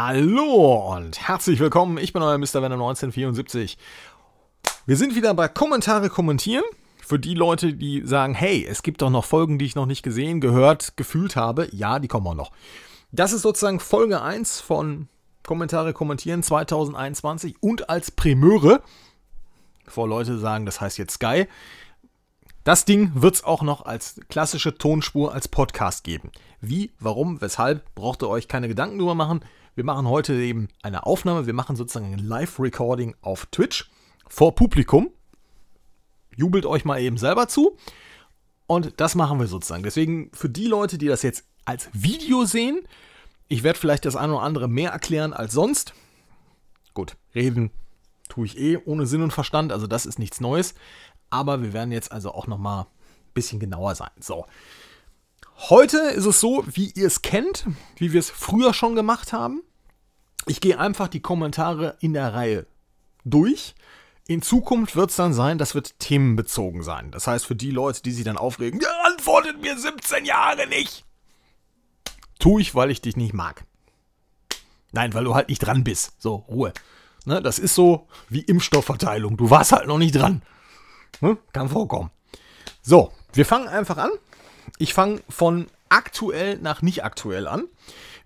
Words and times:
Hallo 0.00 0.94
und 0.94 1.26
herzlich 1.26 1.58
willkommen. 1.58 1.98
Ich 1.98 2.12
bin 2.12 2.22
euer 2.22 2.38
Mr. 2.38 2.62
Venom 2.62 2.80
1974. 2.80 3.76
Wir 4.86 4.96
sind 4.96 5.16
wieder 5.16 5.34
bei 5.34 5.48
Kommentare 5.48 6.08
kommentieren. 6.08 6.62
Für 7.04 7.18
die 7.18 7.34
Leute, 7.34 7.74
die 7.74 8.02
sagen, 8.06 8.32
hey, 8.32 8.64
es 8.64 8.84
gibt 8.84 9.02
doch 9.02 9.10
noch 9.10 9.24
Folgen, 9.24 9.58
die 9.58 9.64
ich 9.64 9.74
noch 9.74 9.86
nicht 9.86 10.04
gesehen, 10.04 10.40
gehört, 10.40 10.96
gefühlt 10.96 11.34
habe. 11.34 11.68
Ja, 11.72 11.98
die 11.98 12.06
kommen 12.06 12.28
auch 12.28 12.36
noch. 12.36 12.52
Das 13.10 13.32
ist 13.32 13.42
sozusagen 13.42 13.80
Folge 13.80 14.22
1 14.22 14.60
von 14.60 15.08
Kommentare 15.44 15.92
kommentieren 15.92 16.44
2021 16.44 17.56
und 17.60 17.90
als 17.90 18.12
Primeure, 18.12 18.84
bevor 19.84 20.06
Leute 20.06 20.38
sagen, 20.38 20.64
das 20.64 20.80
heißt 20.80 20.98
jetzt 20.98 21.14
Sky, 21.14 21.48
das 22.62 22.84
Ding 22.84 23.10
wird 23.16 23.34
es 23.34 23.42
auch 23.42 23.62
noch 23.62 23.84
als 23.84 24.20
klassische 24.28 24.78
Tonspur 24.78 25.34
als 25.34 25.48
Podcast 25.48 26.04
geben. 26.04 26.30
Wie, 26.60 26.92
warum, 27.00 27.40
weshalb, 27.40 27.92
braucht 27.96 28.22
ihr 28.22 28.28
euch 28.28 28.46
keine 28.46 28.68
Gedanken 28.68 28.98
drüber 28.98 29.16
machen. 29.16 29.40
Wir 29.78 29.84
machen 29.84 30.08
heute 30.08 30.34
eben 30.34 30.66
eine 30.82 31.06
Aufnahme. 31.06 31.46
Wir 31.46 31.54
machen 31.54 31.76
sozusagen 31.76 32.12
ein 32.12 32.18
Live-Recording 32.18 33.14
auf 33.20 33.46
Twitch 33.46 33.88
vor 34.26 34.56
Publikum. 34.56 35.12
Jubelt 36.34 36.66
euch 36.66 36.84
mal 36.84 37.00
eben 37.00 37.16
selber 37.16 37.46
zu. 37.46 37.76
Und 38.66 38.94
das 39.00 39.14
machen 39.14 39.38
wir 39.38 39.46
sozusagen. 39.46 39.84
Deswegen 39.84 40.32
für 40.34 40.48
die 40.48 40.66
Leute, 40.66 40.98
die 40.98 41.06
das 41.06 41.22
jetzt 41.22 41.44
als 41.64 41.90
Video 41.92 42.44
sehen, 42.44 42.80
ich 43.46 43.62
werde 43.62 43.78
vielleicht 43.78 44.04
das 44.04 44.16
eine 44.16 44.32
oder 44.34 44.42
andere 44.42 44.66
mehr 44.66 44.90
erklären 44.90 45.32
als 45.32 45.52
sonst. 45.52 45.94
Gut, 46.92 47.16
reden 47.32 47.70
tue 48.28 48.46
ich 48.46 48.58
eh 48.58 48.78
ohne 48.84 49.06
Sinn 49.06 49.22
und 49.22 49.32
Verstand, 49.32 49.70
also 49.70 49.86
das 49.86 50.06
ist 50.06 50.18
nichts 50.18 50.40
Neues. 50.40 50.74
Aber 51.30 51.62
wir 51.62 51.72
werden 51.72 51.92
jetzt 51.92 52.10
also 52.10 52.32
auch 52.32 52.48
noch 52.48 52.58
mal 52.58 52.80
ein 52.80 53.32
bisschen 53.32 53.60
genauer 53.60 53.94
sein. 53.94 54.10
So. 54.18 54.44
Heute 55.68 55.98
ist 55.98 56.24
es 56.24 56.40
so, 56.40 56.64
wie 56.66 56.90
ihr 56.96 57.06
es 57.06 57.22
kennt, 57.22 57.64
wie 57.96 58.12
wir 58.12 58.18
es 58.18 58.28
früher 58.28 58.74
schon 58.74 58.96
gemacht 58.96 59.32
haben. 59.32 59.62
Ich 60.46 60.60
gehe 60.60 60.78
einfach 60.78 61.08
die 61.08 61.20
Kommentare 61.20 61.96
in 62.00 62.12
der 62.12 62.32
Reihe 62.34 62.66
durch. 63.24 63.74
In 64.26 64.42
Zukunft 64.42 64.94
wird 64.94 65.10
es 65.10 65.16
dann 65.16 65.32
sein, 65.32 65.58
das 65.58 65.74
wird 65.74 65.98
themenbezogen 65.98 66.82
sein. 66.82 67.10
Das 67.10 67.26
heißt, 67.26 67.46
für 67.46 67.56
die 67.56 67.70
Leute, 67.70 68.02
die 68.02 68.12
sich 68.12 68.24
dann 68.24 68.36
aufregen, 68.36 68.80
ja, 68.80 68.88
antwortet 69.06 69.60
mir 69.60 69.78
17 69.78 70.24
Jahre 70.24 70.66
nicht. 70.66 71.04
Tue 72.38 72.60
ich, 72.60 72.74
weil 72.74 72.90
ich 72.90 73.00
dich 73.00 73.16
nicht 73.16 73.32
mag. 73.32 73.64
Nein, 74.92 75.14
weil 75.14 75.24
du 75.24 75.34
halt 75.34 75.48
nicht 75.48 75.60
dran 75.60 75.84
bist. 75.84 76.12
So, 76.18 76.36
Ruhe. 76.48 76.72
Ne, 77.24 77.42
das 77.42 77.58
ist 77.58 77.74
so 77.74 78.06
wie 78.28 78.40
Impfstoffverteilung. 78.40 79.36
Du 79.36 79.50
warst 79.50 79.72
halt 79.72 79.86
noch 79.86 79.98
nicht 79.98 80.14
dran. 80.14 80.42
Ne? 81.20 81.36
Kann 81.52 81.68
vorkommen. 81.68 82.10
So, 82.82 83.12
wir 83.32 83.44
fangen 83.44 83.68
einfach 83.68 83.98
an. 83.98 84.10
Ich 84.78 84.94
fange 84.94 85.20
von 85.28 85.66
aktuell 85.88 86.58
nach 86.58 86.82
nicht 86.82 87.04
aktuell 87.04 87.46
an. 87.46 87.64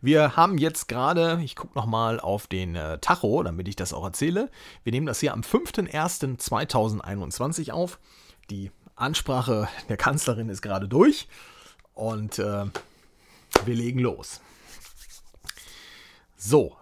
Wir 0.03 0.37
haben 0.37 0.59
jetzt 0.59 0.89
gerade, 0.89 1.41
ich 1.45 1.55
gucke 1.55 1.79
nochmal 1.79 2.19
auf 2.19 2.49
den 2.49 2.75
äh, 2.75 2.99
Tacho, 2.99 3.45
damit 3.45 3.69
ich 3.69 3.77
das 3.77 3.93
auch 3.93 4.03
erzähle. 4.03 4.51
Wir 4.83 4.91
nehmen 4.91 5.07
das 5.07 5.21
hier 5.21 5.33
am 5.33 5.43
5.1.2021 5.43 7.71
auf. 7.71 8.01
Die 8.51 8.73
Ansprache 8.97 9.69
der 9.89 9.97
Kanzlerin 9.97 10.49
ist 10.49 10.61
gerade 10.61 10.89
durch 10.89 11.29
und 11.95 12.41
äh, 12.41 12.65
wir 13.65 13.75
legen 13.75 14.01
los. 14.01 14.41
So, 16.37 16.77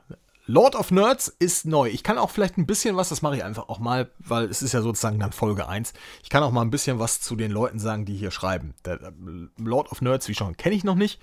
Lord 0.46 0.74
of 0.74 0.91
Nerds 0.91 1.28
ist 1.28 1.66
neu. 1.66 1.91
Ich 1.91 2.02
kann 2.02 2.16
auch 2.16 2.30
vielleicht 2.30 2.56
ein 2.56 2.64
bisschen 2.66 2.96
was, 2.96 3.10
das 3.10 3.20
mache 3.22 3.36
ich 3.36 3.44
einfach 3.44 3.68
auch 3.68 3.78
mal, 3.78 4.10
weil 4.18 4.46
es 4.46 4.62
ist 4.62 4.72
ja 4.72 4.80
sozusagen 4.80 5.20
dann 5.20 5.32
Folge 5.32 5.68
1. 5.68 5.92
Ich 6.22 6.30
kann 6.30 6.42
auch 6.42 6.50
mal 6.50 6.62
ein 6.62 6.70
bisschen 6.70 6.98
was 6.98 7.20
zu 7.20 7.36
den 7.36 7.50
Leuten 7.50 7.78
sagen, 7.78 8.06
die 8.06 8.16
hier 8.16 8.30
schreiben. 8.30 8.72
Der 8.84 8.94
äh, 8.94 9.12
Lord 9.58 9.92
of 9.92 10.00
Nerds, 10.00 10.28
wie 10.28 10.34
schon, 10.34 10.56
kenne 10.56 10.74
ich 10.74 10.84
noch 10.84 10.94
nicht. 10.94 11.20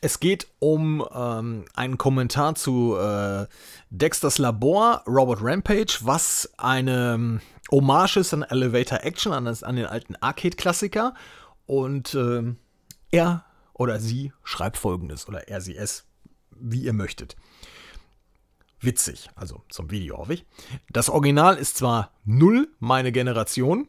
Es 0.00 0.20
geht 0.20 0.46
um 0.60 1.04
ähm, 1.12 1.64
einen 1.74 1.98
Kommentar 1.98 2.54
zu 2.54 2.96
äh, 2.96 3.46
Dexters 3.90 4.38
Labor, 4.38 5.02
Robert 5.06 5.40
Rampage, 5.42 5.98
was 6.02 6.52
eine 6.56 7.14
ähm, 7.14 7.40
Hommage 7.70 8.18
ist 8.18 8.32
an 8.32 8.42
Elevator 8.42 9.02
Action, 9.02 9.32
an, 9.32 9.44
das, 9.44 9.62
an 9.62 9.76
den 9.76 9.86
alten 9.86 10.14
Arcade-Klassiker. 10.16 11.14
Und 11.66 12.14
äh, 12.14 12.54
er 13.10 13.44
oder 13.74 14.00
sie 14.00 14.32
schreibt 14.42 14.76
folgendes, 14.76 15.28
oder 15.28 15.48
er, 15.48 15.60
sie, 15.60 15.76
es, 15.76 16.04
wie 16.50 16.82
ihr 16.82 16.92
möchtet 16.92 17.36
witzig. 18.80 19.28
Also 19.34 19.62
zum 19.68 19.90
Video 19.90 20.18
hoffe 20.18 20.34
ich. 20.34 20.46
Das 20.90 21.08
Original 21.08 21.56
ist 21.56 21.76
zwar 21.76 22.12
null 22.24 22.68
meine 22.78 23.12
Generation. 23.12 23.88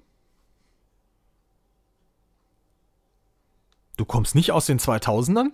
Du 3.98 4.06
kommst 4.06 4.34
nicht 4.34 4.52
aus 4.52 4.66
den 4.66 4.80
2000ern? 4.80 5.52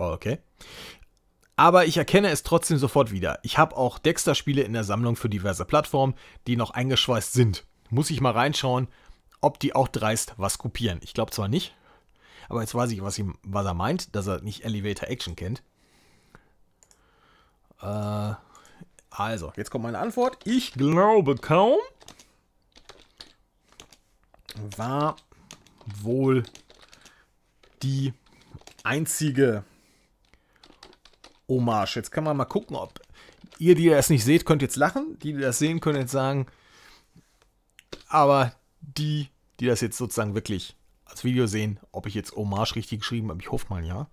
Okay. 0.00 0.38
Aber 1.56 1.84
ich 1.84 1.98
erkenne 1.98 2.30
es 2.30 2.42
trotzdem 2.42 2.78
sofort 2.78 3.10
wieder. 3.10 3.38
Ich 3.42 3.58
habe 3.58 3.76
auch 3.76 3.98
Dexter-Spiele 3.98 4.62
in 4.62 4.72
der 4.72 4.84
Sammlung 4.84 5.14
für 5.14 5.28
diverse 5.28 5.66
Plattformen, 5.66 6.14
die 6.46 6.56
noch 6.56 6.70
eingeschweißt 6.70 7.34
sind. 7.34 7.66
Muss 7.90 8.08
ich 8.08 8.22
mal 8.22 8.32
reinschauen, 8.32 8.88
ob 9.42 9.60
die 9.60 9.74
auch 9.74 9.88
dreist 9.88 10.34
was 10.38 10.56
kopieren. 10.56 11.00
Ich 11.02 11.12
glaube 11.12 11.32
zwar 11.32 11.48
nicht, 11.48 11.74
aber 12.48 12.62
jetzt 12.62 12.74
weiß 12.74 12.90
ich, 12.92 13.02
was, 13.02 13.18
ihm, 13.18 13.36
was 13.42 13.66
er 13.66 13.74
meint, 13.74 14.16
dass 14.16 14.26
er 14.26 14.40
nicht 14.40 14.64
Elevator 14.64 15.08
Action 15.08 15.36
kennt. 15.36 15.62
Äh, 17.82 18.34
also, 19.10 19.52
jetzt 19.56 19.70
kommt 19.70 19.84
meine 19.84 19.98
Antwort. 19.98 20.38
Ich 20.44 20.72
glaube 20.72 21.34
kaum. 21.36 21.78
War 24.76 25.16
wohl 25.84 26.44
die 27.82 28.14
einzige 28.82 29.64
Hommage. 31.50 31.96
Jetzt 31.96 32.10
kann 32.10 32.24
man 32.24 32.38
mal 32.38 32.46
gucken, 32.46 32.76
ob 32.76 32.98
ihr, 33.58 33.74
die 33.74 33.90
das 33.90 34.08
nicht 34.08 34.24
seht, 34.24 34.46
könnt 34.46 34.62
jetzt 34.62 34.76
lachen. 34.76 35.18
Die, 35.22 35.34
die 35.34 35.40
das 35.40 35.58
sehen, 35.58 35.80
können 35.80 36.00
jetzt 36.00 36.12
sagen. 36.12 36.46
Aber 38.08 38.54
die, 38.80 39.28
die 39.60 39.66
das 39.66 39.82
jetzt 39.82 39.98
sozusagen 39.98 40.34
wirklich 40.34 40.76
als 41.04 41.24
Video 41.24 41.46
sehen, 41.46 41.78
ob 41.92 42.06
ich 42.06 42.14
jetzt 42.14 42.32
Hommage 42.32 42.76
richtig 42.76 43.00
geschrieben 43.00 43.28
habe, 43.28 43.42
ich 43.42 43.50
hoffe 43.50 43.66
mal 43.68 43.84
ja. 43.84 44.08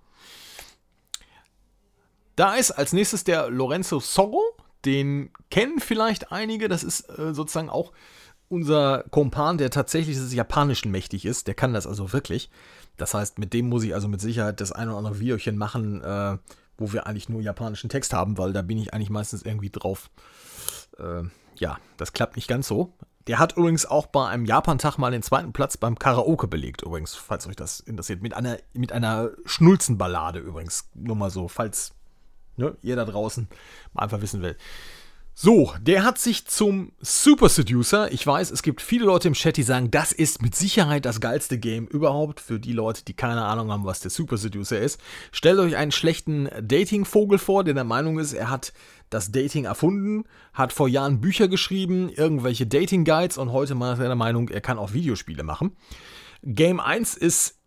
Da 2.35 2.55
ist 2.55 2.71
als 2.71 2.91
nächstes 2.91 3.23
der 3.23 3.49
Lorenzo 3.49 3.99
Sorro. 3.99 4.43
Den 4.85 5.31
kennen 5.49 5.79
vielleicht 5.79 6.31
einige. 6.31 6.67
Das 6.67 6.83
ist 6.83 7.09
äh, 7.09 7.33
sozusagen 7.33 7.69
auch 7.69 7.93
unser 8.49 9.03
Kompan, 9.09 9.57
der 9.57 9.69
tatsächlich 9.69 10.17
des 10.17 10.33
Japanischen 10.33 10.91
mächtig 10.91 11.25
ist. 11.25 11.47
Der 11.47 11.55
kann 11.55 11.73
das 11.73 11.87
also 11.87 12.13
wirklich. 12.13 12.49
Das 12.95 13.13
heißt, 13.13 13.39
mit 13.39 13.53
dem 13.53 13.69
muss 13.69 13.83
ich 13.83 13.93
also 13.93 14.07
mit 14.07 14.21
Sicherheit 14.21 14.61
das 14.61 14.71
ein 14.71 14.87
oder 14.87 14.97
andere 14.97 15.19
Videochen 15.19 15.57
machen, 15.57 16.01
äh, 16.03 16.37
wo 16.77 16.93
wir 16.93 17.07
eigentlich 17.07 17.29
nur 17.29 17.41
japanischen 17.41 17.89
Text 17.89 18.13
haben, 18.13 18.38
weil 18.38 18.53
da 18.53 18.61
bin 18.61 18.77
ich 18.77 18.93
eigentlich 18.93 19.09
meistens 19.09 19.43
irgendwie 19.43 19.69
drauf. 19.69 20.09
Äh, 20.97 21.23
ja, 21.55 21.77
das 21.97 22.13
klappt 22.13 22.35
nicht 22.35 22.47
ganz 22.47 22.67
so. 22.67 22.93
Der 23.27 23.39
hat 23.39 23.57
übrigens 23.57 23.85
auch 23.85 24.07
bei 24.07 24.25
einem 24.27 24.45
Japan-Tag 24.45 24.97
mal 24.97 25.11
den 25.11 25.21
zweiten 25.21 25.51
Platz 25.51 25.75
beim 25.75 25.99
Karaoke 25.99 26.47
belegt, 26.47 26.83
übrigens, 26.83 27.13
falls 27.15 27.45
euch 27.45 27.57
das 27.57 27.81
interessiert. 27.81 28.21
Mit 28.21 28.33
einer, 28.33 28.57
mit 28.73 28.93
einer 28.93 29.31
Schnulzenballade 29.45 30.39
übrigens. 30.39 30.89
Nur 30.93 31.17
mal 31.17 31.29
so, 31.29 31.49
falls 31.49 31.93
ne, 32.55 32.75
ihr 32.81 32.95
da 32.95 33.05
draußen 33.05 33.47
mal 33.94 34.03
einfach 34.03 34.21
wissen 34.21 34.41
will. 34.41 34.55
So, 35.39 35.71
der 35.79 36.03
hat 36.03 36.17
sich 36.17 36.47
zum 36.47 36.93
Super 36.99 37.47
Seducer. 37.47 38.11
Ich 38.11 38.25
weiß, 38.25 38.49
es 38.49 38.63
gibt 38.63 38.81
viele 38.81 39.05
Leute 39.05 39.27
im 39.27 39.35
Chat, 39.35 39.55
die 39.55 39.61
sagen, 39.61 39.91
das 39.91 40.11
ist 40.11 40.41
mit 40.41 40.55
Sicherheit 40.55 41.05
das 41.05 41.21
geilste 41.21 41.59
Game 41.59 41.85
überhaupt. 41.85 42.39
Für 42.39 42.59
die 42.59 42.73
Leute, 42.73 43.05
die 43.05 43.13
keine 43.13 43.45
Ahnung 43.45 43.71
haben, 43.71 43.85
was 43.85 43.99
der 43.99 44.09
Super 44.09 44.37
Seducer 44.37 44.79
ist. 44.79 44.99
Stellt 45.31 45.59
euch 45.59 45.75
einen 45.75 45.91
schlechten 45.91 46.49
Dating-Vogel 46.59 47.37
vor, 47.37 47.63
der 47.63 47.75
der 47.75 47.83
Meinung 47.83 48.17
ist, 48.17 48.33
er 48.33 48.49
hat 48.49 48.73
das 49.11 49.31
Dating 49.31 49.65
erfunden, 49.65 50.23
hat 50.53 50.73
vor 50.73 50.87
Jahren 50.87 51.21
Bücher 51.21 51.47
geschrieben, 51.47 52.09
irgendwelche 52.09 52.65
Dating-Guides 52.65 53.37
und 53.37 53.51
heute 53.51 53.75
mal 53.75 53.91
er 53.91 54.07
der 54.07 54.15
Meinung, 54.15 54.49
er 54.49 54.61
kann 54.61 54.79
auch 54.79 54.93
Videospiele 54.93 55.43
machen. 55.43 55.77
Game 56.41 56.79
1 56.79 57.15
ist 57.15 57.59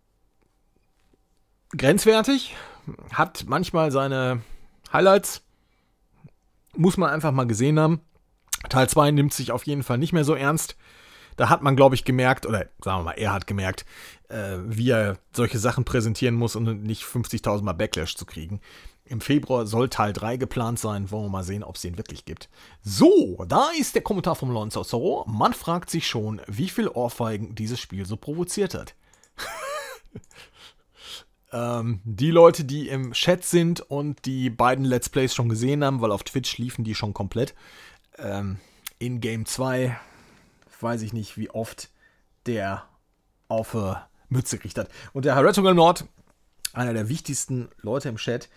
grenzwertig, 1.76 2.56
hat 3.12 3.44
manchmal 3.47 3.92
seine 3.92 4.42
Highlights 4.92 5.45
muss 6.77 6.97
man 6.97 7.11
einfach 7.11 7.33
mal 7.33 7.47
gesehen 7.47 7.78
haben. 7.78 8.01
Teil 8.69 8.89
2 8.89 9.11
nimmt 9.13 9.33
sich 9.33 9.53
auf 9.53 9.67
jeden 9.67 9.83
Fall 9.83 9.99
nicht 9.99 10.13
mehr 10.13 10.25
so 10.25 10.34
ernst. 10.34 10.77
Da 11.37 11.49
hat 11.49 11.63
man, 11.63 11.77
glaube 11.77 11.95
ich, 11.95 12.05
gemerkt, 12.05 12.45
oder 12.45 12.67
sagen 12.83 13.01
wir 13.01 13.05
mal, 13.05 13.13
er 13.13 13.33
hat 13.33 13.47
gemerkt, 13.47 13.87
äh, 14.28 14.59
wie 14.63 14.91
er 14.91 15.19
solche 15.34 15.59
Sachen 15.59 15.84
präsentieren 15.84 16.34
muss 16.34 16.57
und 16.57 16.83
nicht 16.83 17.05
50.000 17.05 17.63
Mal 17.63 17.72
Backlash 17.72 18.17
zu 18.17 18.27
kriegen. 18.27 18.61
Im 19.05 19.21
Februar 19.21 19.67
soll 19.67 19.89
Teil 19.89 20.13
3 20.13 20.37
geplant 20.37 20.78
sein. 20.78 21.11
Wollen 21.11 21.25
wir 21.25 21.31
mal 21.31 21.43
sehen, 21.43 21.65
ob 21.65 21.77
es 21.77 21.83
den 21.83 21.97
wirklich 21.97 22.27
gibt. 22.27 22.49
So, 22.83 23.45
da 23.49 23.71
ist 23.78 23.95
der 23.95 24.03
Kommentar 24.03 24.37
vom 24.37 24.51
Lonzo 24.51 24.84
Zorro. 24.84 25.25
Man 25.27 25.53
fragt 25.53 25.91
sich 25.91 26.07
schon, 26.07 26.41
wie 26.47 26.69
viel 26.69 26.89
Ohrfeigen 26.89 27.55
dieses 27.55 27.81
Spiel 27.81 28.07
so 28.07 28.17
provoziert 28.17 28.75
hat. 28.75 28.95
Ähm, 31.52 32.00
die 32.04 32.30
Leute, 32.30 32.64
die 32.64 32.88
im 32.88 33.12
Chat 33.12 33.44
sind 33.44 33.80
und 33.80 34.24
die 34.24 34.50
beiden 34.50 34.84
Let's 34.84 35.08
Plays 35.08 35.34
schon 35.34 35.48
gesehen 35.48 35.84
haben, 35.84 36.00
weil 36.00 36.12
auf 36.12 36.22
Twitch 36.22 36.58
liefen 36.58 36.84
die 36.84 36.94
schon 36.94 37.12
komplett. 37.12 37.54
Ähm, 38.18 38.58
in 38.98 39.20
Game 39.20 39.47
2 39.47 39.98
weiß 40.80 41.02
ich 41.02 41.12
nicht, 41.12 41.36
wie 41.36 41.50
oft 41.50 41.91
der 42.47 42.84
auf 43.48 43.74
äh, 43.74 43.94
Mütze 44.28 44.56
gekriegt 44.56 44.78
hat. 44.78 44.88
Und 45.12 45.24
der 45.24 45.36
Retro 45.42 45.72
Nord, 45.74 46.04
einer 46.72 46.92
der 46.92 47.08
wichtigsten 47.08 47.68
Leute 47.80 48.08
im 48.08 48.16
Chat, 48.16 48.48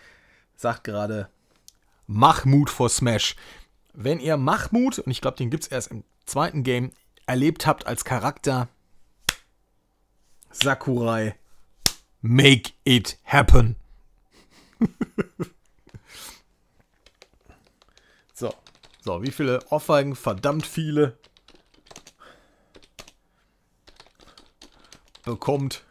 sagt 0.56 0.84
gerade 0.84 1.28
Mahmoud 2.06 2.70
vor 2.70 2.88
Smash. 2.88 3.34
Wenn 3.92 4.20
ihr 4.20 4.36
Mahmoud, 4.36 5.00
und 5.00 5.10
ich 5.10 5.20
glaube, 5.20 5.36
den 5.36 5.50
gibt 5.50 5.64
es 5.64 5.68
erst 5.68 5.90
im 5.90 6.04
zweiten 6.26 6.62
Game, 6.62 6.92
erlebt 7.26 7.66
habt 7.66 7.86
als 7.86 8.04
Charakter, 8.04 8.68
Sakurai, 10.50 11.34
make 12.24 12.72
it 12.84 13.18
happen. 13.24 13.76
so, 18.32 18.54
so, 19.02 19.22
wie 19.22 19.30
viele 19.30 19.62
Ohrfeigen? 19.68 20.16
Verdammt 20.16 20.64
viele. 20.64 21.18
Bekommt 25.24 25.84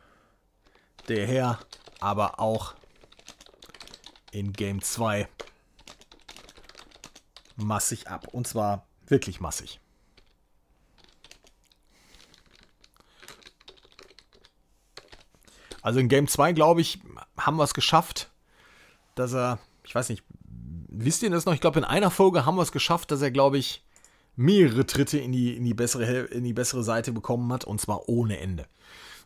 der 1.08 1.28
Herr 1.28 1.60
aber 2.00 2.40
auch 2.40 2.74
in 4.32 4.54
Game 4.54 4.82
2 4.82 5.28
massig 7.58 8.08
ab. 8.08 8.28
Und 8.30 8.48
zwar 8.48 8.88
wirklich 9.06 9.40
massig. 9.40 9.80
Also 15.84 16.00
in 16.00 16.08
Game 16.08 16.28
2, 16.28 16.54
glaube 16.54 16.82
ich, 16.82 17.00
haben 17.38 17.58
wir 17.58 17.64
es 17.66 17.74
geschafft, 17.74 18.32
dass 19.16 19.34
er, 19.34 19.60
ich 19.84 19.94
weiß 19.94 20.10
nicht, 20.10 20.24
wisst 20.88 21.22
ihr 21.22 21.30
das 21.30 21.46
noch? 21.46 21.54
Ich 21.54 21.62
glaube, 21.62 21.78
in 21.78 21.86
einer 21.86 22.10
Folge 22.10 22.46
haben 22.46 22.56
wir 22.56 22.62
es 22.62 22.72
geschafft, 22.72 23.12
dass 23.12 23.22
er, 23.22 23.32
glaube 23.32 23.58
ich, 23.58 23.84
mehrere 24.36 24.86
Tritte 24.86 25.20
in 25.20 25.34
die, 25.34 25.56
in, 25.56 25.66
die 25.66 25.74
bessere, 25.74 26.22
in 26.22 26.46
die 26.46 26.54
bessere 26.54 26.84
Seite 26.84 27.12
bekommen 27.12 27.52
hat 27.52 27.66
und 27.66 27.82
zwar 27.82 28.08
ohne 28.08 28.40
Ende. 28.40 28.66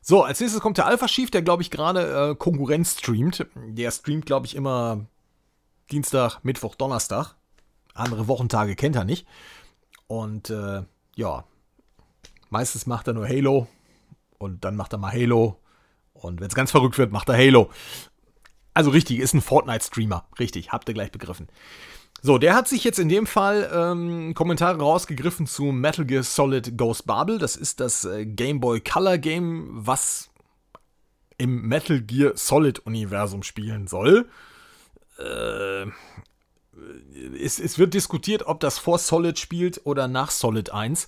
So, 0.02 0.24
als 0.24 0.40
nächstes 0.40 0.60
kommt 0.60 0.78
der 0.78 0.88
Alpha 0.88 1.06
Chief, 1.06 1.30
der, 1.30 1.44
glaube 1.44 1.62
ich, 1.62 1.70
gerade 1.70 2.32
äh, 2.32 2.36
Konkurrenz 2.36 2.98
streamt. 2.98 3.46
Der 3.56 3.92
streamt, 3.92 4.26
glaube 4.26 4.48
ich, 4.48 4.56
immer 4.56 5.06
Dienstag, 5.92 6.40
Mittwoch, 6.44 6.74
Donnerstag. 6.76 7.36
Andere 7.94 8.28
Wochentage 8.28 8.76
kennt 8.76 8.96
er 8.96 9.06
nicht. 9.06 9.28
Und 10.08 10.50
äh, 10.50 10.84
ja, 11.16 11.44
meistens 12.50 12.88
macht 12.88 13.08
er 13.08 13.14
nur 13.14 13.28
Halo 13.28 13.68
und 14.40 14.66
dann 14.66 14.76
macht 14.76 14.94
er 14.94 15.00
mal 15.00 15.12
Halo 15.12 15.60
und 16.22 16.40
wenn 16.40 16.48
es 16.48 16.56
ganz 16.56 16.72
verrückt 16.72 16.98
wird, 16.98 17.12
macht 17.12 17.30
er 17.30 17.38
Halo. 17.38 17.70
Also 18.74 18.92
richtig, 18.92 19.20
ist 19.20 19.34
ein 19.34 19.42
Fortnite-Streamer. 19.42 20.28
Richtig, 20.40 20.72
habt 20.72 20.88
ihr 20.88 20.94
gleich 20.94 21.12
begriffen. 21.12 21.48
So, 22.22 22.38
der 22.38 22.56
hat 22.56 22.68
sich 22.68 22.84
jetzt 22.84 23.00
in 23.00 23.10
dem 23.10 23.28
Fall 23.28 23.70
ähm, 23.74 24.34
Kommentare 24.34 24.80
rausgegriffen 24.80 25.46
zu 25.46 25.66
Metal 25.66 26.06
Gear 26.06 26.24
Solid 26.24 26.78
Ghost 26.78 27.06
Babel. 27.06 27.38
Das 27.38 27.56
ist 27.56 27.80
das 27.80 28.06
äh, 28.06 28.26
Game 28.26 28.60
Boy 28.60 28.82
Color 28.82 29.20
Game, 29.20 29.70
was 29.72 30.30
im 31.38 31.68
Metal 31.68 32.02
Gear 32.02 32.34
Solid 32.36 32.80
Universum 32.80 33.44
spielen 33.44 33.88
soll. 33.88 34.28
Äh, 35.20 35.86
es, 37.40 37.60
es, 37.60 37.78
wird 37.78 37.94
diskutiert, 37.94 38.48
ob 38.48 38.60
das 38.60 38.78
vor 38.80 39.00
Solid 39.00 39.38
spielt 39.38 39.82
oder 39.86 40.08
nach 40.08 40.32
Solid 40.32 40.72
1 40.72 41.08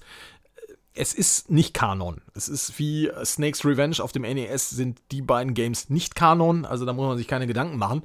es 0.93 1.13
ist 1.13 1.49
nicht 1.49 1.73
Kanon. 1.73 2.21
Es 2.33 2.47
ist 2.47 2.77
wie 2.79 3.09
Snake's 3.23 3.63
Revenge 3.63 3.97
auf 4.01 4.11
dem 4.11 4.23
NES 4.23 4.69
sind 4.69 5.01
die 5.11 5.21
beiden 5.21 5.53
Games 5.53 5.89
nicht 5.89 6.15
Kanon, 6.15 6.65
also 6.65 6.85
da 6.85 6.93
muss 6.93 7.07
man 7.07 7.17
sich 7.17 7.27
keine 7.27 7.47
Gedanken 7.47 7.77
machen. 7.77 8.03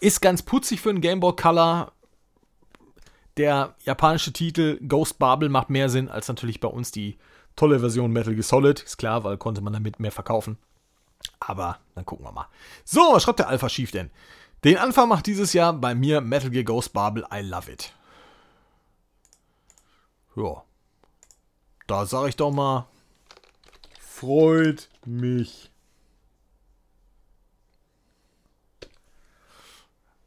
Ist 0.00 0.20
ganz 0.20 0.42
putzig 0.42 0.80
für 0.80 0.90
einen 0.90 1.00
Game 1.00 1.20
Boy 1.20 1.34
Color. 1.36 1.92
Der 3.36 3.74
japanische 3.84 4.32
Titel 4.32 4.78
Ghost 4.86 5.18
Babel 5.18 5.48
macht 5.48 5.70
mehr 5.70 5.88
Sinn 5.88 6.08
als 6.08 6.28
natürlich 6.28 6.60
bei 6.60 6.68
uns 6.68 6.90
die 6.90 7.18
tolle 7.54 7.80
Version 7.80 8.12
Metal 8.12 8.34
Gear 8.34 8.42
Solid. 8.42 8.82
Ist 8.82 8.96
klar, 8.96 9.24
weil 9.24 9.36
konnte 9.36 9.60
man 9.60 9.72
damit 9.72 10.00
mehr 10.00 10.12
verkaufen. 10.12 10.58
Aber 11.40 11.78
dann 11.94 12.06
gucken 12.06 12.26
wir 12.26 12.32
mal. 12.32 12.48
So, 12.84 13.00
was 13.12 13.22
schreibt 13.22 13.38
der 13.38 13.48
Alpha 13.48 13.68
Chief 13.68 13.90
denn? 13.90 14.10
Den 14.64 14.78
Anfang 14.78 15.08
macht 15.08 15.26
dieses 15.26 15.52
Jahr 15.52 15.72
bei 15.72 15.94
mir 15.94 16.20
Metal 16.20 16.50
Gear 16.50 16.64
Ghost 16.64 16.92
Babel. 16.92 17.26
I 17.32 17.40
love 17.40 17.70
it. 17.70 17.92
Ja, 20.34 20.65
da 21.86 22.06
sage 22.06 22.30
ich 22.30 22.36
doch 22.36 22.50
mal, 22.50 22.88
freut 24.00 24.88
mich. 25.04 25.70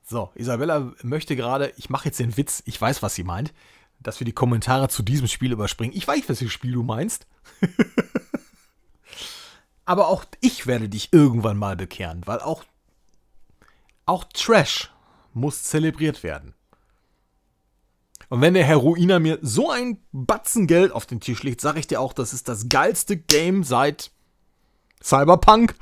So, 0.05 0.31
Isabella 0.33 0.93
möchte 1.03 1.35
gerade, 1.35 1.71
ich 1.77 1.89
mache 1.89 2.05
jetzt 2.05 2.19
den 2.19 2.35
Witz, 2.35 2.63
ich 2.65 2.81
weiß, 2.81 3.03
was 3.03 3.13
sie 3.13 3.23
meint, 3.23 3.53
dass 3.99 4.19
wir 4.19 4.25
die 4.25 4.33
Kommentare 4.33 4.89
zu 4.89 5.03
diesem 5.03 5.27
Spiel 5.27 5.51
überspringen. 5.51 5.95
Ich 5.95 6.07
weiß, 6.07 6.27
welches 6.29 6.51
Spiel 6.51 6.71
du 6.71 6.83
meinst. 6.83 7.27
Aber 9.85 10.07
auch 10.07 10.25
ich 10.41 10.65
werde 10.67 10.89
dich 10.89 11.13
irgendwann 11.13 11.57
mal 11.57 11.75
bekehren, 11.75 12.25
weil 12.25 12.39
auch, 12.39 12.63
auch 14.05 14.23
Trash 14.33 14.91
muss 15.33 15.63
zelebriert 15.63 16.23
werden. 16.23 16.55
Und 18.29 18.41
wenn 18.41 18.53
der 18.53 18.63
Herr 18.63 18.77
Ruiner 18.77 19.19
mir 19.19 19.39
so 19.41 19.71
ein 19.71 19.99
Batzen 20.11 20.67
Geld 20.67 20.91
auf 20.91 21.07
den 21.07 21.19
Tisch 21.19 21.41
legt, 21.43 21.61
sage 21.61 21.79
ich 21.79 21.87
dir 21.87 21.99
auch, 21.99 22.13
das 22.13 22.31
ist 22.31 22.47
das 22.47 22.69
geilste 22.69 23.17
Game 23.17 23.63
seit 23.63 24.11
Cyberpunk. 25.01 25.75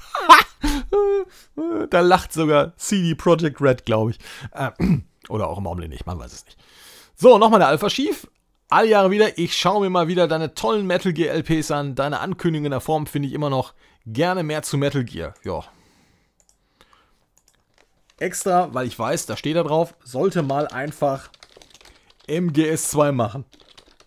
da 1.90 2.00
lacht 2.00 2.32
sogar 2.32 2.76
CD 2.78 3.16
Projekt 3.16 3.62
Red, 3.62 3.86
glaube 3.86 4.12
ich. 4.12 4.20
Äh, 4.54 4.72
oder 5.30 5.48
auch 5.48 5.58
im 5.58 5.68
Augenblick 5.68 5.90
nicht, 5.90 6.06
man 6.06 6.20
weiß 6.20 6.32
es 6.32 6.46
nicht. 6.46 6.58
So, 7.16 7.38
nochmal 7.38 7.60
der 7.60 7.68
Alpha 7.68 7.90
Schief. 7.90 8.28
Alle 8.70 8.90
Jahre 8.90 9.12
wieder, 9.12 9.38
ich 9.38 9.56
schaue 9.56 9.82
mir 9.82 9.90
mal 9.90 10.08
wieder 10.08 10.28
deine 10.28 10.54
tollen 10.54 10.88
Metal 10.88 11.14
Gear 11.14 11.34
LPs 11.34 11.72
an. 11.72 11.96
Deine 11.96 12.20
Ankündigung 12.20 12.66
in 12.66 12.72
der 12.72 12.82
Form 12.82 13.08
finde 13.08 13.28
ich 13.28 13.34
immer 13.34 13.50
noch 13.50 13.74
gerne 14.06 14.44
mehr 14.44 14.62
zu 14.64 14.78
Metal 14.78 15.04
Gear. 15.04 15.34
Ja. 15.44 15.64
Extra, 18.20 18.74
weil 18.74 18.88
ich 18.88 18.98
weiß, 18.98 19.26
da 19.26 19.38
steht 19.38 19.56
da 19.56 19.64
drauf, 19.64 19.96
sollte 20.04 20.44
mal 20.44 20.68
einfach 20.68 21.30
MGS2 22.28 23.12
machen. 23.12 23.46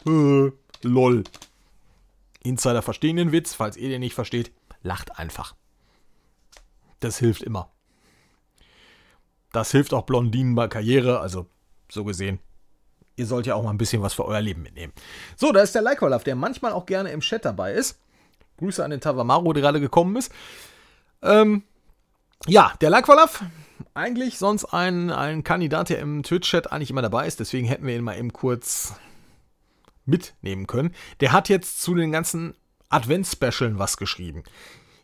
Äh, 0.06 0.52
lol. 0.82 1.24
Insider 2.42 2.82
verstehen 2.82 3.16
den 3.16 3.32
Witz, 3.32 3.54
falls 3.54 3.76
ihr 3.76 3.88
den 3.88 4.00
nicht 4.00 4.14
versteht, 4.14 4.52
lacht 4.82 5.18
einfach. 5.18 5.54
Das 7.00 7.18
hilft 7.18 7.42
immer. 7.42 7.70
Das 9.52 9.72
hilft 9.72 9.92
auch 9.94 10.02
Blondinen 10.02 10.54
bei 10.54 10.68
Karriere, 10.68 11.20
also 11.20 11.46
so 11.90 12.04
gesehen. 12.04 12.38
Ihr 13.16 13.26
sollt 13.26 13.46
ja 13.46 13.54
auch 13.54 13.62
mal 13.62 13.70
ein 13.70 13.78
bisschen 13.78 14.02
was 14.02 14.14
für 14.14 14.24
euer 14.24 14.40
Leben 14.40 14.62
mitnehmen. 14.62 14.92
So, 15.36 15.52
da 15.52 15.60
ist 15.60 15.74
der 15.74 15.82
Leikolaf, 15.82 16.24
der 16.24 16.36
manchmal 16.36 16.72
auch 16.72 16.86
gerne 16.86 17.10
im 17.10 17.20
Chat 17.20 17.44
dabei 17.44 17.72
ist. 17.72 17.98
Grüße 18.58 18.84
an 18.84 18.90
den 18.90 19.00
Tavamaro, 19.00 19.52
der 19.52 19.62
gerade 19.62 19.80
gekommen 19.80 20.16
ist. 20.16 20.32
Ähm, 21.22 21.64
ja, 22.46 22.72
der 22.80 22.90
Leikolaf, 22.90 23.44
eigentlich 23.94 24.38
sonst 24.38 24.66
ein, 24.66 25.10
ein 25.10 25.44
Kandidat, 25.44 25.90
der 25.90 25.98
im 25.98 26.22
Twitch-Chat 26.22 26.72
eigentlich 26.72 26.90
immer 26.90 27.02
dabei 27.02 27.26
ist. 27.26 27.40
Deswegen 27.40 27.66
hätten 27.66 27.86
wir 27.86 27.96
ihn 27.96 28.04
mal 28.04 28.18
eben 28.18 28.32
kurz 28.32 28.94
mitnehmen 30.04 30.66
können. 30.66 30.94
Der 31.20 31.32
hat 31.32 31.48
jetzt 31.48 31.80
zu 31.80 31.94
den 31.94 32.12
ganzen 32.12 32.54
Advents-Specialen 32.88 33.78
was 33.78 33.96
geschrieben. 33.96 34.42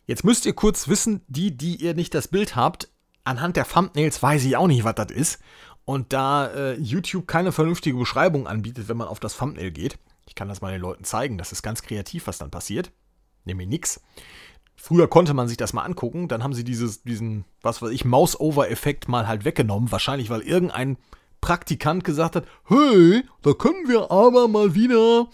Jetzt 0.05 0.23
müsst 0.23 0.45
ihr 0.45 0.53
kurz 0.53 0.87
wissen, 0.87 1.21
die, 1.27 1.55
die 1.55 1.75
ihr 1.75 1.93
nicht 1.93 2.13
das 2.13 2.27
Bild 2.27 2.55
habt, 2.55 2.89
anhand 3.23 3.57
der 3.57 3.67
Thumbnails 3.67 4.23
weiß 4.23 4.43
ich 4.45 4.55
auch 4.55 4.67
nicht, 4.67 4.83
was 4.83 4.95
das 4.95 5.11
ist. 5.11 5.39
Und 5.85 6.13
da 6.13 6.47
äh, 6.47 6.73
YouTube 6.75 7.27
keine 7.27 7.51
vernünftige 7.51 7.97
Beschreibung 7.97 8.47
anbietet, 8.47 8.89
wenn 8.89 8.97
man 8.97 9.07
auf 9.07 9.19
das 9.19 9.37
Thumbnail 9.37 9.71
geht, 9.71 9.97
ich 10.27 10.35
kann 10.35 10.49
das 10.49 10.61
mal 10.61 10.71
den 10.71 10.81
Leuten 10.81 11.03
zeigen, 11.03 11.37
das 11.37 11.51
ist 11.51 11.63
ganz 11.63 11.81
kreativ, 11.81 12.27
was 12.27 12.37
dann 12.37 12.51
passiert. 12.51 12.91
Nämlich 13.45 13.69
nix. 13.69 14.01
Früher 14.79 15.07
konnte 15.07 15.33
man 15.33 15.47
sich 15.47 15.57
das 15.57 15.73
mal 15.73 15.83
angucken, 15.83 16.27
dann 16.27 16.43
haben 16.43 16.53
sie 16.53 16.63
dieses, 16.63 17.01
diesen, 17.01 17.45
was 17.61 17.81
weiß 17.81 17.89
ich, 17.89 18.05
Mouse-Over-Effekt 18.05 19.09
mal 19.09 19.27
halt 19.27 19.43
weggenommen. 19.43 19.91
Wahrscheinlich, 19.91 20.29
weil 20.29 20.41
irgendein 20.41 20.97
Praktikant 21.41 22.03
gesagt 22.03 22.35
hat, 22.35 22.45
hey, 22.65 23.23
da 23.41 23.53
können 23.53 23.87
wir 23.87 24.11
aber 24.11 24.47
mal 24.47 24.75
wieder 24.75 25.27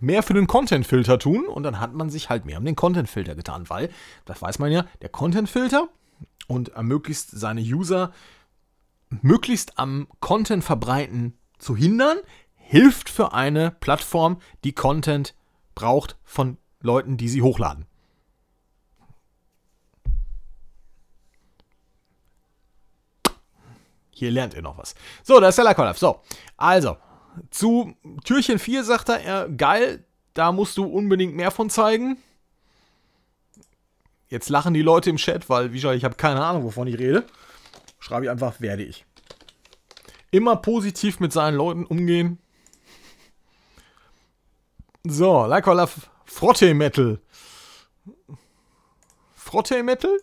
mehr 0.00 0.22
für 0.22 0.34
den 0.34 0.46
Content-Filter 0.46 1.18
tun. 1.18 1.46
Und 1.46 1.64
dann 1.64 1.80
hat 1.80 1.94
man 1.94 2.10
sich 2.10 2.30
halt 2.30 2.46
mehr 2.46 2.58
um 2.58 2.64
den 2.64 2.76
Content-Filter 2.76 3.34
getan, 3.34 3.68
weil, 3.68 3.90
das 4.24 4.40
weiß 4.40 4.60
man 4.60 4.70
ja, 4.70 4.86
der 5.02 5.08
Content-Filter 5.08 5.88
und 6.46 6.70
ermöglicht 6.70 7.30
seine 7.30 7.60
User 7.60 8.12
möglichst 9.22 9.78
am 9.78 10.06
Content 10.20 10.64
verbreiten 10.64 11.34
zu 11.58 11.76
hindern, 11.76 12.18
hilft 12.56 13.10
für 13.10 13.32
eine 13.32 13.70
Plattform, 13.70 14.38
die 14.62 14.72
Content 14.72 15.34
braucht 15.74 16.16
von 16.24 16.56
Leuten, 16.80 17.16
die 17.16 17.28
sie 17.28 17.42
hochladen. 17.42 17.86
Hier 24.24 24.30
lernt 24.30 24.54
ihr 24.54 24.62
noch 24.62 24.78
was. 24.78 24.94
So, 25.22 25.38
da 25.38 25.48
ist 25.48 25.58
der 25.58 25.66
Lakolaf. 25.66 25.98
So, 25.98 26.22
also, 26.56 26.96
zu 27.50 27.94
Türchen 28.24 28.58
4 28.58 28.82
sagt 28.82 29.10
er, 29.10 29.20
er, 29.20 29.48
geil, 29.50 30.02
da 30.32 30.50
musst 30.50 30.78
du 30.78 30.86
unbedingt 30.86 31.36
mehr 31.36 31.50
von 31.50 31.68
zeigen. 31.68 32.16
Jetzt 34.28 34.48
lachen 34.48 34.72
die 34.72 34.80
Leute 34.80 35.10
im 35.10 35.18
Chat, 35.18 35.50
weil, 35.50 35.72
wie 35.72 35.76
gesagt, 35.76 35.96
ich 35.96 36.04
habe 36.06 36.14
keine 36.14 36.42
Ahnung, 36.42 36.64
wovon 36.64 36.86
ich 36.86 36.98
rede. 36.98 37.26
Schreibe 37.98 38.24
ich 38.24 38.30
einfach, 38.30 38.62
werde 38.62 38.82
ich. 38.82 39.04
Immer 40.30 40.56
positiv 40.56 41.20
mit 41.20 41.34
seinen 41.34 41.56
Leuten 41.56 41.84
umgehen. 41.84 42.38
So, 45.04 45.44
Lakolaf, 45.44 46.08
Frotte 46.24 46.72
Metal. 46.72 47.20
Frotte 49.34 49.82
Metal? 49.82 50.16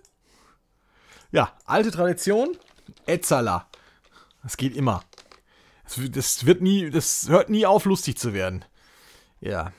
Ja, 1.32 1.54
alte 1.66 1.92
Tradition 1.92 2.58
Etzala. 3.06 3.68
Das 4.44 4.58
geht 4.58 4.76
immer. 4.76 5.04
Das 5.84 6.46
wird 6.46 6.62
nie, 6.62 6.90
das 6.90 7.28
hört 7.30 7.50
nie 7.50 7.66
auf, 7.66 7.86
lustig 7.86 8.18
zu 8.18 8.34
werden. 8.34 8.66
Ja. 9.40 9.74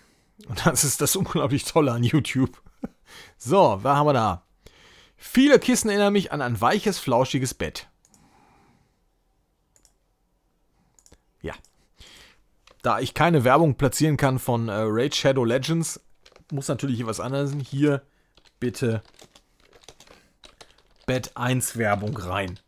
Und 0.47 0.67
das 0.67 0.85
ist 0.85 1.01
das 1.01 1.17
unglaublich 1.17 1.65
Tolle 1.65 1.93
an 1.93 2.05
YouTube. 2.05 2.61
So, 3.37 3.79
was 3.83 3.97
haben 3.97 4.07
wir 4.07 4.15
da? 4.15 4.47
Viele 5.19 5.59
Kissen 5.59 5.91
erinnern 5.91 6.15
mich 6.15 6.33
an 6.33 6.41
ein 6.41 6.59
weiches, 6.63 6.99
flauschiges 6.99 7.53
Bett. 7.53 7.91
Ja. 11.43 11.53
Da 12.81 13.01
ich 13.01 13.13
keine 13.13 13.45
Werbung 13.45 13.75
platzieren 13.77 14.17
kann 14.17 14.39
von 14.39 14.71
äh, 14.71 14.73
Raid 14.87 15.15
Shadow 15.15 15.45
Legends, 15.45 16.01
muss 16.51 16.69
natürlich 16.69 16.97
hier 16.97 17.07
was 17.07 17.21
anderes. 17.21 17.51
sein. 17.51 17.61
Hier 17.61 18.03
bitte 18.61 19.03
Bett 21.07 21.33
1 21.37 21.77
Werbung 21.77 22.17
rein. 22.17 22.59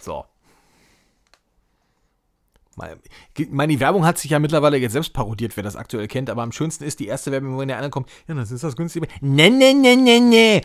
So. 0.00 0.26
Meine 2.76 3.80
Werbung 3.80 4.04
hat 4.04 4.18
sich 4.18 4.30
ja 4.32 4.38
mittlerweile 4.38 4.76
jetzt 4.76 4.92
selbst 4.92 5.12
parodiert, 5.12 5.56
wer 5.56 5.62
das 5.62 5.76
aktuell 5.76 6.08
kennt, 6.08 6.30
aber 6.30 6.42
am 6.42 6.52
schönsten 6.52 6.84
ist 6.84 7.00
die 7.00 7.06
erste 7.06 7.30
Werbung, 7.30 7.58
wenn 7.58 7.68
der 7.68 7.78
eine 7.78 7.90
kommt, 7.90 8.10
ja, 8.26 8.34
das 8.34 8.50
ist 8.50 8.64
das 8.64 8.76
günstige. 8.76 9.06
Ne, 9.20 9.50
ne, 9.50 9.74
ne, 9.74 9.96
ne, 9.96 10.20
ne. 10.20 10.60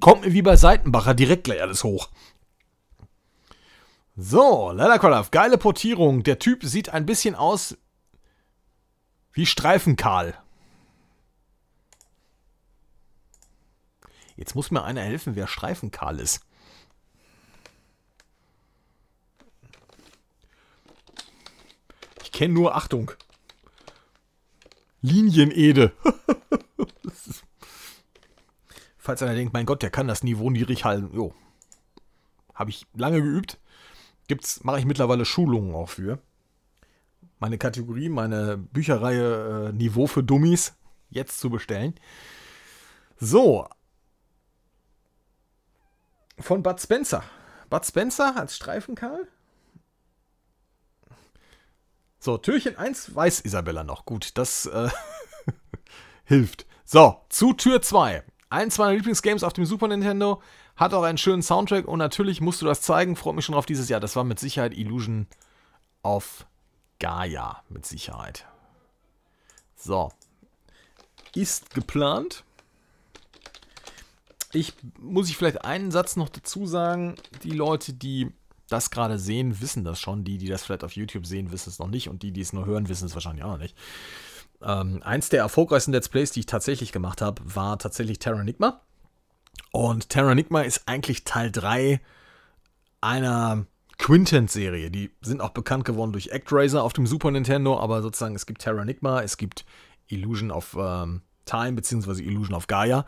Kommt 0.00 0.24
mir 0.24 0.32
wie 0.32 0.42
bei 0.42 0.56
Seitenbacher 0.56 1.14
direkt 1.14 1.44
gleich 1.44 1.62
alles 1.62 1.84
hoch. 1.84 2.08
So, 4.16 4.72
Leathercraft, 4.72 5.30
geile 5.30 5.56
Portierung. 5.56 6.22
Der 6.22 6.38
Typ 6.38 6.64
sieht 6.64 6.90
ein 6.90 7.06
bisschen 7.06 7.34
aus 7.34 7.78
wie 9.32 9.46
Streifenkarl. 9.46 10.34
Jetzt 14.36 14.54
muss 14.54 14.70
mir 14.70 14.82
einer 14.82 15.02
helfen, 15.02 15.36
wer 15.36 15.46
Streifenkarl 15.46 16.18
ist. 16.18 16.40
Kenne 22.40 22.54
nur, 22.54 22.74
Achtung, 22.74 23.12
Linienede. 25.02 25.92
Falls 28.96 29.22
einer 29.22 29.34
denkt, 29.34 29.52
mein 29.52 29.66
Gott, 29.66 29.82
der 29.82 29.90
kann 29.90 30.08
das 30.08 30.22
Niveau 30.22 30.48
niedrig 30.48 30.86
halten. 30.86 31.14
Jo. 31.14 31.34
Habe 32.54 32.70
ich 32.70 32.86
lange 32.94 33.20
geübt. 33.20 33.58
Gibt's, 34.26 34.64
mache 34.64 34.78
ich 34.78 34.86
mittlerweile 34.86 35.26
Schulungen 35.26 35.74
auch 35.74 35.90
für. 35.90 36.18
Meine 37.40 37.58
Kategorie, 37.58 38.08
meine 38.08 38.56
Bücherreihe 38.56 39.68
äh, 39.68 39.72
Niveau 39.74 40.06
für 40.06 40.22
Dummies 40.22 40.72
jetzt 41.10 41.40
zu 41.40 41.50
bestellen. 41.50 41.94
So, 43.18 43.68
von 46.38 46.62
Bud 46.62 46.80
Spencer. 46.80 47.22
Bud 47.68 47.84
Spencer 47.84 48.34
als 48.34 48.56
Streifenkarl. 48.56 49.28
So, 52.22 52.36
Türchen 52.36 52.76
1 52.76 53.14
weiß 53.14 53.40
Isabella 53.40 53.82
noch. 53.82 54.04
Gut, 54.04 54.36
das 54.36 54.66
äh, 54.66 54.90
hilft. 56.24 56.66
So, 56.84 57.24
zu 57.30 57.54
Tür 57.54 57.80
2. 57.80 58.22
Eins 58.50 58.76
meiner 58.76 58.92
Lieblingsgames 58.92 59.42
auf 59.42 59.54
dem 59.54 59.64
Super 59.64 59.88
Nintendo. 59.88 60.42
Hat 60.76 60.92
auch 60.92 61.02
einen 61.02 61.16
schönen 61.16 61.42
Soundtrack 61.42 61.88
und 61.88 61.98
natürlich 61.98 62.42
musst 62.42 62.60
du 62.60 62.66
das 62.66 62.82
zeigen. 62.82 63.16
Freut 63.16 63.36
mich 63.36 63.46
schon 63.46 63.54
auf 63.54 63.64
dieses 63.64 63.88
Jahr. 63.88 64.00
Das 64.00 64.16
war 64.16 64.24
mit 64.24 64.38
Sicherheit 64.38 64.76
Illusion 64.76 65.28
of 66.02 66.46
Gaia. 66.98 67.62
Mit 67.70 67.86
Sicherheit. 67.86 68.46
So. 69.74 70.10
Ist 71.34 71.74
geplant. 71.74 72.44
Ich 74.52 74.74
muss 74.98 75.30
ich 75.30 75.38
vielleicht 75.38 75.64
einen 75.64 75.90
Satz 75.90 76.16
noch 76.16 76.28
dazu 76.28 76.66
sagen. 76.66 77.14
Die 77.44 77.52
Leute, 77.52 77.94
die 77.94 78.30
das 78.72 78.90
gerade 78.90 79.18
sehen, 79.18 79.60
wissen 79.60 79.84
das 79.84 80.00
schon. 80.00 80.24
Die, 80.24 80.38
die 80.38 80.48
das 80.48 80.62
vielleicht 80.62 80.84
auf 80.84 80.92
YouTube 80.92 81.26
sehen, 81.26 81.52
wissen 81.52 81.70
es 81.70 81.78
noch 81.78 81.88
nicht. 81.88 82.08
Und 82.08 82.22
die, 82.22 82.32
die 82.32 82.40
es 82.40 82.52
nur 82.52 82.66
hören, 82.66 82.88
wissen 82.88 83.06
es 83.06 83.14
wahrscheinlich 83.14 83.44
auch 83.44 83.52
noch 83.52 83.58
nicht. 83.58 83.76
Ähm, 84.62 85.02
eins 85.02 85.28
der 85.28 85.40
erfolgreichsten 85.40 85.92
Let's 85.92 86.08
Plays, 86.08 86.32
die 86.32 86.40
ich 86.40 86.46
tatsächlich 86.46 86.92
gemacht 86.92 87.22
habe, 87.22 87.42
war 87.44 87.78
tatsächlich 87.78 88.18
Terranigma. 88.18 88.80
Und 89.72 90.08
Terranigma 90.08 90.62
ist 90.62 90.82
eigentlich 90.86 91.24
Teil 91.24 91.50
3 91.50 92.00
einer 93.00 93.66
Quintet-Serie. 93.98 94.90
Die 94.90 95.10
sind 95.20 95.40
auch 95.40 95.50
bekannt 95.50 95.84
geworden 95.84 96.12
durch 96.12 96.32
ActRaiser 96.32 96.82
auf 96.82 96.92
dem 96.92 97.06
Super 97.06 97.30
Nintendo, 97.30 97.78
aber 97.78 98.02
sozusagen 98.02 98.34
es 98.34 98.46
gibt 98.46 98.62
Terranigma, 98.62 99.22
es 99.22 99.36
gibt 99.36 99.64
Illusion 100.08 100.50
of 100.50 100.76
ähm, 100.78 101.22
Time 101.44 101.72
bzw. 101.72 102.22
Illusion 102.22 102.54
of 102.54 102.66
Gaia 102.66 103.06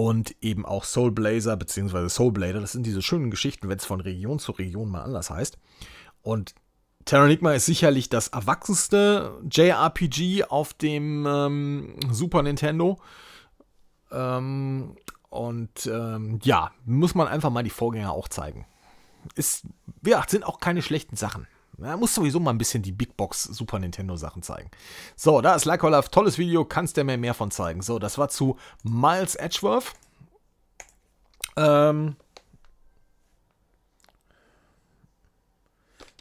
und 0.00 0.34
eben 0.40 0.64
auch 0.64 0.84
Soul 0.84 1.12
Blazer 1.12 1.58
bzw. 1.58 2.08
Soul 2.08 2.32
Blader. 2.32 2.60
Das 2.60 2.72
sind 2.72 2.86
diese 2.86 3.02
schönen 3.02 3.30
Geschichten, 3.30 3.68
wenn 3.68 3.76
es 3.76 3.84
von 3.84 4.00
Region 4.00 4.38
zu 4.38 4.52
Region 4.52 4.88
mal 4.88 5.02
anders 5.02 5.28
heißt. 5.28 5.58
Und 6.22 6.54
Terranigma 7.04 7.52
ist 7.52 7.66
sicherlich 7.66 8.08
das 8.08 8.28
erwachsenste 8.28 9.38
JRPG 9.50 10.44
auf 10.44 10.72
dem 10.72 11.26
ähm, 11.28 11.96
Super 12.10 12.42
Nintendo. 12.42 12.98
Ähm, 14.10 14.96
und 15.28 15.86
ähm, 15.86 16.38
ja, 16.44 16.70
muss 16.86 17.14
man 17.14 17.28
einfach 17.28 17.50
mal 17.50 17.62
die 17.62 17.68
Vorgänger 17.68 18.12
auch 18.12 18.28
zeigen. 18.28 18.64
Ist, 19.34 19.66
ja, 20.02 20.24
sind 20.26 20.44
auch 20.44 20.60
keine 20.60 20.80
schlechten 20.80 21.16
Sachen. 21.16 21.46
Man 21.80 21.98
muss 21.98 22.14
sowieso 22.14 22.38
mal 22.40 22.50
ein 22.50 22.58
bisschen 22.58 22.82
die 22.82 22.92
Big 22.92 23.16
Box 23.16 23.44
Super 23.44 23.78
Nintendo 23.78 24.16
Sachen 24.16 24.42
zeigen. 24.42 24.70
So, 25.16 25.40
da 25.40 25.54
ist 25.54 25.64
Like 25.64 25.82
Love. 25.82 26.10
Tolles 26.10 26.36
Video. 26.36 26.64
Kannst 26.64 26.96
du 26.96 27.04
mir 27.04 27.16
mehr 27.16 27.34
von 27.34 27.50
zeigen. 27.50 27.80
So, 27.82 27.98
das 27.98 28.18
war 28.18 28.28
zu 28.28 28.58
Miles 28.82 29.34
Edgeworth. 29.34 29.94
Ähm. 31.56 32.16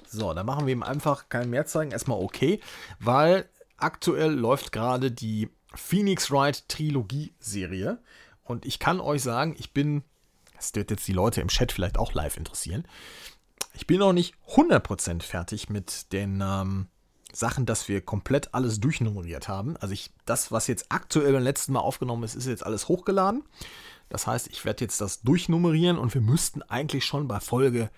So, 0.08 0.34
dann 0.34 0.46
machen 0.46 0.66
wir 0.66 0.74
ihm 0.74 0.84
einfach 0.84 1.30
kein 1.30 1.50
mehr 1.50 1.66
zeigen. 1.66 1.92
Erstmal 1.92 2.20
okay, 2.20 2.62
weil 3.00 3.48
aktuell 3.78 4.32
läuft 4.32 4.72
gerade 4.72 5.12
die 5.12 5.50
Phoenix 5.76 6.32
Wright 6.32 6.68
Trilogie 6.68 7.34
Serie. 7.40 8.00
Und 8.44 8.66
ich 8.66 8.80
kann 8.80 9.00
euch 9.00 9.22
sagen, 9.22 9.56
ich 9.60 9.74
bin, 9.74 10.04
das 10.56 10.74
wird 10.74 10.90
jetzt 10.90 11.08
die 11.08 11.14
Leute 11.14 11.42
im 11.42 11.50
Chat 11.50 11.72
vielleicht 11.72 12.00
auch 12.00 12.14
live 12.14 12.38
interessieren, 12.38 12.88
ich 13.74 13.88
bin 13.88 14.00
noch 14.00 14.14
nicht 14.14 14.36
100% 14.50 15.22
fertig 15.22 15.70
mit 15.70 16.12
den 16.12 16.42
ähm, 16.42 16.88
Sachen, 17.32 17.66
dass 17.66 17.88
wir 17.88 18.02
komplett 18.02 18.54
alles 18.54 18.80
durchnummeriert 18.80 19.48
haben. 19.48 19.78
Also 19.78 19.94
ich, 19.94 20.12
das, 20.26 20.52
was 20.52 20.68
jetzt 20.68 20.88
aktuell 20.90 21.34
beim 21.34 21.44
letzten 21.44 21.74
Mal 21.74 21.80
aufgenommen 21.80 22.24
ist, 22.24 22.36
ist 22.36 22.48
jetzt 22.48 22.66
alles 22.66 22.88
hochgeladen. 22.88 23.44
Das 24.10 24.26
heißt, 24.26 24.48
ich 24.48 24.66
werde 24.66 24.84
jetzt 24.84 25.00
das 25.02 25.22
durchnummerieren 25.22 25.98
und 25.98 26.14
wir 26.14 26.22
müssten 26.22 26.64
eigentlich 26.64 27.06
schon 27.06 27.28
bei 27.28 27.40
Folge, 27.40 27.92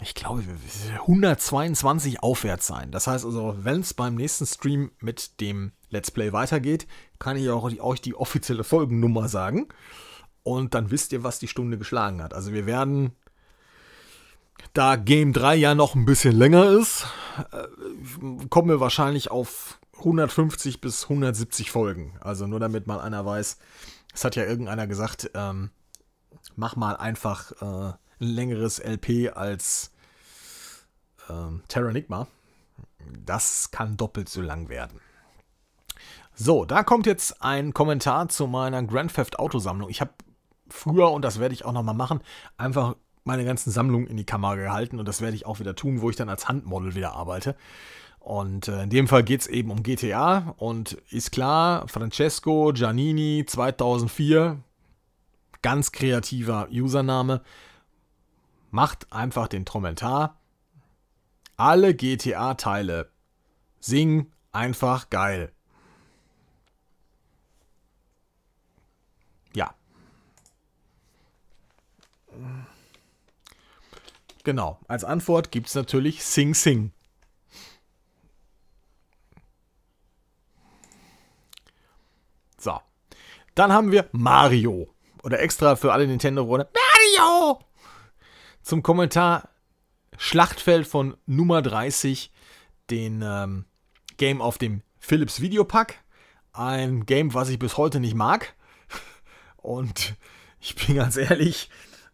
ich 0.00 0.14
glaube, 0.14 0.44
122 1.00 2.22
aufwärts 2.22 2.66
sein. 2.66 2.92
Das 2.92 3.06
heißt 3.06 3.24
also, 3.24 3.56
wenn 3.58 3.80
es 3.80 3.94
beim 3.94 4.14
nächsten 4.14 4.46
Stream 4.46 4.92
mit 5.00 5.40
dem 5.40 5.72
Let's 5.90 6.10
Play 6.10 6.32
weitergeht, 6.32 6.86
kann 7.18 7.36
ich 7.36 7.48
auch, 7.50 7.64
euch 7.64 8.00
die 8.00 8.14
offizielle 8.14 8.62
Folgennummer 8.62 9.28
sagen. 9.28 9.68
Und 10.42 10.74
dann 10.74 10.92
wisst 10.92 11.12
ihr, 11.12 11.24
was 11.24 11.40
die 11.40 11.48
Stunde 11.48 11.78
geschlagen 11.78 12.22
hat. 12.22 12.32
Also 12.32 12.52
wir 12.52 12.66
werden 12.66 13.16
da 14.72 14.96
Game 14.96 15.32
3 15.32 15.56
ja 15.56 15.74
noch 15.74 15.94
ein 15.94 16.04
bisschen 16.04 16.36
länger 16.36 16.70
ist, 16.70 17.06
äh, 17.52 18.46
kommen 18.48 18.68
wir 18.68 18.80
wahrscheinlich 18.80 19.30
auf 19.30 19.78
150 19.98 20.80
bis 20.80 21.04
170 21.04 21.70
Folgen. 21.70 22.16
Also 22.20 22.46
nur 22.46 22.60
damit 22.60 22.86
mal 22.86 23.00
einer 23.00 23.24
weiß, 23.24 23.58
es 24.12 24.24
hat 24.24 24.36
ja 24.36 24.44
irgendeiner 24.44 24.86
gesagt, 24.86 25.30
ähm, 25.34 25.70
mach 26.54 26.76
mal 26.76 26.96
einfach 26.96 27.52
äh, 27.60 27.64
ein 27.64 27.96
längeres 28.18 28.78
LP 28.78 29.34
als 29.34 29.92
ähm, 31.28 31.62
Terranigma. 31.68 32.26
Das 33.24 33.70
kann 33.70 33.96
doppelt 33.96 34.28
so 34.28 34.40
lang 34.40 34.68
werden. 34.68 35.00
So, 36.34 36.64
da 36.64 36.82
kommt 36.82 37.06
jetzt 37.06 37.42
ein 37.42 37.72
Kommentar 37.72 38.28
zu 38.28 38.46
meiner 38.46 38.82
Grand 38.82 39.14
Theft 39.14 39.38
Auto 39.38 39.58
Sammlung. 39.58 39.88
Ich 39.88 40.00
habe 40.00 40.12
früher, 40.68 41.10
und 41.10 41.22
das 41.22 41.40
werde 41.40 41.54
ich 41.54 41.64
auch 41.64 41.72
nochmal 41.72 41.94
machen, 41.94 42.20
einfach 42.58 42.96
meine 43.26 43.44
ganzen 43.44 43.70
Sammlungen 43.70 44.06
in 44.06 44.16
die 44.16 44.24
Kamera 44.24 44.54
gehalten 44.54 44.98
und 44.98 45.06
das 45.06 45.20
werde 45.20 45.36
ich 45.36 45.46
auch 45.46 45.58
wieder 45.58 45.74
tun, 45.74 46.00
wo 46.00 46.10
ich 46.10 46.16
dann 46.16 46.28
als 46.28 46.48
Handmodel 46.48 46.94
wieder 46.94 47.12
arbeite. 47.12 47.56
Und 48.20 48.66
äh, 48.66 48.82
in 48.82 48.90
dem 48.90 49.06
Fall 49.06 49.22
geht 49.22 49.42
es 49.42 49.46
eben 49.46 49.70
um 49.70 49.82
GTA 49.82 50.54
und 50.58 50.94
ist 51.10 51.30
klar, 51.30 51.86
Francesco 51.86 52.72
Giannini 52.72 53.44
2004, 53.46 54.58
ganz 55.62 55.92
kreativer 55.92 56.68
Username, 56.70 57.42
macht 58.70 59.12
einfach 59.12 59.46
den 59.48 59.64
Trommeltar. 59.64 60.40
Alle 61.56 61.94
GTA-Teile 61.94 63.10
singen 63.80 64.32
einfach 64.50 65.08
geil. 65.08 65.52
Ja. 69.54 69.74
Genau. 74.46 74.78
Als 74.86 75.02
Antwort 75.02 75.50
gibt 75.50 75.66
es 75.66 75.74
natürlich 75.74 76.22
Sing 76.22 76.54
Sing. 76.54 76.92
So. 82.56 82.78
Dann 83.56 83.72
haben 83.72 83.90
wir 83.90 84.08
Mario. 84.12 84.94
Oder 85.24 85.40
extra 85.40 85.74
für 85.74 85.92
alle 85.92 86.06
Nintendo-Runde. 86.06 86.68
Mario! 86.72 87.58
zum 88.62 88.84
Kommentar 88.84 89.48
Schlachtfeld 90.16 90.86
von 90.86 91.16
Nummer 91.26 91.60
30, 91.60 92.30
den 92.88 93.22
ähm, 93.26 93.64
Game 94.16 94.40
auf 94.40 94.58
dem 94.58 94.82
Philips 95.00 95.40
Videopack. 95.40 96.04
Ein 96.52 97.04
Game, 97.04 97.34
was 97.34 97.48
ich 97.48 97.58
bis 97.58 97.76
heute 97.76 97.98
nicht 97.98 98.14
mag. 98.14 98.54
Und 99.56 100.14
ich 100.60 100.76
bin 100.76 100.94
ganz 100.94 101.16
ehrlich, 101.16 101.68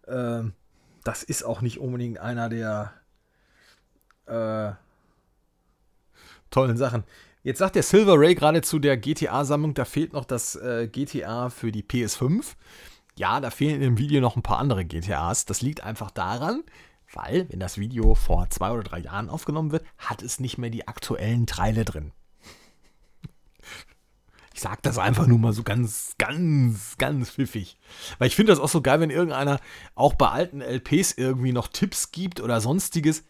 äh, 0.07 0.45
das 1.05 1.23
ist 1.23 1.43
auch 1.43 1.61
nicht 1.61 1.79
unbedingt 1.79 2.19
einer 2.19 2.49
der 2.49 2.93
äh, 4.27 4.73
tollen 6.51 6.77
Sachen. 6.77 7.05
Jetzt 7.43 7.59
sagt 7.59 7.75
der 7.75 7.83
Silver 7.83 8.19
Ray 8.19 8.35
gerade 8.35 8.63
zu 8.63 8.79
der 8.79 8.97
GTA-Sammlung, 8.97 9.75
da 9.75 9.85
fehlt 9.85 10.13
noch 10.13 10.25
das 10.25 10.55
äh, 10.55 10.87
GTA 10.87 11.51
für 11.51 11.73
die 11.73 11.83
PS5. 11.83 12.55
Ja, 13.17 13.41
da 13.41 13.51
fehlen 13.51 13.75
in 13.75 13.81
dem 13.81 13.99
Video 13.99 14.21
noch 14.21 14.37
ein 14.37 14.43
paar 14.43 14.59
andere 14.59 14.85
GTAs. 14.85 15.45
Das 15.45 15.61
liegt 15.61 15.83
einfach 15.83 16.11
daran, 16.11 16.63
weil, 17.13 17.49
wenn 17.51 17.61
das 17.61 17.79
Video 17.79 18.15
vor 18.15 18.49
zwei 18.51 18.71
oder 18.71 18.85
drei 18.85 19.01
Jahren 19.01 19.29
aufgenommen 19.29 19.73
wird, 19.73 19.85
hat 19.99 20.23
es 20.23 20.41
nicht 20.41 20.57
mehr 20.57 20.71
die 20.71 20.87
aktuellen 20.87 21.47
Teile 21.47 21.85
drin. 21.85 22.13
Sag 24.63 24.81
das 24.83 24.97
einfach 24.97 25.27
nur 25.27 25.41
mal 25.41 25.53
so 25.53 25.65
ganz, 25.65 26.15
ganz, 26.19 26.97
ganz 26.97 27.31
pfiffig. 27.31 27.77
Weil 28.19 28.29
ich 28.29 28.37
finde 28.37 28.53
das 28.53 28.61
auch 28.61 28.69
so 28.69 28.81
geil, 28.81 29.01
wenn 29.01 29.11
irgendeiner 29.11 29.59
auch 29.97 30.15
bei 30.15 30.29
alten 30.29 30.61
LPs 30.61 31.15
irgendwie 31.15 31.51
noch 31.51 31.67
Tipps 31.67 32.13
gibt 32.13 32.39
oder 32.39 32.61
sonstiges. 32.61 33.25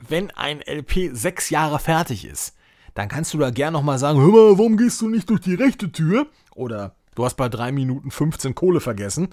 Wenn 0.00 0.32
ein 0.32 0.60
LP 0.60 1.10
sechs 1.12 1.50
Jahre 1.50 1.78
fertig 1.78 2.24
ist, 2.24 2.56
dann 2.94 3.06
kannst 3.08 3.32
du 3.32 3.38
da 3.38 3.50
gern 3.50 3.72
nochmal 3.72 4.00
sagen, 4.00 4.18
hör 4.18 4.26
mal, 4.26 4.58
warum 4.58 4.76
gehst 4.76 5.00
du 5.00 5.08
nicht 5.08 5.30
durch 5.30 5.38
die 5.38 5.54
rechte 5.54 5.92
Tür? 5.92 6.26
Oder 6.52 6.96
du 7.14 7.24
hast 7.24 7.36
bei 7.36 7.48
3 7.48 7.70
Minuten 7.70 8.10
15 8.10 8.56
Kohle 8.56 8.80
vergessen. 8.80 9.32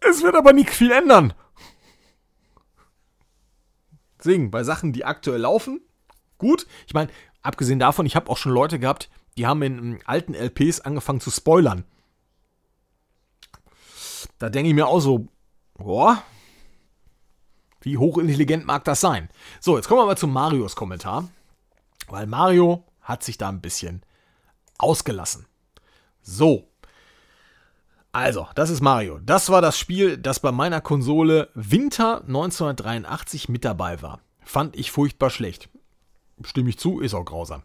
Es 0.00 0.20
wird 0.24 0.34
aber 0.34 0.52
nicht 0.52 0.70
viel 0.70 0.90
ändern. 0.90 1.32
Deswegen, 4.18 4.50
bei 4.50 4.64
Sachen, 4.64 4.92
die 4.92 5.04
aktuell 5.04 5.42
laufen, 5.42 5.80
gut. 6.38 6.66
Ich 6.88 6.94
meine, 6.94 7.12
abgesehen 7.42 7.78
davon, 7.78 8.04
ich 8.04 8.16
habe 8.16 8.28
auch 8.30 8.36
schon 8.36 8.50
Leute 8.50 8.80
gehabt, 8.80 9.10
die 9.36 9.46
haben 9.46 9.62
in 9.62 9.98
alten 10.06 10.34
LPs 10.34 10.80
angefangen 10.80 11.20
zu 11.20 11.30
spoilern. 11.30 11.84
Da 14.38 14.48
denke 14.48 14.68
ich 14.68 14.74
mir 14.74 14.86
auch 14.86 15.00
so, 15.00 15.28
boah, 15.74 16.22
wie 17.80 17.98
hochintelligent 17.98 18.66
mag 18.66 18.84
das 18.84 19.00
sein? 19.00 19.28
So, 19.60 19.76
jetzt 19.76 19.88
kommen 19.88 20.00
wir 20.00 20.06
mal 20.06 20.18
zu 20.18 20.26
Marios 20.26 20.74
Kommentar. 20.74 21.28
Weil 22.08 22.26
Mario 22.26 22.84
hat 23.00 23.22
sich 23.22 23.38
da 23.38 23.48
ein 23.48 23.60
bisschen 23.60 24.02
ausgelassen. 24.78 25.46
So. 26.22 26.68
Also, 28.12 28.48
das 28.54 28.70
ist 28.70 28.80
Mario. 28.80 29.18
Das 29.18 29.50
war 29.50 29.60
das 29.60 29.78
Spiel, 29.78 30.16
das 30.16 30.40
bei 30.40 30.50
meiner 30.50 30.80
Konsole 30.80 31.50
Winter 31.54 32.22
1983 32.22 33.48
mit 33.48 33.64
dabei 33.64 34.00
war. 34.02 34.20
Fand 34.40 34.76
ich 34.76 34.90
furchtbar 34.90 35.30
schlecht. 35.30 35.68
Stimme 36.42 36.70
ich 36.70 36.78
zu, 36.78 37.00
ist 37.00 37.14
auch 37.14 37.24
grausam. 37.24 37.62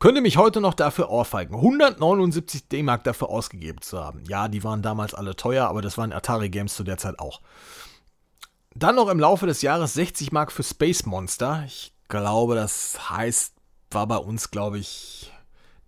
Könnte 0.00 0.22
mich 0.22 0.38
heute 0.38 0.62
noch 0.62 0.72
dafür 0.72 1.10
ohrfeigen, 1.10 1.56
179 1.56 2.68
D-Mark 2.68 3.04
dafür 3.04 3.28
ausgegeben 3.28 3.82
zu 3.82 4.02
haben. 4.02 4.24
Ja, 4.26 4.48
die 4.48 4.64
waren 4.64 4.80
damals 4.80 5.12
alle 5.12 5.36
teuer, 5.36 5.68
aber 5.68 5.82
das 5.82 5.98
waren 5.98 6.14
Atari-Games 6.14 6.74
zu 6.74 6.84
der 6.84 6.96
Zeit 6.96 7.18
auch. 7.18 7.42
Dann 8.74 8.94
noch 8.94 9.08
im 9.08 9.20
Laufe 9.20 9.46
des 9.46 9.60
Jahres 9.60 9.92
60 9.92 10.32
Mark 10.32 10.52
für 10.52 10.62
Space 10.62 11.04
Monster. 11.04 11.64
Ich 11.66 11.92
glaube, 12.08 12.54
das 12.54 13.10
heißt, 13.10 13.52
war 13.90 14.06
bei 14.06 14.16
uns, 14.16 14.50
glaube 14.50 14.78
ich, 14.78 15.30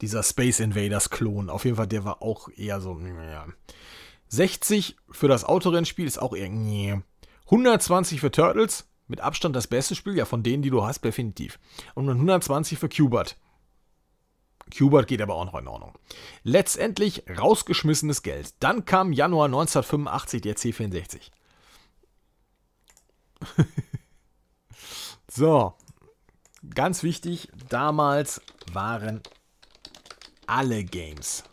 dieser 0.03 0.23
Space 0.23 0.61
Invaders 0.61 1.09
Klon. 1.09 1.49
Auf 1.49 1.65
jeden 1.65 1.77
Fall, 1.77 1.87
der 1.87 2.05
war 2.05 2.21
auch 2.21 2.51
eher 2.55 2.83
so, 2.83 3.01
ja. 3.01 3.47
60 4.29 4.97
für 5.11 5.29
das 5.29 5.45
Autorennspiel 5.45 6.07
ist 6.07 6.21
auch 6.21 6.35
eher, 6.35 7.03
120 7.47 8.21
für 8.21 8.31
Turtles, 8.31 8.87
mit 9.09 9.23
Abstand 9.23 9.57
das 9.57 9.69
beste 9.69 9.95
Spiel, 9.95 10.19
ja, 10.19 10.27
von 10.27 10.43
denen, 10.43 10.63
die 10.63 10.71
du 10.71 10.85
hast, 10.85 11.03
definitiv. 11.03 11.59
Und 11.95 12.11
120 12.11 12.79
für 12.79 12.91
Qbert. 12.91 13.39
Hubert 14.81 15.07
geht 15.09 15.21
aber 15.21 15.35
auch 15.35 15.45
noch 15.45 15.59
in 15.59 15.69
Ordnung. 15.69 15.93
Letztendlich 16.43 17.25
rausgeschmissenes 17.29 18.23
Geld. 18.23 18.55
Dann 18.61 18.85
kam 18.85 19.13
Januar 19.13 19.47
1985 19.47 20.41
der 20.43 20.57
C64. 20.57 21.31
so, 25.29 25.75
ganz 26.75 27.03
wichtig, 27.03 27.49
damals 27.69 28.41
waren 28.73 29.21
alle 30.47 30.85
Games 30.85 31.45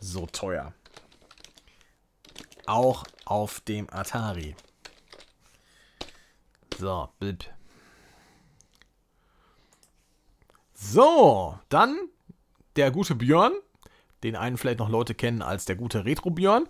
so 0.00 0.26
teuer. 0.26 0.72
Auch 2.66 3.04
auf 3.24 3.60
dem 3.60 3.88
Atari. 3.90 4.54
So, 6.78 7.08
blip. 7.18 7.44
So, 10.74 11.58
dann 11.68 12.08
der 12.76 12.90
gute 12.90 13.14
Björn, 13.14 13.52
den 14.22 14.36
einen 14.36 14.58
vielleicht 14.58 14.78
noch 14.78 14.88
Leute 14.88 15.14
kennen 15.14 15.42
als 15.42 15.64
der 15.64 15.76
gute 15.76 16.04
Retro 16.04 16.30
Björn, 16.30 16.66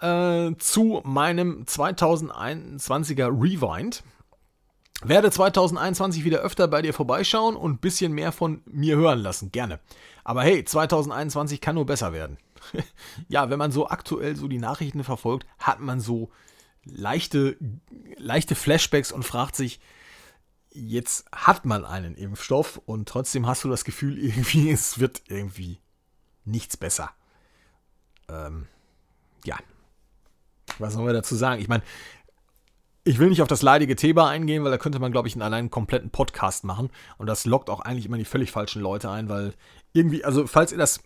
äh, 0.00 0.54
zu 0.58 1.00
meinem 1.04 1.64
2021er 1.64 3.28
Rewind. 3.28 4.02
Werde 5.04 5.30
2021 5.30 6.24
wieder 6.24 6.40
öfter 6.40 6.68
bei 6.68 6.80
dir 6.80 6.94
vorbeischauen 6.94 7.56
und 7.56 7.72
ein 7.72 7.78
bisschen 7.78 8.12
mehr 8.12 8.30
von 8.30 8.62
mir 8.66 8.96
hören 8.96 9.18
lassen, 9.18 9.50
gerne. 9.50 9.80
Aber 10.22 10.42
hey, 10.42 10.64
2021 10.64 11.60
kann 11.60 11.74
nur 11.74 11.86
besser 11.86 12.12
werden. 12.12 12.38
ja, 13.28 13.50
wenn 13.50 13.58
man 13.58 13.72
so 13.72 13.88
aktuell 13.88 14.36
so 14.36 14.46
die 14.46 14.58
Nachrichten 14.58 15.02
verfolgt, 15.02 15.46
hat 15.58 15.80
man 15.80 16.00
so 16.00 16.30
leichte, 16.84 17.56
leichte 18.16 18.54
Flashbacks 18.54 19.10
und 19.10 19.24
fragt 19.24 19.56
sich, 19.56 19.80
jetzt 20.74 21.26
hat 21.32 21.64
man 21.64 21.84
einen 21.84 22.14
Impfstoff 22.14 22.80
und 22.86 23.08
trotzdem 23.08 23.46
hast 23.46 23.64
du 23.64 23.68
das 23.68 23.84
Gefühl, 23.84 24.18
irgendwie, 24.22 24.70
es 24.70 24.98
wird 24.98 25.22
irgendwie 25.28 25.78
nichts 26.44 26.76
besser. 26.76 27.10
Ähm, 28.28 28.66
ja. 29.44 29.56
Was 30.78 30.94
sollen 30.94 31.06
wir 31.06 31.12
dazu 31.12 31.34
sagen? 31.34 31.60
Ich 31.60 31.68
meine, 31.68 31.82
ich 33.04 33.18
will 33.18 33.28
nicht 33.28 33.42
auf 33.42 33.48
das 33.48 33.62
leidige 33.62 33.96
Thema 33.96 34.28
eingehen, 34.28 34.62
weil 34.62 34.70
da 34.70 34.78
könnte 34.78 35.00
man, 35.00 35.12
glaube 35.12 35.28
ich, 35.28 35.34
einen 35.34 35.42
allein 35.42 35.70
kompletten 35.70 36.10
Podcast 36.10 36.64
machen. 36.64 36.90
Und 37.18 37.26
das 37.26 37.44
lockt 37.44 37.68
auch 37.68 37.80
eigentlich 37.80 38.06
immer 38.06 38.16
die 38.16 38.24
völlig 38.24 38.52
falschen 38.52 38.80
Leute 38.80 39.10
ein, 39.10 39.28
weil 39.28 39.54
irgendwie, 39.92 40.24
also 40.24 40.46
falls 40.46 40.72
ihr 40.72 40.78
das, 40.78 41.00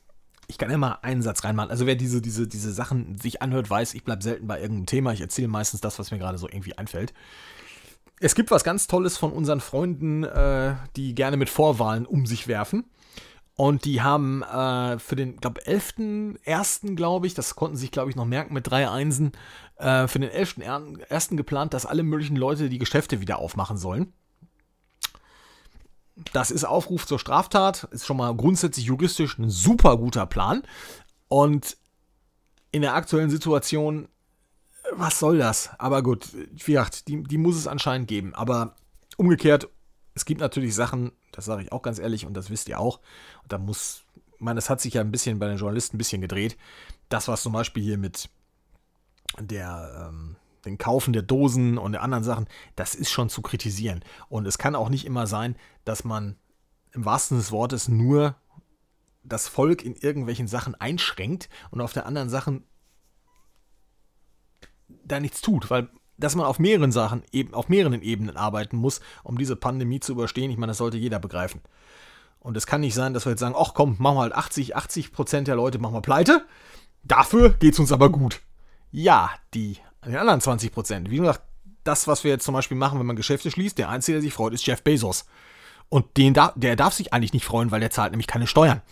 ich 0.46 0.58
kann 0.58 0.70
ja 0.70 0.78
mal 0.78 0.98
einen 1.02 1.22
Satz 1.22 1.42
reinmachen. 1.42 1.70
Also 1.70 1.86
wer 1.86 1.96
diese, 1.96 2.20
diese, 2.20 2.46
diese 2.46 2.72
Sachen 2.72 3.18
sich 3.18 3.42
anhört, 3.42 3.68
weiß, 3.68 3.94
ich 3.94 4.04
bleibe 4.04 4.22
selten 4.22 4.46
bei 4.46 4.60
irgendeinem 4.60 4.86
Thema. 4.86 5.12
Ich 5.12 5.22
erzähle 5.22 5.48
meistens 5.48 5.80
das, 5.80 5.98
was 5.98 6.10
mir 6.10 6.18
gerade 6.18 6.38
so 6.38 6.48
irgendwie 6.48 6.76
einfällt 6.76 7.12
es 8.20 8.34
gibt 8.34 8.50
was 8.50 8.64
ganz 8.64 8.86
Tolles 8.86 9.16
von 9.16 9.32
unseren 9.32 9.60
Freunden, 9.60 10.24
äh, 10.24 10.74
die 10.96 11.14
gerne 11.14 11.36
mit 11.36 11.50
Vorwahlen 11.50 12.06
um 12.06 12.26
sich 12.26 12.48
werfen. 12.48 12.84
Und 13.56 13.86
die 13.86 14.02
haben 14.02 14.42
äh, 14.42 14.98
für 14.98 15.16
den, 15.16 15.38
glaube 15.38 15.62
11.01., 15.62 16.94
glaube 16.94 17.26
ich, 17.26 17.32
das 17.32 17.54
konnten 17.54 17.76
sich, 17.76 17.90
glaube 17.90 18.10
ich, 18.10 18.16
noch 18.16 18.26
merken 18.26 18.52
mit 18.52 18.70
drei 18.70 18.88
Einsen, 18.90 19.32
äh, 19.76 20.06
für 20.08 20.18
den 20.18 20.30
11.01. 20.30 21.36
geplant, 21.36 21.72
dass 21.72 21.86
alle 21.86 22.02
möglichen 22.02 22.36
Leute 22.36 22.68
die 22.68 22.78
Geschäfte 22.78 23.20
wieder 23.20 23.38
aufmachen 23.38 23.78
sollen. 23.78 24.12
Das 26.32 26.50
ist 26.50 26.64
Aufruf 26.64 27.06
zur 27.06 27.18
Straftat, 27.18 27.84
ist 27.90 28.06
schon 28.06 28.18
mal 28.18 28.34
grundsätzlich 28.34 28.86
juristisch 28.86 29.38
ein 29.38 29.50
super 29.50 29.96
guter 29.96 30.26
Plan. 30.26 30.62
Und 31.28 31.78
in 32.72 32.82
der 32.82 32.94
aktuellen 32.94 33.30
Situation 33.30 34.08
was 34.92 35.18
soll 35.18 35.38
das? 35.38 35.70
Aber 35.78 36.02
gut, 36.02 36.28
wie 36.32 36.72
gesagt, 36.72 37.08
die, 37.08 37.22
die 37.22 37.38
muss 37.38 37.56
es 37.56 37.66
anscheinend 37.66 38.08
geben. 38.08 38.34
Aber 38.34 38.76
umgekehrt, 39.16 39.68
es 40.14 40.24
gibt 40.24 40.40
natürlich 40.40 40.74
Sachen, 40.74 41.12
das 41.32 41.44
sage 41.44 41.62
ich 41.62 41.72
auch 41.72 41.82
ganz 41.82 41.98
ehrlich 41.98 42.26
und 42.26 42.34
das 42.34 42.50
wisst 42.50 42.68
ihr 42.68 42.80
auch. 42.80 43.00
Und 43.42 43.52
da 43.52 43.58
muss, 43.58 44.04
ich 44.34 44.40
meine, 44.40 44.56
das 44.56 44.70
hat 44.70 44.80
sich 44.80 44.94
ja 44.94 45.02
ein 45.02 45.12
bisschen 45.12 45.38
bei 45.38 45.48
den 45.48 45.58
Journalisten 45.58 45.96
ein 45.96 45.98
bisschen 45.98 46.20
gedreht. 46.20 46.56
Das, 47.08 47.28
was 47.28 47.42
zum 47.42 47.52
Beispiel 47.52 47.82
hier 47.82 47.98
mit 47.98 48.28
der, 49.38 50.08
ähm, 50.08 50.36
den 50.64 50.78
Kaufen 50.78 51.12
der 51.12 51.22
Dosen 51.22 51.78
und 51.78 51.92
der 51.92 52.02
anderen 52.02 52.24
Sachen, 52.24 52.48
das 52.76 52.94
ist 52.94 53.10
schon 53.10 53.28
zu 53.28 53.42
kritisieren. 53.42 54.04
Und 54.28 54.46
es 54.46 54.58
kann 54.58 54.74
auch 54.74 54.88
nicht 54.88 55.04
immer 55.04 55.26
sein, 55.26 55.56
dass 55.84 56.04
man 56.04 56.36
im 56.92 57.04
wahrsten 57.04 57.36
des 57.36 57.52
Wortes 57.52 57.88
nur 57.88 58.36
das 59.22 59.48
Volk 59.48 59.84
in 59.84 59.94
irgendwelchen 59.96 60.48
Sachen 60.48 60.74
einschränkt 60.74 61.48
und 61.70 61.80
auf 61.80 61.92
der 61.92 62.06
anderen 62.06 62.28
Sachen 62.28 62.64
da 64.88 65.20
nichts 65.20 65.40
tut, 65.40 65.70
weil 65.70 65.88
dass 66.18 66.34
man 66.34 66.46
auf 66.46 66.58
mehreren 66.58 66.92
Sachen, 66.92 67.22
eben 67.32 67.52
auf 67.54 67.68
mehreren 67.68 68.00
Ebenen 68.00 68.36
arbeiten 68.36 68.76
muss, 68.76 69.00
um 69.22 69.36
diese 69.38 69.56
Pandemie 69.56 70.00
zu 70.00 70.12
überstehen. 70.12 70.50
Ich 70.50 70.56
meine, 70.56 70.70
das 70.70 70.78
sollte 70.78 70.96
jeder 70.96 71.18
begreifen. 71.18 71.60
Und 72.40 72.56
es 72.56 72.66
kann 72.66 72.80
nicht 72.80 72.94
sein, 72.94 73.12
dass 73.12 73.26
wir 73.26 73.30
jetzt 73.30 73.40
sagen, 73.40 73.56
ach 73.58 73.74
komm, 73.74 73.96
machen 73.98 74.16
wir 74.16 74.22
halt 74.22 74.34
80, 74.34 74.76
80 74.76 75.12
Prozent 75.12 75.48
der 75.48 75.56
Leute 75.56 75.78
machen 75.78 75.94
wir 75.94 76.00
pleite. 76.00 76.46
Dafür 77.02 77.50
geht 77.50 77.74
es 77.74 77.80
uns 77.80 77.92
aber 77.92 78.10
gut. 78.10 78.40
Ja, 78.90 79.30
die, 79.52 79.78
die 80.06 80.16
anderen 80.16 80.40
20 80.40 80.72
Prozent. 80.72 81.10
Wie 81.10 81.18
gesagt, 81.18 81.42
das, 81.84 82.06
was 82.06 82.24
wir 82.24 82.30
jetzt 82.30 82.44
zum 82.44 82.54
Beispiel 82.54 82.76
machen, 82.76 82.98
wenn 82.98 83.06
man 83.06 83.16
Geschäfte 83.16 83.50
schließt, 83.50 83.78
der 83.78 83.88
Einzige, 83.88 84.16
der 84.16 84.22
sich 84.22 84.32
freut, 84.32 84.54
ist 84.54 84.66
Jeff 84.66 84.82
Bezos. 84.82 85.26
Und 85.88 86.16
den 86.16 86.34
da, 86.34 86.52
der 86.56 86.76
darf 86.76 86.94
sich 86.94 87.12
eigentlich 87.12 87.32
nicht 87.32 87.44
freuen, 87.44 87.70
weil 87.70 87.80
der 87.80 87.90
zahlt 87.90 88.12
nämlich 88.12 88.26
keine 88.26 88.46
Steuern. 88.46 88.82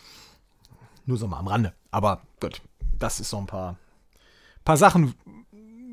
Nur 1.06 1.16
so 1.16 1.26
mal 1.26 1.38
am 1.38 1.48
Rande. 1.48 1.74
Aber 1.90 2.22
gut, 2.40 2.60
das 2.98 3.20
ist 3.20 3.30
so 3.30 3.38
ein 3.38 3.46
paar, 3.46 3.76
paar 4.64 4.76
Sachen, 4.76 5.14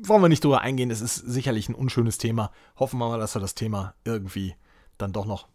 wollen 0.08 0.22
wir 0.22 0.28
nicht 0.28 0.44
drüber 0.44 0.60
eingehen. 0.60 0.90
Es 0.90 1.00
ist 1.00 1.16
sicherlich 1.16 1.68
ein 1.68 1.74
unschönes 1.74 2.18
Thema. 2.18 2.50
Hoffen 2.76 2.98
wir 2.98 3.08
mal, 3.08 3.18
dass 3.18 3.34
wir 3.34 3.40
das 3.40 3.54
Thema 3.54 3.94
irgendwie 4.04 4.54
dann 4.98 5.12
doch 5.12 5.26
noch, 5.26 5.48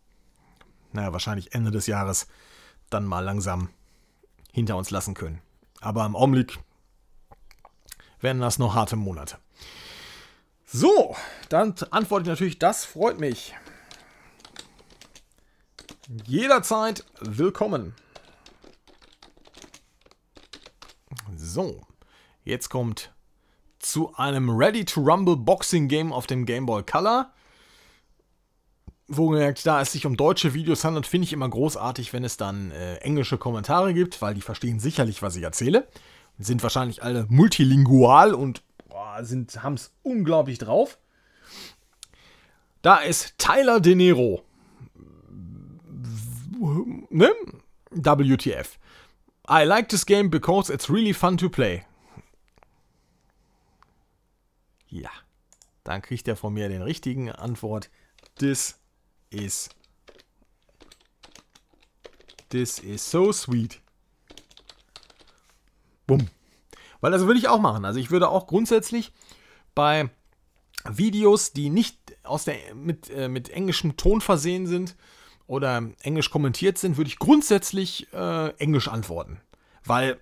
naja, 0.91 1.13
wahrscheinlich 1.13 1.53
Ende 1.53 1.71
des 1.71 1.87
Jahres 1.87 2.27
dann 2.89 3.05
mal 3.05 3.23
langsam 3.23 3.69
hinter 4.51 4.77
uns 4.77 4.91
lassen 4.91 5.13
können. 5.13 5.41
Aber 5.81 6.05
im 6.05 6.15
Augenblick 6.15 6.59
werden 8.19 8.41
das 8.41 8.59
noch 8.59 8.73
harte 8.73 8.95
Monate. 8.95 9.37
So, 10.65 11.15
dann 11.49 11.75
antworte 11.91 12.23
ich 12.23 12.29
natürlich, 12.29 12.59
das 12.59 12.83
freut 12.85 13.19
mich. 13.19 13.55
Jederzeit 16.25 17.05
willkommen. 17.19 17.93
So, 21.35 21.81
jetzt 22.43 22.69
kommt 22.69 23.13
zu 23.91 24.13
einem 24.15 24.49
Ready 24.49 24.85
to 24.85 25.01
Rumble 25.01 25.37
Boxing 25.37 25.87
Game 25.87 26.11
auf 26.11 26.27
dem 26.27 26.45
Game 26.45 26.65
Boy 26.65 26.83
Color. 26.83 27.31
Wohlgemerkt, 29.07 29.65
da 29.65 29.81
es 29.81 29.93
sich 29.93 30.05
um 30.05 30.17
deutsche 30.17 30.53
Videos 30.53 30.83
handelt, 30.83 31.07
finde 31.07 31.25
ich 31.25 31.33
immer 31.33 31.47
großartig, 31.47 32.11
wenn 32.11 32.25
es 32.25 32.35
dann 32.35 32.71
äh, 32.71 32.97
englische 32.97 33.37
Kommentare 33.37 33.93
gibt, 33.93 34.21
weil 34.21 34.33
die 34.33 34.41
verstehen 34.41 34.79
sicherlich, 34.79 35.21
was 35.21 35.37
ich 35.37 35.43
erzähle. 35.43 35.87
Sind 36.37 36.61
wahrscheinlich 36.61 37.01
alle 37.01 37.25
multilingual 37.29 38.33
und 38.33 38.61
haben 38.99 39.73
es 39.73 39.91
unglaublich 40.03 40.59
drauf. 40.59 40.99
Da 42.81 42.97
ist 42.97 43.35
Tyler 43.37 43.79
De 43.79 43.95
Niro. 43.95 44.43
Ne? 47.09 47.31
WTF. 47.91 48.77
I 49.49 49.63
like 49.63 49.89
this 49.89 50.05
game 50.05 50.29
because 50.29 50.71
it's 50.71 50.89
really 50.89 51.13
fun 51.13 51.37
to 51.37 51.49
play. 51.49 51.86
Ja. 55.01 55.11
Dann 55.83 56.01
kriegt 56.01 56.27
er 56.27 56.35
von 56.35 56.53
mir 56.53 56.69
den 56.69 56.81
richtigen 56.81 57.31
Antwort. 57.31 57.89
This 58.35 58.79
is. 59.29 59.69
This 62.49 62.79
is 62.79 63.09
so 63.09 63.31
sweet. 63.31 63.81
Bumm. 66.05 66.27
Weil 67.01 67.11
das 67.11 67.25
würde 67.25 67.39
ich 67.39 67.47
auch 67.47 67.59
machen. 67.59 67.85
Also 67.85 67.99
ich 67.99 68.11
würde 68.11 68.29
auch 68.29 68.47
grundsätzlich 68.47 69.13
bei 69.75 70.09
Videos, 70.89 71.53
die 71.53 71.69
nicht 71.69 71.99
aus 72.23 72.45
der, 72.45 72.55
mit, 72.73 73.09
äh, 73.09 73.27
mit 73.27 73.49
englischem 73.49 73.97
Ton 73.97 74.21
versehen 74.21 74.65
sind 74.67 74.95
oder 75.45 75.91
englisch 76.01 76.29
kommentiert 76.29 76.77
sind, 76.77 76.97
würde 76.97 77.09
ich 77.09 77.19
grundsätzlich 77.19 78.11
äh, 78.13 78.49
englisch 78.57 78.87
antworten. 78.87 79.41
Weil 79.83 80.19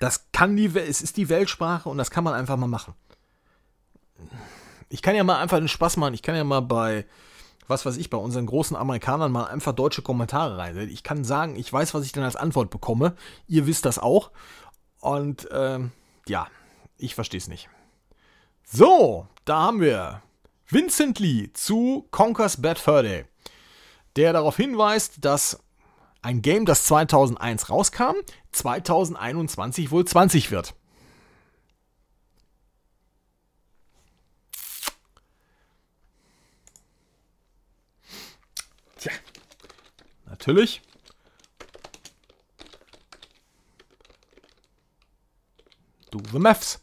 das 0.00 0.30
kann 0.32 0.56
die, 0.56 0.66
es 0.76 1.00
ist 1.00 1.16
die 1.16 1.28
Weltsprache 1.28 1.88
und 1.88 1.98
das 1.98 2.10
kann 2.10 2.24
man 2.24 2.34
einfach 2.34 2.56
mal 2.56 2.66
machen. 2.66 2.94
Ich 4.88 5.02
kann 5.02 5.14
ja 5.14 5.24
mal 5.24 5.38
einfach 5.38 5.58
den 5.58 5.68
Spaß 5.68 5.96
machen. 5.96 6.14
Ich 6.14 6.22
kann 6.22 6.36
ja 6.36 6.44
mal 6.44 6.60
bei, 6.60 7.04
was 7.66 7.84
weiß 7.84 7.96
ich, 7.96 8.10
bei 8.10 8.18
unseren 8.18 8.46
großen 8.46 8.76
Amerikanern 8.76 9.32
mal 9.32 9.46
einfach 9.46 9.72
deutsche 9.72 10.02
Kommentare 10.02 10.58
rein. 10.58 10.76
Ich 10.90 11.02
kann 11.02 11.24
sagen, 11.24 11.56
ich 11.56 11.72
weiß, 11.72 11.94
was 11.94 12.04
ich 12.04 12.12
dann 12.12 12.24
als 12.24 12.36
Antwort 12.36 12.70
bekomme. 12.70 13.16
Ihr 13.48 13.66
wisst 13.66 13.84
das 13.84 13.98
auch. 13.98 14.30
Und 15.00 15.48
ähm, 15.52 15.92
ja, 16.28 16.46
ich 16.98 17.14
verstehe 17.14 17.38
es 17.38 17.48
nicht. 17.48 17.68
So, 18.64 19.26
da 19.44 19.60
haben 19.60 19.80
wir 19.80 20.22
Vincent 20.68 21.18
Lee 21.18 21.52
zu 21.52 22.08
Conker's 22.10 22.60
Bad 22.60 22.78
Fur 22.78 23.02
Day, 23.02 23.24
der 24.16 24.32
darauf 24.32 24.56
hinweist, 24.56 25.24
dass 25.24 25.60
ein 26.22 26.42
Game, 26.42 26.66
das 26.66 26.84
2001 26.86 27.70
rauskam, 27.70 28.16
2021 28.50 29.92
wohl 29.92 30.04
20 30.04 30.50
wird. 30.50 30.74
Natürlich 40.46 40.80
Do 46.12 46.20
the 46.32 46.38
Maths. 46.38 46.80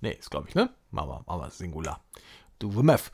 Nee, 0.00 0.12
ist 0.12 0.28
glaube 0.28 0.48
ich, 0.48 0.54
ne? 0.56 0.74
Machen 0.90 1.24
wir 1.26 1.50
Singular. 1.50 2.02
Do 2.58 2.70
the 2.72 2.82
Math. 2.82 3.12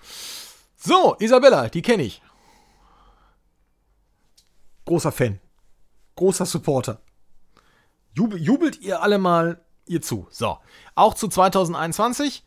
So, 0.76 1.14
Isabella, 1.18 1.68
die 1.68 1.82
kenne 1.82 2.04
ich. 2.04 2.22
Großer 4.86 5.12
Fan. 5.12 5.38
Großer 6.16 6.46
Supporter. 6.46 7.02
Jubel, 8.14 8.40
jubelt 8.40 8.80
ihr 8.80 9.02
alle 9.02 9.18
mal 9.18 9.62
ihr 9.84 10.00
zu. 10.00 10.26
So, 10.30 10.58
auch 10.94 11.14
zu 11.14 11.28
2021. 11.28 12.44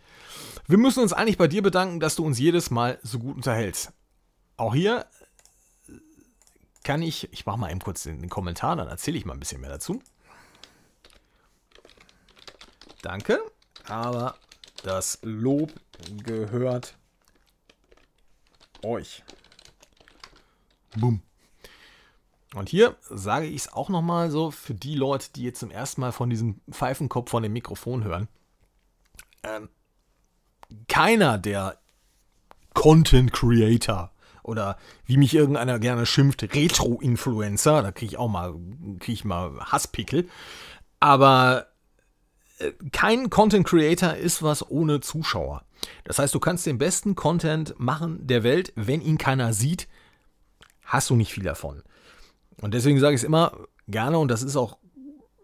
Wir 0.67 0.77
müssen 0.77 1.01
uns 1.01 1.13
eigentlich 1.13 1.37
bei 1.37 1.47
dir 1.47 1.61
bedanken, 1.61 1.99
dass 1.99 2.15
du 2.15 2.25
uns 2.25 2.39
jedes 2.39 2.71
Mal 2.71 2.99
so 3.03 3.19
gut 3.19 3.35
unterhältst. 3.35 3.93
Auch 4.59 4.75
hier 4.75 5.05
kann 6.83 7.01
ich, 7.01 7.31
ich 7.31 7.45
mache 7.45 7.57
mal 7.57 7.71
eben 7.71 7.79
kurz 7.79 8.03
den, 8.03 8.19
den 8.19 8.29
Kommentar, 8.29 8.75
dann 8.75 8.89
erzähle 8.89 9.17
ich 9.17 9.23
mal 9.23 9.31
ein 9.31 9.39
bisschen 9.39 9.61
mehr 9.61 9.69
dazu. 9.69 10.03
Danke. 13.01 13.39
Aber 13.87 14.37
das 14.83 15.19
Lob 15.21 15.71
gehört 16.25 16.97
euch. 18.83 19.23
Bumm. 20.97 21.21
Und 22.53 22.67
hier 22.67 22.97
sage 23.09 23.45
ich 23.45 23.61
es 23.61 23.71
auch 23.71 23.87
nochmal 23.87 24.29
so 24.29 24.51
für 24.51 24.73
die 24.73 24.95
Leute, 24.95 25.29
die 25.37 25.43
jetzt 25.43 25.61
zum 25.61 25.71
ersten 25.71 26.01
Mal 26.01 26.11
von 26.11 26.29
diesem 26.29 26.59
Pfeifenkopf 26.69 27.29
von 27.29 27.43
dem 27.43 27.53
Mikrofon 27.53 28.03
hören. 28.03 28.27
Ähm, 29.43 29.69
keiner 30.89 31.37
der 31.37 31.79
Content 32.73 33.31
Creator 33.31 34.11
oder 34.43 34.77
wie 35.05 35.17
mich 35.17 35.33
irgendeiner 35.33 35.79
gerne 35.79 36.05
schimpft, 36.05 36.43
Retro-Influencer, 36.43 37.81
da 37.81 37.91
kriege 37.91 38.13
ich 38.13 38.17
auch 38.17 38.29
mal, 38.29 38.55
kriege 38.99 39.13
ich 39.13 39.25
mal 39.25 39.59
Hasspickel. 39.59 40.27
Aber 40.99 41.67
kein 42.91 43.29
Content 43.29 43.65
Creator 43.65 44.15
ist 44.15 44.43
was 44.43 44.69
ohne 44.69 44.99
Zuschauer. 44.99 45.63
Das 46.03 46.19
heißt, 46.19 46.35
du 46.35 46.39
kannst 46.39 46.65
den 46.65 46.77
besten 46.77 47.15
Content 47.15 47.75
machen 47.77 48.27
der 48.27 48.43
Welt, 48.43 48.73
wenn 48.75 49.01
ihn 49.01 49.17
keiner 49.17 49.53
sieht, 49.53 49.87
hast 50.83 51.09
du 51.09 51.15
nicht 51.15 51.33
viel 51.33 51.43
davon. 51.43 51.83
Und 52.61 52.73
deswegen 52.73 52.99
sage 52.99 53.15
ich 53.15 53.21
es 53.21 53.25
immer 53.25 53.53
gerne 53.87 54.17
und 54.17 54.29
das 54.29 54.43
ist 54.43 54.57
auch 54.57 54.77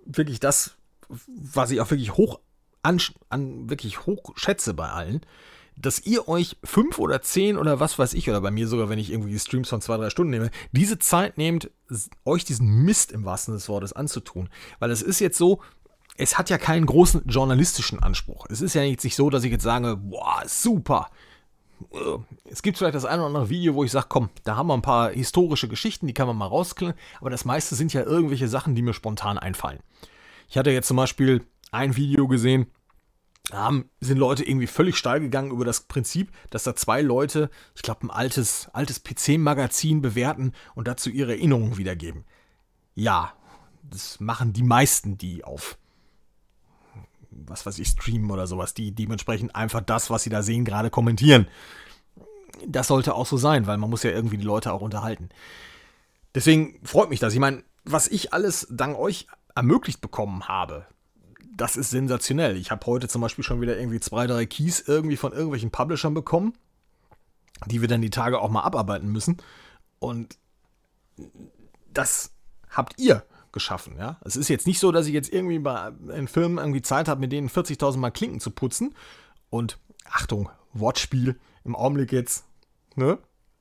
wirklich 0.05 0.39
das, 0.39 0.75
was 1.07 1.71
ich 1.71 1.79
auch 1.79 1.89
wirklich 1.89 2.17
hoch 2.17 2.39
an, 2.81 3.01
an 3.29 3.69
wirklich 3.69 4.05
hoch 4.05 4.33
schätze 4.35 4.73
bei 4.73 4.89
allen, 4.89 5.21
dass 5.77 6.05
ihr 6.05 6.27
euch 6.27 6.57
fünf 6.63 6.99
oder 6.99 7.21
zehn 7.21 7.57
oder 7.57 7.79
was 7.79 7.99
weiß 7.99 8.13
ich, 8.13 8.29
oder 8.29 8.41
bei 8.41 8.51
mir 8.51 8.67
sogar, 8.67 8.89
wenn 8.89 8.99
ich 8.99 9.11
irgendwie 9.11 9.37
Streams 9.37 9.69
von 9.69 9.81
zwei, 9.81 9.97
drei 9.97 10.09
Stunden 10.09 10.31
nehme, 10.31 10.51
diese 10.71 10.99
Zeit 10.99 11.37
nehmt, 11.37 11.69
euch 12.23 12.45
diesen 12.45 12.83
Mist 12.83 13.11
im 13.11 13.25
wahrsten 13.25 13.53
des 13.53 13.67
Wortes 13.69 13.93
anzutun. 13.93 14.49
Weil 14.79 14.91
es 14.91 15.01
ist 15.01 15.19
jetzt 15.19 15.37
so, 15.37 15.61
es 16.17 16.37
hat 16.37 16.49
ja 16.49 16.57
keinen 16.57 16.85
großen 16.85 17.23
journalistischen 17.27 18.01
Anspruch. 18.01 18.45
Es 18.49 18.61
ist 18.61 18.73
ja 18.73 18.81
nicht 18.83 19.15
so, 19.15 19.29
dass 19.29 19.43
ich 19.43 19.51
jetzt 19.51 19.63
sage, 19.63 19.97
boah, 19.97 20.43
super. 20.45 21.09
Äh, 21.91 22.17
es 22.45 22.61
gibt 22.61 22.77
vielleicht 22.77 22.95
das 22.95 23.05
eine 23.05 23.17
oder 23.17 23.27
andere 23.27 23.49
Video, 23.49 23.75
wo 23.75 23.83
ich 23.83 23.91
sage, 23.91 24.07
komm, 24.09 24.29
da 24.43 24.55
haben 24.55 24.67
wir 24.67 24.73
ein 24.73 24.81
paar 24.81 25.11
historische 25.11 25.67
Geschichten, 25.67 26.07
die 26.07 26.13
kann 26.13 26.27
man 26.27 26.37
mal 26.37 26.47
rausklären, 26.47 26.95
aber 27.19 27.29
das 27.29 27.45
meiste 27.45 27.75
sind 27.75 27.93
ja 27.93 28.03
irgendwelche 28.03 28.47
Sachen, 28.47 28.75
die 28.75 28.81
mir 28.81 28.93
spontan 28.93 29.37
einfallen. 29.37 29.79
Ich 30.47 30.57
hatte 30.57 30.71
jetzt 30.71 30.87
zum 30.87 30.97
Beispiel 30.97 31.43
ein 31.71 31.95
Video 31.95 32.27
gesehen, 32.27 32.67
da 33.49 33.71
sind 33.99 34.17
Leute 34.17 34.43
irgendwie 34.43 34.67
völlig 34.67 34.97
steil 34.97 35.19
gegangen 35.19 35.51
über 35.51 35.65
das 35.65 35.81
Prinzip, 35.81 36.31
dass 36.49 36.63
da 36.63 36.75
zwei 36.75 37.01
Leute, 37.01 37.49
ich 37.75 37.83
glaube, 37.83 38.05
ein 38.05 38.09
altes, 38.09 38.69
altes 38.73 39.03
PC-Magazin 39.03 40.01
bewerten 40.01 40.53
und 40.73 40.87
dazu 40.87 41.09
ihre 41.09 41.33
Erinnerungen 41.33 41.77
wiedergeben. 41.77 42.25
Ja, 42.95 43.33
das 43.83 44.19
machen 44.19 44.53
die 44.53 44.63
meisten, 44.63 45.17
die 45.17 45.43
auf 45.43 45.77
was 47.47 47.65
weiß 47.65 47.79
ich, 47.79 47.89
streamen 47.89 48.31
oder 48.31 48.47
sowas, 48.47 48.73
die 48.73 48.93
dementsprechend 48.93 49.55
einfach 49.55 49.81
das, 49.81 50.09
was 50.09 50.23
sie 50.23 50.29
da 50.29 50.41
sehen, 50.41 50.65
gerade 50.65 50.89
kommentieren. 50.89 51.47
Das 52.65 52.87
sollte 52.87 53.13
auch 53.13 53.25
so 53.25 53.37
sein, 53.37 53.67
weil 53.67 53.77
man 53.77 53.89
muss 53.89 54.03
ja 54.03 54.11
irgendwie 54.11 54.37
die 54.37 54.45
Leute 54.45 54.71
auch 54.71 54.81
unterhalten. 54.81 55.29
Deswegen 56.33 56.79
freut 56.83 57.09
mich 57.09 57.19
das. 57.19 57.33
Ich 57.33 57.39
meine, 57.39 57.63
was 57.83 58.07
ich 58.07 58.33
alles 58.33 58.67
dank 58.69 58.97
euch 58.97 59.27
ermöglicht 59.53 60.01
bekommen 60.01 60.47
habe, 60.47 60.85
das 61.55 61.77
ist 61.77 61.89
sensationell. 61.89 62.57
Ich 62.57 62.71
habe 62.71 62.85
heute 62.85 63.07
zum 63.07 63.21
Beispiel 63.21 63.43
schon 63.43 63.61
wieder 63.61 63.77
irgendwie 63.77 63.99
zwei, 63.99 64.27
drei 64.27 64.45
Keys 64.45 64.83
irgendwie 64.85 65.17
von 65.17 65.31
irgendwelchen 65.31 65.71
Publishern 65.71 66.13
bekommen, 66.13 66.53
die 67.65 67.81
wir 67.81 67.87
dann 67.87 68.01
die 68.01 68.09
Tage 68.09 68.39
auch 68.39 68.49
mal 68.49 68.63
abarbeiten 68.63 69.11
müssen. 69.11 69.37
Und 69.99 70.37
das 71.93 72.31
habt 72.69 72.99
ihr 72.99 73.23
geschaffen. 73.51 73.97
Ja? 73.97 74.19
Es 74.23 74.35
ist 74.35 74.49
jetzt 74.49 74.67
nicht 74.67 74.79
so, 74.79 74.91
dass 74.91 75.07
ich 75.07 75.13
jetzt 75.13 75.31
irgendwie 75.31 75.59
bei 75.59 75.91
in 76.13 76.27
Firmen 76.27 76.57
irgendwie 76.57 76.81
Zeit 76.81 77.07
habe, 77.07 77.21
mit 77.21 77.31
denen 77.31 77.49
40.000 77.49 77.97
Mal 77.97 78.11
Klinken 78.11 78.39
zu 78.39 78.51
putzen. 78.51 78.93
Und 79.49 79.79
Achtung, 80.05 80.49
Wortspiel 80.73 81.39
im 81.63 81.75
Augenblick 81.75 82.11
jetzt 82.11 82.45
ne, 82.95 83.17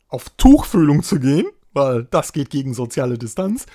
auf 0.09 0.29
Tuchfühlung 0.31 1.03
zu 1.03 1.21
gehen, 1.21 1.47
weil 1.73 2.05
das 2.05 2.33
geht 2.33 2.51
gegen 2.51 2.75
soziale 2.75 3.19
Distanz. 3.19 3.67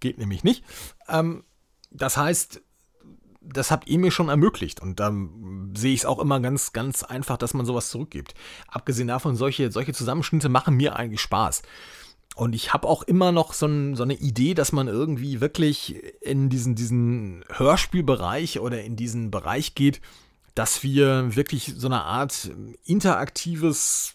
Geht 0.00 0.18
nämlich 0.18 0.44
nicht. 0.44 0.64
Ähm, 1.08 1.44
das 1.90 2.16
heißt, 2.16 2.60
das 3.44 3.70
habt 3.70 3.88
ihr 3.88 3.98
mir 3.98 4.10
schon 4.10 4.28
ermöglicht. 4.28 4.80
Und 4.80 5.00
da 5.00 5.12
sehe 5.74 5.94
ich 5.94 6.00
es 6.00 6.06
auch 6.06 6.18
immer 6.18 6.40
ganz, 6.40 6.72
ganz 6.72 7.02
einfach, 7.02 7.36
dass 7.36 7.54
man 7.54 7.66
sowas 7.66 7.90
zurückgibt. 7.90 8.34
Abgesehen 8.68 9.08
davon, 9.08 9.36
solche, 9.36 9.70
solche 9.70 9.92
Zusammenschnitte 9.92 10.48
machen 10.48 10.76
mir 10.76 10.96
eigentlich 10.96 11.20
Spaß. 11.20 11.62
Und 12.34 12.54
ich 12.54 12.72
habe 12.72 12.88
auch 12.88 13.02
immer 13.02 13.30
noch 13.30 13.52
so, 13.52 13.66
ein, 13.66 13.94
so, 13.94 14.02
eine 14.02 14.14
Idee, 14.14 14.54
dass 14.54 14.72
man 14.72 14.88
irgendwie 14.88 15.40
wirklich 15.40 16.02
in 16.22 16.48
diesen, 16.48 16.74
diesen 16.74 17.44
Hörspielbereich 17.50 18.60
oder 18.60 18.82
in 18.82 18.96
diesen 18.96 19.30
Bereich 19.30 19.74
geht, 19.74 20.00
dass 20.54 20.82
wir 20.82 21.36
wirklich 21.36 21.74
so 21.76 21.88
eine 21.88 22.02
Art 22.04 22.50
interaktives, 22.84 24.14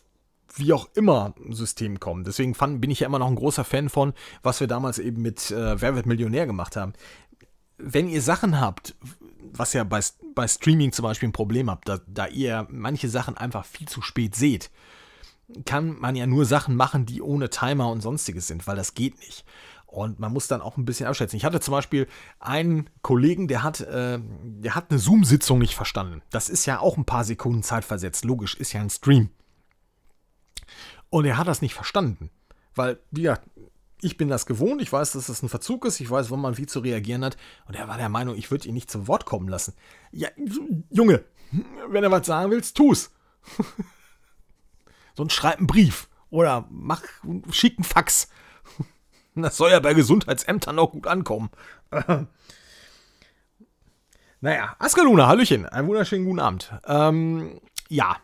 wie 0.56 0.74
auch 0.74 0.90
immer, 0.96 1.36
System 1.50 2.00
kommen. 2.00 2.24
Deswegen 2.24 2.56
fand, 2.56 2.82
bin 2.82 2.90
ich 2.90 3.02
ja 3.02 3.08
immer 3.08 3.20
noch 3.20 3.28
ein 3.28 3.36
großer 3.36 3.64
Fan 3.64 3.90
von, 3.90 4.14
was 4.42 4.60
wir 4.60 4.68
damals 4.68 4.98
eben 4.98 5.22
mit 5.22 5.52
äh, 5.52 5.80
Wer 5.80 5.96
wird 5.96 6.08
Millionär 6.08 6.48
gemacht 6.48 6.76
haben. 6.76 6.94
Wenn 7.78 8.10
ihr 8.10 8.22
Sachen 8.22 8.60
habt, 8.60 8.96
was 9.54 9.74
ja 9.74 9.84
bei, 9.84 10.00
bei 10.36 10.48
Streaming 10.48 10.92
zum 10.92 11.04
Beispiel 11.04 11.30
ein 11.30 11.34
Problem 11.34 11.70
habt, 11.70 11.88
da, 11.88 12.00
da 12.08 12.28
ihr 12.28 12.68
manche 12.70 13.10
Sachen 13.10 13.38
einfach 13.38 13.66
viel 13.66 13.88
zu 13.88 14.02
spät 14.02 14.36
seht, 14.36 14.72
kann 15.66 16.00
man 16.00 16.16
ja 16.16 16.28
nur 16.28 16.46
Sachen 16.46 16.76
machen, 16.76 17.06
die 17.06 17.22
ohne 17.22 17.50
Timer 17.50 17.90
und 17.90 18.02
sonstiges 18.02 18.48
sind, 18.48 18.68
weil 18.68 18.76
das 18.76 18.94
geht 18.94 19.20
nicht. 19.20 19.46
Und 19.86 20.20
man 20.20 20.34
muss 20.34 20.48
dann 20.48 20.62
auch 20.62 20.76
ein 20.76 20.84
bisschen 20.84 21.08
abschätzen. 21.08 21.38
Ich 21.38 21.46
hatte 21.46 21.62
zum 21.62 21.72
Beispiel 21.72 22.08
einen 22.40 22.90
Kollegen, 23.02 23.48
der 23.48 23.64
hat, 23.64 23.80
äh, 23.82 24.20
der 24.20 24.76
hat 24.76 24.92
eine 24.92 25.00
Zoom-Sitzung 25.00 25.60
nicht 25.60 25.76
verstanden. 25.76 26.22
Das 26.30 26.50
ist 26.50 26.66
ja 26.66 26.80
auch 26.80 26.98
ein 26.98 27.06
paar 27.06 27.24
Sekunden 27.24 27.64
Zeit 27.64 27.86
versetzt. 27.86 28.26
Logisch, 28.26 28.56
ist 28.56 28.74
ja 28.74 28.82
ein 28.82 28.90
Stream. 28.90 29.30
Und 31.10 31.24
er 31.26 31.38
hat 31.38 31.48
das 31.48 31.62
nicht 31.62 31.74
verstanden. 31.74 32.30
Weil, 32.76 33.00
wie 33.12 33.24
gesagt, 33.24 33.50
ich 34.02 34.18
bin 34.18 34.28
das 34.28 34.46
gewohnt, 34.46 34.82
ich 34.82 34.92
weiß, 34.92 35.14
dass 35.14 35.28
das 35.28 35.42
ein 35.42 35.50
Verzug 35.50 35.86
ist, 35.86 36.00
ich 36.00 36.10
weiß, 36.10 36.30
wann 36.30 36.40
man 36.40 36.58
wie 36.58 36.68
zu 36.68 36.80
reagieren 36.80 37.26
hat. 37.26 37.38
Und 37.66 37.76
er 37.76 37.88
war 37.88 37.98
der 37.98 38.10
Meinung, 38.10 38.36
ich 38.36 38.52
würde 38.52 38.68
ihn 38.68 38.74
nicht 38.74 38.92
zum 38.92 39.08
Wort 39.08 39.26
kommen 39.26 39.48
lassen. 39.48 39.74
Ja, 40.12 40.30
Junge, 40.92 41.24
wenn 41.90 42.04
du 42.04 42.12
was 42.12 42.28
sagen 42.28 42.52
willst, 42.52 42.78
tu's. 42.78 43.12
Sonst 45.16 45.34
schreib 45.34 45.58
einen 45.58 45.68
Brief 45.68 46.10
oder 46.30 46.68
mach, 46.70 47.04
schick 47.52 47.78
einen 47.78 47.86
Fax. 47.86 48.30
Das 49.40 49.56
soll 49.56 49.70
ja 49.70 49.80
bei 49.80 49.94
Gesundheitsämtern 49.94 50.80
auch 50.80 50.92
gut 50.92 51.06
ankommen. 51.06 51.52
naja, 54.42 54.76
Askaluna, 54.80 55.28
Hallöchen, 55.28 55.68
einen 55.68 55.88
wunderschönen 55.88 56.26
guten 56.26 56.40
Abend. 56.40 56.74
Ähm, 56.88 57.62
ja, 57.88 58.18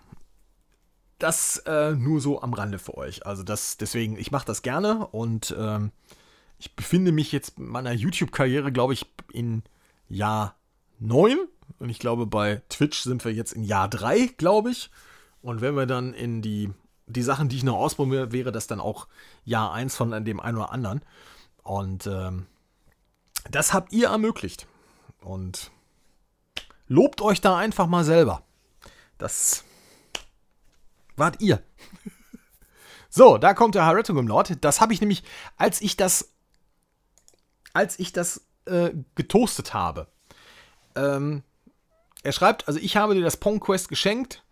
das 1.23 1.57
äh, 1.65 1.91
nur 1.91 2.21
so 2.21 2.41
am 2.41 2.53
Rande 2.53 2.79
für 2.79 2.97
euch. 2.97 3.25
Also 3.25 3.43
das, 3.43 3.77
deswegen, 3.77 4.17
ich 4.17 4.31
mache 4.31 4.45
das 4.45 4.62
gerne 4.62 5.07
und 5.07 5.55
ähm, 5.57 5.91
ich 6.59 6.75
befinde 6.75 7.12
mich 7.12 7.31
jetzt 7.31 7.57
in 7.57 7.67
meiner 7.67 7.93
YouTube-Karriere, 7.93 8.71
glaube 8.71 8.93
ich, 8.93 9.05
in 9.31 9.63
Jahr 10.09 10.55
9. 10.99 11.38
Und 11.79 11.89
ich 11.89 11.99
glaube, 11.99 12.25
bei 12.25 12.62
Twitch 12.69 13.01
sind 13.01 13.25
wir 13.25 13.33
jetzt 13.33 13.53
in 13.53 13.63
Jahr 13.63 13.89
3, 13.89 14.27
glaube 14.38 14.71
ich. 14.71 14.91
Und 15.41 15.62
wenn 15.62 15.75
wir 15.75 15.86
dann 15.86 16.13
in 16.13 16.41
die 16.41 16.71
die 17.05 17.23
Sachen, 17.23 17.49
die 17.49 17.57
ich 17.57 17.63
noch 17.63 17.77
ausprobiere, 17.77 18.31
wäre 18.31 18.51
das 18.51 18.67
dann 18.67 18.79
auch 18.79 19.07
Jahr 19.43 19.73
1 19.73 19.95
von 19.95 20.25
dem 20.25 20.39
einen 20.39 20.57
oder 20.57 20.71
anderen. 20.71 21.01
Und 21.63 22.07
ähm, 22.07 22.45
das 23.49 23.73
habt 23.73 23.91
ihr 23.91 24.09
ermöglicht. 24.09 24.67
Und 25.21 25.71
lobt 26.88 27.21
euch 27.21 27.41
da 27.41 27.57
einfach 27.57 27.88
mal 27.88 28.03
selber. 28.03 28.43
Das 29.17 29.63
wart 31.15 31.41
ihr. 31.41 31.63
so, 33.10 33.38
da 33.38 33.54
kommt 33.54 33.76
der 33.76 33.86
Hereticum 33.86 34.28
Lord. 34.28 34.58
Das 34.62 34.82
habe 34.82 34.93
ich 34.93 35.02
nämlich, 35.02 35.23
als 35.58 35.82
ich 35.82 35.97
das, 35.97 36.34
als 37.73 37.99
ich 37.99 38.13
das 38.13 38.45
äh, 38.65 38.91
getoastet 39.15 39.73
habe. 39.73 40.08
Ähm, 40.95 41.43
er 42.23 42.32
schreibt, 42.32 42.67
also 42.67 42.80
ich 42.80 42.95
habe 42.95 43.15
dir 43.15 43.21
das 43.21 43.38
Pong 43.38 43.60
Quest 43.60 43.89
geschenkt 43.89 44.43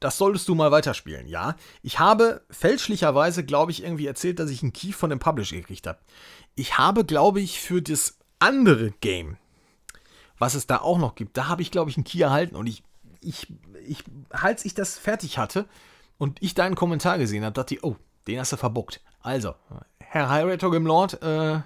das 0.00 0.16
solltest 0.16 0.48
du 0.48 0.54
mal 0.54 0.70
weiterspielen, 0.70 1.26
ja. 1.26 1.56
Ich 1.82 1.98
habe 1.98 2.42
fälschlicherweise, 2.50 3.44
glaube 3.44 3.72
ich, 3.72 3.82
irgendwie 3.82 4.06
erzählt, 4.06 4.38
dass 4.38 4.50
ich 4.50 4.62
einen 4.62 4.72
Key 4.72 4.92
von 4.92 5.10
dem 5.10 5.18
Publisher 5.18 5.56
gekriegt 5.56 5.86
habe. 5.86 5.98
Ich 6.54 6.78
habe, 6.78 7.04
glaube 7.04 7.40
ich, 7.40 7.60
für 7.60 7.82
das 7.82 8.16
andere 8.38 8.92
Game, 9.00 9.36
was 10.38 10.54
es 10.54 10.66
da 10.66 10.78
auch 10.78 10.98
noch 10.98 11.16
gibt, 11.16 11.36
da 11.36 11.48
habe 11.48 11.62
ich, 11.62 11.70
glaube 11.70 11.90
ich, 11.90 11.96
einen 11.96 12.04
Key 12.04 12.20
erhalten 12.20 12.54
und 12.54 12.68
ich, 12.68 12.84
ich, 13.20 13.52
ich, 13.86 14.04
als 14.30 14.64
ich 14.64 14.74
das 14.74 14.98
fertig 14.98 15.38
hatte 15.38 15.66
und 16.18 16.42
ich 16.42 16.54
deinen 16.54 16.74
Kommentar 16.74 17.18
gesehen 17.18 17.44
habe, 17.44 17.54
dachte 17.54 17.74
ich, 17.74 17.84
oh, 17.84 17.96
den 18.26 18.38
hast 18.38 18.52
du 18.52 18.56
verbockt. 18.56 19.00
Also, 19.20 19.54
Herr 19.98 20.30
Hyrator 20.30 20.70
Gimlord, 20.70 21.22
äh, 21.22 21.60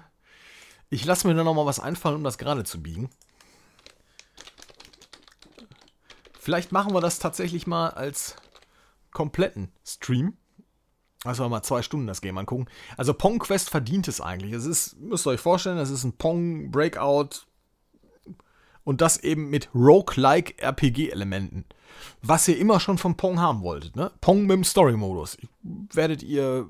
ich 0.89 1.05
lasse 1.05 1.27
mir 1.27 1.33
da 1.33 1.43
nochmal 1.43 1.65
was 1.65 1.79
einfallen, 1.79 2.17
um 2.17 2.23
das 2.23 2.37
gerade 2.37 2.63
zu 2.63 2.81
biegen. 2.81 3.09
Vielleicht 6.39 6.71
machen 6.71 6.93
wir 6.93 7.01
das 7.01 7.19
tatsächlich 7.19 7.67
mal 7.67 7.89
als 7.89 8.35
kompletten 9.11 9.71
Stream. 9.85 10.37
Also 11.23 11.47
mal 11.47 11.63
zwei 11.63 11.81
Stunden 11.81 12.05
das 12.05 12.19
Game 12.19 12.37
angucken. 12.37 12.65
Also 12.97 13.13
Pong 13.13 13.39
Quest 13.39 13.69
verdient 13.69 14.09
es 14.09 14.19
eigentlich. 14.19 14.51
Es 14.51 14.65
ist, 14.65 14.99
müsst 14.99 15.25
ihr 15.25 15.31
euch 15.31 15.39
vorstellen, 15.39 15.77
es 15.77 15.89
ist 15.89 16.03
ein 16.03 16.17
Pong 16.17 16.69
Breakout 16.69 17.45
und 18.83 19.01
das 19.01 19.17
eben 19.17 19.49
mit 19.49 19.69
Roguelike 19.73 20.61
RPG-Elementen. 20.61 21.65
Was 22.21 22.47
ihr 22.47 22.57
immer 22.57 22.79
schon 22.79 22.97
von 22.97 23.15
Pong 23.15 23.39
haben 23.39 23.61
wolltet, 23.61 23.95
ne? 23.95 24.11
Pong 24.21 24.41
mit 24.41 24.51
dem 24.51 24.63
Story-Modus. 24.63 25.37
Werdet 25.61 26.23
ihr 26.23 26.67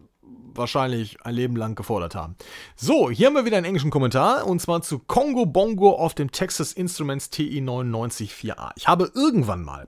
wahrscheinlich 0.56 1.23
ein 1.26 1.36
Leben 1.36 1.56
lang 1.56 1.76
gefordert 1.76 2.15
haben. 2.15 2.36
So, 2.76 3.10
hier 3.10 3.28
haben 3.28 3.36
wir 3.36 3.45
wieder 3.45 3.58
einen 3.58 3.65
englischen 3.65 3.91
Kommentar 3.91 4.45
und 4.45 4.62
zwar 4.62 4.82
zu 4.82 4.99
Congo 4.99 5.45
Bongo 5.45 5.91
auf 5.91 6.13
dem 6.13 6.32
Texas 6.32 6.73
Instruments 6.73 7.30
TI 7.30 7.60
994a. 7.62 8.71
Ich 8.76 8.88
habe 8.88 9.12
irgendwann 9.15 9.63
mal, 9.63 9.88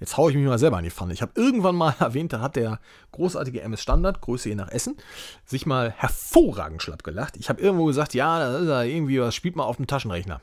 jetzt 0.00 0.16
haue 0.16 0.30
ich 0.30 0.36
mich 0.36 0.46
mal 0.46 0.58
selber 0.58 0.78
in 0.78 0.84
die 0.84 0.90
Pfanne, 0.90 1.12
ich 1.12 1.22
habe 1.22 1.32
irgendwann 1.36 1.76
mal 1.76 1.94
erwähnt, 2.00 2.32
da 2.32 2.40
hat 2.40 2.56
der 2.56 2.80
großartige 3.12 3.62
MS 3.62 3.82
Standard, 3.82 4.20
Größe 4.20 4.50
je 4.50 4.54
nach 4.54 4.70
Essen, 4.70 4.96
sich 5.44 5.66
mal 5.66 5.90
hervorragend 5.90 6.82
schlapp 6.82 7.02
gelacht. 7.02 7.36
Ich 7.36 7.48
habe 7.48 7.62
irgendwo 7.62 7.86
gesagt, 7.86 8.14
ja, 8.14 8.38
da 8.38 8.58
ist 8.58 8.68
er 8.68 8.84
irgendwie, 8.84 9.20
was 9.20 9.34
spielt 9.34 9.56
man 9.56 9.66
auf 9.66 9.76
dem 9.76 9.86
Taschenrechner. 9.86 10.40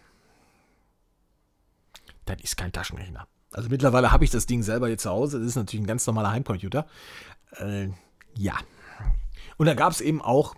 Das 2.26 2.38
ist 2.42 2.58
kein 2.58 2.72
Taschenrechner. 2.72 3.28
Also 3.52 3.70
mittlerweile 3.70 4.12
habe 4.12 4.24
ich 4.24 4.30
das 4.30 4.46
Ding 4.46 4.64
selber 4.64 4.88
jetzt 4.88 5.04
zu 5.04 5.10
Hause. 5.10 5.40
Das 5.40 5.48
ist 5.48 5.56
natürlich 5.56 5.84
ein 5.84 5.88
ganz 5.88 6.08
normaler 6.08 6.32
Heimcomputer. 6.32 6.88
Äh, 7.58 7.90
ja, 8.36 8.56
und 9.58 9.68
da 9.68 9.76
gab 9.76 9.92
es 9.92 10.02
eben 10.02 10.22
auch, 10.22 10.56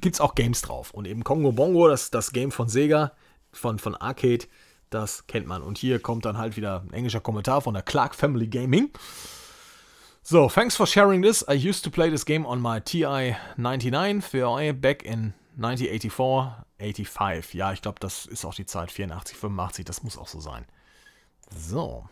gibt 0.00 0.16
es 0.16 0.20
auch 0.20 0.34
Games 0.34 0.60
drauf. 0.60 0.90
Und 0.90 1.06
eben 1.06 1.24
Kongo 1.24 1.52
Bongo, 1.52 1.88
das, 1.88 2.10
das 2.10 2.32
Game 2.32 2.52
von 2.52 2.68
Sega, 2.68 3.12
von, 3.52 3.78
von 3.78 3.94
Arcade, 3.94 4.46
das 4.90 5.26
kennt 5.26 5.46
man. 5.46 5.62
Und 5.62 5.78
hier 5.78 5.98
kommt 5.98 6.24
dann 6.24 6.36
halt 6.36 6.56
wieder 6.56 6.82
ein 6.82 6.92
englischer 6.92 7.20
Kommentar 7.20 7.62
von 7.62 7.72
der 7.72 7.82
Clark 7.82 8.14
Family 8.14 8.46
Gaming. 8.46 8.90
So, 10.22 10.48
thanks 10.48 10.76
for 10.76 10.86
sharing 10.86 11.22
this. 11.22 11.42
I 11.48 11.54
used 11.54 11.84
to 11.84 11.90
play 11.90 12.10
this 12.10 12.24
game 12.24 12.46
on 12.46 12.60
my 12.60 12.80
TI 12.80 13.34
99 13.56 14.22
VI 14.22 14.72
back 14.72 15.02
in 15.04 15.34
1984, 15.56 16.64
85. 16.78 17.54
Ja, 17.54 17.72
ich 17.72 17.82
glaube, 17.82 17.98
das 18.00 18.26
ist 18.26 18.44
auch 18.44 18.54
die 18.54 18.66
Zeit 18.66 18.90
84, 18.90 19.36
85. 19.36 19.84
Das 19.84 20.02
muss 20.02 20.18
auch 20.18 20.28
so 20.28 20.40
sein. 20.40 20.66
So. 21.50 22.08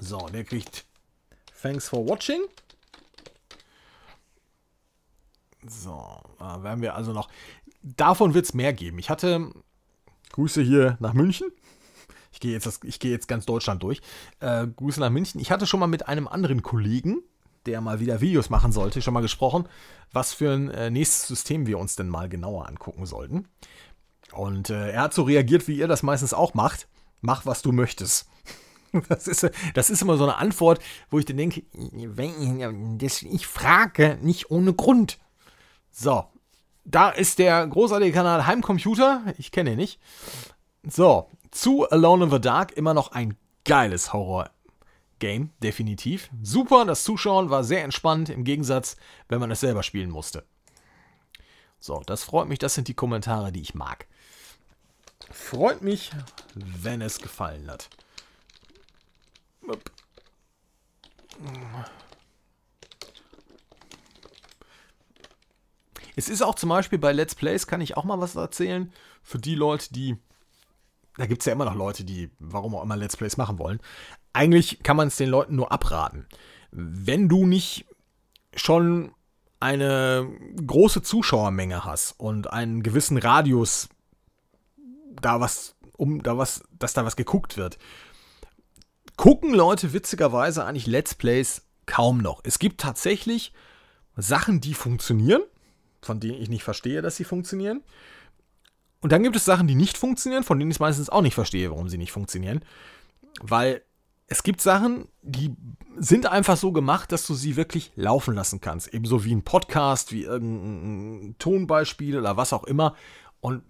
So, 0.00 0.28
der 0.28 0.44
kriegt 0.44 0.84
Thanks 1.62 1.88
for 1.88 2.04
watching. 2.08 2.40
So, 5.64 6.20
da 6.40 6.62
werden 6.64 6.82
wir 6.82 6.96
also 6.96 7.12
noch. 7.12 7.28
Davon 7.82 8.34
wird 8.34 8.46
es 8.46 8.54
mehr 8.54 8.72
geben. 8.72 8.98
Ich 8.98 9.10
hatte 9.10 9.52
Grüße 10.32 10.60
hier 10.60 10.96
nach 10.98 11.12
München. 11.12 11.52
Ich 12.32 12.40
gehe 12.40 12.52
jetzt, 12.52 12.80
geh 12.98 13.10
jetzt 13.10 13.28
ganz 13.28 13.46
Deutschland 13.46 13.80
durch. 13.84 14.00
Äh, 14.40 14.66
Grüße 14.66 14.98
nach 14.98 15.10
München. 15.10 15.40
Ich 15.40 15.52
hatte 15.52 15.68
schon 15.68 15.78
mal 15.78 15.86
mit 15.86 16.08
einem 16.08 16.26
anderen 16.26 16.62
Kollegen, 16.62 17.22
der 17.66 17.80
mal 17.80 18.00
wieder 18.00 18.20
Videos 18.20 18.50
machen 18.50 18.72
sollte, 18.72 19.00
schon 19.00 19.14
mal 19.14 19.20
gesprochen, 19.20 19.68
was 20.12 20.32
für 20.34 20.52
ein 20.52 20.68
äh, 20.70 20.90
nächstes 20.90 21.28
System 21.28 21.66
wir 21.68 21.78
uns 21.78 21.94
denn 21.94 22.08
mal 22.08 22.28
genauer 22.28 22.66
angucken 22.66 23.06
sollten. 23.06 23.46
Und 24.32 24.70
äh, 24.70 24.90
er 24.90 25.02
hat 25.02 25.14
so 25.14 25.22
reagiert, 25.22 25.68
wie 25.68 25.76
ihr 25.76 25.88
das 25.88 26.02
meistens 26.02 26.34
auch 26.34 26.54
macht. 26.54 26.88
Mach, 27.20 27.46
was 27.46 27.62
du 27.62 27.72
möchtest. 27.72 28.28
Das 29.08 29.26
ist, 29.26 29.50
das 29.72 29.88
ist 29.88 30.02
immer 30.02 30.18
so 30.18 30.24
eine 30.24 30.36
Antwort, 30.36 30.78
wo 31.08 31.18
ich 31.18 31.24
dann 31.24 31.38
denke, 31.38 31.62
ich 31.72 33.46
frage 33.46 34.18
nicht 34.20 34.50
ohne 34.50 34.74
Grund. 34.74 35.18
So, 35.90 36.26
da 36.84 37.08
ist 37.08 37.38
der 37.38 37.66
großartige 37.66 38.12
Kanal 38.12 38.46
Heimcomputer. 38.46 39.22
Ich 39.38 39.50
kenne 39.50 39.72
ihn 39.72 39.78
nicht. 39.78 39.98
So, 40.86 41.30
zu 41.50 41.88
Alone 41.88 42.24
in 42.24 42.30
the 42.30 42.40
Dark 42.40 42.72
immer 42.72 42.92
noch 42.92 43.12
ein 43.12 43.36
geiles 43.64 44.12
Horror-Game, 44.12 45.50
definitiv. 45.62 46.28
Super, 46.42 46.84
das 46.84 47.04
Zuschauen 47.04 47.50
war 47.50 47.64
sehr 47.64 47.84
entspannt, 47.84 48.28
im 48.28 48.44
Gegensatz, 48.44 48.96
wenn 49.28 49.40
man 49.40 49.50
es 49.50 49.60
selber 49.60 49.82
spielen 49.82 50.10
musste. 50.10 50.44
So, 51.78 52.02
das 52.06 52.24
freut 52.24 52.48
mich, 52.48 52.58
das 52.58 52.74
sind 52.74 52.88
die 52.88 52.94
Kommentare, 52.94 53.52
die 53.52 53.60
ich 53.60 53.74
mag. 53.74 54.06
Freut 55.30 55.82
mich, 55.82 56.10
wenn 56.54 57.00
es 57.00 57.18
gefallen 57.18 57.70
hat. 57.70 57.88
Es 66.14 66.28
ist 66.28 66.42
auch 66.42 66.54
zum 66.54 66.68
Beispiel 66.68 66.98
bei 66.98 67.12
Let's 67.12 67.34
Plays, 67.34 67.66
kann 67.66 67.80
ich 67.80 67.96
auch 67.96 68.04
mal 68.04 68.20
was 68.20 68.36
erzählen, 68.36 68.92
für 69.22 69.38
die 69.38 69.54
Leute, 69.54 69.92
die 69.92 70.18
da 71.16 71.26
gibt 71.26 71.42
es 71.42 71.46
ja 71.46 71.52
immer 71.52 71.64
noch 71.64 71.74
Leute, 71.74 72.04
die, 72.04 72.30
warum 72.38 72.74
auch 72.74 72.82
immer, 72.82 72.96
Let's 72.96 73.16
Plays 73.16 73.36
machen 73.36 73.58
wollen. 73.58 73.80
Eigentlich 74.32 74.82
kann 74.82 74.96
man 74.96 75.08
es 75.08 75.16
den 75.16 75.28
Leuten 75.28 75.56
nur 75.56 75.72
abraten. 75.72 76.26
Wenn 76.70 77.28
du 77.28 77.46
nicht 77.46 77.86
schon 78.54 79.12
eine 79.60 80.28
große 80.66 81.02
Zuschauermenge 81.02 81.84
hast 81.84 82.18
und 82.18 82.52
einen 82.52 82.82
gewissen 82.82 83.18
Radius 83.18 83.88
da 85.20 85.40
was, 85.40 85.74
um 85.96 86.22
da 86.22 86.38
was, 86.38 86.62
dass 86.78 86.94
da 86.94 87.04
was 87.04 87.16
geguckt 87.16 87.56
wird, 87.56 87.78
gucken 89.16 89.54
Leute 89.54 89.92
witzigerweise 89.92 90.64
eigentlich 90.64 90.86
Let's 90.86 91.14
Plays 91.14 91.62
kaum 91.86 92.18
noch. 92.18 92.40
Es 92.44 92.58
gibt 92.58 92.80
tatsächlich 92.80 93.52
Sachen, 94.16 94.60
die 94.60 94.74
funktionieren, 94.74 95.42
von 96.00 96.20
denen 96.20 96.40
ich 96.40 96.48
nicht 96.48 96.64
verstehe, 96.64 97.02
dass 97.02 97.16
sie 97.16 97.24
funktionieren. 97.24 97.82
Und 99.00 99.12
dann 99.12 99.22
gibt 99.22 99.36
es 99.36 99.44
Sachen, 99.44 99.66
die 99.66 99.74
nicht 99.74 99.98
funktionieren, 99.98 100.44
von 100.44 100.58
denen 100.58 100.70
ich 100.70 100.80
meistens 100.80 101.10
auch 101.10 101.22
nicht 101.22 101.34
verstehe, 101.34 101.70
warum 101.70 101.88
sie 101.88 101.98
nicht 101.98 102.12
funktionieren. 102.12 102.64
Weil 103.40 103.82
es 104.28 104.42
gibt 104.42 104.60
Sachen, 104.60 105.08
die 105.22 105.54
sind 105.98 106.26
einfach 106.26 106.56
so 106.56 106.72
gemacht, 106.72 107.12
dass 107.12 107.26
du 107.26 107.34
sie 107.34 107.56
wirklich 107.56 107.92
laufen 107.96 108.34
lassen 108.34 108.60
kannst. 108.60 108.94
Ebenso 108.94 109.24
wie 109.24 109.34
ein 109.34 109.42
Podcast, 109.42 110.12
wie 110.12 110.22
irgendein 110.22 111.36
Tonbeispiel 111.38 112.18
oder 112.18 112.36
was 112.36 112.52
auch 112.52 112.64
immer. 112.64 112.94
Und 113.40 113.62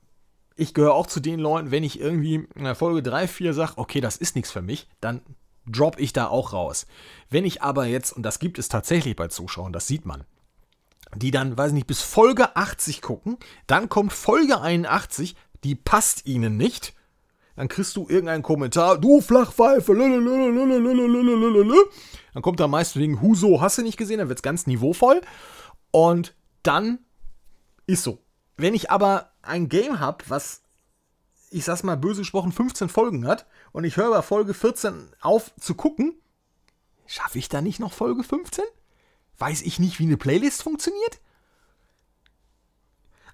ich 0.56 0.74
gehöre 0.74 0.94
auch 0.94 1.06
zu 1.06 1.20
den 1.20 1.40
Leuten, 1.40 1.70
wenn 1.70 1.84
ich 1.84 2.00
irgendwie 2.00 2.46
in 2.54 2.64
der 2.64 2.74
Folge 2.74 3.02
3, 3.02 3.28
4 3.28 3.54
sage, 3.54 3.72
okay, 3.76 4.00
das 4.00 4.16
ist 4.16 4.36
nichts 4.36 4.50
für 4.50 4.62
mich, 4.62 4.88
dann 5.00 5.22
drop 5.66 5.98
ich 5.98 6.12
da 6.12 6.28
auch 6.28 6.52
raus. 6.52 6.86
Wenn 7.30 7.44
ich 7.44 7.62
aber 7.62 7.86
jetzt, 7.86 8.12
und 8.12 8.22
das 8.22 8.38
gibt 8.38 8.58
es 8.58 8.68
tatsächlich 8.68 9.16
bei 9.16 9.28
Zuschauern, 9.28 9.72
das 9.72 9.86
sieht 9.86 10.04
man, 10.04 10.24
die 11.14 11.30
dann, 11.30 11.56
weiß 11.56 11.72
nicht, 11.72 11.86
bis 11.86 12.02
Folge 12.02 12.56
80 12.56 13.02
gucken, 13.02 13.38
dann 13.66 13.88
kommt 13.88 14.12
Folge 14.12 14.60
81, 14.60 15.36
die 15.64 15.74
passt 15.74 16.26
ihnen 16.26 16.56
nicht. 16.56 16.94
Dann 17.54 17.68
kriegst 17.68 17.96
du 17.96 18.08
irgendeinen 18.08 18.42
Kommentar, 18.42 18.98
du 18.98 19.20
Flachpfeife, 19.20 19.94
dann 19.94 22.42
kommt 22.42 22.60
da 22.60 22.66
meist 22.66 22.96
wegen 22.96 23.20
Huso, 23.20 23.60
hast 23.60 23.76
du 23.76 23.82
nicht 23.82 23.98
gesehen, 23.98 24.18
dann 24.18 24.28
wird 24.28 24.38
es 24.38 24.42
ganz 24.42 24.66
niveauvoll. 24.66 25.20
Und 25.90 26.34
dann 26.62 27.00
ist 27.86 28.04
so. 28.04 28.20
Wenn 28.56 28.74
ich 28.74 28.90
aber 28.90 29.31
ein 29.42 29.68
Game 29.68 30.00
habe, 30.00 30.24
was, 30.28 30.62
ich 31.50 31.64
sag's 31.64 31.82
mal 31.82 31.96
böse 31.96 32.22
gesprochen, 32.22 32.52
15 32.52 32.88
Folgen 32.88 33.26
hat 33.26 33.46
und 33.72 33.84
ich 33.84 33.96
höre 33.96 34.10
bei 34.10 34.22
Folge 34.22 34.54
14 34.54 35.08
auf 35.20 35.52
zu 35.60 35.74
gucken, 35.74 36.14
schaffe 37.06 37.38
ich 37.38 37.48
da 37.48 37.60
nicht 37.60 37.80
noch 37.80 37.92
Folge 37.92 38.22
15? 38.22 38.64
weiß 39.42 39.62
ich 39.62 39.80
nicht, 39.80 39.98
wie 39.98 40.04
eine 40.04 40.16
Playlist 40.16 40.62
funktioniert. 40.62 41.20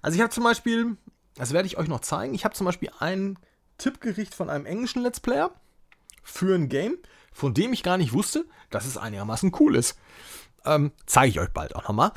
Also 0.01 0.15
ich 0.15 0.21
habe 0.21 0.33
zum 0.33 0.43
Beispiel, 0.43 0.97
das 1.35 1.53
werde 1.53 1.67
ich 1.67 1.77
euch 1.77 1.87
noch 1.87 1.99
zeigen, 1.99 2.33
ich 2.33 2.45
habe 2.45 2.55
zum 2.55 2.65
Beispiel 2.65 2.89
ein 2.99 3.37
Tippgericht 3.77 4.33
von 4.33 4.49
einem 4.49 4.65
englischen 4.65 5.03
Let's 5.03 5.19
Player 5.19 5.51
für 6.23 6.55
ein 6.55 6.67
Game, 6.67 6.97
von 7.31 7.53
dem 7.53 7.73
ich 7.73 7.83
gar 7.83 7.97
nicht 7.97 8.11
wusste, 8.11 8.45
dass 8.71 8.85
es 8.85 8.97
einigermaßen 8.97 9.55
cool 9.59 9.75
ist. 9.75 9.97
Ähm, 10.65 10.91
zeige 11.05 11.29
ich 11.29 11.39
euch 11.39 11.49
bald 11.49 11.75
auch 11.75 11.83
nochmal. 11.83 12.11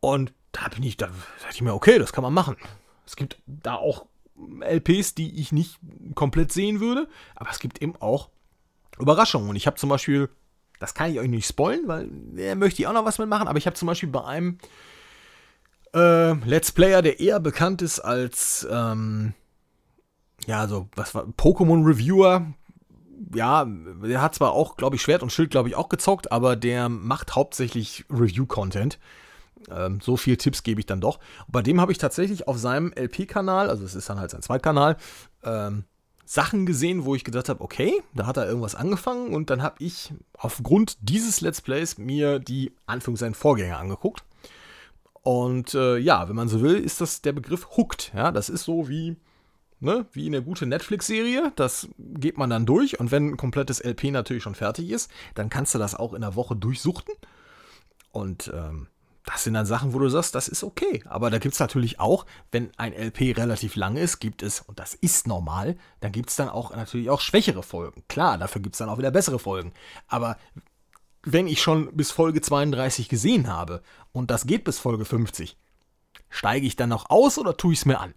Und 0.00 0.32
da 0.52 0.68
bin 0.68 0.84
ich, 0.84 0.96
da 0.96 1.08
dachte 1.42 1.54
ich 1.54 1.62
mir, 1.62 1.74
okay, 1.74 1.98
das 1.98 2.12
kann 2.12 2.22
man 2.22 2.32
machen. 2.32 2.56
Es 3.08 3.16
gibt 3.16 3.40
da 3.46 3.74
auch 3.74 4.06
LPs, 4.60 5.14
die 5.14 5.40
ich 5.40 5.50
nicht 5.50 5.78
komplett 6.14 6.52
sehen 6.52 6.78
würde, 6.80 7.08
aber 7.34 7.50
es 7.50 7.58
gibt 7.58 7.82
eben 7.82 7.96
auch 7.96 8.28
Überraschungen. 8.98 9.48
Und 9.48 9.56
ich 9.56 9.66
habe 9.66 9.76
zum 9.76 9.88
Beispiel 9.88 10.28
das 10.78 10.94
kann 10.94 11.10
ich 11.10 11.18
euch 11.18 11.28
nicht 11.28 11.46
spoilen, 11.46 11.86
weil 11.86 12.08
da 12.36 12.54
möchte 12.54 12.82
ich 12.82 12.86
auch 12.86 12.92
noch 12.92 13.04
was 13.04 13.18
mitmachen. 13.18 13.48
Aber 13.48 13.58
ich 13.58 13.66
habe 13.66 13.76
zum 13.76 13.86
Beispiel 13.86 14.08
bei 14.08 14.24
einem 14.24 14.58
äh, 15.94 16.32
Let's 16.32 16.72
Player, 16.72 17.02
der 17.02 17.20
eher 17.20 17.40
bekannt 17.40 17.82
ist 17.82 18.00
als, 18.00 18.66
ähm, 18.70 19.34
ja, 20.46 20.68
so, 20.68 20.88
was 20.94 21.14
war, 21.14 21.24
Pokémon 21.24 21.84
Reviewer. 21.84 22.46
Ja, 23.34 23.66
der 23.66 24.22
hat 24.22 24.36
zwar 24.36 24.52
auch, 24.52 24.76
glaube 24.76 24.96
ich, 24.96 25.02
Schwert 25.02 25.22
und 25.22 25.32
Schild, 25.32 25.50
glaube 25.50 25.68
ich, 25.68 25.74
auch 25.74 25.88
gezockt, 25.88 26.30
aber 26.30 26.54
der 26.54 26.88
macht 26.88 27.34
hauptsächlich 27.34 28.04
Review-Content. 28.08 28.98
Ähm, 29.70 30.00
so 30.00 30.16
viel 30.16 30.36
Tipps 30.36 30.62
gebe 30.62 30.80
ich 30.80 30.86
dann 30.86 31.00
doch. 31.00 31.18
Und 31.46 31.52
bei 31.52 31.62
dem 31.62 31.80
habe 31.80 31.92
ich 31.92 31.98
tatsächlich 31.98 32.48
auf 32.48 32.58
seinem 32.58 32.92
LP-Kanal, 32.92 33.70
also 33.70 33.84
es 33.84 33.94
ist 33.94 34.08
dann 34.08 34.20
halt 34.20 34.30
sein 34.30 34.42
Zweitkanal, 34.42 34.96
ähm, 35.44 35.84
Sachen 36.28 36.66
gesehen, 36.66 37.06
wo 37.06 37.14
ich 37.14 37.24
gedacht 37.24 37.48
habe, 37.48 37.62
okay, 37.62 38.02
da 38.14 38.26
hat 38.26 38.36
er 38.36 38.46
irgendwas 38.46 38.74
angefangen 38.74 39.34
und 39.34 39.48
dann 39.48 39.62
habe 39.62 39.76
ich 39.78 40.12
aufgrund 40.34 40.98
dieses 41.00 41.40
Let's 41.40 41.62
Plays 41.62 41.96
mir 41.96 42.38
die 42.38 42.72
Anführungszeichen 42.84 43.34
Vorgänger 43.34 43.78
angeguckt. 43.78 44.24
Und 45.22 45.74
äh, 45.74 45.96
ja, 45.96 46.28
wenn 46.28 46.36
man 46.36 46.48
so 46.48 46.60
will, 46.60 46.76
ist 46.76 47.00
das 47.00 47.22
der 47.22 47.32
Begriff 47.32 47.76
Hooked. 47.76 48.12
Ja, 48.14 48.30
das 48.30 48.50
ist 48.50 48.64
so 48.64 48.90
wie, 48.90 49.16
ne, 49.80 50.04
wie 50.12 50.26
eine 50.26 50.42
gute 50.42 50.66
Netflix-Serie. 50.66 51.52
Das 51.56 51.88
geht 51.98 52.36
man 52.36 52.50
dann 52.50 52.66
durch 52.66 53.00
und 53.00 53.10
wenn 53.10 53.30
ein 53.30 53.36
komplettes 53.38 53.82
LP 53.82 54.04
natürlich 54.04 54.42
schon 54.42 54.54
fertig 54.54 54.90
ist, 54.90 55.10
dann 55.34 55.48
kannst 55.48 55.74
du 55.74 55.78
das 55.78 55.94
auch 55.94 56.12
in 56.12 56.20
der 56.20 56.34
Woche 56.34 56.56
durchsuchten. 56.56 57.14
Und 58.10 58.52
ähm, 58.54 58.88
das 59.28 59.44
sind 59.44 59.52
dann 59.52 59.66
Sachen, 59.66 59.92
wo 59.92 59.98
du 59.98 60.08
sagst, 60.08 60.34
das 60.34 60.48
ist 60.48 60.64
okay. 60.64 61.02
Aber 61.06 61.28
da 61.28 61.36
gibt 61.36 61.52
es 61.52 61.60
natürlich 61.60 62.00
auch, 62.00 62.24
wenn 62.50 62.70
ein 62.78 62.94
LP 62.94 63.36
relativ 63.36 63.76
lang 63.76 63.96
ist, 63.96 64.20
gibt 64.20 64.42
es, 64.42 64.60
und 64.60 64.78
das 64.78 64.94
ist 64.94 65.26
normal, 65.26 65.76
dann 66.00 66.12
gibt 66.12 66.30
es 66.30 66.36
dann 66.36 66.48
auch 66.48 66.74
natürlich 66.74 67.10
auch 67.10 67.20
schwächere 67.20 67.62
Folgen. 67.62 68.04
Klar, 68.08 68.38
dafür 68.38 68.62
gibt 68.62 68.74
es 68.74 68.78
dann 68.78 68.88
auch 68.88 68.96
wieder 68.96 69.10
bessere 69.10 69.38
Folgen. 69.38 69.74
Aber 70.06 70.38
wenn 71.22 71.46
ich 71.46 71.60
schon 71.60 71.94
bis 71.94 72.10
Folge 72.10 72.40
32 72.40 73.10
gesehen 73.10 73.48
habe 73.48 73.82
und 74.12 74.30
das 74.30 74.46
geht 74.46 74.64
bis 74.64 74.78
Folge 74.78 75.04
50, 75.04 75.58
steige 76.30 76.66
ich 76.66 76.76
dann 76.76 76.88
noch 76.88 77.10
aus 77.10 77.36
oder 77.36 77.54
tue 77.54 77.74
ich 77.74 77.80
es 77.80 77.86
mir 77.86 78.00
an? 78.00 78.14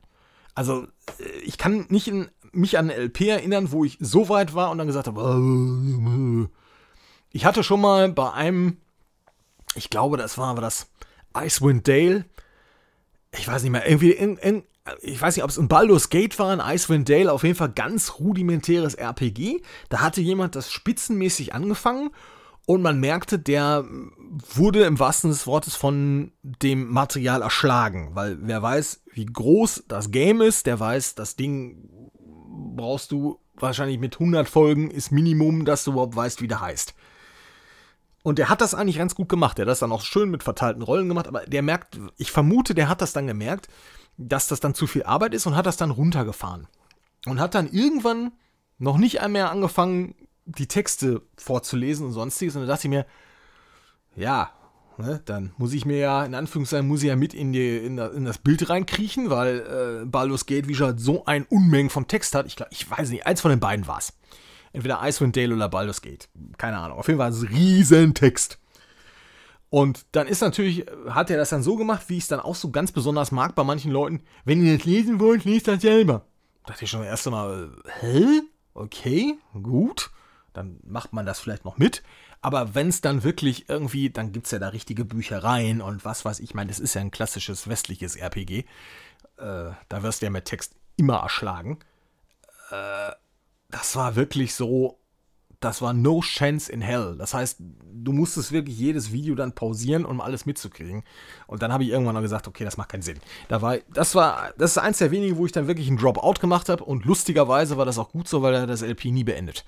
Also, 0.56 0.88
äh, 1.19 1.39
ich 1.43 1.58
kann 1.58 1.88
nicht 1.89 2.08
in, 2.08 2.32
mich 2.54 2.78
an 2.78 2.89
eine 2.89 2.97
LP 3.02 3.21
erinnern, 3.28 3.74
wo 3.74 3.84
ich 3.84 3.97
so 4.00 4.30
weit 4.30 4.56
war 4.56 4.71
und 4.71 4.78
dann 4.78 4.88
gesagt 4.88 5.08
habe, 5.08 6.50
ich 7.34 7.45
hatte 7.45 7.63
schon 7.63 7.82
mal 7.82 8.10
bei 8.13 8.32
einem, 8.32 8.78
ich 9.75 9.89
glaube, 9.89 10.17
das 10.17 10.38
war 10.38 10.49
aber 10.49 10.62
das 10.62 10.88
Icewind 11.36 11.88
Dale. 11.88 12.25
Ich 13.38 13.47
weiß 13.47 13.63
nicht 13.63 13.71
mehr, 13.71 13.88
irgendwie 13.88 14.12
in, 14.12 14.38
in, 14.38 14.63
ich 15.01 15.21
weiß 15.21 15.36
nicht, 15.36 15.43
ob 15.43 15.49
es 15.49 15.57
ein 15.57 15.67
Baldur's 15.67 16.10
Gate 16.10 16.38
war, 16.39 16.51
ein 16.51 16.75
Icewind 16.75 17.07
Dale, 17.07 17.31
auf 17.31 17.43
jeden 17.43 17.55
Fall 17.55 17.71
ganz 17.71 18.19
rudimentäres 18.19 18.95
RPG. 18.95 19.62
Da 19.89 20.01
hatte 20.01 20.21
jemand 20.21 20.55
das 20.55 20.71
spitzenmäßig 20.71 21.53
angefangen 21.53 22.12
und 22.65 22.81
man 22.81 22.99
merkte, 22.99 23.39
der 23.39 23.86
wurde 24.53 24.84
im 24.84 24.99
wahrsten 24.99 25.29
des 25.29 25.47
Wortes 25.47 25.75
von 25.75 26.31
dem 26.41 26.88
Material 26.91 27.41
erschlagen, 27.41 28.12
weil 28.13 28.38
wer 28.41 28.62
weiß, 28.62 29.03
wie 29.13 29.25
groß 29.25 29.86
das 29.88 30.12
Game 30.12 30.41
ist, 30.41 30.65
der 30.65 30.79
weiß, 30.79 31.15
das 31.15 31.36
Ding 31.36 31.89
brauchst 32.75 33.12
du 33.12 33.39
wahrscheinlich 33.55 33.99
mit 33.99 34.15
100 34.15 34.49
Folgen 34.49 34.89
ist 34.89 35.12
Minimum, 35.12 35.65
dass 35.65 35.84
du 35.84 35.91
überhaupt 35.91 36.15
weißt, 36.15 36.41
wie 36.41 36.47
der 36.47 36.62
heißt. 36.62 36.93
Und 38.23 38.38
der 38.38 38.49
hat 38.49 38.62
das 38.62 38.75
eigentlich 38.75 38.97
ganz 38.97 39.15
gut 39.15 39.29
gemacht. 39.29 39.57
Der 39.57 39.65
hat 39.65 39.71
das 39.71 39.79
dann 39.79 39.91
auch 39.91 40.01
schön 40.01 40.29
mit 40.29 40.43
verteilten 40.43 40.84
Rollen 40.84 41.07
gemacht, 41.07 41.27
aber 41.27 41.41
der 41.41 41.62
merkt, 41.62 41.99
ich 42.17 42.31
vermute, 42.31 42.75
der 42.75 42.88
hat 42.88 43.01
das 43.01 43.13
dann 43.13 43.27
gemerkt, 43.27 43.67
dass 44.17 44.47
das 44.47 44.60
dann 44.60 44.75
zu 44.75 44.88
viel 44.88 45.03
Arbeit 45.03 45.34
ist 45.34 45.47
und 45.47 45.55
hat 45.55 45.65
das 45.65 45.77
dann 45.77 45.91
runtergefahren. 45.91 46.67
Und 47.25 47.39
hat 47.39 47.55
dann 47.55 47.69
irgendwann 47.69 48.31
noch 48.77 48.97
nicht 48.97 49.21
einmal 49.21 49.43
angefangen, 49.43 50.15
die 50.45 50.67
Texte 50.67 51.21
vorzulesen 51.38 52.07
und 52.07 52.13
sonstiges. 52.13 52.55
Und 52.55 52.63
da 52.63 52.67
dachte 52.67 52.88
ich 52.88 52.89
mir, 52.89 53.05
ja, 54.15 54.51
ne, 54.97 55.21
dann 55.25 55.53
muss 55.57 55.73
ich 55.73 55.86
mir 55.86 55.97
ja, 55.97 56.25
in 56.25 56.36
Anführungszeichen, 56.36 56.88
muss 56.88 57.01
ich 57.01 57.10
ja 57.10 57.15
mit 57.15 57.34
in, 57.34 57.53
die, 57.53 57.77
in, 57.77 57.97
in 57.97 58.25
das 58.25 58.38
Bild 58.38 58.69
reinkriechen, 58.69 59.29
weil 59.29 60.01
äh, 60.03 60.05
Baldur's 60.05 60.45
Gate, 60.45 60.67
wie 60.67 60.75
schon 60.75 60.97
so 60.97 61.25
ein 61.25 61.45
Unmengen 61.45 61.89
von 61.89 62.07
Text 62.07 62.36
hat. 62.36 62.47
Ich, 62.47 62.55
glaub, 62.55 62.69
ich 62.71 62.89
weiß 62.89 63.10
nicht, 63.10 63.25
eins 63.25 63.41
von 63.41 63.49
den 63.49 63.60
beiden 63.60 63.88
war 63.88 63.99
es. 63.99 64.13
Entweder 64.73 65.01
Icewind 65.03 65.36
Dale 65.36 65.53
oder 65.53 65.69
Baldur's 65.69 66.01
Gate. 66.01 66.29
Keine 66.57 66.77
Ahnung. 66.77 66.97
Auf 66.97 67.07
jeden 67.07 67.19
Fall 67.19 67.31
es 67.31 67.49
riesen 67.49 68.13
Text. 68.13 68.60
Und 69.69 70.05
dann 70.12 70.27
ist 70.27 70.41
natürlich, 70.41 70.86
hat 71.10 71.29
er 71.29 71.38
das 71.38 71.49
dann 71.49 71.63
so 71.63 71.77
gemacht, 71.77 72.03
wie 72.07 72.17
ich 72.17 72.23
es 72.23 72.27
dann 72.27 72.41
auch 72.41 72.55
so 72.55 72.71
ganz 72.71 72.91
besonders 72.91 73.31
mag 73.31 73.56
bei 73.56 73.63
manchen 73.63 73.91
Leuten. 73.91 74.21
Wenn 74.43 74.63
ihr 74.63 74.77
das 74.77 74.85
lesen 74.85 75.19
wollt, 75.19 75.46
lest 75.46 75.67
das 75.69 75.81
selber. 75.81 76.25
Da 76.63 76.73
dachte 76.73 76.83
ich 76.83 76.91
schon 76.91 77.00
das 77.00 77.10
erste 77.10 77.31
Mal, 77.31 77.71
hä? 78.02 78.41
Okay, 78.73 79.37
gut. 79.54 80.12
Dann 80.54 80.79
macht 80.83 81.13
man 81.13 81.25
das 81.25 81.39
vielleicht 81.39 81.63
noch 81.63 81.77
mit. 81.77 82.04
Aber 82.41 82.75
wenn 82.75 82.89
es 82.89 83.02
dann 83.02 83.23
wirklich 83.23 83.69
irgendwie, 83.69 84.10
dann 84.10 84.31
gibt 84.31 84.48
es 84.48 84.52
ja 84.52 84.60
da 84.60 84.69
richtige 84.69 85.06
Büchereien 85.06 85.79
und 85.79 86.04
was 86.04 86.25
weiß 86.25 86.39
ich. 86.39 86.50
Ich 86.50 86.54
meine, 86.54 86.69
das 86.69 86.79
ist 86.79 86.96
ja 86.96 87.02
ein 87.02 87.12
klassisches 87.12 87.69
westliches 87.69 88.15
RPG. 88.15 88.65
Äh, 89.37 89.71
da 89.87 90.04
wirst 90.04 90.21
du 90.21 90.25
ja 90.25 90.31
mit 90.31 90.46
Text 90.46 90.75
immer 90.98 91.19
erschlagen. 91.19 91.79
Äh, 92.71 93.12
das 93.72 93.96
war 93.96 94.15
wirklich 94.15 94.54
so, 94.54 95.00
das 95.60 95.82
war 95.82 95.94
no 95.94 96.22
chance 96.22 96.72
in 96.72 96.82
hell. 96.82 97.15
Das 97.17 97.34
heißt, 97.34 97.58
du 97.60 98.12
musstest 98.12 98.52
wirklich 98.52 98.78
jedes 98.78 99.12
Video 99.12 99.36
dann 99.36 99.54
pausieren, 99.54 100.06
um 100.06 100.19
alles 100.19 100.46
mitzukriegen. 100.46 101.04
Und 101.48 101.62
dann 101.62 101.72
habe 101.72 101.84
ich 101.84 101.90
irgendwann 101.90 102.15
noch 102.15 102.22
gesagt, 102.22 102.48
okay, 102.48 102.63
das 102.63 102.78
macht 102.78 102.90
keinen 102.90 103.04
Sinn. 103.04 103.19
Da 103.48 103.62
war, 103.62 103.78
das 103.94 104.15
war, 104.15 104.54
das 104.58 104.72
ist 104.72 104.78
eins 104.80 104.98
der 104.98 105.12
wenigen, 105.12 105.38
wo 105.38 105.46
ich 105.46 105.52
dann 105.52 105.67
wirklich 105.67 105.88
einen 105.88 105.98
Dropout 105.98 106.42
gemacht 106.42 106.67
habe. 106.67 106.84
Und 106.84 107.06
lustigerweise 107.06 107.78
war 107.78 107.86
das 107.86 108.00
auch 108.00 108.10
gut 108.10 108.28
so, 108.28 108.42
weil 108.42 108.56
er 108.56 108.67
das 108.67 108.82
LP 108.82 109.06
nie 109.06 109.24
beendet. 109.24 109.63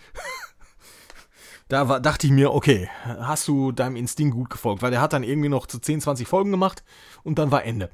da 1.68 1.88
war, 1.88 2.00
dachte 2.00 2.28
ich 2.28 2.34
mir, 2.34 2.54
okay, 2.54 2.90
hast 3.06 3.48
du 3.48 3.72
deinem 3.72 3.96
Instinkt 3.96 4.36
gut 4.36 4.50
gefolgt, 4.50 4.82
weil 4.82 4.94
er 4.94 5.02
hat 5.02 5.14
dann 5.14 5.24
irgendwie 5.24 5.50
noch 5.50 5.68
zu 5.68 5.80
10, 5.80 6.02
20 6.02 6.28
Folgen 6.28 6.52
gemacht 6.52 6.84
und 7.24 7.38
dann 7.38 7.52
war 7.52 7.64
Ende. 7.64 7.92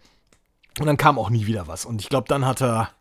Und 0.80 0.86
dann 0.86 0.98
kam 0.98 1.20
auch 1.20 1.30
nie 1.30 1.48
wieder 1.48 1.68
was. 1.68 1.86
Und 1.86 2.02
ich 2.02 2.08
glaube, 2.08 2.30
dann 2.30 2.46
hat 2.46 2.62
er 2.62 2.92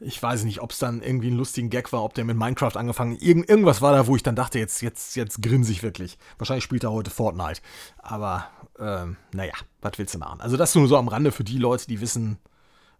ich 0.00 0.22
weiß 0.22 0.44
nicht, 0.44 0.60
ob 0.60 0.70
es 0.70 0.78
dann 0.78 1.02
irgendwie 1.02 1.30
ein 1.30 1.36
lustigen 1.36 1.70
Gag 1.70 1.92
war, 1.92 2.04
ob 2.04 2.14
der 2.14 2.24
mit 2.24 2.36
Minecraft 2.36 2.76
angefangen 2.76 3.16
Irgend, 3.16 3.48
irgendwas 3.48 3.82
war 3.82 3.92
da, 3.92 4.06
wo 4.06 4.14
ich 4.14 4.22
dann 4.22 4.36
dachte, 4.36 4.58
jetzt, 4.58 4.80
jetzt, 4.80 5.16
jetzt 5.16 5.42
grinse 5.42 5.72
ich 5.72 5.82
wirklich. 5.82 6.18
Wahrscheinlich 6.38 6.64
spielt 6.64 6.84
er 6.84 6.92
heute 6.92 7.10
Fortnite. 7.10 7.60
Aber, 7.98 8.46
ähm, 8.78 9.16
naja, 9.32 9.54
was 9.80 9.98
willst 9.98 10.14
du 10.14 10.18
machen? 10.18 10.40
Also 10.40 10.56
das 10.56 10.74
nur 10.74 10.86
so 10.86 10.96
am 10.96 11.08
Rande 11.08 11.32
für 11.32 11.44
die 11.44 11.58
Leute, 11.58 11.86
die 11.86 12.00
wissen, 12.00 12.38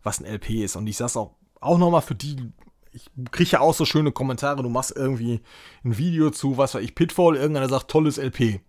was 0.03 0.21
ein 0.21 0.27
LP 0.27 0.65
ist. 0.65 0.77
Und 0.77 0.87
ich 0.87 0.97
sag's 0.97 1.17
auch, 1.17 1.35
auch 1.61 1.79
nochmal 1.79 2.03
für 2.03 2.17
die, 2.17 2.53
ich 2.93 3.09
kriege 3.31 3.51
ja 3.51 3.61
auch 3.61 3.75
so 3.75 3.85
schöne 3.85 4.11
Kommentare, 4.11 4.63
du 4.63 4.69
machst 4.69 4.93
irgendwie 4.97 5.41
ein 5.85 5.99
Video 5.99 6.31
zu, 6.31 6.57
was 6.57 6.75
weiß 6.75 6.83
ich, 6.83 6.95
Pitfall, 6.95 7.37
irgendeiner 7.37 7.69
sagt, 7.69 7.91
tolles 7.91 8.19
LP. 8.19 8.61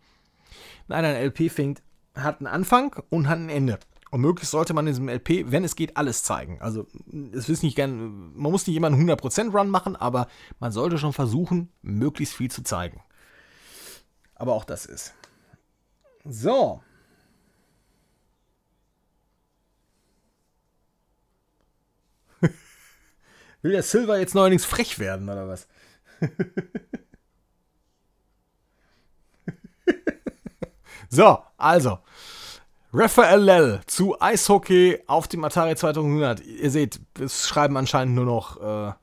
Nein, 0.88 1.05
ein 1.05 1.15
LP 1.15 1.51
fängt, 1.51 1.82
hat 2.15 2.39
einen 2.39 2.47
Anfang 2.47 2.95
und 3.09 3.27
hat 3.27 3.39
ein 3.39 3.49
Ende. 3.49 3.80
Und 4.12 4.22
möglichst 4.22 4.51
sollte 4.51 4.74
man 4.74 4.88
in 4.88 4.93
diesem 4.93 5.07
LP, 5.07 5.51
wenn 5.51 5.64
es 5.64 5.76
geht, 5.76 5.95
alles 5.95 6.24
zeigen. 6.24 6.60
Also, 6.62 6.88
es 7.32 7.47
ist 7.47 7.62
nicht 7.62 7.76
gern, 7.76 8.34
man 8.36 8.51
muss 8.51 8.66
nicht 8.66 8.84
einen 8.84 9.10
100% 9.10 9.55
Run 9.55 9.70
machen, 9.70 9.95
aber 9.95 10.28
man 10.60 10.72
sollte 10.72 10.97
schon 10.97 11.14
versuchen, 11.14 11.72
möglichst 11.84 12.34
viel 12.34 12.49
zu 12.49 12.64
zeigen. 12.64 13.03
Aber 14.34 14.53
auch 14.53 14.64
das 14.66 14.88
ist. 14.88 15.14
So. 16.26 16.82
Will 23.62 23.74
der 23.74 23.84
Silver 23.84 24.18
jetzt 24.18 24.34
neuerdings 24.34 24.66
frech 24.66 24.97
werden, 24.97 25.30
oder 25.30 25.47
was? 25.47 25.68
so, 31.10 31.43
also. 31.57 31.99
Raphael 32.91 33.39
Lell 33.41 33.81
zu 33.85 34.19
Eishockey 34.19 34.99
auf 35.05 35.27
dem 35.27 35.43
Atari 35.43 35.75
2100. 35.75 36.41
Ihr 36.41 36.71
seht, 36.71 36.99
es 37.19 37.47
schreiben 37.47 37.77
anscheinend 37.77 38.15
nur 38.15 38.25
noch 38.25 38.59
äh, 38.59 38.93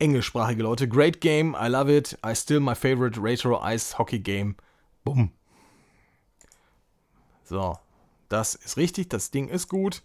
englischsprachige 0.00 0.64
Leute. 0.64 0.88
Great 0.88 1.20
game, 1.20 1.54
I 1.54 1.68
love 1.68 1.94
it. 1.94 2.18
I 2.26 2.34
still 2.34 2.58
my 2.58 2.74
favorite 2.74 3.20
retro 3.22 3.60
ice 3.64 3.96
hockey 3.96 4.18
game. 4.18 4.56
Bumm. 5.04 5.30
So, 7.44 7.78
das 8.28 8.56
ist 8.56 8.76
richtig, 8.76 9.08
das 9.08 9.30
Ding 9.30 9.48
ist 9.48 9.68
gut. 9.68 10.02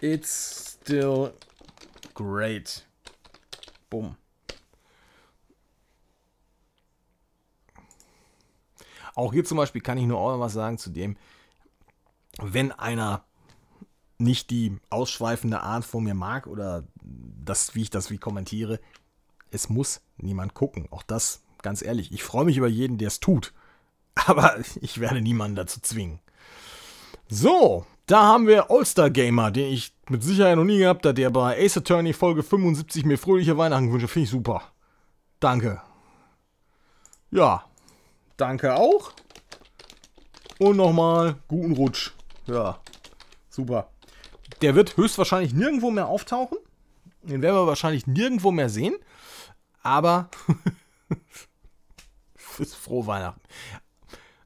It's 0.00 0.78
still 0.80 1.34
great. 2.14 2.86
Bumm. 3.90 4.16
Auch 9.14 9.32
hier 9.32 9.44
zum 9.44 9.58
Beispiel 9.58 9.80
kann 9.80 9.98
ich 9.98 10.06
nur 10.06 10.18
auch 10.18 10.32
noch 10.32 10.40
was 10.40 10.52
sagen 10.52 10.78
zu 10.78 10.90
dem, 10.90 11.16
wenn 12.40 12.72
einer 12.72 13.24
nicht 14.18 14.50
die 14.50 14.78
ausschweifende 14.90 15.60
Art 15.60 15.84
von 15.84 16.04
mir 16.04 16.14
mag 16.14 16.46
oder 16.46 16.84
das, 17.02 17.74
wie 17.74 17.82
ich 17.82 17.90
das 17.90 18.10
wie 18.10 18.18
kommentiere, 18.18 18.80
es 19.50 19.68
muss 19.68 20.02
niemand 20.18 20.54
gucken. 20.54 20.86
Auch 20.90 21.02
das, 21.02 21.42
ganz 21.62 21.82
ehrlich, 21.82 22.12
ich 22.12 22.22
freue 22.22 22.44
mich 22.44 22.56
über 22.56 22.68
jeden, 22.68 22.98
der 22.98 23.08
es 23.08 23.20
tut. 23.20 23.52
Aber 24.14 24.56
ich 24.80 25.00
werde 25.00 25.20
niemanden 25.20 25.56
dazu 25.56 25.80
zwingen. 25.80 26.20
So, 27.28 27.86
da 28.06 28.24
haben 28.24 28.46
wir 28.46 28.70
All-Star 28.70 29.10
Gamer, 29.10 29.50
den 29.50 29.72
ich 29.72 29.94
mit 30.08 30.22
Sicherheit 30.22 30.56
noch 30.56 30.64
nie 30.64 30.78
gehabt 30.78 31.06
habe, 31.06 31.14
der 31.14 31.30
bei 31.30 31.64
Ace 31.64 31.78
Attorney 31.78 32.12
Folge 32.12 32.42
75 32.42 33.04
mir 33.04 33.18
fröhliche 33.18 33.56
Weihnachten 33.56 33.92
wünsche. 33.92 34.08
Finde 34.08 34.24
ich 34.24 34.30
super. 34.30 34.62
Danke. 35.38 35.80
Ja, 37.30 37.64
Danke 38.40 38.74
auch. 38.74 39.12
Und 40.58 40.78
nochmal 40.78 41.36
guten 41.46 41.72
Rutsch. 41.72 42.12
Ja, 42.46 42.80
super. 43.50 43.90
Der 44.62 44.74
wird 44.74 44.96
höchstwahrscheinlich 44.96 45.52
nirgendwo 45.52 45.90
mehr 45.90 46.08
auftauchen. 46.08 46.56
Den 47.22 47.42
werden 47.42 47.56
wir 47.56 47.66
wahrscheinlich 47.66 48.06
nirgendwo 48.06 48.50
mehr 48.50 48.70
sehen. 48.70 48.94
Aber 49.82 50.30
ist 52.58 52.74
frohe 52.74 53.06
Weihnachten. 53.06 53.42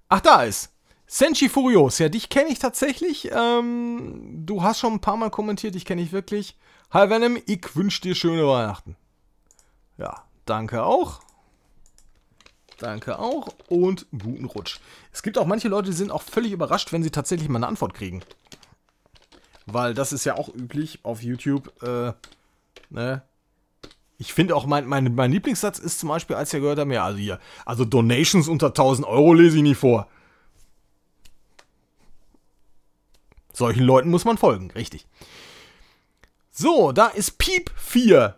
Ach, 0.09 0.21
da 0.21 0.43
ist. 0.43 0.73
Senshi 1.07 1.49
Furios. 1.49 2.01
Ja, 2.01 2.09
dich 2.09 2.29
kenne 2.29 2.51
ich 2.51 2.59
tatsächlich. 2.59 3.31
Ähm, 3.33 4.43
du 4.45 4.65
hast 4.65 4.81
schon 4.81 4.95
ein 4.95 5.01
paar 5.01 5.17
Mal 5.17 5.31
kommentiert. 5.31 5.77
Ich 5.77 5.85
kenne 5.85 6.03
dich 6.03 6.11
wirklich. 6.11 6.59
Hi 6.91 7.11
Venom, 7.11 7.39
ich 7.47 7.77
wünsche 7.77 8.03
dir 8.03 8.17
schöne 8.17 8.45
Weihnachten. 8.45 8.97
Ja, 9.99 10.25
danke 10.47 10.85
auch. 10.85 11.24
Danke 12.85 13.19
auch 13.19 13.49
und 13.71 14.05
guten 14.11 14.45
Rutsch. 14.45 14.79
Es 15.11 15.23
gibt 15.23 15.39
auch 15.39 15.47
manche 15.47 15.69
Leute, 15.69 15.89
die 15.89 15.97
sind 15.97 16.11
auch 16.11 16.21
völlig 16.21 16.53
überrascht, 16.53 16.93
wenn 16.93 17.03
sie 17.03 17.11
tatsächlich 17.11 17.49
mal 17.49 17.57
eine 17.57 17.67
Antwort 17.67 17.95
kriegen. 17.95 18.23
Weil 19.65 19.95
das 19.95 20.13
ist 20.13 20.27
ja 20.27 20.37
auch 20.37 20.55
üblich 20.55 20.99
auf 21.03 21.23
YouTube. 21.23 21.73
Äh, 21.83 22.13
ne? 22.91 23.23
Ich 24.19 24.35
finde 24.35 24.55
auch, 24.55 24.67
mein, 24.67 24.87
mein, 24.87 25.15
mein 25.15 25.33
Lieblingssatz 25.33 25.79
ist 25.79 25.99
zum 25.99 26.11
Beispiel, 26.11 26.37
als 26.37 26.53
wir 26.53 26.61
gehört 26.61 26.79
haben, 26.79 26.93
ja, 26.93 27.07
also 27.07 27.17
hier, 27.17 27.41
also 27.65 27.87
Donations 27.87 28.49
unter 28.49 28.67
1000 28.67 29.09
Euro 29.09 29.33
lese 29.33 29.57
ich 29.57 29.63
nie 29.63 29.75
vor. 29.75 30.07
Solchen 33.55 33.85
Leuten 33.85 34.11
muss 34.11 34.27
man 34.27 34.37
folgen, 34.37 34.71
richtig. 34.73 35.07
So, 36.51 36.93
da 36.93 37.07
ist 37.07 37.39
Piep 37.39 37.71
4. 37.77 38.37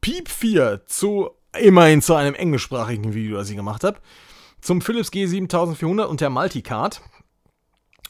Piep 0.00 0.28
4 0.28 0.86
zu 0.86 1.30
immerhin 1.58 2.02
zu 2.02 2.14
einem 2.14 2.34
englischsprachigen 2.34 3.14
Video, 3.14 3.36
das 3.36 3.50
ich 3.50 3.56
gemacht 3.56 3.84
habe, 3.84 3.98
zum 4.60 4.80
Philips 4.80 5.10
G7400 5.10 6.04
und 6.04 6.20
der 6.20 6.30
Multicard. 6.30 7.00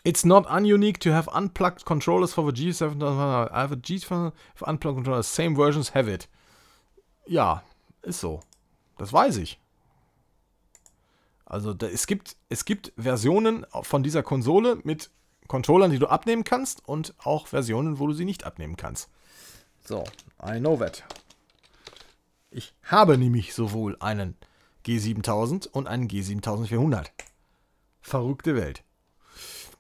It's 0.03 0.25
not 0.25 0.47
ununique 0.47 0.99
to 1.01 1.13
have 1.13 1.31
unplugged 1.31 1.85
controllers 1.85 2.33
for 2.33 2.51
the 2.51 2.53
G7000. 2.53 3.51
I 3.51 3.55
have 3.55 3.75
a 3.75 3.77
G7 3.77 4.33
unplugged 4.61 4.97
controllers. 4.97 5.35
Same 5.35 5.55
versions 5.57 5.95
have 5.95 6.11
it. 6.11 6.29
Ja, 7.27 7.63
ist 8.03 8.21
so. 8.21 8.41
Das 8.97 9.13
weiß 9.13 9.37
ich. 9.37 9.61
Also 11.45 11.75
da, 11.75 11.87
es, 11.87 12.07
gibt, 12.07 12.37
es 12.49 12.65
gibt 12.65 12.93
Versionen 12.97 13.67
von 13.83 14.03
dieser 14.03 14.23
Konsole 14.23 14.79
mit 14.85 15.11
Controllern, 15.49 15.91
die 15.91 15.99
du 15.99 16.07
abnehmen 16.07 16.45
kannst 16.45 16.87
und 16.89 17.13
auch 17.19 17.49
Versionen, 17.49 17.99
wo 17.99 18.07
du 18.07 18.13
sie 18.13 18.25
nicht 18.25 18.45
abnehmen 18.45 18.77
kannst. 18.77 19.11
So, 19.85 20.05
I 20.43 20.61
know 20.61 20.77
that. 20.77 21.03
Ich 22.51 22.75
habe 22.83 23.17
nämlich 23.17 23.55
sowohl 23.55 23.97
einen 24.01 24.37
G7000 24.85 25.69
und 25.69 25.87
einen 25.87 26.09
G7400. 26.09 27.07
Verrückte 28.01 28.57
Welt. 28.57 28.83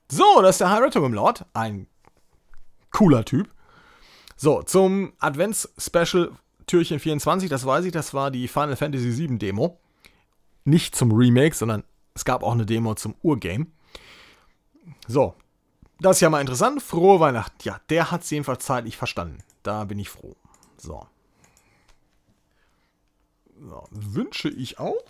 So, 0.09 0.25
das 0.43 0.57
ist 0.57 0.61
der 0.61 0.71
High 0.71 0.83
Retro 0.83 1.07
Lord. 1.09 1.47
Ein 1.53 1.87
cooler 2.91 3.25
Typ. 3.25 3.49
So, 4.37 4.62
zum 4.62 5.12
Advents-Special 5.18 6.33
Türchen 6.66 7.01
24, 7.01 7.51
das 7.51 7.66
weiß 7.66 7.85
ich, 7.85 7.93
das 7.93 8.14
war 8.14 8.31
die 8.31 8.47
Final 8.47 8.77
Fantasy 8.77 9.16
VII 9.16 9.39
Demo. 9.39 9.79
Nicht 10.64 10.95
zum 10.95 11.11
Remake, 11.12 11.55
sondern 11.55 11.83
es 12.14 12.25
gab 12.25 12.43
auch 12.43 12.53
eine 12.53 12.66
Demo 12.66 12.95
zum 12.95 13.14
Urgame. 13.23 13.66
So, 15.09 15.35
das 15.99 16.18
ist 16.18 16.21
ja 16.21 16.31
mal 16.31 16.41
interessant. 16.41 16.83
Frohe 16.83 17.18
Weihnachten. 17.18 17.57
Ja, 17.62 17.81
der 17.91 18.11
hat 18.11 18.23
es 18.23 18.31
jedenfalls 18.31 18.64
zeitlich 18.64 18.97
verstanden. 18.97 19.39
Da 19.62 19.85
bin 19.85 19.99
ich 19.99 20.09
froh. 20.09 20.37
So. 20.77 21.07
Ja, 23.61 23.83
wünsche 23.91 24.49
ich 24.49 24.79
auch. 24.79 25.05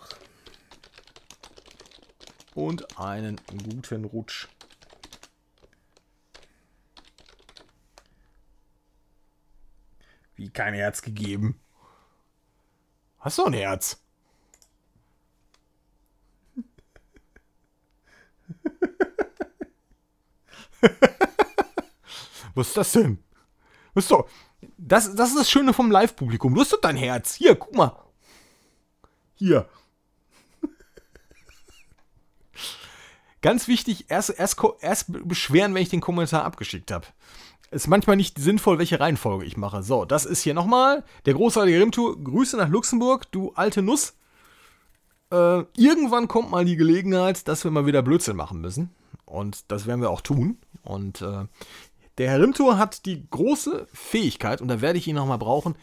Und 2.53 2.99
einen 2.99 3.39
guten 3.47 4.03
Rutsch. 4.03 4.49
Wie 10.35 10.49
kein 10.49 10.73
Herz 10.73 11.01
gegeben. 11.01 11.61
Hast 13.19 13.37
du 13.37 13.45
ein 13.45 13.53
Herz? 13.53 14.03
Was 22.53 22.67
ist 22.67 22.75
das 22.77 22.91
denn? 22.91 23.23
Das, 24.77 25.15
das 25.15 25.29
ist 25.29 25.39
das 25.39 25.49
Schöne 25.49 25.71
vom 25.73 25.89
Live-Publikum. 25.89 26.53
Du 26.53 26.59
hast 26.59 26.73
doch 26.73 26.81
dein 26.81 26.97
Herz. 26.97 27.35
Hier, 27.35 27.55
guck 27.55 27.73
mal. 27.75 28.10
Hier. 29.41 29.65
Ganz 33.41 33.67
wichtig, 33.67 34.05
erst, 34.07 34.29
erst, 34.29 34.61
erst 34.81 35.05
beschweren, 35.27 35.73
wenn 35.73 35.81
ich 35.81 35.89
den 35.89 35.99
Kommentar 35.99 36.45
abgeschickt 36.45 36.91
habe. 36.91 37.07
Ist 37.71 37.87
manchmal 37.87 38.17
nicht 38.17 38.37
sinnvoll, 38.37 38.77
welche 38.77 38.99
Reihenfolge 38.99 39.45
ich 39.45 39.57
mache. 39.57 39.81
So, 39.81 40.05
das 40.05 40.25
ist 40.25 40.43
hier 40.43 40.53
nochmal 40.53 41.03
der 41.25 41.33
großartige 41.33 41.79
Rimtour. 41.79 42.23
Grüße 42.23 42.55
nach 42.55 42.69
Luxemburg, 42.69 43.31
du 43.31 43.51
alte 43.55 43.81
Nuss. 43.81 44.13
Äh, 45.31 45.63
irgendwann 45.75 46.27
kommt 46.27 46.51
mal 46.51 46.63
die 46.63 46.75
Gelegenheit, 46.75 47.47
dass 47.47 47.63
wir 47.63 47.71
mal 47.71 47.87
wieder 47.87 48.03
Blödsinn 48.03 48.35
machen 48.35 48.61
müssen. 48.61 48.91
Und 49.25 49.71
das 49.71 49.87
werden 49.87 50.01
wir 50.01 50.11
auch 50.11 50.21
tun. 50.21 50.59
Und 50.83 51.23
äh, 51.23 51.47
der 52.19 52.29
Herr 52.29 52.41
Rimtour 52.41 52.77
hat 52.77 53.07
die 53.07 53.27
große 53.27 53.87
Fähigkeit, 53.91 54.61
und 54.61 54.67
da 54.67 54.81
werde 54.81 54.99
ich 54.99 55.07
ihn 55.07 55.15
nochmal 55.15 55.39
brauchen, 55.39 55.75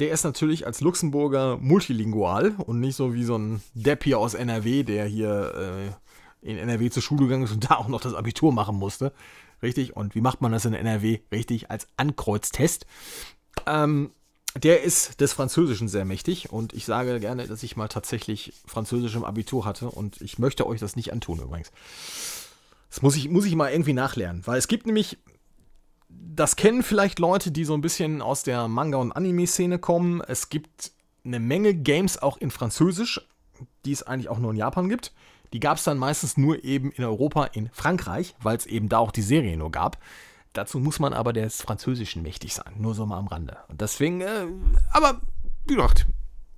der 0.00 0.10
ist 0.10 0.24
natürlich 0.24 0.66
als 0.66 0.80
Luxemburger 0.80 1.56
multilingual 1.58 2.54
und 2.58 2.80
nicht 2.80 2.96
so 2.96 3.14
wie 3.14 3.24
so 3.24 3.36
ein 3.36 3.62
Depp 3.74 4.04
hier 4.04 4.18
aus 4.18 4.34
NRW, 4.34 4.82
der 4.82 5.06
hier 5.06 5.94
äh, 6.42 6.50
in 6.50 6.58
NRW 6.58 6.90
zur 6.90 7.02
Schule 7.02 7.24
gegangen 7.24 7.44
ist 7.44 7.52
und 7.52 7.64
da 7.70 7.76
auch 7.76 7.88
noch 7.88 8.00
das 8.00 8.14
Abitur 8.14 8.52
machen 8.52 8.76
musste. 8.76 9.12
Richtig. 9.62 9.96
Und 9.96 10.14
wie 10.14 10.20
macht 10.20 10.40
man 10.40 10.52
das 10.52 10.64
in 10.64 10.74
NRW? 10.74 11.20
Richtig, 11.32 11.70
als 11.70 11.88
Ankreuztest. 11.96 12.86
Ähm, 13.66 14.10
der 14.62 14.82
ist 14.82 15.20
des 15.20 15.32
Französischen 15.32 15.88
sehr 15.88 16.04
mächtig 16.04 16.52
und 16.52 16.72
ich 16.74 16.84
sage 16.84 17.18
gerne, 17.18 17.48
dass 17.48 17.62
ich 17.62 17.76
mal 17.76 17.88
tatsächlich 17.88 18.52
Französisch 18.66 19.16
im 19.16 19.24
Abitur 19.24 19.64
hatte 19.64 19.90
und 19.90 20.20
ich 20.20 20.38
möchte 20.38 20.66
euch 20.66 20.78
das 20.78 20.94
nicht 20.94 21.12
antun 21.12 21.40
übrigens. 21.40 21.72
Das 22.88 23.02
muss 23.02 23.16
ich, 23.16 23.28
muss 23.28 23.46
ich 23.46 23.56
mal 23.56 23.72
irgendwie 23.72 23.92
nachlernen, 23.92 24.46
weil 24.46 24.58
es 24.58 24.68
gibt 24.68 24.86
nämlich, 24.86 25.18
das 26.32 26.56
kennen 26.56 26.82
vielleicht 26.82 27.18
Leute, 27.18 27.50
die 27.50 27.64
so 27.64 27.74
ein 27.74 27.80
bisschen 27.80 28.22
aus 28.22 28.42
der 28.42 28.68
Manga- 28.68 28.98
und 28.98 29.12
Anime-Szene 29.12 29.78
kommen. 29.78 30.20
Es 30.20 30.48
gibt 30.48 30.92
eine 31.24 31.40
Menge 31.40 31.74
Games 31.74 32.20
auch 32.20 32.36
in 32.36 32.50
Französisch, 32.50 33.20
die 33.84 33.92
es 33.92 34.02
eigentlich 34.02 34.28
auch 34.28 34.38
nur 34.38 34.50
in 34.50 34.56
Japan 34.56 34.88
gibt. 34.88 35.12
Die 35.52 35.60
gab 35.60 35.78
es 35.78 35.84
dann 35.84 35.98
meistens 35.98 36.36
nur 36.36 36.64
eben 36.64 36.90
in 36.90 37.04
Europa, 37.04 37.44
in 37.44 37.70
Frankreich, 37.72 38.34
weil 38.40 38.56
es 38.56 38.66
eben 38.66 38.88
da 38.88 38.98
auch 38.98 39.12
die 39.12 39.22
Serie 39.22 39.56
nur 39.56 39.70
gab. 39.70 39.98
Dazu 40.52 40.78
muss 40.78 40.98
man 40.98 41.12
aber 41.12 41.32
des 41.32 41.62
Französischen 41.62 42.22
mächtig 42.22 42.54
sein. 42.54 42.74
Nur 42.76 42.94
so 42.94 43.06
mal 43.06 43.18
am 43.18 43.28
Rande. 43.28 43.58
Und 43.68 43.80
deswegen, 43.80 44.20
äh, 44.20 44.46
aber 44.92 45.20
wie 45.66 45.74
gesagt, 45.74 46.06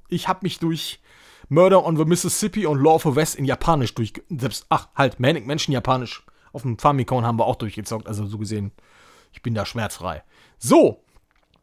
ich 0.08 0.28
habe 0.28 0.40
mich 0.42 0.58
durch 0.58 1.00
Murder 1.48 1.84
on 1.84 1.96
the 1.96 2.04
Mississippi 2.04 2.66
und 2.66 2.80
Law 2.80 2.94
of 2.94 3.02
the 3.02 3.16
West 3.16 3.36
in 3.36 3.44
Japanisch 3.44 3.94
durch. 3.94 4.12
Selbst, 4.28 4.66
ach, 4.68 4.88
halt, 4.94 5.20
Manic 5.20 5.46
Menschen 5.46 5.72
Japanisch. 5.72 6.24
Auf 6.52 6.62
dem 6.62 6.78
Famicom 6.78 7.24
haben 7.24 7.38
wir 7.38 7.46
auch 7.46 7.56
durchgezockt. 7.56 8.06
Also 8.06 8.26
so 8.26 8.38
gesehen, 8.38 8.72
ich 9.36 9.42
bin 9.42 9.54
da 9.54 9.66
schmerzfrei. 9.66 10.24
So, 10.58 11.04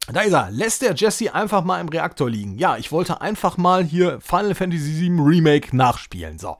da 0.07 0.21
ist 0.21 0.33
er. 0.33 0.51
Lässt 0.51 0.83
der 0.83 0.93
Jesse 0.93 1.33
einfach 1.33 1.63
mal 1.63 1.81
im 1.81 1.89
Reaktor 1.89 2.29
liegen. 2.29 2.57
Ja, 2.59 2.77
ich 2.77 2.91
wollte 2.91 3.19
einfach 3.19 3.57
mal 3.57 3.83
hier 3.83 4.21
Final 4.21 4.53
Fantasy 4.53 5.01
VII 5.01 5.19
Remake 5.19 5.75
nachspielen. 5.75 6.37
So. 6.37 6.57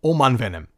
Oh 0.00 0.14
Mann, 0.14 0.38
Venom. 0.38 0.68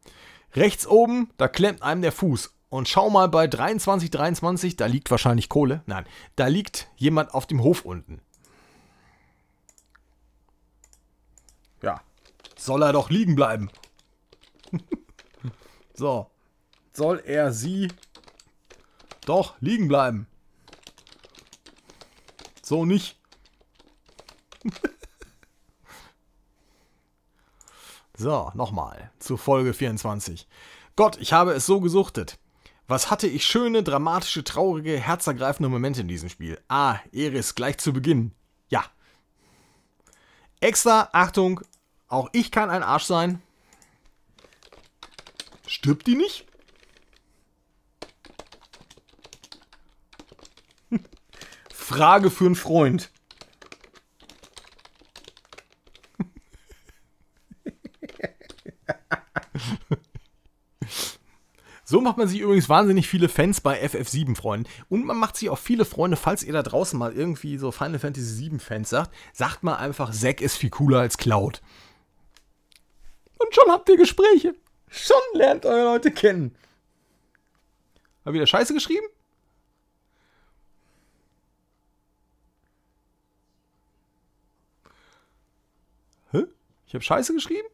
Rechts 0.55 0.87
oben, 0.87 1.29
da 1.37 1.47
klemmt 1.47 1.83
einem 1.83 2.01
der 2.01 2.11
Fuß. 2.11 2.55
Und 2.69 2.89
schau 2.89 3.11
mal 3.11 3.29
bei 3.29 3.47
23, 3.47 4.09
23, 4.09 4.75
da 4.75 4.87
liegt 4.87 5.11
wahrscheinlich 5.11 5.49
Kohle. 5.49 5.83
Nein, 5.85 6.05
da 6.35 6.47
liegt 6.47 6.89
jemand 6.95 7.33
auf 7.35 7.45
dem 7.45 7.61
Hof 7.61 7.85
unten. 7.85 8.21
Ja, 11.83 12.01
soll 12.57 12.81
er 12.81 12.93
doch 12.93 13.11
liegen 13.11 13.35
bleiben. 13.35 13.69
so, 15.93 16.31
soll 16.91 17.21
er 17.25 17.51
sie 17.51 17.89
doch 19.29 19.55
liegen 19.61 19.87
bleiben. 19.87 20.27
So 22.63 22.83
nicht. 22.85 23.17
so, 28.17 28.51
nochmal 28.55 29.11
zu 29.19 29.37
Folge 29.37 29.73
24. 29.73 30.47
Gott, 30.95 31.17
ich 31.21 31.31
habe 31.31 31.53
es 31.53 31.65
so 31.65 31.79
gesuchtet. 31.79 32.39
Was 32.87 33.11
hatte 33.11 33.27
ich 33.27 33.45
schöne, 33.45 33.83
dramatische, 33.83 34.43
traurige, 34.43 34.99
herzergreifende 34.99 35.69
Momente 35.69 36.01
in 36.01 36.07
diesem 36.07 36.29
Spiel. 36.29 36.59
Ah, 36.67 36.97
Eris, 37.11 37.53
gleich 37.53 37.77
zu 37.77 37.93
Beginn. 37.93 38.31
Ja. 38.69 38.83
Extra, 40.59 41.07
Achtung, 41.11 41.61
auch 42.07 42.29
ich 42.33 42.51
kann 42.51 42.71
ein 42.71 42.81
Arsch 42.83 43.05
sein. 43.05 43.41
Stirbt 45.67 46.07
die 46.07 46.15
nicht? 46.15 46.48
Frage 51.89 52.29
für 52.29 52.45
einen 52.45 52.53
Freund. 52.53 53.09
So 61.83 62.01
macht 62.01 62.17
man 62.17 62.27
sich 62.27 62.41
übrigens 62.41 62.69
wahnsinnig 62.69 63.07
viele 63.07 63.27
Fans 63.27 63.61
bei 63.61 63.83
FF7 63.83 64.35
Freunden. 64.35 64.69
Und 64.89 65.03
man 65.03 65.17
macht 65.17 65.35
sich 65.35 65.49
auch 65.49 65.57
viele 65.57 65.83
Freunde, 65.83 66.15
falls 66.15 66.43
ihr 66.43 66.53
da 66.53 66.61
draußen 66.61 66.99
mal 66.99 67.11
irgendwie 67.11 67.57
so 67.57 67.71
Final 67.71 67.97
Fantasy 67.97 68.27
7 68.27 68.59
Fans 68.59 68.91
sagt, 68.91 69.11
sagt 69.33 69.63
mal 69.63 69.77
einfach, 69.77 70.11
Zack 70.11 70.41
ist 70.41 70.57
viel 70.57 70.69
cooler 70.69 70.99
als 70.99 71.17
Cloud. 71.17 71.63
Und 73.39 73.55
schon 73.55 73.71
habt 73.71 73.89
ihr 73.89 73.97
Gespräche. 73.97 74.53
Schon 74.89 75.17
lernt 75.33 75.65
eure 75.65 75.85
Leute 75.85 76.11
kennen. 76.11 76.55
Hab 78.23 78.35
wieder 78.35 78.45
Scheiße 78.45 78.75
geschrieben? 78.75 79.07
Hä? 86.31 86.43
Ich 86.89 86.93
habe 86.93 87.03
Scheiße 87.03 87.33
geschrieben? 87.33 87.67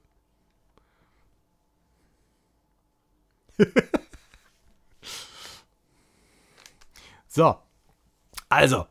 So. 7.35 7.57
Also. 8.47 8.85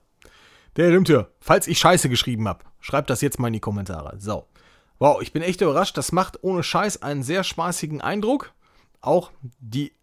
Der 0.77 0.93
Rimtür, 0.93 1.33
falls 1.41 1.67
ich 1.67 1.79
Scheiße 1.79 2.11
geschrieben 2.11 2.47
habe, 2.47 2.63
schreibt 2.79 3.09
das 3.09 3.23
jetzt 3.23 3.39
mal 3.39 3.47
in 3.47 3.55
die 3.55 3.61
Kommentare. 3.61 4.21
So. 4.21 4.47
Wow, 4.99 5.23
ich 5.23 5.33
bin 5.33 5.43
echt 5.43 5.63
überrascht. 5.63 5.97
Das 5.97 6.13
macht 6.13 6.45
ohne 6.45 6.63
Scheiß 6.63 7.01
einen 7.01 7.23
sehr 7.23 7.43
spaßigen 7.43 8.03
Eindruck. 8.03 8.53
Auch 9.01 9.31
die. 9.61 9.95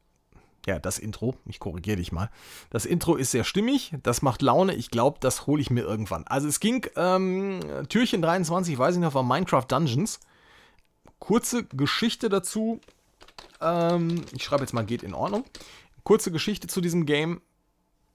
Ja, 0.68 0.80
das 0.80 1.00
Intro. 1.00 1.36
Ich 1.46 1.60
korrigiere 1.60 1.98
dich 1.98 2.12
mal. 2.12 2.30
Das 2.70 2.86
Intro 2.86 3.16
ist 3.16 3.32
sehr 3.32 3.44
stimmig. 3.44 3.94
Das 4.04 4.22
macht 4.22 4.42
Laune. 4.42 4.76
Ich 4.76 4.92
glaube, 4.92 5.18
das 5.20 5.48
hole 5.48 5.62
ich 5.62 5.72
mir 5.72 5.82
irgendwann. 5.82 6.26
Also, 6.28 6.48
es 6.48 6.60
ging. 6.60 6.86
Ähm, 6.96 7.60
Türchen 7.90 8.22
23, 8.22 8.78
weiß 8.78 8.96
ich 8.96 9.02
noch, 9.02 9.14
war 9.14 9.24
Minecraft 9.24 9.66
Dungeons. 9.68 10.20
Kurze 11.20 11.64
Geschichte 11.66 12.30
dazu. 12.30 12.80
Ähm, 13.60 14.24
ich 14.34 14.44
schreibe 14.44 14.64
jetzt 14.64 14.74
mal, 14.74 14.86
geht 14.86 15.04
in 15.04 15.14
Ordnung. 15.14 15.46
Kurze 16.04 16.32
Geschichte 16.32 16.68
zu 16.68 16.82
diesem 16.82 17.06
Game 17.06 17.42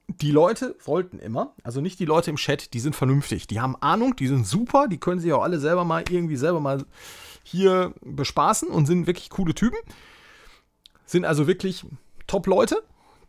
die 0.07 0.31
Leute 0.31 0.75
wollten 0.85 1.19
immer, 1.19 1.53
also 1.63 1.81
nicht 1.81 1.99
die 1.99 2.05
Leute 2.05 2.29
im 2.29 2.37
Chat, 2.37 2.73
die 2.73 2.79
sind 2.79 2.95
vernünftig, 2.95 3.45
die 3.47 3.59
haben 3.59 3.75
Ahnung, 3.81 4.15
die 4.15 4.27
sind 4.27 4.47
super, 4.47 4.87
die 4.87 4.99
können 4.99 5.19
sich 5.19 5.33
auch 5.33 5.43
alle 5.43 5.59
selber 5.59 5.83
mal 5.83 6.03
irgendwie 6.09 6.37
selber 6.37 6.59
mal 6.59 6.85
hier 7.43 7.93
bespaßen 8.01 8.69
und 8.69 8.85
sind 8.85 9.07
wirklich 9.07 9.29
coole 9.29 9.53
Typen. 9.53 9.77
Sind 11.05 11.25
also 11.25 11.47
wirklich 11.47 11.85
Top-Leute, 12.27 12.83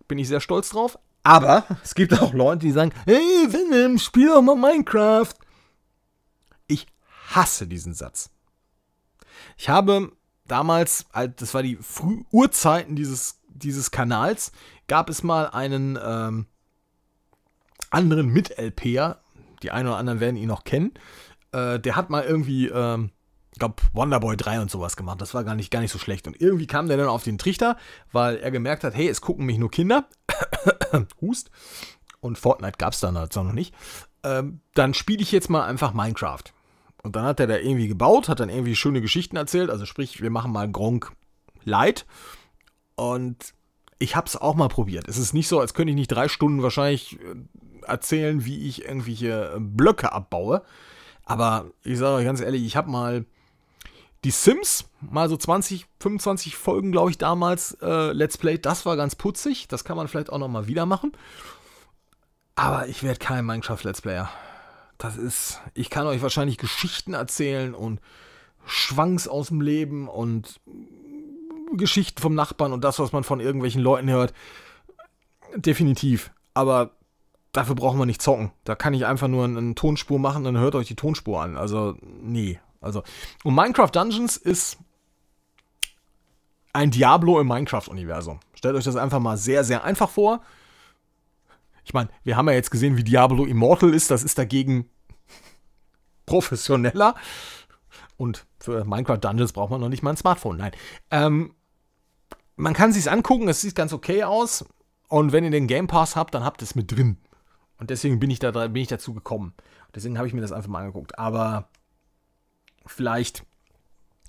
bin 0.07 0.19
ich 0.19 0.29
sehr 0.29 0.41
stolz 0.41 0.71
drauf. 0.71 0.99
Aber 1.23 1.65
es 1.85 1.95
gibt 1.95 2.21
auch 2.21 2.33
Leute, 2.33 2.61
die 2.61 2.73
sagen, 2.73 2.93
hey 3.07 3.47
Venom, 3.49 3.99
spiel 3.99 4.29
doch 4.29 4.43
mal 4.43 4.57
Minecraft. 4.57 5.35
Ich 6.67 6.87
hasse 7.29 7.67
diesen 7.67 7.95
Satz. 7.95 8.31
Ich 9.57 9.69
habe 9.69 10.13
damals, 10.47 11.07
das 11.37 11.55
war 11.55 11.63
die 11.63 11.77
Früh 11.77 12.25
Urzeiten 12.31 12.97
dieses, 12.97 13.41
dieses 13.49 13.91
Kanals, 13.91 14.53
gab 14.87 15.11
es 15.11 15.23
mal 15.23 15.49
einen 15.49 15.99
ähm, 16.03 16.47
anderen 17.91 18.29
Mit-LPer, 18.29 19.21
die 19.63 19.71
einen 19.71 19.89
oder 19.89 19.99
anderen 19.99 20.21
werden 20.21 20.37
ihn 20.37 20.49
noch 20.49 20.65
kennen, 20.65 20.93
äh, 21.53 21.79
der 21.79 21.97
hat 21.97 22.11
mal 22.11 22.25
irgendwie, 22.25 22.69
ähm, 22.69 23.11
glaube, 23.59 23.83
Wonderboy 23.93 24.37
3 24.37 24.61
und 24.61 24.71
sowas 24.71 24.97
gemacht. 24.97 25.21
Das 25.21 25.35
war 25.35 25.45
gar 25.45 25.55
nicht, 25.55 25.71
gar 25.71 25.81
nicht 25.81 25.93
so 25.93 25.99
schlecht. 25.99 26.27
Und 26.27 26.41
irgendwie 26.41 26.67
kam 26.67 26.89
der 26.89 26.97
dann 26.97 27.09
auf 27.09 27.25
den 27.25 27.39
Trichter, 27.39 27.77
weil 28.13 28.37
er 28.37 28.51
gemerkt 28.51 28.85
hat, 28.85 28.95
hey, 28.95 29.09
es 29.09 29.21
gucken 29.21 29.47
mich 29.47 29.59
nur 29.59 29.71
Kinder. 29.71 30.09
Hust. 31.21 31.51
Und 32.21 32.39
Fortnite 32.39 32.79
gab 32.79 32.93
es 32.93 33.01
dann 33.01 33.17
halt 33.17 33.35
noch 33.37 33.53
nicht. 33.53 33.75
Ähm, 34.23 34.61
dann 34.75 34.95
spiele 34.95 35.23
ich 35.23 35.33
jetzt 35.33 35.51
mal 35.51 35.65
einfach 35.65 35.93
Minecraft. 35.93 36.45
Und 37.03 37.15
dann 37.17 37.25
hat 37.25 37.41
er 37.41 37.47
da 37.47 37.57
irgendwie 37.57 37.89
gebaut, 37.89 38.29
hat 38.29 38.41
dann 38.41 38.49
irgendwie 38.49 38.75
schöne 38.75 39.01
Geschichten 39.01 39.37
erzählt. 39.37 39.71
Also 39.71 39.87
sprich, 39.87 40.21
wir 40.21 40.31
machen 40.31 40.53
mal 40.53 40.71
Gronk 40.71 41.13
Light. 41.65 42.07
Und 42.97 43.55
ich 43.99 44.17
habe 44.17 44.27
es 44.27 44.37
auch 44.37 44.55
mal 44.55 44.69
probiert. 44.69 45.09
Es 45.09 45.19
ist 45.19 45.33
nicht 45.33 45.49
so, 45.49 45.61
als 45.61 45.75
könnte 45.75 45.91
ich 45.91 45.97
nicht 45.97 46.09
drei 46.11 46.29
Stunden 46.29 46.63
wahrscheinlich 46.63 47.19
äh, 47.21 47.87
erzählen, 47.87 48.45
wie 48.45 48.69
ich 48.69 48.85
irgendwelche 48.85 49.57
Blöcke 49.61 50.13
abbaue. 50.13 50.63
Aber 51.25 51.71
ich 51.85 51.99
sage 51.99 52.17
euch 52.17 52.25
ganz 52.25 52.41
ehrlich, 52.41 52.65
ich 52.65 52.77
habe 52.77 52.91
mal 52.91 53.25
die 54.25 54.31
Sims, 54.31 54.85
mal 55.01 55.29
so 55.29 55.37
20, 55.37 55.87
25 56.01 56.57
Folgen, 56.57 56.93
glaube 56.93 57.11
ich, 57.11 57.19
damals 57.19 57.77
äh, 57.81 58.13
Let's 58.13 58.39
Play. 58.39 58.59
Das 58.59 58.85
war 58.85 58.97
ganz 58.97 59.15
putzig. 59.15 59.69
Das 59.69 59.85
kann 59.85 59.97
man 59.97 60.09
vielleicht 60.09 60.31
auch 60.31 60.39
nochmal 60.39 60.67
wieder 60.67 60.87
machen. 60.87 61.13
Aber 62.57 62.89
ich 62.89 63.03
werde 63.05 63.21
kein 63.21 63.47
Minecraft-Let's 63.47 64.03
Player. 64.03 64.29
Das 64.99 65.17
ist, 65.17 65.61
ich 65.75 65.91
kann 65.91 66.09
euch 66.09 66.23
wahrscheinlich 66.23 66.59
Geschichten 66.59 67.15
erzählen 67.15 67.73
und 67.73 68.01
Schwanks 68.67 69.29
aus 69.29 69.49
dem 69.49 69.61
Leben 69.61 70.09
und 70.09 70.61
Geschichten 71.73 72.21
vom 72.21 72.35
Nachbarn 72.35 72.73
und 72.73 72.83
das, 72.83 72.99
was 72.99 73.13
man 73.13 73.23
von 73.23 73.39
irgendwelchen 73.39 73.81
Leuten 73.81 74.11
hört. 74.11 74.35
Definitiv. 75.55 76.33
Aber 76.55 76.91
dafür 77.53 77.77
brauchen 77.77 77.99
wir 77.99 78.07
nicht 78.07 78.23
zocken. 78.23 78.51
Da 78.65 78.75
kann 78.75 78.95
ich 78.95 79.07
einfach 79.07 79.29
nur 79.29 79.45
eine, 79.45 79.75
Tonspur 79.75 80.19
machen, 80.19 80.45
dann 80.45 80.59
hört 80.59 80.75
euch 80.75 80.89
die 80.89 80.97
Tonspur 80.97 81.41
an. 81.41 81.57
Also, 81.57 81.97
nee. 82.03 82.59
Also, 82.81 83.03
und 83.45 83.55
Minecraft 83.55 83.91
Dungeons 83.93 84.37
ist 84.37 84.79
ein 86.73 86.91
Diablo 86.91 87.41
im 87.41 87.49
Minecraft-Universum. 87.49 88.41
Stellt 88.55 88.77
euch 88.77 88.85
das 88.85 88.97
einfach 88.97 89.21
mal 89.21 89.37
sehr, 89.37 89.65
sehr 89.65 89.85
einfach 89.85 90.11
vor. 90.11 90.43
Ich 91.85 91.95
meine, 91.95 92.11
wir 92.23 92.37
haben 92.37 92.49
ja 92.49 92.55
jetzt 92.55 92.71
gesehen, 92.71 92.97
wie 92.97 93.05
Diablo 93.05 93.45
Immortal 93.45 93.95
ist. 93.95 94.11
Das 94.11 94.23
ist 94.23 94.39
dagegen 94.39 94.89
professioneller. 96.27 97.15
Und 98.17 98.47
für 98.61 98.85
Minecraft 98.85 99.19
Dungeons 99.19 99.53
braucht 99.53 99.71
man 99.71 99.81
noch 99.81 99.89
nicht 99.89 100.03
mal 100.03 100.11
ein 100.11 100.17
Smartphone. 100.17 100.59
Nein. 100.59 100.73
Ähm, 101.11 101.55
man 102.57 102.75
kann 102.75 102.93
sich's 102.93 103.07
angucken, 103.07 103.49
es 103.49 103.61
sieht 103.61 103.75
ganz 103.75 103.93
okay 103.93 104.25
aus. 104.25 104.65
Und 105.09 105.33
wenn 105.33 105.45
ihr 105.45 105.51
den 105.51 105.69
Game 105.69 105.87
Pass 105.87 106.17
habt, 106.17 106.35
dann 106.35 106.45
habt 106.45 106.61
ihr 106.61 106.65
es 106.65 106.75
mit 106.75 106.93
drin. 106.93 107.17
Und 107.79 107.91
deswegen 107.91 108.19
bin 108.19 108.31
ich, 108.31 108.41
da, 108.41 108.51
bin 108.51 108.83
ich 108.83 108.89
dazu 108.89 109.15
gekommen. 109.15 109.55
Deswegen 109.95 110.19
habe 110.19 110.29
ich 110.29 110.35
mir 110.35 110.41
das 110.41 110.53
einfach 110.53 110.69
mal 110.69 110.81
angeguckt. 110.81 111.19
Aber 111.19 111.69
vielleicht 112.89 113.45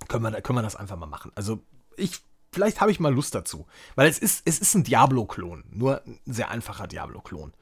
können 0.07 0.24
wir, 0.24 0.41
können 0.41 0.60
wir 0.60 0.64
das 0.64 0.76
einfach 0.76 0.97
mal 0.97 1.05
machen. 1.05 1.32
Also 1.36 1.62
ich, 1.97 2.22
vielleicht 2.51 2.82
habe 2.82 2.91
ich 2.91 2.99
mal 2.99 3.14
Lust 3.14 3.36
dazu. 3.36 3.68
Weil 3.95 4.10
es 4.10 4.20
ist, 4.20 4.43
es 4.45 4.60
ist 4.60 4.76
ein 4.76 4.84
Diablo-Klon. 4.84 5.66
Nur 5.72 6.01
ein 6.05 6.20
sehr 6.26 6.49
einfacher 6.49 6.88
Diablo-Klon. 6.88 7.53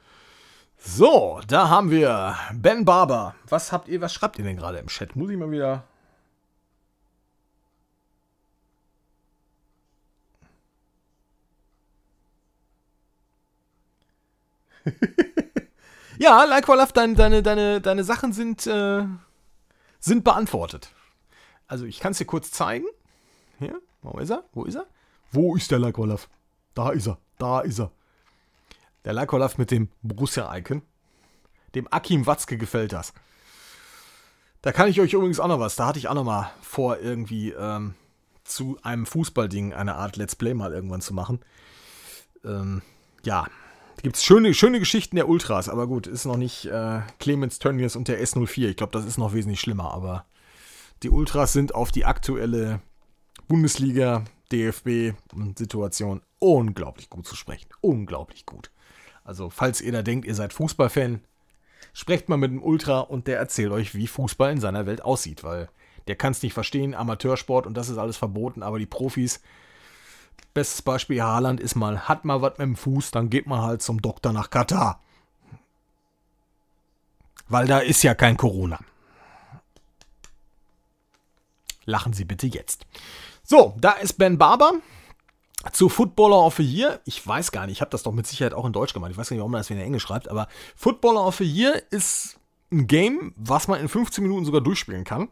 So, 0.78 1.41
da 1.48 1.70
haben 1.70 1.89
wir 1.89 2.36
Ben 2.54 2.86
Barber. 2.86 3.36
Was 3.50 3.72
habt 3.72 3.88
ihr, 3.88 4.02
was 4.02 4.14
schreibt 4.14 4.38
ihr 4.38 4.45
denn 4.45 4.58
gerade 4.58 4.78
im 4.78 4.88
Chat? 4.88 5.16
Muss 5.16 5.30
ich 5.30 5.38
mal 5.38 5.52
wieder. 5.52 5.84
ja, 16.20 16.43
like 16.45 16.68
Love, 16.68 16.93
deine, 16.93 17.16
deine, 17.16 17.43
deine, 17.43 17.82
deine 17.82 18.04
Sachen 18.04 18.32
sind, 18.32 18.68
äh, 18.68 19.04
sind 20.08 20.24
beantwortet. 20.24 20.91
Also 21.68 21.86
ich 21.86 21.99
kann 21.99 22.14
es 22.14 22.18
dir 22.18 22.26
kurz 22.26 22.51
zeigen. 22.51 22.86
Hier, 23.60 23.80
wo 24.01 24.18
ist 24.20 24.32
er? 24.32 24.43
Wo 24.53 24.64
ist 24.64 24.76
er? 24.76 24.88
Wo 25.32 25.55
ist 25.55 25.70
der 25.72 25.80
Love? 25.80 26.20
Da 26.74 26.89
ist 26.91 27.08
er. 27.08 27.18
Da 27.38 27.62
ist 27.62 27.80
er. 27.80 27.91
Der 29.05 29.14
Lakolov 29.14 29.58
mit 29.58 29.72
dem 29.72 29.89
Borussia-Icon. 30.01 30.82
Dem 31.76 31.88
Akim 31.91 32.26
Watzke 32.26 32.58
gefällt 32.58 32.93
das. 32.93 33.14
Da 34.62 34.72
kann 34.72 34.89
ich 34.89 34.99
euch 34.99 35.14
übrigens 35.14 35.39
auch 35.39 35.47
noch 35.47 35.60
was. 35.60 35.76
Da 35.76 35.88
hatte 35.88 35.99
ich 35.99 36.08
auch 36.08 36.14
noch 36.14 36.24
mal 36.24 36.51
vor, 36.62 36.97
irgendwie 36.99 37.51
ähm, 37.51 37.95
zu 38.43 38.78
einem 38.82 39.05
Fußballding 39.05 39.74
eine 39.74 39.95
Art 39.95 40.16
Let's 40.16 40.36
Play 40.36 40.53
mal 40.53 40.74
irgendwann 40.74 41.01
zu 41.01 41.14
machen. 41.14 41.39
Ähm, 42.43 42.82
ja, 43.24 43.47
da 43.98 44.04
gibt 44.04 44.16
es 44.16 44.24
schöne, 44.24 44.54
schöne 44.54 44.80
Geschichten 44.80 45.16
der 45.16 45.28
Ultras, 45.28 45.70
aber 45.70 45.88
gut, 45.88 46.06
ist 46.06 46.26
noch 46.26 46.38
nicht 46.38 46.66
äh, 46.66 47.02
Clemens 47.20 47.58
Tönnies 47.58 47.95
und 47.95 48.08
der 48.08 48.24
S04. 48.24 48.70
Ich 48.70 48.78
glaube, 48.78 48.93
das 48.93 49.06
ist 49.06 49.18
noch 49.18 49.34
wesentlich 49.34 49.60
schlimmer, 49.60 49.91
aber 49.91 50.26
die 51.02 51.10
Ultras 51.10 51.52
sind 51.52 51.74
auf 51.74 51.91
die 51.91 52.06
aktuelle 52.06 52.80
Bundesliga, 53.48 54.24
DFB-Situation 54.52 56.22
unglaublich 56.38 57.10
gut 57.10 57.26
zu 57.26 57.36
sprechen. 57.36 57.70
Unglaublich 57.82 58.45
gut. 58.45 58.70
Also, 59.24 59.50
falls 59.50 59.82
ihr 59.82 59.91
da 59.91 60.04
denkt, 60.04 60.28
ihr 60.28 60.36
seid 60.36 60.54
Fußballfan, 60.54 61.22
sprecht 61.93 62.30
mal 62.30 62.38
mit 62.38 62.52
einem 62.52 62.62
Ultra 62.62 63.00
und 63.00 63.26
der 63.26 63.39
erzählt 63.39 63.72
euch, 63.72 63.95
wie 63.95 64.06
Fußball 64.06 64.52
in 64.52 64.62
seiner 64.62 64.86
Welt 64.86 65.04
aussieht, 65.04 65.43
weil 65.43 65.70
der 66.08 66.16
kann 66.16 66.34
es 66.34 66.43
nicht 66.43 66.54
verstehen, 66.54 66.93
Amateursport 66.93 67.66
und 67.66 67.76
das 67.76 67.89
ist 67.89 67.98
alles 67.98 68.16
verboten, 68.16 68.62
aber 68.62 68.78
die 68.78 68.86
Profis, 68.86 69.41
bestes 70.53 70.81
Beispiel 70.81 71.21
Haaland 71.21 71.59
ist 71.59 71.75
mal, 71.75 72.07
hat 72.07 72.25
mal 72.25 72.41
was 72.41 72.57
mit 72.57 72.67
dem 72.67 72.75
Fuß, 72.75 73.11
dann 73.11 73.29
geht 73.29 73.47
man 73.47 73.61
halt 73.61 73.81
zum 73.81 74.01
Doktor 74.01 74.33
nach 74.33 74.49
Katar. 74.49 75.01
Weil 77.47 77.67
da 77.67 77.79
ist 77.79 78.03
ja 78.03 78.15
kein 78.15 78.38
Corona. 78.38 78.79
Lachen 81.85 82.13
Sie 82.13 82.25
bitte 82.25 82.47
jetzt. 82.47 82.85
So, 83.43 83.75
da 83.79 83.91
ist 83.91 84.17
Ben 84.17 84.38
Barber 84.38 84.73
zu 85.71 85.89
Footballer 85.89 86.45
of 86.45 86.57
the 86.57 86.63
Year, 86.63 87.01
ich 87.05 87.25
weiß 87.25 87.51
gar 87.51 87.65
nicht, 87.65 87.77
ich 87.77 87.81
habe 87.81 87.91
das 87.91 88.03
doch 88.03 88.11
mit 88.11 88.27
Sicherheit 88.27 88.53
auch 88.53 88.65
in 88.65 88.73
Deutsch 88.73 88.93
gemacht. 88.93 89.11
Ich 89.11 89.17
weiß 89.17 89.29
gar 89.29 89.35
nicht, 89.35 89.41
warum 89.41 89.51
man 89.51 89.59
das 89.59 89.69
wieder 89.69 89.79
in 89.79 89.88
Englisch 89.88 90.03
schreibt, 90.03 90.27
aber 90.27 90.47
Footballer 90.75 91.25
of 91.25 91.38
the 91.38 91.45
Year 91.45 91.81
ist 91.91 92.39
ein 92.71 92.88
Game, 92.88 93.33
was 93.38 93.67
man 93.67 93.79
in 93.79 93.88
15 93.88 94.23
Minuten 94.23 94.45
sogar 94.45 94.61
durchspielen 94.61 95.03
kann. 95.03 95.29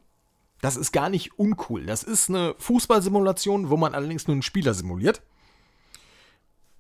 Das 0.66 0.78
ist 0.78 0.92
gar 0.92 1.10
nicht 1.10 1.38
uncool. 1.38 1.86
Das 1.86 2.02
ist 2.02 2.28
eine 2.28 2.56
Fußballsimulation, 2.58 3.70
wo 3.70 3.78
man 3.78 3.94
allerdings 3.94 4.26
nur 4.26 4.34
einen 4.34 4.42
Spieler 4.42 4.74
simuliert. 4.74 5.22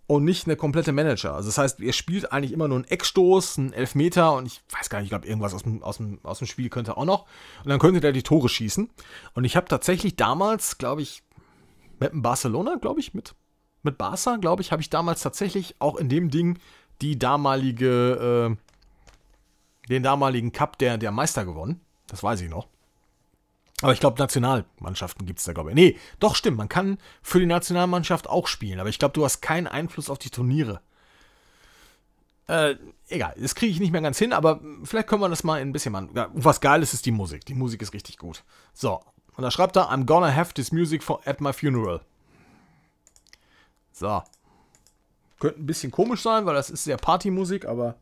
Und 0.07 0.23
nicht 0.23 0.47
eine 0.47 0.55
komplette 0.55 0.91
Manager. 0.91 1.35
Also 1.35 1.49
das 1.49 1.59
heißt, 1.59 1.79
ihr 1.81 1.93
spielt 1.93 2.31
eigentlich 2.31 2.51
immer 2.51 2.67
nur 2.67 2.77
einen 2.77 2.87
Eckstoß, 2.87 3.59
einen 3.59 3.73
Elfmeter 3.73 4.33
und 4.37 4.47
ich 4.47 4.63
weiß 4.71 4.89
gar 4.89 4.97
nicht, 4.97 5.05
ich 5.05 5.09
glaube, 5.11 5.27
irgendwas 5.27 5.53
aus 5.53 5.61
dem, 5.61 5.83
aus, 5.83 5.97
dem, 5.97 6.17
aus 6.23 6.39
dem 6.39 6.47
Spiel 6.47 6.69
könnte 6.69 6.97
auch 6.97 7.05
noch. 7.05 7.27
Und 7.63 7.69
dann 7.69 7.77
könntet 7.77 8.03
ihr 8.03 8.11
die 8.11 8.23
Tore 8.23 8.49
schießen. 8.49 8.89
Und 9.35 9.45
ich 9.45 9.55
habe 9.55 9.67
tatsächlich 9.67 10.15
damals, 10.15 10.79
glaube 10.79 11.03
ich, 11.03 11.21
mit 11.99 12.09
Barcelona, 12.11 12.77
glaube 12.81 13.01
ich, 13.01 13.13
mit, 13.13 13.35
mit 13.83 13.99
Barca, 13.99 14.37
glaube 14.37 14.63
ich, 14.63 14.71
habe 14.71 14.81
ich 14.81 14.89
damals 14.89 15.21
tatsächlich 15.21 15.75
auch 15.77 15.97
in 15.97 16.09
dem 16.09 16.31
Ding 16.31 16.57
die 17.03 17.19
damalige, 17.19 18.57
äh, 18.57 19.89
den 19.89 20.01
damaligen 20.01 20.51
Cup 20.51 20.79
der, 20.79 20.97
der 20.97 21.11
Meister 21.11 21.45
gewonnen. 21.45 21.81
Das 22.07 22.23
weiß 22.23 22.41
ich 22.41 22.49
noch. 22.49 22.67
Aber 23.81 23.91
ich 23.91 23.99
glaube, 23.99 24.17
Nationalmannschaften 24.19 25.25
gibt 25.25 25.39
es 25.39 25.45
da, 25.45 25.53
glaube 25.53 25.71
ich. 25.71 25.75
Nee, 25.75 25.99
doch 26.19 26.35
stimmt, 26.35 26.57
man 26.57 26.69
kann 26.69 26.97
für 27.21 27.39
die 27.39 27.45
Nationalmannschaft 27.45 28.29
auch 28.29 28.47
spielen, 28.47 28.79
aber 28.79 28.89
ich 28.89 28.99
glaube, 28.99 29.13
du 29.13 29.25
hast 29.25 29.41
keinen 29.41 29.67
Einfluss 29.67 30.09
auf 30.09 30.17
die 30.17 30.29
Turniere. 30.29 30.81
Äh, 32.47 32.75
egal, 33.09 33.35
das 33.37 33.55
kriege 33.55 33.71
ich 33.71 33.79
nicht 33.79 33.91
mehr 33.91 34.01
ganz 34.01 34.17
hin, 34.17 34.31
aber 34.31 34.61
vielleicht 34.83 35.07
können 35.07 35.21
wir 35.21 35.29
das 35.29 35.43
mal 35.43 35.59
ein 35.59 35.73
bisschen 35.73 35.91
machen. 35.91 36.11
Ja, 36.15 36.29
was 36.33 36.61
geil 36.61 36.83
ist, 36.83 36.93
ist 36.93 37.05
die 37.05 37.11
Musik. 37.11 37.45
Die 37.45 37.55
Musik 37.55 37.81
ist 37.81 37.93
richtig 37.93 38.17
gut. 38.17 38.43
So, 38.73 39.01
und 39.35 39.41
da 39.41 39.51
schreibt 39.51 39.75
er, 39.75 39.91
I'm 39.91 40.05
gonna 40.05 40.33
have 40.33 40.53
this 40.53 40.71
music 40.71 41.03
for 41.03 41.21
at 41.25 41.41
my 41.41 41.51
funeral. 41.51 42.01
So. 43.91 44.23
Könnte 45.39 45.59
ein 45.59 45.65
bisschen 45.65 45.91
komisch 45.91 46.21
sein, 46.21 46.45
weil 46.45 46.55
das 46.55 46.69
ist 46.69 46.85
sehr 46.85 46.97
Partymusik, 46.97 47.65
aber 47.65 47.95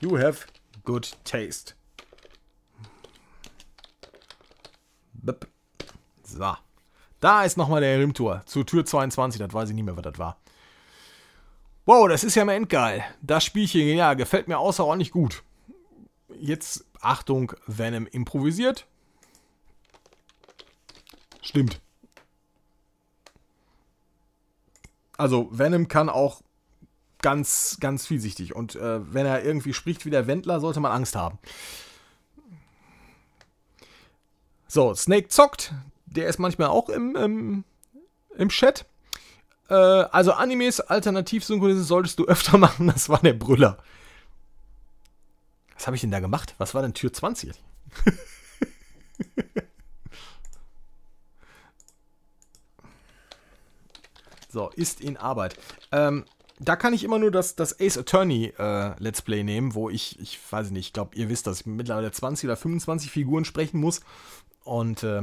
you 0.00 0.18
have 0.18 0.46
good 0.84 1.12
taste. 1.24 1.74
So. 6.24 6.56
Da 7.20 7.44
ist 7.44 7.56
nochmal 7.56 7.80
der 7.80 7.98
Rimtour 7.98 8.42
zu 8.46 8.64
Tür 8.64 8.84
22, 8.84 9.40
das 9.40 9.52
weiß 9.52 9.68
ich 9.68 9.74
nicht 9.74 9.84
mehr, 9.84 9.96
was 9.96 10.02
das 10.02 10.18
war. 10.18 10.36
Wow, 11.84 12.08
das 12.08 12.24
ist 12.24 12.34
ja 12.34 12.44
mal 12.44 12.54
endgeil. 12.54 13.04
Das 13.22 13.44
Spielchen, 13.44 13.96
ja, 13.96 14.14
gefällt 14.14 14.48
mir 14.48 14.58
außerordentlich 14.58 15.10
gut. 15.10 15.42
Jetzt, 16.40 16.84
Achtung, 17.00 17.52
Venom 17.66 18.06
improvisiert. 18.06 18.86
Stimmt. 21.40 21.80
Also 25.16 25.48
Venom 25.52 25.88
kann 25.88 26.08
auch 26.08 26.42
ganz, 27.20 27.78
ganz 27.80 28.06
vielseitig. 28.06 28.54
Und 28.54 28.76
äh, 28.76 29.12
wenn 29.12 29.26
er 29.26 29.44
irgendwie 29.44 29.74
spricht 29.74 30.04
wie 30.04 30.10
der 30.10 30.26
Wendler, 30.26 30.60
sollte 30.60 30.80
man 30.80 30.92
Angst 30.92 31.16
haben. 31.16 31.38
So, 34.72 34.94
Snake 34.94 35.28
zockt. 35.28 35.74
Der 36.06 36.28
ist 36.28 36.38
manchmal 36.38 36.68
auch 36.68 36.88
im, 36.88 37.14
im, 37.14 37.64
im 38.38 38.48
Chat. 38.48 38.86
Äh, 39.68 39.74
also 39.74 40.32
Animes 40.32 40.80
alternativ 40.80 41.44
synchronisieren 41.44 41.84
solltest 41.84 42.18
du 42.18 42.24
öfter 42.26 42.56
machen. 42.56 42.86
Das 42.86 43.10
war 43.10 43.18
der 43.18 43.34
Brüller. 43.34 43.76
Was 45.74 45.86
habe 45.86 45.96
ich 45.96 46.00
denn 46.00 46.10
da 46.10 46.20
gemacht? 46.20 46.54
Was 46.56 46.74
war 46.74 46.80
denn 46.80 46.94
Tür 46.94 47.12
20? 47.12 47.52
So, 54.48 54.68
ist 54.68 55.00
in 55.00 55.16
Arbeit. 55.16 55.56
Ähm, 55.92 56.26
da 56.64 56.76
kann 56.76 56.94
ich 56.94 57.04
immer 57.04 57.18
nur 57.18 57.30
das, 57.30 57.56
das 57.56 57.78
Ace 57.80 57.98
Attorney 57.98 58.52
äh, 58.58 58.98
Let's 58.98 59.22
Play 59.22 59.42
nehmen, 59.42 59.74
wo 59.74 59.90
ich, 59.90 60.18
ich 60.20 60.38
weiß 60.50 60.70
nicht, 60.70 60.86
ich 60.86 60.92
glaube, 60.92 61.16
ihr 61.16 61.28
wisst, 61.28 61.46
dass 61.46 61.60
ich 61.60 61.66
mittlerweile 61.66 62.12
20 62.12 62.48
oder 62.48 62.56
25 62.56 63.10
Figuren 63.10 63.44
sprechen 63.44 63.80
muss. 63.80 64.00
Und 64.64 65.02
äh, 65.02 65.22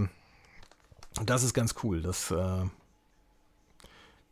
das 1.25 1.43
ist 1.43 1.53
ganz 1.53 1.75
cool. 1.83 2.01
Das 2.01 2.31
äh, 2.31 2.65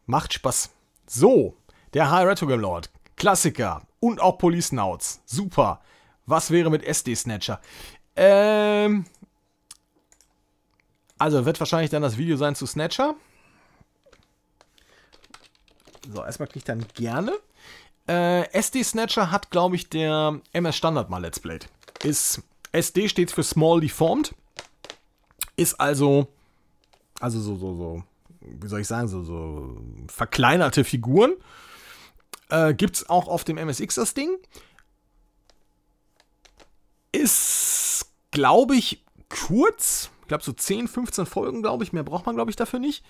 macht 0.05 0.33
Spaß. 0.33 0.71
So, 1.05 1.55
der 1.93 2.11
High 2.11 2.27
Retro 2.27 2.47
Game 2.47 2.59
Lord. 2.59 2.89
Klassiker. 3.15 3.83
Und 3.99 4.19
auch 4.21 4.37
Police 4.37 4.71
Nauts. 4.71 5.21
Super. 5.25 5.81
Was 6.25 6.51
wäre 6.51 6.69
mit 6.69 6.83
SD 6.83 7.15
Snatcher? 7.15 7.61
Ähm. 8.15 9.05
Also 11.17 11.45
wird 11.45 11.59
wahrscheinlich 11.59 11.89
dann 11.89 12.03
das 12.03 12.17
Video 12.17 12.37
sein 12.37 12.53
zu 12.53 12.67
Snatcher. 12.67 13.15
So, 16.11 16.23
erstmal 16.23 16.47
kriege 16.47 16.59
ich 16.59 16.63
dann 16.63 16.85
gerne. 16.93 17.33
Äh, 18.07 18.49
SD 18.51 18.83
Snatcher 18.83 19.31
hat, 19.31 19.51
glaube 19.51 19.75
ich, 19.75 19.89
der 19.89 20.39
MS 20.53 20.75
Standard 20.75 21.09
mal 21.09 21.21
Let's 21.21 21.39
Played. 21.39 21.67
Ist, 22.03 22.41
SD 22.71 23.09
steht 23.09 23.31
für 23.31 23.43
Small 23.43 23.81
Deformed. 23.81 24.33
Ist 25.57 25.79
also, 25.79 26.27
also 27.19 27.39
so, 27.39 27.55
so, 27.55 27.75
so, 27.75 28.03
wie 28.39 28.67
soll 28.67 28.81
ich 28.81 28.87
sagen, 28.87 29.07
so, 29.07 29.23
so 29.23 29.77
verkleinerte 30.07 30.83
Figuren. 30.83 31.33
Äh, 32.49 32.75
es 32.81 33.09
auch 33.09 33.27
auf 33.27 33.43
dem 33.43 33.57
MSX 33.57 33.95
das 33.95 34.13
Ding. 34.13 34.37
Ist, 37.11 38.05
glaube 38.31 38.75
ich, 38.75 39.03
kurz. 39.29 40.11
Ich 40.21 40.27
glaube 40.27 40.43
so 40.43 40.53
10, 40.53 40.87
15 40.87 41.25
Folgen, 41.25 41.61
glaube 41.61 41.83
ich. 41.83 41.91
Mehr 41.91 42.03
braucht 42.03 42.25
man, 42.25 42.35
glaube 42.35 42.51
ich, 42.51 42.55
dafür 42.55 42.79
nicht. 42.79 43.03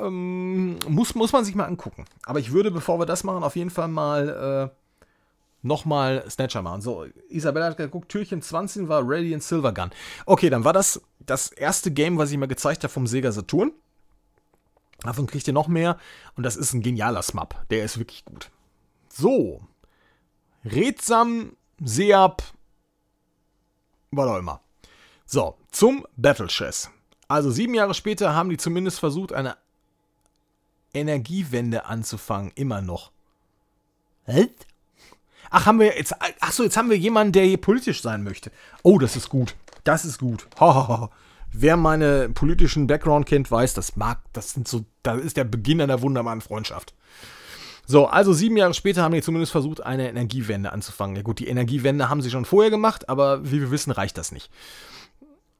Ähm, 0.00 0.78
muss, 0.88 1.14
muss 1.14 1.32
man 1.32 1.44
sich 1.44 1.54
mal 1.54 1.64
angucken. 1.64 2.04
Aber 2.24 2.38
ich 2.38 2.52
würde, 2.52 2.70
bevor 2.70 2.98
wir 2.98 3.06
das 3.06 3.24
machen, 3.24 3.42
auf 3.42 3.56
jeden 3.56 3.70
Fall 3.70 3.88
mal 3.88 4.70
äh, 4.72 4.76
nochmal 5.62 6.24
Snatcher 6.28 6.62
machen. 6.62 6.80
So, 6.80 7.06
Isabella 7.28 7.66
hat 7.66 7.76
geguckt, 7.76 8.08
Türchen 8.08 8.42
20 8.42 8.88
war 8.88 9.02
Radiant 9.04 9.42
Silver 9.42 9.72
Gun. 9.72 9.90
Okay, 10.24 10.50
dann 10.50 10.64
war 10.64 10.72
das 10.72 11.00
das 11.20 11.48
erste 11.48 11.90
Game, 11.90 12.18
was 12.18 12.30
ich 12.30 12.38
mir 12.38 12.48
gezeigt 12.48 12.84
habe 12.84 12.92
vom 12.92 13.06
Sega 13.06 13.32
Saturn. 13.32 13.72
Davon 15.02 15.26
kriegt 15.26 15.46
ihr 15.46 15.52
noch 15.52 15.68
mehr. 15.68 15.98
Und 16.36 16.42
das 16.42 16.56
ist 16.56 16.72
ein 16.72 16.82
genialer 16.82 17.22
Smap. 17.22 17.66
Der 17.70 17.84
ist 17.84 17.98
wirklich 17.98 18.24
gut. 18.24 18.50
So. 19.08 19.60
Redsam, 20.64 21.56
Seab, 21.82 22.42
was 24.10 24.28
auch 24.28 24.38
immer. 24.38 24.60
So, 25.26 25.56
zum 25.70 26.06
Battle 26.16 26.46
Chess. 26.46 26.90
Also 27.28 27.50
sieben 27.50 27.74
Jahre 27.74 27.94
später 27.94 28.34
haben 28.34 28.50
die 28.50 28.56
zumindest 28.56 29.00
versucht, 29.00 29.32
eine 29.32 29.56
Energiewende 30.96 31.84
anzufangen. 31.84 32.52
Immer 32.54 32.82
noch. 32.82 33.12
Was? 34.26 34.48
Ach, 35.50 35.66
haben 35.66 35.78
wir 35.78 35.96
jetzt. 35.96 36.14
Ach 36.40 36.52
so, 36.52 36.64
jetzt 36.64 36.76
haben 36.76 36.90
wir 36.90 36.98
jemanden, 36.98 37.32
der 37.32 37.44
hier 37.44 37.60
politisch 37.60 38.02
sein 38.02 38.24
möchte. 38.24 38.50
Oh, 38.82 38.98
das 38.98 39.14
ist 39.14 39.28
gut. 39.28 39.54
Das 39.84 40.04
ist 40.04 40.18
gut. 40.18 40.48
Wer 41.52 41.76
meine 41.76 42.28
politischen 42.28 42.86
Background 42.86 43.26
kennt, 43.26 43.50
weiß, 43.50 43.74
das 43.74 43.96
mag, 43.96 44.20
das 44.32 44.50
sind 44.50 44.66
so, 44.68 44.84
das 45.02 45.20
ist 45.20 45.36
der 45.36 45.44
Beginn 45.44 45.80
einer 45.80 46.02
wunderbaren 46.02 46.40
Freundschaft. 46.40 46.92
So, 47.86 48.06
also 48.06 48.32
sieben 48.32 48.56
Jahre 48.56 48.74
später 48.74 49.02
haben 49.02 49.14
die 49.14 49.22
zumindest 49.22 49.52
versucht, 49.52 49.80
eine 49.80 50.08
Energiewende 50.08 50.72
anzufangen. 50.72 51.14
Ja 51.14 51.22
gut, 51.22 51.38
die 51.38 51.46
Energiewende 51.46 52.08
haben 52.08 52.20
sie 52.20 52.30
schon 52.30 52.44
vorher 52.44 52.70
gemacht, 52.70 53.08
aber 53.08 53.50
wie 53.50 53.60
wir 53.60 53.70
wissen, 53.70 53.92
reicht 53.92 54.18
das 54.18 54.32
nicht. 54.32 54.50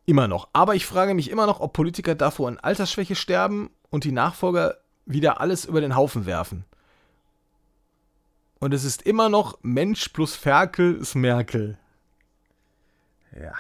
Immer 0.07 0.26
noch. 0.26 0.49
Aber 0.53 0.74
ich 0.74 0.87
frage 0.87 1.14
mich 1.14 1.30
immer 1.30 1.47
noch, 1.47 1.61
ob 1.61 1.72
Politiker 1.72 2.16
davor 2.16 2.49
an 2.49 2.59
Altersschwäche 2.59 3.14
sterben 3.14 3.70
und 3.89 4.03
die 4.05 4.12
Nachfolger 4.12 4.78
wieder 5.07 5.40
alles 5.40 5.64
über 5.64 5.80
den 5.80 5.96
Haufen 5.96 6.26
werfen. 6.26 6.64
Und 8.59 8.74
es 8.74 8.84
ist 8.84 9.02
immer 9.02 9.28
noch 9.28 9.59
Mensch 9.62 10.09
plus 10.09 10.34
Ferkel 10.34 10.96
ist 10.96 11.14
Merkel. 11.14 11.78
Ja. 13.38 13.52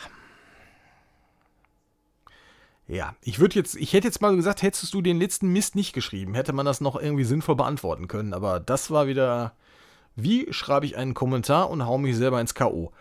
Ja, 2.88 3.16
ich 3.20 3.40
würde 3.40 3.56
jetzt, 3.56 3.74
ich 3.74 3.92
hätte 3.92 4.06
jetzt 4.06 4.20
mal 4.20 4.34
gesagt, 4.36 4.62
hättest 4.62 4.94
du 4.94 5.02
den 5.02 5.18
letzten 5.18 5.48
Mist 5.48 5.74
nicht 5.74 5.92
geschrieben, 5.92 6.34
hätte 6.34 6.52
man 6.52 6.66
das 6.66 6.80
noch 6.80 6.94
irgendwie 6.96 7.24
sinnvoll 7.24 7.56
beantworten 7.56 8.06
können. 8.06 8.32
Aber 8.32 8.60
das 8.60 8.90
war 8.90 9.08
wieder, 9.08 9.52
wie 10.14 10.52
schreibe 10.52 10.86
ich 10.86 10.96
einen 10.96 11.14
Kommentar 11.14 11.68
und 11.68 11.84
hau 11.84 11.98
mich 11.98 12.16
selber 12.16 12.40
ins 12.40 12.54
K.O. 12.54 12.92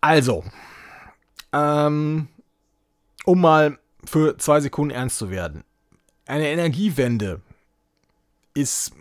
Also, 0.00 0.42
ähm, 1.52 2.28
um 3.24 3.40
mal 3.40 3.78
für 4.04 4.38
zwei 4.38 4.60
Sekunden 4.60 4.94
ernst 4.94 5.18
zu 5.18 5.30
werden. 5.30 5.62
Eine 6.26 6.48
Energiewende 6.48 7.40
ist 8.54 8.92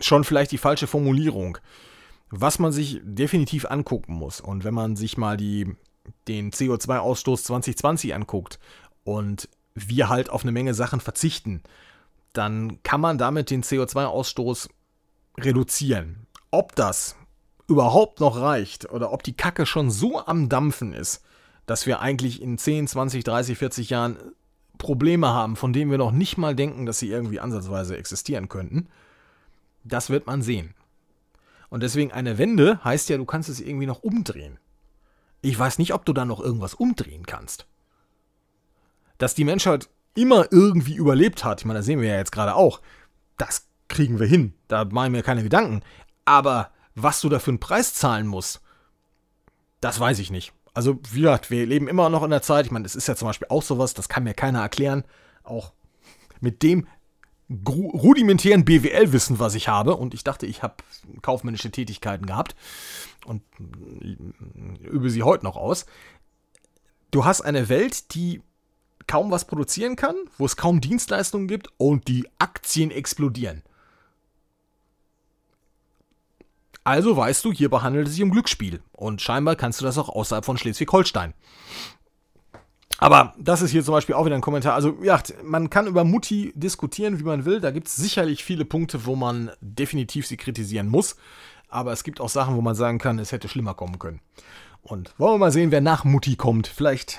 schon 0.00 0.24
vielleicht 0.24 0.52
die 0.52 0.58
falsche 0.58 0.86
Formulierung. 0.86 1.58
Was 2.30 2.58
man 2.58 2.72
sich 2.72 3.00
definitiv 3.02 3.66
angucken 3.66 4.14
muss, 4.14 4.40
und 4.40 4.64
wenn 4.64 4.74
man 4.74 4.96
sich 4.96 5.16
mal 5.16 5.36
die 5.36 5.76
den 6.28 6.52
CO2-Ausstoß 6.52 7.44
2020 7.44 8.14
anguckt 8.14 8.58
und 9.04 9.48
wir 9.74 10.08
halt 10.08 10.30
auf 10.30 10.42
eine 10.42 10.52
Menge 10.52 10.74
Sachen 10.74 11.00
verzichten, 11.00 11.62
dann 12.32 12.82
kann 12.82 13.00
man 13.00 13.18
damit 13.18 13.50
den 13.50 13.62
CO2-Ausstoß 13.62 14.68
reduzieren. 15.38 16.26
Ob 16.50 16.74
das 16.76 17.16
überhaupt 17.68 18.20
noch 18.20 18.40
reicht 18.40 18.90
oder 18.90 19.12
ob 19.12 19.22
die 19.22 19.36
Kacke 19.36 19.66
schon 19.66 19.90
so 19.90 20.24
am 20.24 20.48
Dampfen 20.48 20.92
ist, 20.92 21.22
dass 21.66 21.86
wir 21.86 22.00
eigentlich 22.00 22.40
in 22.40 22.58
10, 22.58 22.88
20, 22.88 23.24
30, 23.24 23.58
40 23.58 23.90
Jahren 23.90 24.18
Probleme 24.78 25.28
haben, 25.28 25.56
von 25.56 25.72
denen 25.72 25.90
wir 25.90 25.98
noch 25.98 26.12
nicht 26.12 26.36
mal 26.36 26.54
denken, 26.54 26.86
dass 26.86 26.98
sie 26.98 27.10
irgendwie 27.10 27.40
ansatzweise 27.40 27.96
existieren 27.96 28.48
könnten, 28.48 28.88
das 29.84 30.10
wird 30.10 30.26
man 30.26 30.42
sehen. 30.42 30.74
Und 31.68 31.82
deswegen 31.82 32.12
eine 32.12 32.38
Wende 32.38 32.82
heißt 32.84 33.08
ja, 33.08 33.16
du 33.16 33.24
kannst 33.24 33.48
es 33.48 33.60
irgendwie 33.60 33.86
noch 33.86 34.02
umdrehen. 34.02 34.58
Ich 35.42 35.58
weiß 35.58 35.78
nicht, 35.78 35.94
ob 35.94 36.04
du 36.04 36.12
da 36.12 36.24
noch 36.24 36.40
irgendwas 36.40 36.74
umdrehen 36.74 37.26
kannst. 37.26 37.66
Dass 39.18 39.34
die 39.34 39.44
Menschheit 39.44 39.88
immer 40.14 40.50
irgendwie 40.50 40.94
überlebt 40.94 41.44
hat, 41.44 41.60
ich 41.60 41.66
meine, 41.66 41.80
das 41.80 41.86
sehen 41.86 42.00
wir 42.00 42.08
ja 42.08 42.16
jetzt 42.16 42.32
gerade 42.32 42.54
auch, 42.54 42.80
das 43.36 43.68
kriegen 43.88 44.18
wir 44.18 44.26
hin. 44.26 44.54
Da 44.68 44.84
machen 44.84 45.12
wir 45.12 45.22
keine 45.22 45.42
Gedanken. 45.42 45.82
Aber 46.24 46.70
was 46.94 47.20
du 47.20 47.28
da 47.28 47.38
für 47.38 47.50
einen 47.50 47.60
Preis 47.60 47.94
zahlen 47.94 48.26
musst, 48.26 48.60
das 49.80 50.00
weiß 50.00 50.18
ich 50.18 50.30
nicht. 50.30 50.52
Also, 50.76 50.98
wie 51.10 51.22
gesagt, 51.22 51.50
wir 51.50 51.64
leben 51.64 51.88
immer 51.88 52.10
noch 52.10 52.22
in 52.22 52.28
der 52.28 52.42
Zeit. 52.42 52.66
Ich 52.66 52.70
meine, 52.70 52.82
das 52.82 52.96
ist 52.96 53.08
ja 53.08 53.16
zum 53.16 53.28
Beispiel 53.28 53.48
auch 53.48 53.62
sowas, 53.62 53.94
das 53.94 54.10
kann 54.10 54.24
mir 54.24 54.34
keiner 54.34 54.60
erklären. 54.60 55.04
Auch 55.42 55.72
mit 56.40 56.62
dem 56.62 56.86
rudimentären 57.48 58.66
BWL-Wissen, 58.66 59.38
was 59.38 59.54
ich 59.54 59.68
habe. 59.68 59.96
Und 59.96 60.12
ich 60.12 60.22
dachte, 60.22 60.44
ich 60.44 60.62
habe 60.62 60.74
kaufmännische 61.22 61.70
Tätigkeiten 61.70 62.26
gehabt 62.26 62.56
und 63.24 63.42
übe 64.82 65.08
sie 65.08 65.22
heute 65.22 65.46
noch 65.46 65.56
aus. 65.56 65.86
Du 67.10 67.24
hast 67.24 67.40
eine 67.40 67.70
Welt, 67.70 68.14
die 68.14 68.42
kaum 69.06 69.30
was 69.30 69.46
produzieren 69.46 69.96
kann, 69.96 70.16
wo 70.36 70.44
es 70.44 70.58
kaum 70.58 70.82
Dienstleistungen 70.82 71.48
gibt 71.48 71.68
und 71.78 72.06
die 72.06 72.28
Aktien 72.38 72.90
explodieren. 72.90 73.62
Also 76.86 77.16
weißt 77.16 77.44
du, 77.44 77.52
hierbei 77.52 77.80
handelt 77.80 78.06
es 78.06 78.14
sich 78.14 78.22
um 78.22 78.30
Glücksspiel. 78.30 78.80
Und 78.92 79.20
scheinbar 79.20 79.56
kannst 79.56 79.80
du 79.80 79.84
das 79.84 79.98
auch 79.98 80.08
außerhalb 80.08 80.44
von 80.44 80.56
Schleswig-Holstein. 80.56 81.34
Aber 82.98 83.34
das 83.38 83.60
ist 83.60 83.72
hier 83.72 83.84
zum 83.84 83.92
Beispiel 83.92 84.14
auch 84.14 84.24
wieder 84.24 84.36
ein 84.36 84.40
Kommentar. 84.40 84.74
Also, 84.74 84.96
ja, 85.02 85.20
man 85.44 85.68
kann 85.68 85.86
über 85.86 86.04
Mutti 86.04 86.52
diskutieren, 86.54 87.18
wie 87.18 87.24
man 87.24 87.44
will. 87.44 87.60
Da 87.60 87.70
gibt 87.70 87.88
es 87.88 87.96
sicherlich 87.96 88.42
viele 88.42 88.64
Punkte, 88.64 89.04
wo 89.04 89.16
man 89.16 89.50
definitiv 89.60 90.26
sie 90.26 90.38
kritisieren 90.38 90.88
muss 90.88 91.16
aber 91.68 91.92
es 91.92 92.04
gibt 92.04 92.20
auch 92.20 92.28
Sachen, 92.28 92.56
wo 92.56 92.60
man 92.60 92.74
sagen 92.74 92.98
kann, 92.98 93.18
es 93.18 93.32
hätte 93.32 93.48
schlimmer 93.48 93.74
kommen 93.74 93.98
können. 93.98 94.20
Und 94.82 95.14
wollen 95.18 95.34
wir 95.34 95.38
mal 95.38 95.52
sehen, 95.52 95.70
wer 95.70 95.80
nach 95.80 96.04
Mutti 96.04 96.36
kommt. 96.36 96.68
Vielleicht 96.68 97.18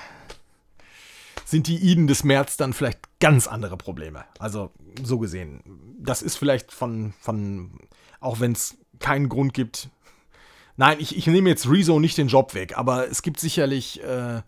sind 1.44 1.66
die 1.66 1.76
Iden 1.76 2.06
des 2.06 2.24
März 2.24 2.56
dann 2.56 2.72
vielleicht 2.72 2.98
ganz 3.20 3.46
andere 3.46 3.76
Probleme. 3.76 4.24
Also 4.38 4.72
so 5.02 5.18
gesehen. 5.18 5.96
Das 5.98 6.22
ist 6.22 6.36
vielleicht 6.36 6.72
von, 6.72 7.12
von 7.20 7.78
auch 8.20 8.40
wenn 8.40 8.52
es 8.52 8.78
keinen 9.00 9.28
Grund 9.28 9.54
gibt. 9.54 9.88
Nein, 10.76 10.98
ich, 11.00 11.16
ich 11.16 11.26
nehme 11.26 11.48
jetzt 11.48 11.68
Rezo 11.68 11.98
nicht 11.98 12.16
den 12.18 12.28
Job 12.28 12.54
weg, 12.54 12.78
aber 12.78 13.08
es 13.08 13.22
gibt 13.22 13.40
sicherlich 13.40 14.02
äh, 14.02 14.42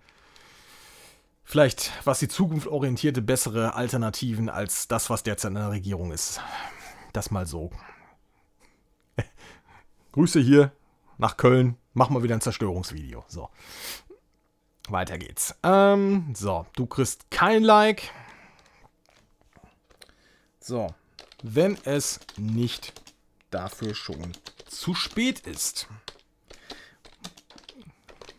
vielleicht, 1.44 1.92
was 2.04 2.20
die 2.20 2.28
Zukunft 2.28 2.68
orientierte, 2.68 3.20
bessere 3.20 3.74
Alternativen 3.74 4.48
als 4.48 4.86
das, 4.86 5.10
was 5.10 5.24
derzeit 5.24 5.50
in 5.50 5.56
der 5.56 5.70
Regierung 5.70 6.12
ist. 6.12 6.40
Das 7.12 7.32
mal 7.32 7.46
so. 7.46 7.70
Grüße 10.12 10.40
hier 10.40 10.72
nach 11.18 11.36
Köln. 11.36 11.76
Machen 11.92 12.14
wir 12.14 12.22
wieder 12.22 12.36
ein 12.36 12.40
Zerstörungsvideo. 12.40 13.24
So. 13.26 13.48
Weiter 14.88 15.18
geht's. 15.18 15.54
Ähm, 15.62 16.32
so, 16.34 16.66
du 16.76 16.86
kriegst 16.86 17.30
kein 17.30 17.64
Like. 17.64 18.10
So, 20.60 20.94
wenn 21.42 21.76
es 21.84 22.20
nicht 22.36 22.92
dafür 23.50 23.94
schon 23.94 24.32
zu 24.68 24.94
spät 24.94 25.40
ist. 25.40 25.88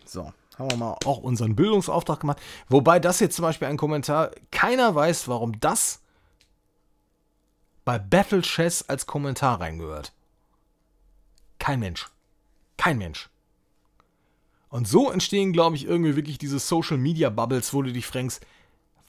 So, 0.06 0.34
haben 0.58 0.72
wir 0.72 0.78
mal 0.78 0.98
auch 1.06 1.20
unseren 1.20 1.56
Bildungsauftrag 1.56 2.20
gemacht. 2.20 2.42
Wobei 2.70 3.00
das 3.00 3.20
jetzt 3.20 3.36
zum 3.36 3.44
Beispiel 3.44 3.68
ein 3.68 3.78
Kommentar, 3.78 4.32
keiner 4.52 4.94
weiß, 4.94 5.28
warum 5.28 5.60
das 5.60 6.02
bei 7.86 7.98
Battle 7.98 8.42
Chess 8.42 8.88
als 8.88 9.06
Kommentar 9.06 9.60
reingehört. 9.60 10.14
Kein 11.60 11.80
Mensch. 11.80 12.10
Kein 12.78 12.98
Mensch. 12.98 13.30
Und 14.70 14.88
so 14.88 15.12
entstehen, 15.12 15.52
glaube 15.52 15.76
ich, 15.76 15.86
irgendwie 15.86 16.16
wirklich 16.16 16.38
diese 16.38 16.60
Social 16.60 16.98
Media 16.98 17.30
Bubbles, 17.30 17.74
wo 17.74 17.82
du 17.82 17.92
dich 17.92 18.08
fragst, 18.08 18.46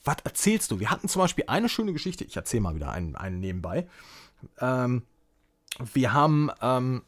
was 0.03 0.17
erzählst 0.23 0.71
du? 0.71 0.79
Wir 0.79 0.89
hatten 0.89 1.07
zum 1.07 1.21
Beispiel 1.21 1.45
eine 1.47 1.69
schöne 1.69 1.93
Geschichte, 1.93 2.25
ich 2.25 2.35
erzähle 2.35 2.61
mal 2.61 2.75
wieder 2.75 2.91
einen, 2.91 3.15
einen 3.15 3.39
nebenbei. 3.39 3.87
Ähm, 4.59 5.03
wir 5.79 6.13
haben 6.13 6.49
ähm, 6.61 7.03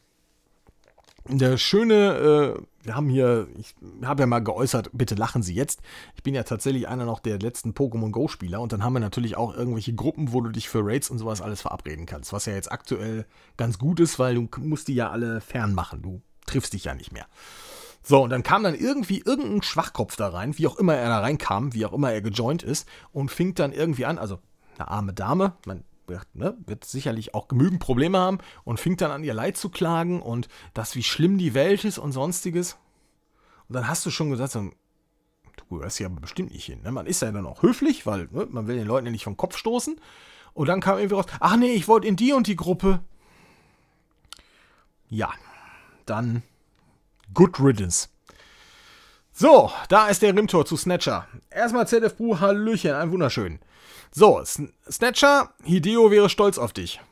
eine 1.28 1.58
schöne, 1.58 2.56
äh, 2.56 2.62
wir 2.84 2.94
haben 2.94 3.08
hier, 3.08 3.48
ich 3.58 3.74
habe 4.04 4.22
ja 4.22 4.26
mal 4.26 4.40
geäußert, 4.40 4.90
bitte 4.92 5.14
lachen 5.14 5.42
Sie 5.42 5.54
jetzt. 5.54 5.80
Ich 6.14 6.22
bin 6.22 6.34
ja 6.34 6.44
tatsächlich 6.44 6.88
einer 6.88 7.04
noch 7.04 7.20
der 7.20 7.38
letzten 7.38 7.72
Pokémon 7.72 8.10
Go-Spieler 8.10 8.60
und 8.60 8.72
dann 8.72 8.84
haben 8.84 8.92
wir 8.92 9.00
natürlich 9.00 9.36
auch 9.36 9.54
irgendwelche 9.54 9.94
Gruppen, 9.94 10.32
wo 10.32 10.40
du 10.40 10.50
dich 10.50 10.68
für 10.68 10.84
Raids 10.84 11.10
und 11.10 11.18
sowas 11.18 11.42
alles 11.42 11.62
verabreden 11.62 12.06
kannst. 12.06 12.32
Was 12.32 12.46
ja 12.46 12.54
jetzt 12.54 12.70
aktuell 12.70 13.26
ganz 13.56 13.78
gut 13.78 14.00
ist, 14.00 14.18
weil 14.18 14.34
du 14.34 14.48
musst 14.58 14.88
die 14.88 14.94
ja 14.94 15.10
alle 15.10 15.40
fernmachen. 15.40 16.02
Du 16.02 16.22
triffst 16.46 16.72
dich 16.72 16.84
ja 16.84 16.94
nicht 16.94 17.12
mehr. 17.12 17.26
So, 18.02 18.22
und 18.22 18.30
dann 18.30 18.44
kam 18.44 18.62
dann 18.62 18.76
irgendwie 18.76 19.20
irgendein 19.20 19.62
Schwachkopf 19.62 20.14
da 20.14 20.28
rein, 20.28 20.56
wie 20.58 20.68
auch 20.68 20.76
immer 20.76 20.94
er 20.94 21.08
da 21.08 21.18
reinkam, 21.18 21.74
wie 21.74 21.84
auch 21.86 21.92
immer 21.92 22.12
er 22.12 22.22
gejoint 22.22 22.62
ist, 22.62 22.88
und 23.10 23.32
fing 23.32 23.54
dann 23.54 23.72
irgendwie 23.72 24.06
an, 24.06 24.18
also 24.18 24.38
eine 24.78 24.86
arme 24.86 25.12
Dame, 25.12 25.54
man 25.66 25.82
ne, 26.34 26.56
wird 26.66 26.84
sicherlich 26.84 27.34
auch 27.34 27.48
genügend 27.48 27.80
Probleme 27.80 28.18
haben 28.18 28.38
und 28.64 28.80
fing 28.80 28.96
dann 28.96 29.10
an, 29.10 29.24
ihr 29.24 29.34
Leid 29.34 29.56
zu 29.56 29.68
klagen 29.70 30.22
und 30.22 30.48
das, 30.74 30.94
wie 30.94 31.02
schlimm 31.02 31.38
die 31.38 31.54
Welt 31.54 31.84
ist 31.84 31.98
und 31.98 32.12
sonstiges. 32.12 32.76
Und 33.68 33.74
dann 33.74 33.88
hast 33.88 34.06
du 34.06 34.10
schon 34.10 34.30
gesagt, 34.30 34.52
so, 34.52 34.70
du 35.56 35.76
gehörst 35.76 35.98
hier 35.98 36.06
aber 36.06 36.20
bestimmt 36.20 36.52
nicht 36.52 36.66
hin. 36.66 36.82
Ne? 36.82 36.92
Man 36.92 37.06
ist 37.06 37.22
ja 37.22 37.32
dann 37.32 37.46
auch 37.46 37.62
höflich, 37.62 38.06
weil 38.06 38.28
ne, 38.30 38.46
man 38.50 38.66
will 38.66 38.76
den 38.76 38.86
Leuten 38.86 39.06
ja 39.06 39.12
nicht 39.12 39.24
vom 39.24 39.36
Kopf 39.36 39.56
stoßen. 39.56 40.00
Und 40.54 40.68
dann 40.68 40.80
kam 40.80 40.98
irgendwie 40.98 41.16
raus, 41.16 41.26
ach 41.40 41.56
nee, 41.56 41.72
ich 41.72 41.88
wollte 41.88 42.06
in 42.06 42.16
die 42.16 42.32
und 42.32 42.46
die 42.46 42.56
Gruppe. 42.56 43.00
Ja, 45.08 45.32
dann 46.06 46.42
good 47.34 47.60
riddance. 47.60 48.08
So, 49.38 49.70
da 49.90 50.08
ist 50.08 50.22
der 50.22 50.34
Rimtor 50.34 50.64
zu 50.64 50.78
Snatcher. 50.78 51.28
Erstmal 51.50 51.86
ZF 51.86 52.16
Bru, 52.16 52.40
Hallöchen, 52.40 52.92
ein 52.92 53.10
wunderschön. 53.10 53.58
So, 54.10 54.42
Snatcher, 54.90 55.52
Hideo 55.62 56.10
wäre 56.10 56.30
stolz 56.30 56.56
auf 56.56 56.72
dich. 56.72 57.02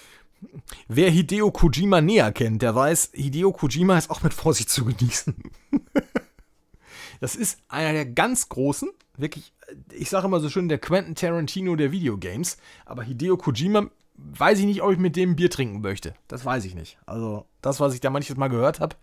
Wer 0.88 1.10
Hideo 1.10 1.50
Kojima 1.50 2.00
näher 2.00 2.30
kennt, 2.30 2.62
der 2.62 2.76
weiß, 2.76 3.10
Hideo 3.12 3.50
Kojima 3.50 3.98
ist 3.98 4.08
auch 4.08 4.22
mit 4.22 4.34
Vorsicht 4.34 4.70
zu 4.70 4.84
genießen. 4.84 5.34
das 7.20 7.34
ist 7.34 7.58
einer 7.66 7.92
der 7.92 8.06
ganz 8.06 8.48
großen, 8.48 8.90
wirklich, 9.16 9.52
ich 9.90 10.10
sage 10.10 10.28
immer 10.28 10.38
so 10.38 10.50
schön, 10.50 10.68
der 10.68 10.78
Quentin 10.78 11.16
Tarantino 11.16 11.74
der 11.74 11.90
Videogames. 11.90 12.58
Aber 12.86 13.02
Hideo 13.02 13.36
Kojima, 13.36 13.90
weiß 14.14 14.60
ich 14.60 14.66
nicht, 14.66 14.82
ob 14.82 14.92
ich 14.92 14.98
mit 14.98 15.16
dem 15.16 15.34
Bier 15.34 15.50
trinken 15.50 15.80
möchte. 15.80 16.14
Das 16.28 16.44
weiß 16.44 16.64
ich 16.66 16.76
nicht. 16.76 16.98
Also, 17.04 17.46
das, 17.62 17.80
was 17.80 17.94
ich 17.94 18.00
da 18.00 18.10
manches 18.10 18.36
Mal 18.36 18.46
gehört 18.46 18.78
habe, 18.78 18.94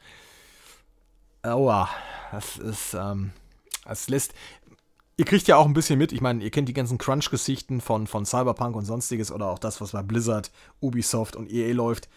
aua, 1.44 1.90
das 2.36 2.58
ist, 2.58 2.94
ähm, 2.94 3.32
das 3.86 4.10
lässt, 4.10 4.34
ihr 5.18 5.26
kriegt 5.26 5.48
ja 5.48 5.56
auch 5.56 5.66
ein 5.66 5.74
bisschen 5.74 5.98
mit, 5.98 6.12
ich 6.12 6.22
meine, 6.22 6.44
ihr 6.44 6.52
kennt 6.52 6.68
die 6.68 6.74
ganzen 6.74 6.98
Crunch-Geschichten 6.98 7.80
von, 7.80 8.08
von 8.08 8.26
Cyberpunk 8.26 8.76
und 8.76 8.86
sonstiges 8.86 9.32
oder 9.32 9.48
auch 9.48 9.60
das, 9.60 9.80
was 9.80 9.94
bei 9.94 10.04
Blizzard, 10.04 10.52
Ubisoft 10.82 11.36
und 11.36 11.50
EA 11.52 11.74
läuft. 11.74 12.10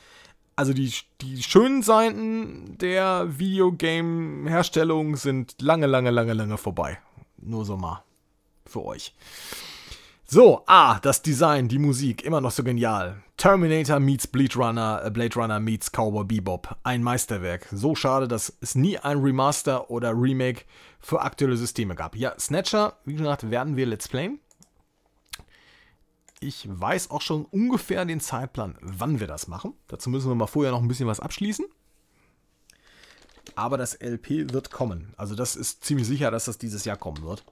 Also 0.56 0.72
die, 0.72 0.92
die 1.20 1.40
schönen 1.42 1.82
Seiten 1.82 2.76
der 2.78 3.38
Videogame-Herstellung 3.38 5.14
sind 5.16 5.54
lange, 5.60 5.86
lange, 5.86 6.10
lange, 6.10 6.32
lange 6.32 6.58
vorbei. 6.58 6.98
Nur 7.36 7.64
so 7.64 7.76
mal 7.76 8.02
für 8.66 8.84
euch. 8.84 9.14
So, 10.30 10.62
ah, 10.66 11.00
das 11.00 11.22
Design, 11.22 11.68
die 11.68 11.78
Musik, 11.78 12.22
immer 12.22 12.42
noch 12.42 12.50
so 12.50 12.62
genial. 12.62 13.22
Terminator 13.38 13.98
meets 13.98 14.26
Blade 14.26 14.56
Runner, 14.56 15.00
äh, 15.02 15.10
Blade 15.10 15.34
Runner 15.36 15.58
meets 15.58 15.90
Cowboy 15.90 16.26
Bebop. 16.26 16.76
Ein 16.82 17.02
Meisterwerk. 17.02 17.66
So 17.72 17.94
schade, 17.94 18.28
dass 18.28 18.52
es 18.60 18.74
nie 18.74 18.98
ein 18.98 19.20
Remaster 19.20 19.90
oder 19.90 20.12
Remake 20.12 20.66
für 21.00 21.22
aktuelle 21.22 21.56
Systeme 21.56 21.94
gab. 21.94 22.14
Ja, 22.14 22.38
Snatcher, 22.38 22.98
wie 23.06 23.14
gesagt, 23.14 23.50
werden 23.50 23.76
wir 23.76 23.86
Let's 23.86 24.06
Playen. 24.06 24.38
Ich 26.40 26.68
weiß 26.68 27.10
auch 27.10 27.22
schon 27.22 27.46
ungefähr 27.46 28.04
den 28.04 28.20
Zeitplan, 28.20 28.76
wann 28.82 29.20
wir 29.20 29.28
das 29.28 29.48
machen. 29.48 29.72
Dazu 29.86 30.10
müssen 30.10 30.28
wir 30.28 30.34
mal 30.34 30.46
vorher 30.46 30.72
noch 30.72 30.82
ein 30.82 30.88
bisschen 30.88 31.08
was 31.08 31.20
abschließen. 31.20 31.64
Aber 33.54 33.78
das 33.78 33.94
LP 33.94 34.52
wird 34.52 34.70
kommen. 34.70 35.14
Also 35.16 35.34
das 35.34 35.56
ist 35.56 35.86
ziemlich 35.86 36.06
sicher, 36.06 36.30
dass 36.30 36.44
das 36.44 36.58
dieses 36.58 36.84
Jahr 36.84 36.98
kommen 36.98 37.22
wird. 37.22 37.44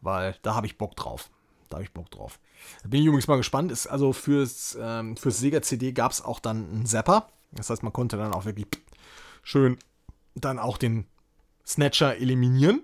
Weil 0.00 0.36
da 0.40 0.54
habe 0.54 0.66
ich 0.66 0.78
Bock 0.78 0.96
drauf. 0.96 1.28
Da 1.70 1.76
habe 1.76 1.84
ich 1.84 1.92
Bock 1.92 2.10
drauf. 2.10 2.38
Da 2.82 2.88
bin 2.88 3.00
ich 3.00 3.06
übrigens 3.06 3.28
mal 3.28 3.36
gespannt. 3.36 3.72
Ist, 3.72 3.86
also 3.86 4.12
fürs, 4.12 4.76
ähm, 4.80 5.16
fürs 5.16 5.38
Sega 5.38 5.62
CD 5.62 5.92
gab 5.92 6.12
es 6.12 6.22
auch 6.22 6.40
dann 6.40 6.68
einen 6.70 6.86
Zapper. 6.86 7.28
Das 7.52 7.70
heißt, 7.70 7.82
man 7.82 7.92
konnte 7.92 8.16
dann 8.16 8.32
auch 8.34 8.44
wirklich 8.44 8.66
schön 9.42 9.78
dann 10.34 10.58
auch 10.58 10.76
den 10.76 11.06
Snatcher 11.66 12.16
eliminieren. 12.16 12.82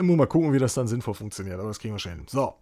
Ich 0.00 0.06
muss 0.06 0.16
mal 0.16 0.26
gucken, 0.26 0.52
wie 0.52 0.58
das 0.58 0.74
dann 0.74 0.86
sinnvoll 0.86 1.14
funktioniert, 1.14 1.58
aber 1.58 1.68
das 1.68 1.80
kriegen 1.80 1.94
wir 1.94 1.98
schon 1.98 2.12
hin. 2.12 2.26
So. 2.28 2.54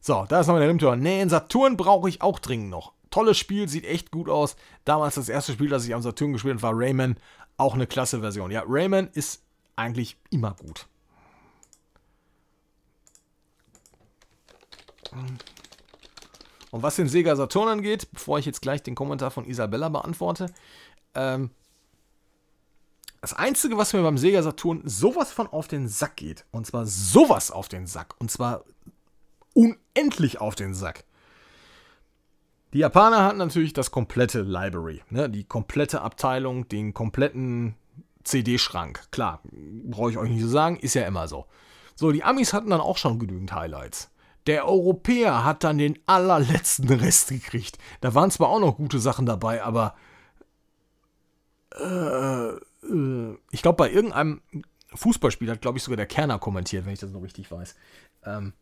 So, 0.00 0.26
da 0.28 0.40
ist 0.40 0.46
nochmal 0.46 0.60
der 0.60 0.70
Rimtor. 0.70 0.96
Nee, 0.96 1.20
in 1.20 1.28
Saturn 1.28 1.76
brauche 1.76 2.08
ich 2.08 2.22
auch 2.22 2.38
dringend 2.38 2.70
noch. 2.70 2.92
Tolles 3.10 3.38
Spiel, 3.38 3.68
sieht 3.68 3.84
echt 3.84 4.10
gut 4.10 4.28
aus. 4.28 4.56
Damals 4.84 5.16
das 5.16 5.28
erste 5.28 5.52
Spiel, 5.52 5.68
das 5.68 5.84
ich 5.84 5.94
am 5.94 6.02
Saturn 6.02 6.32
gespielt 6.32 6.54
habe, 6.54 6.62
war 6.62 6.72
Rayman. 6.74 7.16
Auch 7.56 7.74
eine 7.74 7.86
klasse 7.86 8.20
Version. 8.20 8.50
Ja, 8.50 8.64
Rayman 8.66 9.10
ist 9.12 9.42
eigentlich 9.76 10.16
immer 10.30 10.54
gut. 10.54 10.86
Und 16.70 16.82
was 16.82 16.96
den 16.96 17.08
Sega 17.08 17.36
Saturn 17.36 17.68
angeht, 17.68 18.08
bevor 18.12 18.38
ich 18.38 18.46
jetzt 18.46 18.62
gleich 18.62 18.82
den 18.82 18.94
Kommentar 18.94 19.30
von 19.30 19.44
Isabella 19.44 19.88
beantworte, 19.88 20.46
ähm, 21.14 21.50
das 23.20 23.34
Einzige, 23.34 23.76
was 23.76 23.92
mir 23.92 24.02
beim 24.02 24.18
Sega 24.18 24.42
Saturn 24.42 24.82
sowas 24.84 25.30
von 25.30 25.46
auf 25.46 25.68
den 25.68 25.86
Sack 25.86 26.16
geht, 26.16 26.44
und 26.50 26.66
zwar 26.66 26.86
sowas 26.86 27.50
auf 27.50 27.68
den 27.68 27.86
Sack, 27.86 28.14
und 28.18 28.30
zwar 28.30 28.64
unendlich 29.54 30.40
auf 30.40 30.54
den 30.54 30.74
Sack. 30.74 31.04
Die 32.72 32.78
Japaner 32.78 33.22
hatten 33.22 33.38
natürlich 33.38 33.74
das 33.74 33.90
komplette 33.90 34.40
Library, 34.40 35.02
ne? 35.10 35.28
die 35.28 35.44
komplette 35.44 36.00
Abteilung, 36.00 36.68
den 36.68 36.94
kompletten 36.94 37.76
CD-Schrank. 38.24 39.08
Klar, 39.10 39.40
brauche 39.84 40.10
ich 40.10 40.18
euch 40.18 40.30
nicht 40.30 40.40
zu 40.40 40.46
so 40.46 40.52
sagen, 40.52 40.76
ist 40.76 40.94
ja 40.94 41.06
immer 41.06 41.28
so. 41.28 41.46
So, 41.94 42.12
die 42.12 42.24
Amis 42.24 42.52
hatten 42.54 42.70
dann 42.70 42.80
auch 42.80 42.96
schon 42.96 43.18
genügend 43.18 43.52
Highlights. 43.52 44.10
Der 44.46 44.66
Europäer 44.66 45.44
hat 45.44 45.62
dann 45.62 45.78
den 45.78 45.98
allerletzten 46.06 46.90
Rest 46.90 47.28
gekriegt. 47.28 47.78
Da 48.00 48.14
waren 48.14 48.30
zwar 48.30 48.48
auch 48.48 48.60
noch 48.60 48.76
gute 48.76 48.98
Sachen 48.98 49.26
dabei, 49.26 49.62
aber 49.62 49.94
äh, 51.78 52.48
äh, 52.48 53.38
ich 53.50 53.62
glaube, 53.62 53.76
bei 53.76 53.90
irgendeinem 53.90 54.42
Fußballspiel 54.94 55.50
hat, 55.50 55.62
glaube 55.62 55.78
ich, 55.78 55.84
sogar 55.84 55.96
der 55.96 56.06
Kerner 56.06 56.38
kommentiert, 56.38 56.84
wenn 56.84 56.92
ich 56.92 57.00
das 57.00 57.12
noch 57.12 57.22
richtig 57.22 57.50
weiß. 57.50 57.74
Ähm, 58.24 58.52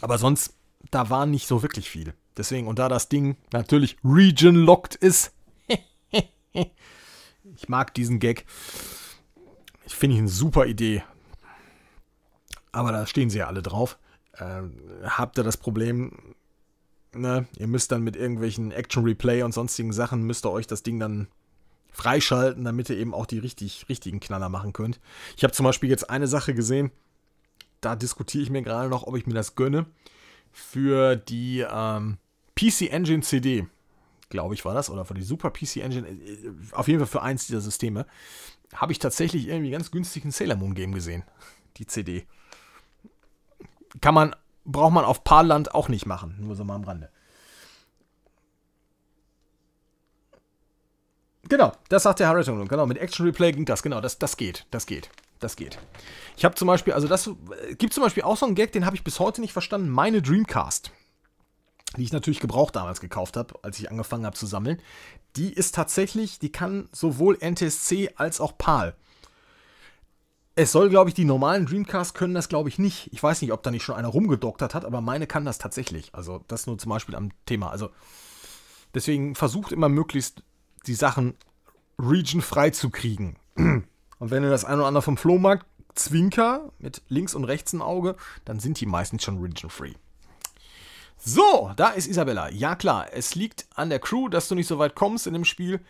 aber 0.00 0.18
sonst, 0.18 0.54
da 0.90 1.10
war 1.10 1.26
nicht 1.26 1.46
so 1.46 1.62
wirklich 1.62 1.90
viel. 1.90 2.14
Deswegen, 2.36 2.66
und 2.66 2.78
da 2.78 2.88
das 2.88 3.08
Ding 3.08 3.36
natürlich 3.52 3.96
region-locked 4.04 4.94
ist, 4.94 5.34
ich 6.52 7.68
mag 7.68 7.92
diesen 7.94 8.20
Gag. 8.20 8.46
Ich 9.84 9.94
finde 9.94 10.14
ich 10.14 10.20
eine 10.20 10.28
super 10.28 10.66
Idee. 10.66 11.02
Aber 12.70 12.92
da 12.92 13.06
stehen 13.06 13.28
sie 13.28 13.38
ja 13.38 13.48
alle 13.48 13.62
drauf 13.62 13.98
äh, 14.34 14.62
habt 15.04 15.38
ihr 15.38 15.44
das 15.44 15.56
Problem, 15.56 16.34
ne, 17.14 17.46
ihr 17.58 17.66
müsst 17.66 17.92
dann 17.92 18.02
mit 18.02 18.16
irgendwelchen 18.16 18.72
Action 18.72 19.04
Replay 19.04 19.42
und 19.42 19.52
sonstigen 19.52 19.92
Sachen, 19.92 20.22
müsst 20.22 20.46
ihr 20.46 20.50
euch 20.50 20.66
das 20.66 20.82
Ding 20.82 20.98
dann 20.98 21.28
freischalten, 21.92 22.64
damit 22.64 22.88
ihr 22.88 22.96
eben 22.96 23.14
auch 23.14 23.26
die 23.26 23.38
richtig, 23.38 23.86
richtigen 23.88 24.20
Knaller 24.20 24.48
machen 24.48 24.72
könnt. 24.72 24.98
Ich 25.36 25.44
habe 25.44 25.52
zum 25.52 25.64
Beispiel 25.64 25.90
jetzt 25.90 26.08
eine 26.08 26.26
Sache 26.26 26.54
gesehen, 26.54 26.90
da 27.80 27.96
diskutiere 27.96 28.42
ich 28.42 28.50
mir 28.50 28.62
gerade 28.62 28.88
noch, 28.88 29.06
ob 29.06 29.16
ich 29.16 29.26
mir 29.26 29.34
das 29.34 29.54
gönne, 29.54 29.86
für 30.52 31.16
die 31.16 31.66
ähm, 31.68 32.18
PC 32.54 32.92
Engine 32.92 33.22
CD, 33.22 33.66
glaube 34.30 34.54
ich 34.54 34.64
war 34.64 34.74
das, 34.74 34.88
oder 34.88 35.04
für 35.04 35.14
die 35.14 35.22
Super 35.22 35.50
PC 35.50 35.78
Engine, 35.78 36.08
äh, 36.08 36.52
auf 36.72 36.88
jeden 36.88 37.00
Fall 37.00 37.08
für 37.08 37.22
eins 37.22 37.46
dieser 37.46 37.60
Systeme, 37.60 38.06
habe 38.74 38.92
ich 38.92 38.98
tatsächlich 38.98 39.48
irgendwie 39.48 39.70
ganz 39.70 39.90
günstig 39.90 40.24
ein 40.24 40.30
Sailor 40.30 40.56
Moon 40.56 40.74
Game 40.74 40.92
gesehen, 40.92 41.24
die 41.76 41.86
CD 41.86 42.26
kann 44.00 44.14
man, 44.14 44.34
braucht 44.64 44.92
man 44.92 45.04
auf 45.04 45.24
Paarland 45.24 45.74
auch 45.74 45.88
nicht 45.88 46.06
machen. 46.06 46.36
Nur 46.40 46.56
so 46.56 46.64
mal 46.64 46.76
am 46.76 46.84
Rande. 46.84 47.10
Genau, 51.48 51.72
das 51.88 52.04
sagt 52.04 52.20
der 52.20 52.28
Harriton. 52.28 52.66
Genau, 52.68 52.86
mit 52.86 52.98
Action 52.98 53.26
Replay 53.26 53.52
ging 53.52 53.64
das. 53.64 53.82
Genau, 53.82 54.00
das, 54.00 54.18
das 54.18 54.36
geht. 54.36 54.66
Das 54.70 54.86
geht. 54.86 55.10
Das 55.40 55.56
geht. 55.56 55.78
Ich 56.36 56.44
habe 56.44 56.54
zum 56.54 56.68
Beispiel, 56.68 56.92
also 56.92 57.08
das 57.08 57.26
äh, 57.26 57.74
gibt 57.74 57.92
zum 57.92 58.02
Beispiel 58.04 58.22
auch 58.22 58.36
so 58.36 58.46
einen 58.46 58.54
Gag, 58.54 58.72
den 58.72 58.86
habe 58.86 58.96
ich 58.96 59.04
bis 59.04 59.18
heute 59.18 59.40
nicht 59.40 59.52
verstanden. 59.52 59.90
Meine 59.90 60.22
Dreamcast, 60.22 60.92
die 61.96 62.04
ich 62.04 62.12
natürlich 62.12 62.38
gebraucht 62.40 62.76
damals 62.76 63.00
gekauft 63.00 63.36
habe, 63.36 63.54
als 63.62 63.78
ich 63.78 63.90
angefangen 63.90 64.24
habe 64.24 64.36
zu 64.36 64.46
sammeln, 64.46 64.80
die 65.36 65.52
ist 65.52 65.74
tatsächlich, 65.74 66.38
die 66.38 66.52
kann 66.52 66.88
sowohl 66.92 67.36
NTSC 67.42 68.12
als 68.16 68.40
auch 68.40 68.56
PAL. 68.56 68.94
Es 70.54 70.72
soll, 70.72 70.90
glaube 70.90 71.08
ich, 71.08 71.14
die 71.14 71.24
normalen 71.24 71.64
Dreamcast 71.64 72.14
können 72.14 72.34
das, 72.34 72.48
glaube 72.48 72.68
ich, 72.68 72.78
nicht. 72.78 73.08
Ich 73.12 73.22
weiß 73.22 73.40
nicht, 73.40 73.52
ob 73.52 73.62
da 73.62 73.70
nicht 73.70 73.82
schon 73.82 73.94
einer 73.94 74.08
rumgedoktert 74.08 74.74
hat, 74.74 74.84
aber 74.84 75.00
meine 75.00 75.26
kann 75.26 75.46
das 75.46 75.58
tatsächlich. 75.58 76.14
Also, 76.14 76.44
das 76.46 76.66
nur 76.66 76.78
zum 76.78 76.90
Beispiel 76.90 77.14
am 77.14 77.30
Thema. 77.46 77.70
Also, 77.70 77.88
deswegen 78.94 79.34
versucht 79.34 79.72
immer 79.72 79.88
möglichst 79.88 80.42
die 80.86 80.94
Sachen 80.94 81.34
regionfrei 81.98 82.70
zu 82.70 82.90
kriegen. 82.90 83.36
Und 83.56 84.30
wenn 84.30 84.42
ihr 84.42 84.50
das 84.50 84.64
ein 84.64 84.78
oder 84.78 84.86
andere 84.86 85.02
vom 85.02 85.16
Flohmarkt 85.16 85.66
zwinker 85.94 86.70
mit 86.78 87.02
links 87.08 87.34
und 87.34 87.44
rechts 87.44 87.72
ein 87.72 87.82
Auge, 87.82 88.16
dann 88.44 88.60
sind 88.60 88.80
die 88.80 88.86
meistens 88.86 89.24
schon 89.24 89.40
region-free. 89.40 89.94
So, 91.18 91.72
da 91.76 91.90
ist 91.90 92.08
Isabella. 92.08 92.50
Ja 92.50 92.74
klar, 92.74 93.08
es 93.12 93.34
liegt 93.34 93.66
an 93.74 93.90
der 93.90 94.00
Crew, 94.00 94.28
dass 94.28 94.48
du 94.48 94.54
nicht 94.54 94.66
so 94.66 94.78
weit 94.78 94.94
kommst 94.94 95.26
in 95.26 95.34
dem 95.34 95.44
Spiel 95.44 95.80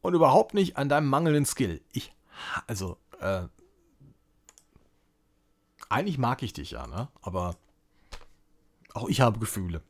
und 0.00 0.14
überhaupt 0.14 0.54
nicht 0.54 0.76
an 0.76 0.88
deinem 0.88 1.08
mangelnden 1.08 1.46
Skill. 1.46 1.80
Ich, 1.92 2.14
also, 2.66 2.98
äh, 3.20 3.42
eigentlich 5.88 6.18
mag 6.18 6.42
ich 6.42 6.52
dich 6.52 6.72
ja, 6.72 6.86
ne? 6.86 7.08
Aber 7.22 7.56
auch 8.94 9.08
ich 9.08 9.20
habe 9.20 9.38
Gefühle. 9.38 9.82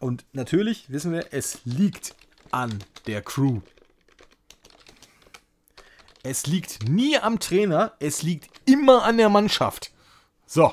Und 0.00 0.24
natürlich 0.32 0.90
wissen 0.90 1.12
wir, 1.12 1.32
es 1.32 1.60
liegt 1.64 2.14
an 2.50 2.82
der 3.06 3.22
Crew. 3.22 3.60
Es 6.22 6.46
liegt 6.46 6.88
nie 6.88 7.18
am 7.18 7.40
Trainer, 7.40 7.94
es 8.00 8.22
liegt 8.22 8.50
immer 8.68 9.04
an 9.04 9.18
der 9.18 9.28
Mannschaft. 9.28 9.92
So, 10.46 10.72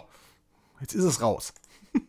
jetzt 0.79 0.93
ist 0.93 1.03
es 1.03 1.21
raus. 1.21 1.53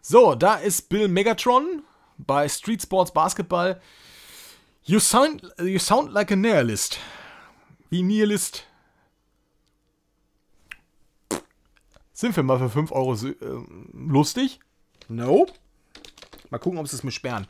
so, 0.00 0.34
da 0.34 0.56
ist 0.56 0.88
Bill 0.88 1.08
Megatron 1.08 1.82
bei 2.18 2.48
Street 2.48 2.82
Sports 2.82 3.12
Basketball. 3.12 3.80
You 4.84 5.00
sound, 5.00 5.42
you 5.60 5.78
sound 5.78 6.12
like 6.12 6.32
a 6.32 6.36
Nihilist. 6.36 6.98
Wie 7.90 8.02
Nihilist 8.02 8.64
Sind 12.18 12.34
wir 12.34 12.42
mal 12.42 12.58
für 12.58 12.68
5 12.68 12.90
Euro 12.90 13.14
äh, 13.14 13.36
lustig? 13.92 14.58
No. 15.06 15.46
Mal 16.50 16.58
gucken, 16.58 16.80
ob 16.80 16.88
sie 16.88 16.96
es 16.96 17.04
mir 17.04 17.12
sperren. 17.12 17.46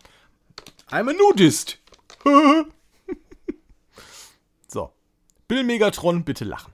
I'm 0.90 1.08
a 1.08 1.14
nudist. 1.14 1.78
so. 4.68 4.92
Bill 5.48 5.64
Megatron, 5.64 6.22
bitte 6.22 6.44
lachen. 6.44 6.70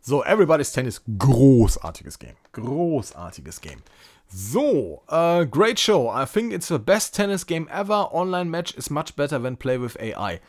So, 0.00 0.24
Everybody's 0.24 0.72
Tennis, 0.72 1.00
großartiges 1.16 2.18
Game. 2.18 2.34
Großartiges 2.52 3.60
Game. 3.60 3.84
So, 4.26 5.04
uh, 5.08 5.44
great 5.44 5.78
show. 5.78 6.10
I 6.10 6.26
think 6.26 6.52
it's 6.52 6.66
the 6.66 6.80
best 6.80 7.14
tennis 7.14 7.46
game 7.46 7.68
ever. 7.70 8.12
Online 8.12 8.50
match 8.50 8.74
is 8.74 8.90
much 8.90 9.14
better 9.14 9.40
when 9.40 9.56
play 9.56 9.80
with 9.80 9.96
AI. 10.00 10.40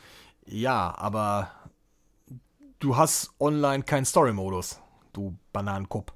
Ja, 0.47 0.95
aber 0.97 1.51
du 2.79 2.97
hast 2.97 3.29
online 3.39 3.83
keinen 3.83 4.05
Story-Modus, 4.05 4.79
du 5.13 5.37
Bananenkopf. 5.53 6.11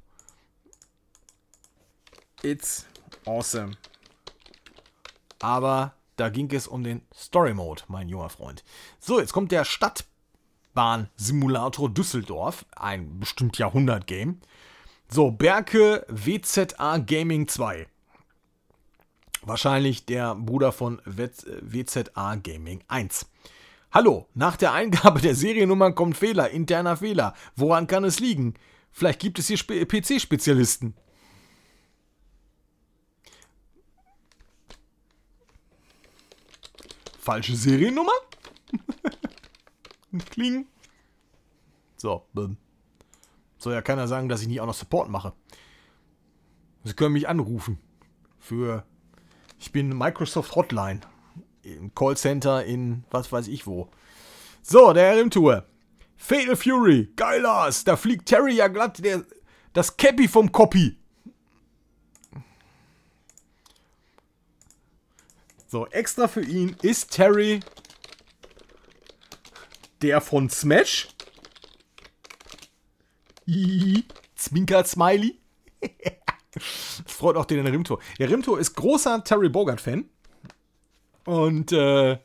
It's 2.42 2.88
awesome. 3.26 3.78
Aber 5.40 5.94
da 6.16 6.30
ging 6.30 6.54
es 6.54 6.68
um 6.68 6.84
den 6.84 7.02
Story-Mode, 7.14 7.84
mein 7.88 8.10
junger 8.10 8.30
Freund. 8.30 8.64
So, 9.00 9.20
jetzt 9.20 9.34
kommt 9.34 9.52
der 9.52 9.66
Stadtbahn-Simulator 9.66 11.90
Düsseldorf. 11.90 12.66
Ein 12.76 13.20
bestimmt 13.20 13.58
Jahrhundert-Game. 13.58 14.40
So, 15.10 15.32
Berke 15.32 16.06
WZA 16.08 17.00
Gaming 17.00 17.48
2. 17.48 17.88
Wahrscheinlich 19.42 20.06
der 20.06 20.36
Bruder 20.36 20.72
von 20.72 21.02
WZA 21.06 22.36
Gaming 22.36 22.84
1. 22.88 23.26
Hallo, 23.94 24.28
nach 24.34 24.58
der 24.58 24.74
Eingabe 24.74 25.22
der 25.22 25.36
Seriennummer 25.36 25.92
kommt 25.92 26.18
Fehler, 26.18 26.50
interner 26.50 26.98
Fehler. 26.98 27.36
Woran 27.56 27.86
kann 27.86 28.04
es 28.04 28.20
liegen? 28.20 28.56
Vielleicht 28.92 29.20
gibt 29.20 29.38
es 29.38 29.50
hier 29.50 29.58
PC-Spezialisten. 29.58 30.96
Falsche 37.20 37.56
Seriennummer? 37.56 38.12
Kling. 40.32 40.66
So, 41.96 42.26
soll 43.60 43.74
ja 43.74 43.84
keiner 43.84 44.08
sagen, 44.08 44.28
dass 44.28 44.42
ich 44.42 44.48
nicht 44.48 44.60
auch 44.60 44.66
noch 44.66 44.74
Support 44.74 45.10
mache. 45.10 45.34
Sie 46.84 46.94
können 46.94 47.14
mich 47.14 47.28
anrufen. 47.28 47.78
Für. 48.40 48.88
Ich 49.60 49.72
bin 49.72 49.96
Microsoft 49.96 50.56
Hotline 50.56 51.02
im 51.64 51.94
Callcenter 51.96 52.66
in 52.66 53.04
was 53.12 53.32
weiß 53.32 53.48
ich 53.48 53.66
wo. 53.66 53.90
So, 54.62 54.94
der 54.94 55.18
RM-Tour. 55.18 55.66
Fatal 56.16 56.56
Fury, 56.56 57.12
geil 57.16 57.46
aus. 57.46 57.84
Da 57.84 57.98
fliegt 57.98 58.28
Terry 58.28 58.56
ja 58.56 58.68
glatt 58.68 59.04
der, 59.04 59.24
das 59.74 59.98
Cappy 59.98 60.28
vom 60.28 60.52
Copy. 60.52 60.98
So, 65.68 65.88
extra 65.88 66.28
für 66.28 66.44
ihn 66.44 66.76
ist 66.82 67.12
Terry 67.12 67.60
der 70.02 70.22
von 70.22 70.50
Smash. 70.50 71.08
Zwinkert 74.36 74.88
Smiley. 74.88 75.40
freut 77.06 77.36
auch 77.36 77.46
den 77.46 77.66
Rimto. 77.66 78.00
Der 78.20 78.30
Rimto 78.30 78.56
ist 78.56 78.76
großer 78.76 79.24
Terry 79.24 79.50
Bogart-Fan. 79.50 80.10
Und 81.26 81.72
äh, 81.72 82.18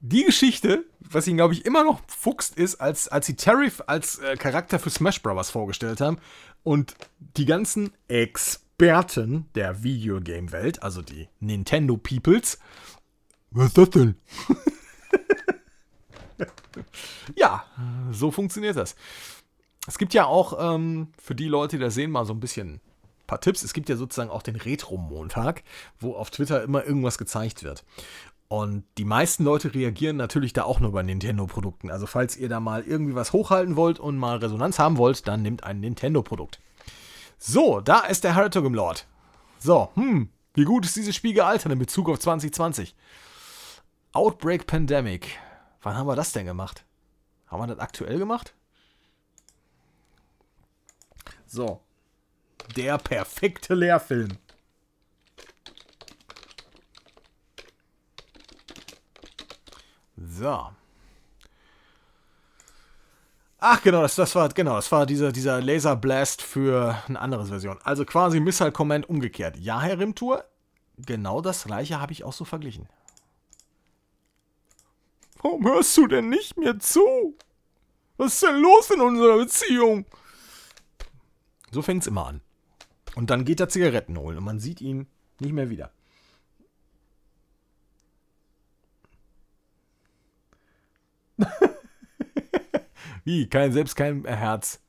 die 0.00 0.24
Geschichte, 0.24 0.84
was 1.00 1.26
ihn, 1.26 1.36
glaube 1.36 1.54
ich, 1.54 1.64
immer 1.64 1.84
noch 1.84 2.00
fuchst, 2.08 2.58
ist, 2.58 2.76
als, 2.76 3.08
als 3.08 3.26
sie 3.26 3.36
Terry 3.36 3.70
als 3.86 4.18
äh, 4.18 4.36
Charakter 4.36 4.78
für 4.78 4.90
Smash 4.90 5.22
Bros. 5.22 5.50
vorgestellt 5.50 6.00
haben 6.00 6.18
und 6.62 6.94
die 7.36 7.46
ganzen 7.46 7.92
Experten 8.08 9.48
der 9.54 9.82
Videogame-Welt, 9.82 10.82
also 10.82 11.02
die 11.02 11.28
Nintendo 11.40 11.96
Peoples, 11.96 12.58
was 13.50 13.68
ist 13.68 13.78
das 13.78 13.90
denn? 13.90 14.16
ja, 17.36 17.64
so 18.10 18.30
funktioniert 18.30 18.76
das. 18.76 18.96
Es 19.86 19.98
gibt 19.98 20.14
ja 20.14 20.26
auch 20.26 20.74
ähm, 20.74 21.08
für 21.20 21.34
die 21.34 21.48
Leute, 21.48 21.76
die 21.76 21.82
das 21.82 21.94
sehen, 21.94 22.10
mal 22.10 22.24
so 22.24 22.32
ein 22.32 22.40
bisschen 22.40 22.80
paar 23.32 23.40
Tipps. 23.40 23.62
Es 23.62 23.72
gibt 23.72 23.88
ja 23.88 23.96
sozusagen 23.96 24.30
auch 24.30 24.42
den 24.42 24.56
Retro-Montag, 24.56 25.62
wo 25.98 26.14
auf 26.14 26.30
Twitter 26.30 26.62
immer 26.62 26.84
irgendwas 26.84 27.16
gezeigt 27.16 27.62
wird. 27.62 27.82
Und 28.48 28.84
die 28.98 29.06
meisten 29.06 29.44
Leute 29.44 29.74
reagieren 29.74 30.18
natürlich 30.18 30.52
da 30.52 30.64
auch 30.64 30.78
nur 30.78 30.92
bei 30.92 31.02
Nintendo-Produkten. 31.02 31.90
Also 31.90 32.06
falls 32.06 32.36
ihr 32.36 32.50
da 32.50 32.60
mal 32.60 32.82
irgendwie 32.82 33.14
was 33.14 33.32
hochhalten 33.32 33.76
wollt 33.76 33.98
und 33.98 34.18
mal 34.18 34.36
Resonanz 34.36 34.78
haben 34.78 34.98
wollt, 34.98 35.26
dann 35.26 35.40
nehmt 35.40 35.64
ein 35.64 35.80
Nintendo-Produkt. 35.80 36.60
So, 37.38 37.80
da 37.80 38.00
ist 38.00 38.24
der 38.24 38.34
Heratogam 38.34 38.74
Lord. 38.74 39.06
So, 39.58 39.88
hm, 39.94 40.28
wie 40.52 40.64
gut 40.64 40.84
ist 40.84 40.96
dieses 40.96 41.16
Spiel 41.16 41.32
gealtert 41.32 41.72
in 41.72 41.78
Bezug 41.78 42.10
auf 42.10 42.18
2020? 42.18 42.94
Outbreak 44.12 44.66
Pandemic. 44.66 45.38
Wann 45.80 45.96
haben 45.96 46.06
wir 46.06 46.16
das 46.16 46.32
denn 46.32 46.44
gemacht? 46.44 46.84
Haben 47.46 47.62
wir 47.62 47.68
das 47.68 47.78
aktuell 47.78 48.18
gemacht? 48.18 48.52
So, 51.46 51.80
der 52.76 52.98
perfekte 52.98 53.74
Lehrfilm. 53.74 54.38
So. 60.16 60.68
Ach 63.58 63.80
genau, 63.80 64.02
das, 64.02 64.16
das 64.16 64.34
war 64.34 64.48
genau, 64.48 64.74
das 64.74 64.90
war 64.90 65.06
dieser, 65.06 65.30
dieser 65.30 65.60
Laser 65.60 65.94
Blast 65.94 66.42
für 66.42 67.00
eine 67.06 67.20
andere 67.20 67.46
Version. 67.46 67.78
Also 67.84 68.04
quasi 68.04 68.40
Missile 68.40 68.72
Command 68.72 69.08
umgekehrt. 69.08 69.56
Ja, 69.56 69.80
Herr 69.80 70.00
Rimtour, 70.00 70.44
genau 70.98 71.40
das 71.40 71.64
gleiche 71.64 72.00
habe 72.00 72.12
ich 72.12 72.24
auch 72.24 72.32
so 72.32 72.44
verglichen. 72.44 72.88
Warum 75.42 75.64
hörst 75.64 75.96
du 75.96 76.06
denn 76.06 76.28
nicht 76.28 76.56
mir 76.56 76.78
zu? 76.78 77.36
Was 78.16 78.34
ist 78.34 78.42
denn 78.42 78.60
los 78.60 78.90
in 78.90 79.00
unserer 79.00 79.36
Beziehung? 79.38 80.06
So 81.70 81.82
fängt 81.82 82.02
es 82.02 82.08
immer 82.08 82.26
an. 82.26 82.40
Und 83.14 83.30
dann 83.30 83.44
geht 83.44 83.60
er 83.60 83.68
Zigaretten 83.68 84.18
holen 84.18 84.38
und 84.38 84.44
man 84.44 84.58
sieht 84.58 84.80
ihn 84.80 85.06
nicht 85.38 85.52
mehr 85.52 85.68
wieder. 85.70 85.92
Wie? 93.24 93.48
Kein, 93.48 93.72
selbst 93.72 93.96
kein 93.96 94.24
Herz. 94.24 94.80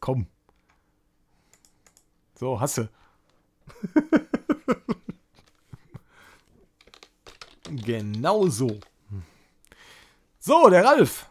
Komm. 0.00 0.26
So, 2.34 2.60
hasse. 2.60 2.88
genau 7.64 8.48
so. 8.48 8.80
So, 10.38 10.68
der 10.68 10.84
Ralf. 10.84 11.28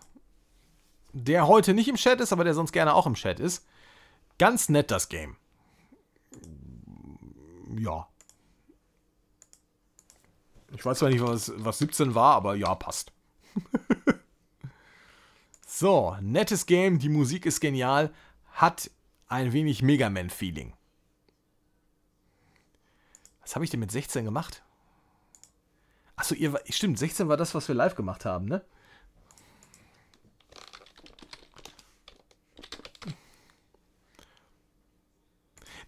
Der 1.13 1.47
heute 1.47 1.73
nicht 1.73 1.89
im 1.89 1.97
Chat 1.97 2.21
ist, 2.21 2.31
aber 2.31 2.45
der 2.45 2.53
sonst 2.53 2.71
gerne 2.71 2.93
auch 2.93 3.05
im 3.05 3.15
Chat 3.15 3.41
ist. 3.41 3.65
Ganz 4.41 4.69
nett 4.69 4.89
das 4.89 5.07
Game. 5.07 5.37
Ja. 7.77 8.07
Ich 10.71 10.83
weiß 10.83 10.97
zwar 10.97 11.09
nicht, 11.09 11.21
was, 11.21 11.53
was 11.57 11.77
17 11.77 12.15
war, 12.15 12.37
aber 12.37 12.55
ja, 12.55 12.73
passt. 12.73 13.11
so, 15.67 16.17
nettes 16.21 16.65
Game, 16.65 16.97
die 16.97 17.09
Musik 17.09 17.45
ist 17.45 17.59
genial, 17.59 18.11
hat 18.53 18.89
ein 19.27 19.53
wenig 19.53 19.83
Mega 19.83 20.09
Man-Feeling. 20.09 20.73
Was 23.43 23.53
habe 23.53 23.63
ich 23.63 23.69
denn 23.69 23.79
mit 23.79 23.91
16 23.91 24.25
gemacht? 24.25 24.63
Achso, 26.15 26.33
ihr 26.33 26.59
stimmt, 26.71 26.97
16 26.97 27.29
war 27.29 27.37
das, 27.37 27.53
was 27.53 27.67
wir 27.67 27.75
live 27.75 27.93
gemacht 27.93 28.25
haben, 28.25 28.45
ne? 28.45 28.65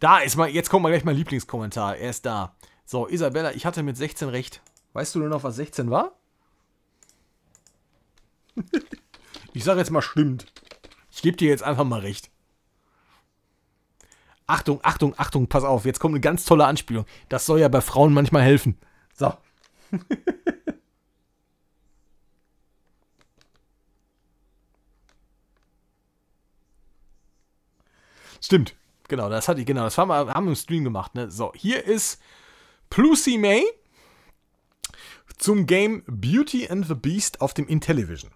Da 0.03 0.19
ist 0.19 0.35
mal, 0.35 0.49
jetzt 0.49 0.69
kommt 0.69 0.83
mal 0.83 0.89
gleich 0.89 1.05
mein 1.05 1.15
Lieblingskommentar. 1.15 1.95
Er 1.95 2.09
ist 2.09 2.25
da. 2.25 2.57
So, 2.83 3.07
Isabella, 3.07 3.53
ich 3.53 3.65
hatte 3.65 3.83
mit 3.83 3.95
16 3.95 4.27
recht. 4.27 4.61
Weißt 4.91 5.15
du 5.15 5.19
nur 5.19 5.29
noch, 5.29 5.45
was 5.45 5.55
16 5.55 5.89
war? 5.89 6.11
ich 9.53 9.63
sage 9.63 9.79
jetzt 9.79 9.91
mal 9.91 10.01
stimmt. 10.01 10.51
Ich 11.09 11.21
gebe 11.21 11.37
dir 11.37 11.47
jetzt 11.47 11.63
einfach 11.63 11.85
mal 11.85 12.01
recht. 12.01 12.29
Achtung, 14.45 14.81
Achtung, 14.83 15.13
Achtung, 15.15 15.47
pass 15.47 15.63
auf, 15.63 15.85
jetzt 15.85 16.01
kommt 16.01 16.15
eine 16.15 16.19
ganz 16.19 16.43
tolle 16.43 16.65
Anspielung. 16.65 17.05
Das 17.29 17.45
soll 17.45 17.61
ja 17.61 17.69
bei 17.69 17.79
Frauen 17.79 18.11
manchmal 18.11 18.41
helfen. 18.41 18.77
So. 19.13 19.33
Stimmt. 28.41 28.75
Genau, 29.13 29.29
das 29.29 29.47
hatte 29.47 29.59
ich, 29.59 29.67
genau, 29.67 29.83
das 29.83 29.99
haben 29.99 30.07
wir, 30.07 30.35
im 30.35 30.55
Stream 30.55 30.83
gemacht. 30.83 31.13
Ne? 31.13 31.29
So, 31.29 31.53
hier 31.55 31.85
ist 31.85 32.19
Plucy 32.89 33.37
May 33.37 33.63
zum 35.37 35.67
Game 35.67 36.01
Beauty 36.07 36.67
and 36.67 36.87
the 36.87 36.95
Beast 36.95 37.39
auf 37.39 37.53
dem 37.53 37.67
Intellivision. 37.67 38.31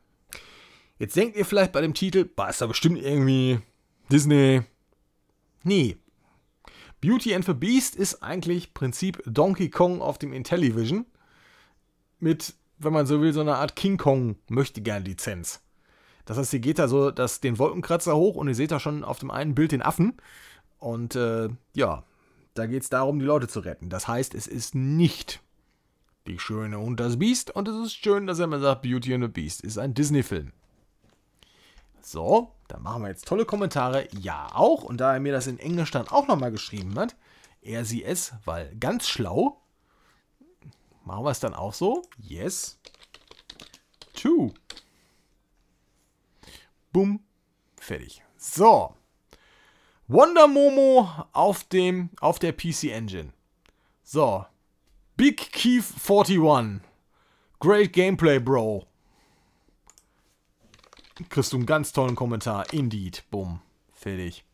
Jetzt 1.00 1.16
denkt 1.16 1.36
ihr 1.36 1.48
vielleicht 1.48 1.72
bei 1.72 1.82
dem 1.82 1.96
Titel, 1.96 2.26
bah, 2.26 2.50
ist 2.50 2.62
da 2.62 2.68
bestimmt 2.68 3.00
irgendwie 3.00 3.58
Disney. 4.12 4.62
Nee. 5.64 5.98
Beauty 7.02 7.34
and 7.34 7.46
the 7.46 7.56
Beast 7.56 7.96
ist 7.96 8.22
eigentlich 8.22 8.76
Prinzip 8.76 9.24
Donkey 9.26 9.72
Kong 9.72 10.00
auf 10.00 10.20
dem 10.20 10.32
Intellivision 10.32 11.08
mit, 12.20 12.54
wenn 12.78 12.94
man 12.94 13.08
so 13.08 13.20
will, 13.20 13.34
so 13.34 13.42
einer 13.42 13.58
Art 13.58 13.76
King 13.76 13.98
Kong 13.98 14.36
möchte 14.48 14.82
gern 14.82 15.06
Lizenz. 15.06 15.60
Das 16.26 16.38
heißt, 16.38 16.54
ihr 16.54 16.60
geht 16.60 16.78
da 16.78 16.88
so 16.88 17.10
das, 17.10 17.40
den 17.40 17.58
Wolkenkratzer 17.58 18.16
hoch 18.16 18.36
und 18.36 18.48
ihr 18.48 18.54
seht 18.54 18.70
da 18.70 18.80
schon 18.80 19.04
auf 19.04 19.18
dem 19.18 19.32
einen 19.32 19.56
Bild 19.56 19.72
den 19.72 19.82
Affen. 19.82 20.14
Und 20.80 21.16
äh, 21.16 21.50
ja, 21.74 22.04
da 22.54 22.66
geht 22.66 22.84
es 22.84 22.90
darum, 22.90 23.20
die 23.20 23.26
Leute 23.26 23.48
zu 23.48 23.60
retten. 23.60 23.90
Das 23.90 24.08
heißt, 24.08 24.34
es 24.34 24.48
ist 24.48 24.76
nicht 24.76 25.42
die 26.28 26.40
Schöne 26.40 26.80
und 26.80 27.00
das 27.00 27.20
Biest. 27.20 27.52
Und 27.52 27.68
es 27.68 27.76
ist 27.88 27.94
schön, 27.94 28.28
dass 28.28 28.40
er 28.40 28.46
immer 28.46 28.60
sagt, 28.60 28.82
Beauty 28.82 29.14
and 29.14 29.24
the 29.24 29.30
Beast 29.30 29.62
ist 29.62 29.78
ein 29.78 29.94
Disney-Film. 29.94 30.52
So, 32.02 32.54
dann 32.68 32.84
machen 32.84 33.04
wir 33.04 33.10
jetzt 33.10 33.28
tolle 33.28 33.46
Kommentare. 33.46 34.08
Ja, 34.18 34.50
auch. 34.54 34.84
Und 34.84 34.98
da 34.98 35.14
er 35.14 35.20
mir 35.20 35.34
das 35.34 35.48
in 35.48 35.60
Englisch 35.60 35.92
dann 35.92 36.08
auch 36.08 36.28
nochmal 36.28 36.52
geschrieben 36.52 36.98
hat, 36.98 37.16
er, 37.62 37.86
sie, 37.86 38.04
es, 38.04 38.34
weil 38.46 38.76
ganz 38.78 39.08
schlau. 39.08 39.62
Machen 41.04 41.26
wir 41.26 41.32
es 41.32 41.40
dann 41.40 41.54
auch 41.54 41.74
so? 41.74 42.04
Yes. 42.18 42.80
Two. 44.14 44.54
Bumm. 46.92 47.22
Fertig. 47.78 48.24
So. 48.38 48.96
Wonder 50.08 50.48
Momo 50.48 51.10
auf 51.34 51.66
dem 51.66 52.10
auf 52.22 52.40
der 52.40 52.54
PC 52.54 52.86
Engine. 52.86 53.34
So. 54.04 54.46
Big 55.18 55.52
Keith 55.52 55.84
41. 55.84 56.82
Great 57.60 57.92
Gameplay, 57.92 58.40
Bro. 58.40 58.88
Kriegst 61.30 61.52
du 61.52 61.58
einen 61.58 61.66
ganz 61.66 61.92
tollen 61.92 62.16
Kommentar. 62.16 62.72
Indeed. 62.72 63.26
Bumm. 63.32 63.60
Fertig. 63.92 64.46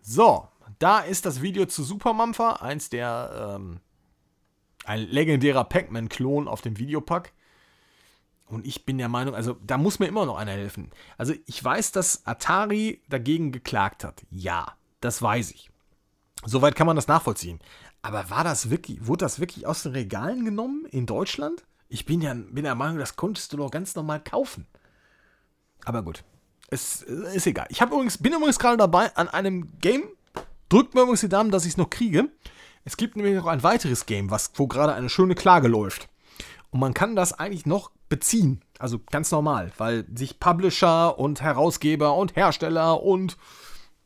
So. 0.00 0.48
Da 0.78 1.00
ist 1.00 1.26
das 1.26 1.42
Video 1.42 1.66
zu 1.66 1.82
Super 1.82 2.12
Mampfer. 2.12 2.62
Eins 2.62 2.90
der, 2.90 3.56
ähm, 3.56 3.80
ein 4.84 5.00
legendärer 5.00 5.64
Pac-Man-Klon 5.64 6.46
auf 6.46 6.60
dem 6.60 6.78
Videopack. 6.78 7.32
Und 8.46 8.66
ich 8.66 8.84
bin 8.84 8.98
der 8.98 9.08
Meinung, 9.08 9.34
also 9.34 9.56
da 9.66 9.78
muss 9.78 9.98
mir 9.98 10.06
immer 10.06 10.26
noch 10.26 10.36
einer 10.36 10.52
helfen. 10.52 10.90
Also 11.16 11.34
ich 11.46 11.62
weiß, 11.62 11.92
dass 11.92 12.26
Atari 12.26 13.02
dagegen 13.08 13.52
geklagt 13.52 14.04
hat. 14.04 14.22
Ja, 14.30 14.74
das 15.00 15.22
weiß 15.22 15.50
ich. 15.52 15.70
Soweit 16.44 16.76
kann 16.76 16.86
man 16.86 16.96
das 16.96 17.08
nachvollziehen. 17.08 17.60
Aber 18.02 18.28
war 18.28 18.44
das 18.44 18.68
wirklich, 18.68 19.06
wurde 19.06 19.24
das 19.24 19.40
wirklich 19.40 19.66
aus 19.66 19.82
den 19.82 19.92
Regalen 19.92 20.44
genommen 20.44 20.84
in 20.90 21.06
Deutschland? 21.06 21.64
Ich 21.88 22.04
bin 22.04 22.20
ja 22.20 22.34
bin 22.34 22.64
der 22.64 22.74
Meinung, 22.74 22.98
das 22.98 23.16
konntest 23.16 23.52
du 23.52 23.56
doch 23.56 23.70
ganz 23.70 23.94
normal 23.94 24.22
kaufen. 24.22 24.66
Aber 25.86 26.02
gut, 26.02 26.22
es 26.68 27.02
ist 27.02 27.46
egal. 27.46 27.66
Ich 27.70 27.80
übrigens, 27.80 28.18
bin 28.18 28.34
übrigens 28.34 28.58
gerade 28.58 28.76
dabei 28.76 29.14
an 29.16 29.28
einem 29.28 29.78
Game. 29.80 30.04
Drückt 30.68 30.94
mir 30.94 31.02
übrigens 31.02 31.20
die 31.20 31.28
Daumen, 31.28 31.50
dass 31.50 31.64
ich 31.64 31.72
es 31.72 31.76
noch 31.76 31.88
kriege. 31.88 32.28
Es 32.84 32.96
gibt 32.96 33.16
nämlich 33.16 33.36
noch 33.36 33.46
ein 33.46 33.62
weiteres 33.62 34.04
Game, 34.04 34.30
was, 34.30 34.52
wo 34.56 34.66
gerade 34.66 34.94
eine 34.94 35.08
schöne 35.08 35.34
Klage 35.34 35.68
läuft. 35.68 36.08
Und 36.70 36.80
man 36.80 36.92
kann 36.92 37.16
das 37.16 37.32
eigentlich 37.32 37.64
noch 37.64 37.90
beziehen. 38.08 38.60
Also 38.78 39.00
ganz 39.10 39.30
normal, 39.30 39.72
weil 39.78 40.04
sich 40.14 40.40
Publisher 40.40 41.18
und 41.18 41.40
Herausgeber 41.40 42.16
und 42.16 42.36
Hersteller 42.36 43.02
und 43.02 43.36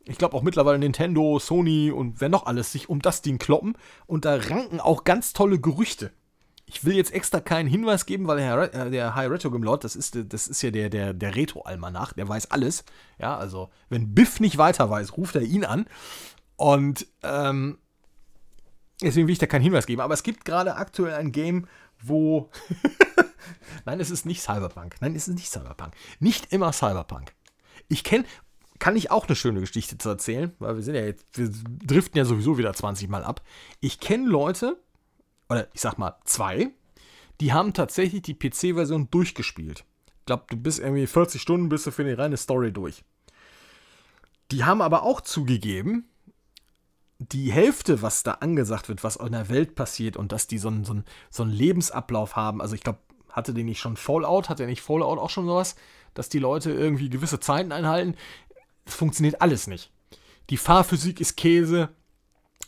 ich 0.05 0.17
glaube 0.17 0.35
auch 0.37 0.43
mittlerweile 0.43 0.79
Nintendo, 0.79 1.39
Sony 1.39 1.91
und 1.91 2.21
wer 2.21 2.31
noch 2.31 2.47
alles 2.47 2.73
sich 2.73 2.89
um 2.89 3.03
das 3.03 3.21
Ding 3.21 3.39
kloppen. 3.39 3.77
Und 4.07 4.25
da 4.25 4.37
ranken 4.37 4.81
auch 4.81 5.05
ganz 5.05 5.35
tolle 5.35 5.61
Gerüchte. 5.61 6.13
Ich 6.65 6.85
will 6.85 6.97
jetzt 6.97 7.13
extra 7.13 7.41
keinen 7.41 7.69
Hinweis 7.69 8.07
geben, 8.07 8.27
weil 8.27 8.39
der, 8.39 8.75
äh, 8.75 8.91
der 8.91 9.15
High 9.15 9.31
Retro 9.31 9.51
Game 9.51 9.63
Lord, 9.63 9.85
das 9.85 9.97
ist, 9.97 10.19
das 10.33 10.49
ist 10.49 10.63
ja 10.63 10.71
der, 10.71 10.89
der, 10.89 11.13
der 11.13 11.37
Retro-Almanach, 11.37 12.15
der 12.15 12.29
weiß 12.29 12.51
alles. 12.51 12.85
Ja, 13.19 13.37
also 13.37 13.71
wenn 13.91 14.15
Biff 14.15 14.41
nicht 14.41 14.57
weiter 14.57 14.89
weiß, 14.89 15.17
ruft 15.17 15.35
er 15.35 15.43
ihn 15.43 15.65
an. 15.65 15.87
Und 16.57 17.07
ähm, 17.23 17.79
deswegen 19.03 19.27
will 19.27 19.33
ich 19.33 19.39
da 19.39 19.47
keinen 19.47 19.63
Hinweis 19.63 19.87
geben. 19.87 20.01
Aber 20.01 20.15
es 20.15 20.23
gibt 20.23 20.45
gerade 20.47 20.77
aktuell 20.77 21.15
ein 21.15 21.33
Game, 21.33 21.67
wo. 22.03 22.51
Nein, 23.85 24.01
es 24.01 24.11
ist 24.11 24.27
nicht 24.27 24.43
Cyberpunk. 24.43 24.97
Nein, 25.01 25.15
es 25.15 25.29
ist 25.29 25.35
nicht 25.35 25.51
Cyberpunk. 25.51 25.95
Nicht 26.21 26.53
immer 26.53 26.73
Cyberpunk. 26.73 27.33
Ich 27.89 28.05
kenne, 28.05 28.25
kann 28.79 28.97
ich 28.97 29.11
auch 29.11 29.27
eine 29.27 29.37
schöne 29.37 29.61
Geschichte 29.61 29.99
zu 29.99 30.09
erzählen, 30.09 30.53
weil 30.59 30.77
wir 30.77 30.83
sind 30.83 30.95
ja 30.95 31.05
jetzt, 31.05 31.27
wir 31.37 31.51
driften 31.85 32.19
ja 32.19 32.25
sowieso 32.25 32.59
wieder 32.59 32.73
20 32.73 33.09
Mal 33.09 33.25
ab. 33.25 33.43
Ich 33.81 34.01
kenne 34.01 34.29
Leute, 34.29 34.81
oder 35.49 35.69
ich 35.73 35.81
sag 35.81 35.99
mal 35.99 36.17
zwei, 36.25 36.71
die 37.41 37.53
haben 37.53 37.73
tatsächlich 37.73 38.23
die 38.23 38.35
PC-Version 38.35 39.11
durchgespielt. 39.11 39.85
Ich 40.21 40.27
glaube, 40.27 40.45
du 40.49 40.57
bist 40.57 40.79
irgendwie 40.79 41.07
40 41.07 41.41
Stunden, 41.41 41.69
bist 41.69 41.87
du 41.87 41.91
für 41.91 42.03
eine 42.03 42.19
reine 42.19 42.37
Story 42.37 42.73
durch. 42.73 43.05
Die 44.51 44.65
haben 44.65 44.83
aber 44.83 45.03
auch 45.03 45.21
zugegeben, 45.21 46.09
die 47.19 47.51
Hälfte, 47.51 48.01
was 48.01 48.23
da 48.23 48.33
angesagt 48.33 48.89
wird, 48.89 49.03
was 49.03 49.17
in 49.17 49.33
der 49.33 49.49
Welt 49.49 49.75
passiert 49.75 50.17
und 50.17 50.33
dass 50.33 50.47
die 50.47 50.59
so 50.59 50.69
einen, 50.69 50.85
so 50.85 50.93
einen, 50.93 51.05
so 51.31 51.43
einen 51.43 51.53
Lebensablauf 51.53 52.37
haben, 52.37 52.61
also 52.61 52.75
ich 52.75 52.83
glaube, 52.83 53.01
hatte 53.31 53.55
die 53.55 53.65
nicht 53.65 53.81
schon 53.81 53.97
Fallout? 53.97 54.49
Hat 54.49 54.59
der 54.59 54.67
nicht 54.67 54.83
Fallout 54.83 55.19
auch 55.19 55.31
schon 55.31 55.47
sowas? 55.47 55.77
Dass 56.15 56.29
die 56.29 56.39
Leute 56.39 56.71
irgendwie 56.71 57.11
gewisse 57.11 57.41
Zeiten 57.41 57.73
einhalten? 57.73 58.15
Es 58.85 58.95
funktioniert 58.95 59.41
alles 59.43 59.67
nicht. 59.67 59.91
Die 60.51 60.57
Fahrphysik 60.57 61.21
ist 61.21 61.37
Käse. 61.37 61.91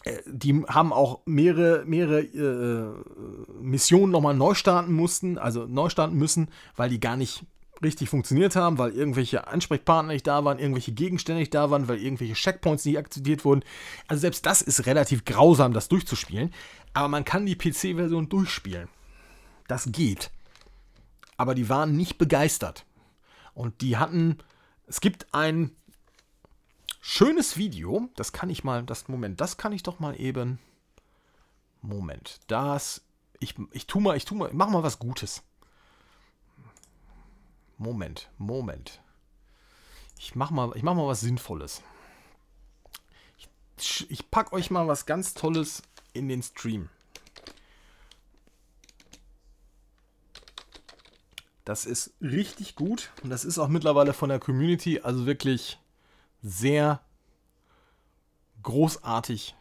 Äh, 0.05 0.19
die 0.27 0.65
haben 0.69 0.93
auch 0.93 1.21
mehrere, 1.25 1.85
mehrere 1.85 2.21
äh, 2.21 3.63
Missionen 3.63 4.13
nochmal 4.13 4.35
neu 4.35 4.55
starten 4.55 4.93
mussten, 4.93 5.39
also 5.39 5.67
neu 5.67 5.89
starten 5.89 6.17
müssen, 6.17 6.49
weil 6.77 6.91
die 6.91 7.01
gar 7.01 7.17
nicht 7.17 7.45
richtig 7.83 8.11
funktioniert 8.11 8.57
haben, 8.57 8.79
weil 8.79 8.93
irgendwelche 8.93 9.47
Ansprechpartner 9.47 10.13
nicht 10.13 10.27
da 10.27 10.45
waren, 10.45 10.59
irgendwelche 10.59 10.93
Gegenstände 10.93 11.41
nicht 11.41 11.55
da 11.55 11.71
waren, 11.71 11.89
weil 11.89 11.99
irgendwelche 11.99 12.35
Checkpoints 12.35 12.85
nicht 12.85 12.99
aktiviert 12.99 13.45
wurden. 13.45 13.63
Also 14.07 14.21
selbst 14.21 14.45
das 14.47 14.63
ist 14.63 14.87
relativ 14.87 15.25
grausam, 15.25 15.73
das 15.73 15.89
durchzuspielen. 15.89 16.53
Aber 16.93 17.09
man 17.09 17.25
kann 17.25 17.47
die 17.47 17.57
PC-Version 17.57 18.29
durchspielen. 18.29 18.89
Das 19.67 19.91
geht. 19.93 20.31
Aber 21.41 21.55
die 21.55 21.71
waren 21.71 21.97
nicht 21.97 22.19
begeistert. 22.19 22.85
Und 23.55 23.81
die 23.81 23.97
hatten, 23.97 24.37
es 24.87 25.01
gibt 25.01 25.33
ein 25.33 25.75
schönes 27.01 27.57
Video, 27.57 28.11
das 28.15 28.35
kann 28.35 28.51
ich 28.51 28.63
mal, 28.63 28.83
das 28.83 29.09
Moment, 29.09 29.41
das 29.41 29.57
kann 29.57 29.73
ich 29.73 29.83
doch 29.83 30.01
mal 30.01 30.21
eben. 30.21 30.59
Moment, 31.81 32.41
das, 32.49 33.01
ich, 33.39 33.55
ich 33.73 33.87
tu 33.87 34.01
mal, 34.01 34.19
ich 34.19 34.27
tu 34.27 34.35
mal, 34.35 34.51
mach 34.53 34.69
mal 34.69 34.83
was 34.83 34.99
Gutes. 34.99 35.43
Moment, 37.79 38.29
Moment. 38.37 39.01
Ich 40.19 40.35
mach 40.35 40.51
mal, 40.51 40.73
ich 40.75 40.83
mach 40.83 40.95
mal 40.95 41.07
was 41.07 41.23
Sinnvolles. 41.23 41.81
Ich, 43.79 44.11
ich 44.11 44.31
pack 44.31 44.53
euch 44.53 44.71
mal 44.71 44.87
was 44.89 45.07
ganz 45.07 45.33
Tolles 45.33 45.81
in 46.13 46.29
den 46.29 46.43
Stream. 46.43 46.91
Das 51.71 51.87
ist 51.87 52.15
richtig 52.21 52.75
gut 52.75 53.13
und 53.23 53.31
das 53.31 53.45
ist 53.45 53.57
auch 53.57 53.69
mittlerweile 53.69 54.13
von 54.13 54.29
der 54.29 54.41
Community 54.41 55.03
also 55.03 55.25
wirklich 55.25 55.79
sehr 56.43 57.01
großartig 58.65 59.55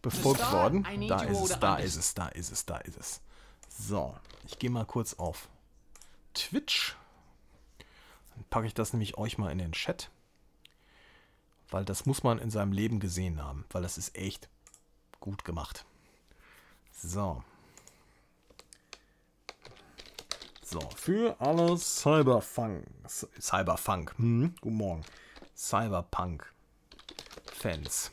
befolgt 0.00 0.40
worden. 0.50 0.84
Da 1.06 1.22
ist 1.24 1.50
es, 1.50 1.60
da 1.60 1.76
ist 1.76 1.96
es, 1.96 2.14
da 2.14 2.28
ist 2.28 2.50
es, 2.50 2.64
da 2.64 2.78
ist 2.78 2.96
es. 2.96 3.20
So, 3.68 4.16
ich 4.46 4.58
gehe 4.58 4.70
mal 4.70 4.86
kurz 4.86 5.12
auf 5.12 5.50
Twitch. 6.32 6.96
Dann 8.34 8.44
packe 8.48 8.66
ich 8.66 8.72
das 8.72 8.94
nämlich 8.94 9.18
euch 9.18 9.36
mal 9.36 9.52
in 9.52 9.58
den 9.58 9.72
Chat. 9.72 10.10
Weil 11.68 11.84
das 11.84 12.06
muss 12.06 12.22
man 12.22 12.38
in 12.38 12.50
seinem 12.50 12.72
Leben 12.72 13.00
gesehen 13.00 13.42
haben. 13.42 13.66
Weil 13.68 13.82
das 13.82 13.98
ist 13.98 14.16
echt 14.16 14.48
gut 15.20 15.44
gemacht. 15.44 15.84
So. 16.90 17.44
So, 20.68 20.80
für 20.96 21.36
alle 21.38 21.78
Cyberpunk. 21.78 22.84
Cyberpunk. 23.06 24.18
Hm, 24.18 24.52
guten 24.60 24.74
Morgen. 24.74 25.04
Cyberpunk-Fans. 25.56 28.10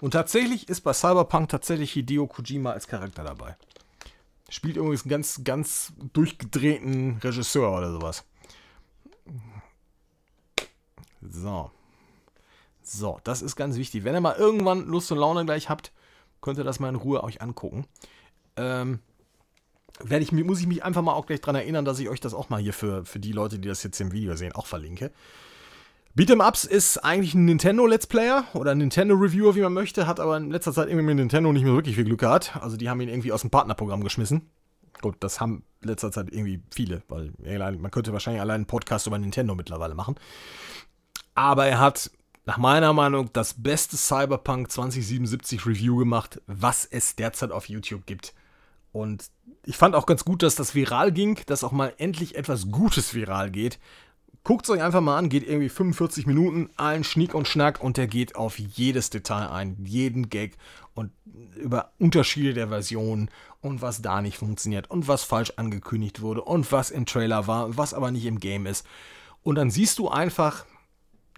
Und 0.00 0.10
tatsächlich 0.10 0.68
ist 0.68 0.80
bei 0.80 0.94
Cyberpunk 0.94 1.50
tatsächlich 1.50 1.92
Hideo 1.92 2.26
Kojima 2.26 2.72
als 2.72 2.88
Charakter 2.88 3.22
dabei. 3.22 3.56
Spielt 4.48 4.78
übrigens 4.78 5.02
einen 5.02 5.10
ganz, 5.10 5.44
ganz 5.44 5.92
durchgedrehten 6.12 7.18
Regisseur 7.18 7.78
oder 7.78 7.92
sowas. 7.92 8.24
So. 11.20 11.70
So, 12.82 13.20
das 13.22 13.42
ist 13.42 13.54
ganz 13.54 13.76
wichtig. 13.76 14.02
Wenn 14.02 14.16
ihr 14.16 14.20
mal 14.20 14.34
irgendwann 14.34 14.86
Lust 14.86 15.12
und 15.12 15.18
Laune 15.18 15.44
gleich 15.44 15.68
habt, 15.68 15.92
könnt 16.40 16.58
ihr 16.58 16.64
das 16.64 16.80
mal 16.80 16.88
in 16.88 16.96
Ruhe 16.96 17.22
euch 17.22 17.40
angucken. 17.40 17.86
Ähm, 18.56 18.98
werde 20.04 20.22
ich, 20.22 20.32
muss 20.32 20.60
ich 20.60 20.66
mich 20.66 20.84
einfach 20.84 21.02
mal 21.02 21.12
auch 21.12 21.26
gleich 21.26 21.40
daran 21.40 21.56
erinnern, 21.56 21.84
dass 21.84 21.98
ich 21.98 22.08
euch 22.08 22.20
das 22.20 22.34
auch 22.34 22.48
mal 22.48 22.60
hier 22.60 22.72
für, 22.72 23.04
für 23.04 23.18
die 23.18 23.32
Leute, 23.32 23.58
die 23.58 23.68
das 23.68 23.82
jetzt 23.82 24.00
im 24.00 24.12
Video 24.12 24.36
sehen, 24.36 24.52
auch 24.52 24.66
verlinke. 24.66 25.10
Beat'em 26.14 26.46
Ups 26.46 26.64
ist 26.64 26.98
eigentlich 26.98 27.34
ein 27.34 27.46
Nintendo 27.46 27.86
Let's 27.86 28.06
Player 28.06 28.44
oder 28.52 28.72
ein 28.72 28.78
Nintendo 28.78 29.14
Reviewer, 29.14 29.54
wie 29.54 29.62
man 29.62 29.72
möchte, 29.72 30.06
hat 30.06 30.20
aber 30.20 30.36
in 30.36 30.50
letzter 30.50 30.72
Zeit 30.72 30.88
irgendwie 30.88 31.06
mit 31.06 31.16
Nintendo 31.16 31.50
nicht 31.52 31.64
mehr 31.64 31.72
wirklich 31.72 31.96
viel 31.96 32.04
Glück 32.04 32.20
gehabt. 32.20 32.54
Also 32.60 32.76
die 32.76 32.90
haben 32.90 33.00
ihn 33.00 33.08
irgendwie 33.08 33.32
aus 33.32 33.40
dem 33.40 33.50
Partnerprogramm 33.50 34.04
geschmissen. 34.04 34.50
Gut, 35.00 35.16
das 35.20 35.40
haben 35.40 35.64
in 35.80 35.88
letzter 35.88 36.12
Zeit 36.12 36.28
irgendwie 36.30 36.62
viele, 36.70 37.02
weil 37.08 37.32
man 37.78 37.90
könnte 37.90 38.12
wahrscheinlich 38.12 38.42
allein 38.42 38.56
einen 38.56 38.66
Podcast 38.66 39.06
über 39.06 39.18
Nintendo 39.18 39.54
mittlerweile 39.54 39.94
machen. 39.94 40.16
Aber 41.34 41.66
er 41.66 41.80
hat 41.80 42.10
nach 42.44 42.58
meiner 42.58 42.92
Meinung 42.92 43.30
das 43.32 43.54
beste 43.54 43.96
Cyberpunk 43.96 44.70
2077 44.70 45.64
Review 45.64 45.96
gemacht, 45.96 46.42
was 46.46 46.84
es 46.84 47.16
derzeit 47.16 47.52
auf 47.52 47.70
YouTube 47.70 48.04
gibt. 48.04 48.34
Und 48.92 49.30
ich 49.64 49.76
fand 49.76 49.94
auch 49.94 50.06
ganz 50.06 50.24
gut, 50.24 50.42
dass 50.42 50.56
das 50.56 50.74
viral 50.74 51.12
ging, 51.12 51.38
dass 51.46 51.64
auch 51.64 51.72
mal 51.72 51.92
endlich 51.98 52.34
etwas 52.34 52.70
Gutes 52.70 53.14
viral 53.14 53.50
geht. 53.50 53.78
Guckt 54.44 54.64
es 54.66 54.70
euch 54.70 54.82
einfach 54.82 55.00
mal 55.00 55.18
an, 55.18 55.28
geht 55.28 55.46
irgendwie 55.46 55.68
45 55.68 56.26
Minuten, 56.26 56.70
allen 56.76 57.04
Schnick 57.04 57.32
und 57.32 57.46
Schnack 57.46 57.80
und 57.80 57.96
der 57.96 58.08
geht 58.08 58.34
auf 58.34 58.58
jedes 58.58 59.10
Detail 59.10 59.48
ein, 59.50 59.76
jeden 59.84 60.30
Gag 60.30 60.56
und 60.94 61.12
über 61.54 61.92
Unterschiede 62.00 62.52
der 62.52 62.68
Versionen 62.68 63.30
und 63.60 63.82
was 63.82 64.02
da 64.02 64.20
nicht 64.20 64.38
funktioniert 64.38 64.90
und 64.90 65.06
was 65.06 65.22
falsch 65.22 65.52
angekündigt 65.56 66.22
wurde 66.22 66.42
und 66.42 66.72
was 66.72 66.90
im 66.90 67.06
Trailer 67.06 67.46
war, 67.46 67.76
was 67.76 67.94
aber 67.94 68.10
nicht 68.10 68.26
im 68.26 68.40
Game 68.40 68.66
ist. 68.66 68.84
Und 69.44 69.54
dann 69.54 69.70
siehst 69.70 70.00
du 70.00 70.08
einfach, 70.08 70.66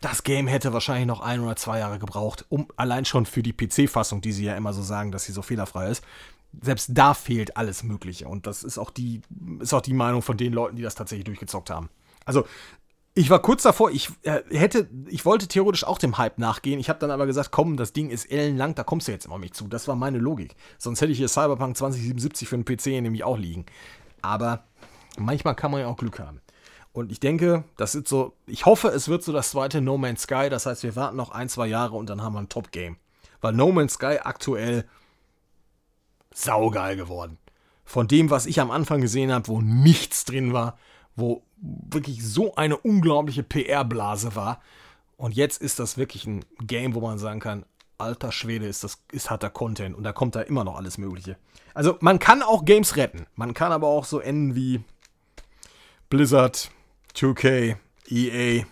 das 0.00 0.22
Game 0.22 0.46
hätte 0.46 0.72
wahrscheinlich 0.72 1.06
noch 1.06 1.20
ein 1.20 1.40
oder 1.40 1.56
zwei 1.56 1.78
Jahre 1.80 1.98
gebraucht, 1.98 2.46
um 2.48 2.68
allein 2.76 3.04
schon 3.04 3.26
für 3.26 3.42
die 3.42 3.52
PC-Fassung, 3.52 4.22
die 4.22 4.32
sie 4.32 4.44
ja 4.44 4.56
immer 4.56 4.72
so 4.72 4.82
sagen, 4.82 5.12
dass 5.12 5.24
sie 5.24 5.32
so 5.32 5.42
fehlerfrei 5.42 5.90
ist. 5.90 6.02
Selbst 6.62 6.90
da 6.92 7.14
fehlt 7.14 7.56
alles 7.56 7.82
Mögliche. 7.82 8.28
Und 8.28 8.46
das 8.46 8.62
ist 8.64 8.78
auch 8.78 8.90
die, 8.90 9.22
ist 9.60 9.74
auch 9.74 9.80
die 9.80 9.94
Meinung 9.94 10.22
von 10.22 10.36
den 10.36 10.52
Leuten, 10.52 10.76
die 10.76 10.82
das 10.82 10.94
tatsächlich 10.94 11.24
durchgezockt 11.24 11.70
haben. 11.70 11.88
Also, 12.24 12.46
ich 13.16 13.30
war 13.30 13.40
kurz 13.40 13.62
davor, 13.62 13.92
ich 13.92 14.10
äh, 14.22 14.42
hätte, 14.50 14.88
ich 15.06 15.24
wollte 15.24 15.46
theoretisch 15.46 15.84
auch 15.84 15.98
dem 15.98 16.18
Hype 16.18 16.38
nachgehen. 16.38 16.80
Ich 16.80 16.88
habe 16.88 16.98
dann 16.98 17.12
aber 17.12 17.26
gesagt, 17.26 17.52
komm, 17.52 17.76
das 17.76 17.92
Ding 17.92 18.10
ist 18.10 18.24
ellenlang, 18.24 18.74
da 18.74 18.82
kommst 18.82 19.06
du 19.06 19.12
jetzt 19.12 19.26
immer 19.26 19.38
nicht 19.38 19.54
zu. 19.54 19.68
Das 19.68 19.86
war 19.86 19.94
meine 19.94 20.18
Logik. 20.18 20.56
Sonst 20.78 21.00
hätte 21.00 21.12
ich 21.12 21.18
hier 21.18 21.28
Cyberpunk 21.28 21.76
2077 21.76 22.48
für 22.48 22.58
den 22.58 22.64
PC 22.64 22.86
nämlich 23.02 23.22
auch 23.22 23.38
liegen. 23.38 23.66
Aber 24.20 24.64
manchmal 25.16 25.54
kann 25.54 25.70
man 25.70 25.80
ja 25.80 25.86
auch 25.86 25.96
Glück 25.96 26.18
haben. 26.18 26.40
Und 26.92 27.12
ich 27.12 27.20
denke, 27.20 27.64
das 27.76 27.94
ist 27.94 28.08
so, 28.08 28.36
ich 28.46 28.66
hoffe, 28.66 28.88
es 28.88 29.08
wird 29.08 29.22
so 29.22 29.32
das 29.32 29.50
zweite 29.50 29.80
No 29.80 29.96
Man's 29.96 30.22
Sky. 30.22 30.48
Das 30.50 30.66
heißt, 30.66 30.82
wir 30.82 30.96
warten 30.96 31.16
noch 31.16 31.30
ein, 31.30 31.48
zwei 31.48 31.66
Jahre 31.66 31.96
und 31.96 32.08
dann 32.08 32.22
haben 32.22 32.34
wir 32.34 32.40
ein 32.40 32.48
Top-Game. 32.48 32.96
Weil 33.40 33.52
No 33.52 33.70
Man's 33.70 33.94
Sky 33.94 34.18
aktuell 34.22 34.88
saugeil 36.34 36.96
geworden. 36.96 37.38
Von 37.84 38.08
dem, 38.08 38.28
was 38.28 38.46
ich 38.46 38.60
am 38.60 38.70
Anfang 38.70 39.00
gesehen 39.00 39.32
habe, 39.32 39.48
wo 39.48 39.60
nichts 39.60 40.24
drin 40.24 40.52
war, 40.52 40.76
wo 41.16 41.42
wirklich 41.56 42.22
so 42.24 42.54
eine 42.56 42.76
unglaubliche 42.76 43.42
PR-Blase 43.42 44.36
war. 44.36 44.60
Und 45.16 45.34
jetzt 45.34 45.62
ist 45.62 45.78
das 45.78 45.96
wirklich 45.96 46.26
ein 46.26 46.44
Game, 46.60 46.94
wo 46.94 47.00
man 47.00 47.18
sagen 47.18 47.40
kann, 47.40 47.64
alter 47.98 48.32
Schwede, 48.32 48.66
ist 48.66 48.84
das, 48.84 48.98
ist, 49.12 49.30
hat 49.30 49.42
da 49.42 49.48
Content 49.48 49.94
und 49.96 50.02
da 50.02 50.12
kommt 50.12 50.34
da 50.34 50.40
immer 50.42 50.64
noch 50.64 50.76
alles 50.76 50.98
Mögliche. 50.98 51.36
Also 51.72 51.96
man 52.00 52.18
kann 52.18 52.42
auch 52.42 52.64
Games 52.64 52.96
retten. 52.96 53.26
Man 53.36 53.54
kann 53.54 53.72
aber 53.72 53.88
auch 53.88 54.04
so 54.04 54.18
enden 54.18 54.54
wie 54.54 54.82
Blizzard, 56.10 56.70
2K, 57.14 57.76
EA, 58.08 58.64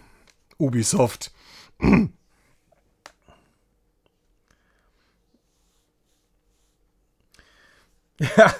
Ubisoft. 0.58 1.32
Ja, 8.36 8.54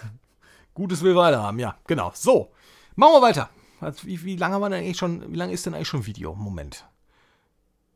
Gutes 0.74 1.02
will 1.02 1.14
weiter 1.14 1.42
haben, 1.42 1.58
ja, 1.58 1.76
genau. 1.86 2.12
So, 2.14 2.50
machen 2.96 3.14
wir 3.14 3.22
weiter. 3.22 3.50
Wie, 4.02 4.22
wie 4.24 4.36
lange 4.36 4.58
wir 4.60 4.70
denn 4.70 4.80
eigentlich 4.80 4.96
schon, 4.96 5.32
wie 5.32 5.36
lange 5.36 5.52
ist 5.52 5.66
denn 5.66 5.74
eigentlich 5.74 5.88
schon 5.88 6.06
Video? 6.06 6.34
Moment. 6.34 6.86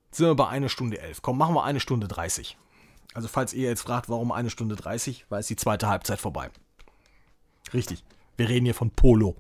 Jetzt 0.07 0.19
sind 0.19 0.27
wir 0.27 0.35
bei 0.35 0.49
einer 0.49 0.69
Stunde 0.69 0.99
elf. 1.01 1.23
Komm, 1.23 1.39
machen 1.39 1.55
wir 1.55 1.65
eine 1.65 1.81
Stunde 1.81 2.09
30. 2.09 2.59
Also 3.15 3.29
falls 3.29 3.55
ihr 3.55 3.69
jetzt 3.69 3.83
fragt, 3.83 4.09
warum 4.09 4.33
eine 4.33 4.51
Stunde 4.51 4.77
30, 4.77 5.27
weil 5.29 5.41
es 5.41 5.47
die 5.47 5.57
zweite 5.57 5.89
Halbzeit 5.89 6.21
vorbei. 6.21 6.51
Richtig. 7.73 8.05
Wir 8.37 8.49
reden 8.49 8.67
hier 8.67 8.75
von 8.75 8.91
Polo. 8.91 9.37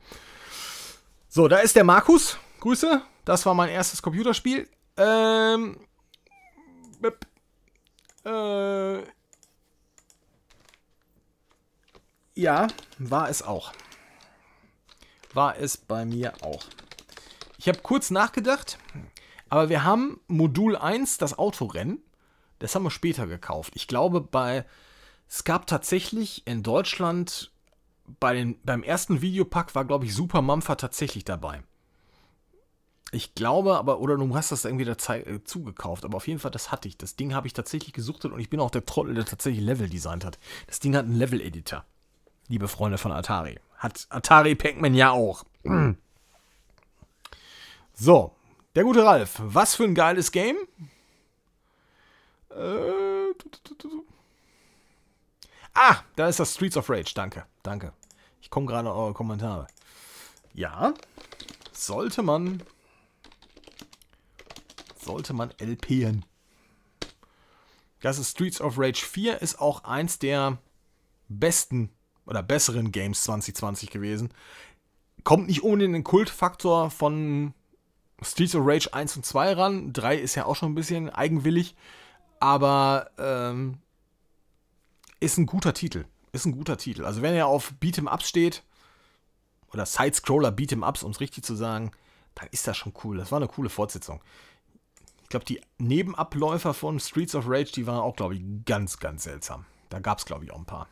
So, 1.28 1.48
da 1.48 1.58
ist 1.58 1.76
der 1.76 1.84
Markus. 1.84 2.38
Grüße. 2.60 3.02
Das 3.24 3.44
war 3.44 3.54
mein 3.54 3.68
erstes 3.68 4.00
Computerspiel. 4.00 4.68
Ähm. 4.96 5.78
Äh, 8.24 9.02
ja, 12.36 12.68
war 12.98 13.28
es 13.28 13.42
auch 13.42 13.72
war 15.36 15.58
es 15.58 15.76
bei 15.76 16.04
mir 16.04 16.32
auch. 16.42 16.64
Ich 17.58 17.68
habe 17.68 17.78
kurz 17.82 18.10
nachgedacht, 18.10 18.78
aber 19.48 19.68
wir 19.68 19.84
haben 19.84 20.18
Modul 20.26 20.76
1, 20.76 21.18
das 21.18 21.38
Autorennen, 21.38 22.02
das 22.58 22.74
haben 22.74 22.84
wir 22.84 22.90
später 22.90 23.26
gekauft. 23.26 23.72
Ich 23.76 23.86
glaube, 23.86 24.20
bei 24.20 24.64
es 25.28 25.44
gab 25.44 25.66
tatsächlich 25.66 26.46
in 26.46 26.62
Deutschland 26.62 27.52
bei 28.20 28.34
den, 28.34 28.60
beim 28.62 28.82
ersten 28.82 29.20
Videopack 29.20 29.74
war, 29.74 29.84
glaube 29.84 30.06
ich, 30.06 30.14
Super 30.14 30.40
Mampfer 30.40 30.76
tatsächlich 30.76 31.24
dabei. 31.24 31.62
Ich 33.12 33.34
glaube, 33.34 33.76
aber, 33.76 34.00
oder 34.00 34.16
du 34.16 34.34
hast 34.34 34.52
das 34.52 34.64
irgendwie 34.64 34.84
dazu 34.84 35.12
äh, 35.12 35.42
zugekauft, 35.44 36.04
aber 36.04 36.16
auf 36.16 36.28
jeden 36.28 36.38
Fall, 36.38 36.50
das 36.50 36.70
hatte 36.70 36.88
ich. 36.88 36.96
Das 36.96 37.16
Ding 37.16 37.34
habe 37.34 37.46
ich 37.46 37.52
tatsächlich 37.52 37.92
gesuchtet 37.92 38.32
und 38.32 38.40
ich 38.40 38.50
bin 38.50 38.60
auch 38.60 38.70
der 38.70 38.86
Trottel, 38.86 39.14
der 39.14 39.24
tatsächlich 39.24 39.64
Level 39.64 39.88
designt 39.88 40.24
hat. 40.24 40.38
Das 40.66 40.80
Ding 40.80 40.94
hat 40.96 41.04
einen 41.04 41.16
Level-Editor. 41.16 41.84
Liebe 42.48 42.68
Freunde 42.68 42.98
von 42.98 43.12
Atari. 43.12 43.58
Hat 43.78 44.06
Atari 44.10 44.54
Pac-Man 44.54 44.94
ja 44.94 45.10
auch. 45.10 45.44
So, 47.98 48.36
der 48.74 48.84
gute 48.84 49.02
Ralf. 49.06 49.40
Was 49.42 49.74
für 49.74 49.84
ein 49.84 49.94
geiles 49.94 50.30
Game. 50.30 50.58
Äh, 52.50 53.32
ah, 55.72 56.02
da 56.14 56.28
ist 56.28 56.38
das 56.38 56.52
Streets 56.52 56.76
of 56.76 56.90
Rage. 56.90 57.14
Danke, 57.14 57.46
danke. 57.62 57.94
Ich 58.42 58.50
komme 58.50 58.66
gerade 58.66 58.90
auf 58.90 58.98
eure 58.98 59.14
Kommentare. 59.14 59.66
Ja, 60.52 60.92
sollte 61.72 62.22
man. 62.22 62.62
Sollte 64.98 65.32
man 65.32 65.52
LPen. 65.58 66.26
Das 68.00 68.18
ist 68.18 68.32
Streets 68.32 68.60
of 68.60 68.78
Rage 68.78 69.06
4, 69.06 69.40
ist 69.40 69.58
auch 69.58 69.84
eins 69.84 70.18
der 70.18 70.58
besten 71.28 71.95
oder 72.26 72.42
besseren 72.42 72.92
Games 72.92 73.22
2020 73.24 73.90
gewesen. 73.90 74.30
Kommt 75.24 75.48
nicht 75.48 75.62
ohne 75.62 75.88
den 75.88 76.04
Kultfaktor 76.04 76.90
von 76.90 77.54
Streets 78.22 78.54
of 78.54 78.66
Rage 78.66 78.92
1 78.92 79.16
und 79.16 79.26
2 79.26 79.52
ran. 79.54 79.92
3 79.92 80.16
ist 80.16 80.34
ja 80.34 80.44
auch 80.44 80.56
schon 80.56 80.72
ein 80.72 80.76
bisschen 80.76 81.10
eigenwillig, 81.10 81.74
aber 82.40 83.10
ähm, 83.18 83.78
ist 85.20 85.38
ein 85.38 85.46
guter 85.46 85.74
Titel. 85.74 86.04
Ist 86.32 86.46
ein 86.46 86.52
guter 86.52 86.76
Titel. 86.76 87.04
Also 87.04 87.22
wenn 87.22 87.34
er 87.34 87.46
auf 87.46 87.72
Beat'em 87.80 88.12
Ups 88.12 88.28
steht, 88.28 88.62
oder 89.72 89.86
Sidescroller 89.86 90.50
Beat'em 90.50 90.86
Ups, 90.86 91.02
um 91.02 91.10
es 91.10 91.20
richtig 91.20 91.44
zu 91.44 91.54
sagen, 91.54 91.90
dann 92.34 92.48
ist 92.50 92.66
das 92.66 92.76
schon 92.76 92.92
cool. 93.04 93.16
Das 93.16 93.32
war 93.32 93.38
eine 93.38 93.48
coole 93.48 93.68
Fortsetzung. 93.68 94.22
Ich 95.22 95.28
glaube, 95.28 95.44
die 95.44 95.60
Nebenabläufer 95.78 96.72
von 96.72 97.00
Streets 97.00 97.34
of 97.34 97.46
Rage, 97.48 97.72
die 97.72 97.86
waren 97.86 97.98
auch, 97.98 98.14
glaube 98.14 98.36
ich, 98.36 98.42
ganz, 98.64 98.98
ganz 98.98 99.24
seltsam. 99.24 99.66
Da 99.88 99.98
gab 99.98 100.18
es, 100.18 100.24
glaube 100.24 100.44
ich, 100.44 100.52
auch 100.52 100.58
ein 100.58 100.66
paar. 100.66 100.88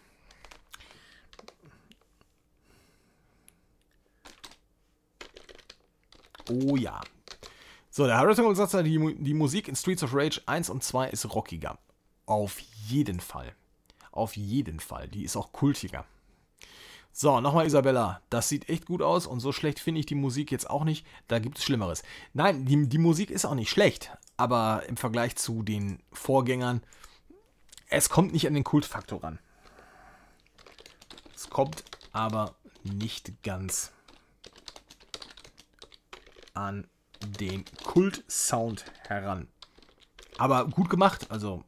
Oh 6.50 6.76
ja. 6.76 7.00
So, 7.90 8.06
der 8.06 8.16
Harrison 8.16 8.54
sagt, 8.54 8.72
die, 8.86 9.16
die 9.18 9.34
Musik 9.34 9.68
in 9.68 9.76
Streets 9.76 10.02
of 10.02 10.14
Rage 10.14 10.42
1 10.46 10.68
und 10.70 10.82
2 10.82 11.10
ist 11.10 11.32
rockiger. 11.32 11.78
Auf 12.26 12.58
jeden 12.88 13.20
Fall. 13.20 13.54
Auf 14.10 14.36
jeden 14.36 14.80
Fall. 14.80 15.08
Die 15.08 15.24
ist 15.24 15.36
auch 15.36 15.52
kultiger. 15.52 16.04
So, 17.12 17.40
nochmal 17.40 17.66
Isabella. 17.66 18.20
Das 18.28 18.48
sieht 18.48 18.68
echt 18.68 18.86
gut 18.86 19.00
aus 19.00 19.28
und 19.28 19.38
so 19.38 19.52
schlecht 19.52 19.78
finde 19.78 20.00
ich 20.00 20.06
die 20.06 20.16
Musik 20.16 20.50
jetzt 20.50 20.68
auch 20.68 20.82
nicht. 20.82 21.06
Da 21.28 21.38
gibt 21.38 21.58
es 21.58 21.64
Schlimmeres. 21.64 22.02
Nein, 22.32 22.64
die, 22.64 22.88
die 22.88 22.98
Musik 22.98 23.30
ist 23.30 23.44
auch 23.44 23.54
nicht 23.54 23.70
schlecht, 23.70 24.10
aber 24.36 24.82
im 24.88 24.96
Vergleich 24.96 25.36
zu 25.36 25.62
den 25.62 26.00
Vorgängern, 26.12 26.82
es 27.88 28.08
kommt 28.08 28.32
nicht 28.32 28.48
an 28.48 28.54
den 28.54 28.64
Kultfaktor 28.64 29.22
ran. 29.22 29.38
Es 31.36 31.48
kommt 31.48 31.84
aber 32.12 32.56
nicht 32.82 33.42
ganz 33.44 33.92
an 36.54 36.86
den 37.20 37.64
Kult-Sound 37.84 38.84
heran. 39.06 39.48
Aber 40.38 40.66
gut 40.66 40.90
gemacht, 40.90 41.30
also 41.30 41.62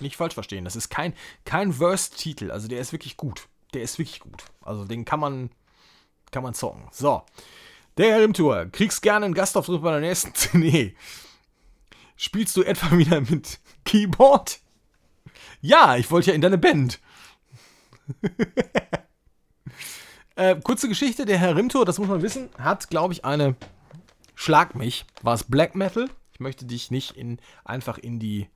nicht 0.00 0.16
falsch 0.16 0.34
verstehen. 0.34 0.64
Das 0.64 0.76
ist 0.76 0.88
kein, 0.88 1.14
kein 1.44 1.78
Worst-Titel, 1.78 2.50
also 2.50 2.68
der 2.68 2.80
ist 2.80 2.92
wirklich 2.92 3.16
gut. 3.16 3.48
Der 3.72 3.82
ist 3.82 3.98
wirklich 3.98 4.20
gut. 4.20 4.44
Also 4.60 4.84
den 4.84 5.04
kann 5.04 5.20
man, 5.20 5.50
kann 6.30 6.42
man 6.42 6.54
zocken. 6.54 6.82
So. 6.92 7.22
Der 7.96 8.20
Rimtour. 8.20 8.66
Kriegst 8.66 9.02
gerne 9.02 9.26
einen 9.26 9.34
Gastauftritt 9.34 9.82
bei 9.82 9.92
der 9.92 10.00
nächsten 10.00 10.34
CD. 10.34 10.96
Spielst 12.16 12.56
du 12.56 12.62
etwa 12.62 12.96
wieder 12.96 13.20
mit 13.20 13.60
Keyboard? 13.84 14.60
Ja, 15.60 15.96
ich 15.96 16.10
wollte 16.10 16.30
ja 16.30 16.34
in 16.34 16.40
deine 16.40 16.58
Band. 16.58 17.00
Äh, 20.36 20.56
kurze 20.60 20.88
Geschichte, 20.88 21.26
der 21.26 21.38
Herr 21.38 21.56
Rimto, 21.56 21.84
das 21.84 21.98
muss 21.98 22.08
man 22.08 22.22
wissen, 22.22 22.48
hat, 22.58 22.90
glaube 22.90 23.12
ich, 23.12 23.24
eine 23.24 23.54
Schlag 24.34 24.74
mich. 24.74 25.06
War 25.22 25.34
es 25.34 25.44
Black 25.44 25.74
Metal? 25.76 26.08
Ich 26.32 26.40
möchte 26.40 26.64
dich 26.64 26.90
nicht 26.90 27.12
in, 27.16 27.38
einfach 27.64 27.98
in 27.98 28.18
die, 28.18 28.48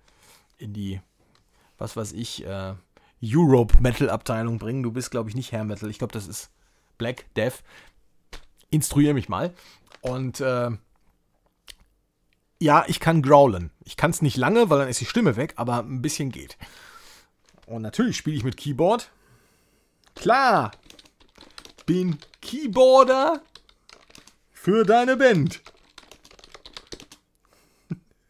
in 0.59 0.73
die, 0.73 1.01
was 1.79 1.97
weiß 1.97 2.13
ich, 2.13 2.45
äh, 2.45 2.75
Europe 3.23 3.81
Metal 3.81 4.11
Abteilung 4.11 4.59
bringen. 4.59 4.83
Du 4.83 4.91
bist, 4.91 5.11
glaube 5.11 5.29
ich, 5.29 5.37
nicht 5.37 5.53
Hair 5.53 5.65
Metal. 5.65 5.89
Ich 5.89 5.99
glaube, 5.99 6.13
das 6.13 6.27
ist 6.27 6.51
Black 6.99 7.33
Death. 7.35 7.63
Instruiere 8.71 9.15
mich 9.15 9.29
mal. 9.29 9.55
Und 10.01 10.41
äh, 10.41 10.71
ja, 12.61 12.85
ich 12.89 12.99
kann 12.99 13.23
growlen. 13.23 13.71
Ich 13.85 13.97
kann 13.97 14.11
es 14.11 14.21
nicht 14.21 14.37
lange, 14.37 14.69
weil 14.69 14.81
dann 14.81 14.89
ist 14.89 15.01
die 15.01 15.07
Stimme 15.07 15.37
weg, 15.37 15.55
aber 15.57 15.79
ein 15.79 16.03
bisschen 16.03 16.31
geht. 16.31 16.59
Und 17.67 17.83
natürlich 17.83 18.17
spiele 18.17 18.37
ich 18.37 18.45
mit 18.45 18.57
Keyboard. 18.57 19.11
Klar, 20.17 20.73
bin 21.89 22.19
Keyboarder 22.43 23.43
für 24.53 24.85
deine 24.85 25.17
Band. 25.17 25.63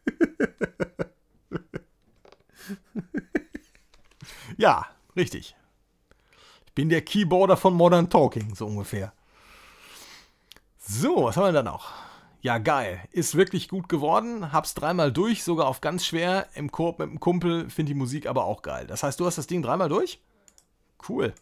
ja, 4.57 4.87
richtig. 5.17 5.57
Ich 6.67 6.73
bin 6.73 6.87
der 6.87 7.01
Keyboarder 7.01 7.57
von 7.57 7.73
Modern 7.73 8.09
Talking, 8.09 8.55
so 8.55 8.65
ungefähr. 8.65 9.11
So, 10.77 11.25
was 11.25 11.35
haben 11.35 11.47
wir 11.47 11.51
da 11.51 11.61
noch? 11.61 11.91
Ja, 12.41 12.59
geil. 12.59 13.01
Ist 13.11 13.35
wirklich 13.35 13.67
gut 13.67 13.89
geworden. 13.89 14.53
Hab's 14.53 14.73
dreimal 14.73 15.11
durch, 15.11 15.43
sogar 15.43 15.67
auf 15.67 15.81
ganz 15.81 16.05
schwer. 16.05 16.47
Im 16.53 16.71
Korb 16.71 16.99
mit 16.99 17.09
dem 17.09 17.19
Kumpel. 17.19 17.69
Find 17.69 17.89
die 17.89 17.93
Musik 17.93 18.25
aber 18.25 18.45
auch 18.45 18.61
geil. 18.61 18.87
Das 18.87 19.03
heißt, 19.03 19.19
du 19.19 19.25
hast 19.25 19.37
das 19.37 19.47
Ding 19.47 19.61
dreimal 19.61 19.89
durch? 19.89 20.21
Cool. 21.09 21.33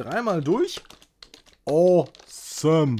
Dreimal 0.00 0.40
durch? 0.40 0.80
Awesome. 1.66 2.96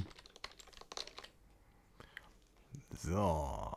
So. 2.92 3.74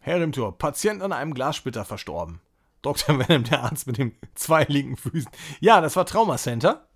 Herr 0.00 0.22
im 0.22 0.32
Tor. 0.32 0.56
Patient 0.56 1.02
an 1.02 1.12
einem 1.12 1.34
Glassplitter 1.34 1.84
verstorben. 1.84 2.40
Dr. 2.80 3.18
Venom, 3.18 3.44
der 3.50 3.62
Arzt 3.62 3.86
mit 3.86 3.98
den 3.98 4.16
zwei 4.34 4.64
linken 4.64 4.96
Füßen. 4.96 5.30
Ja, 5.60 5.82
das 5.82 5.96
war 5.96 6.06
Trauma 6.06 6.38
Center. 6.38 6.88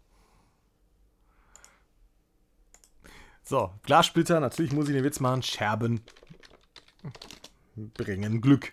So, 3.42 3.74
Glassplitter, 3.82 4.40
natürlich 4.40 4.72
muss 4.72 4.88
ich 4.88 4.94
den 4.94 5.04
Witz 5.04 5.20
machen. 5.20 5.42
Scherben 5.42 6.00
bringen 7.76 8.40
Glück. 8.40 8.72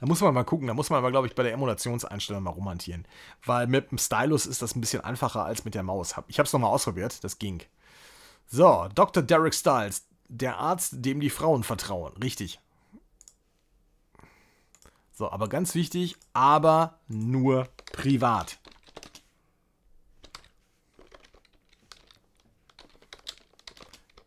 Da 0.00 0.06
muss 0.06 0.20
man 0.20 0.34
mal 0.34 0.44
gucken, 0.44 0.66
da 0.66 0.74
muss 0.74 0.90
man 0.90 0.98
aber, 0.98 1.10
glaube 1.10 1.26
ich, 1.26 1.34
bei 1.34 1.42
der 1.42 1.52
Emulationseinstellung 1.52 2.42
mal 2.42 2.50
rumhantieren. 2.50 3.06
Weil 3.44 3.66
mit 3.66 3.90
dem 3.90 3.98
Stylus 3.98 4.46
ist 4.46 4.62
das 4.62 4.76
ein 4.76 4.80
bisschen 4.80 5.02
einfacher 5.02 5.44
als 5.44 5.64
mit 5.64 5.74
der 5.74 5.82
Maus. 5.82 6.14
Ich 6.28 6.38
habe 6.38 6.46
es 6.46 6.52
nochmal 6.52 6.70
ausprobiert, 6.70 7.22
das 7.24 7.38
ging. 7.38 7.62
So, 8.46 8.88
Dr. 8.94 9.22
Derek 9.22 9.54
Styles, 9.54 10.06
der 10.28 10.58
Arzt, 10.58 11.04
dem 11.04 11.20
die 11.20 11.30
Frauen 11.30 11.64
vertrauen. 11.64 12.12
Richtig. 12.22 12.60
So, 15.12 15.30
aber 15.30 15.48
ganz 15.48 15.74
wichtig, 15.74 16.16
aber 16.34 16.98
nur 17.08 17.68
privat. 17.92 18.58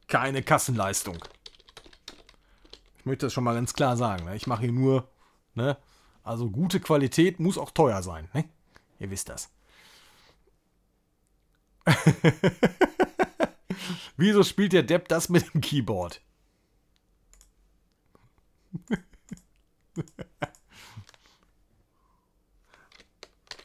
keine 0.10 0.44
Kassenleistung. 0.44 1.18
Ich 2.98 3.06
möchte 3.06 3.28
das 3.28 3.34
schon 3.34 3.46
mal 3.46 3.54
ganz 3.54 3.74
klar 3.74 3.96
sagen. 3.96 4.26
Ne? 4.26 4.36
Ich 4.36 4.48
mache 4.48 4.64
hier 4.64 4.74
nur, 4.74 5.08
ne? 5.60 5.78
Also 6.24 6.50
gute 6.50 6.80
Qualität 6.80 7.40
muss 7.40 7.58
auch 7.58 7.72
teuer 7.72 8.02
sein. 8.04 8.30
Ne? 8.34 8.46
Ihr 9.00 9.12
wisst 9.12 9.30
das. 9.30 9.50
Wieso 14.18 14.44
spielt 14.44 14.74
der 14.74 14.84
Depp 14.84 15.08
das 15.08 15.30
mit 15.30 15.54
dem 15.54 15.62
Keyboard? 15.62 16.22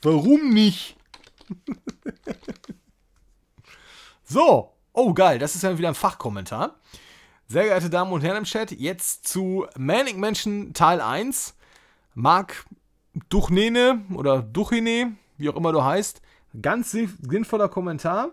Warum 0.02 0.50
nicht? 0.50 0.96
so, 4.24 4.74
Oh, 4.96 5.12
geil, 5.12 5.40
das 5.40 5.56
ist 5.56 5.62
ja 5.62 5.76
wieder 5.76 5.88
ein 5.88 5.96
Fachkommentar. 5.96 6.76
Sehr 7.48 7.64
geehrte 7.64 7.90
Damen 7.90 8.12
und 8.12 8.22
Herren 8.22 8.38
im 8.38 8.44
Chat, 8.44 8.70
jetzt 8.70 9.26
zu 9.26 9.66
Manic 9.76 10.16
Mansion 10.16 10.72
Teil 10.72 11.00
1. 11.00 11.53
Marc 12.14 12.64
Duchnene 13.28 14.04
oder 14.14 14.42
Duchine, 14.42 15.16
wie 15.36 15.48
auch 15.48 15.56
immer 15.56 15.72
du 15.72 15.84
heißt. 15.84 16.20
Ganz 16.60 16.90
sinnvoller 16.92 17.68
Kommentar. 17.68 18.30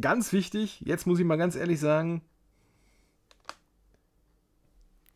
Ganz 0.00 0.32
wichtig, 0.32 0.80
jetzt 0.80 1.06
muss 1.06 1.18
ich 1.18 1.26
mal 1.26 1.36
ganz 1.36 1.54
ehrlich 1.54 1.78
sagen. 1.78 2.22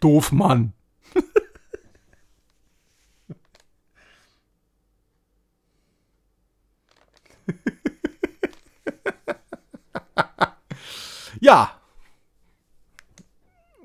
Doof, 0.00 0.32
Mann. 0.32 0.74
ja. 11.40 11.80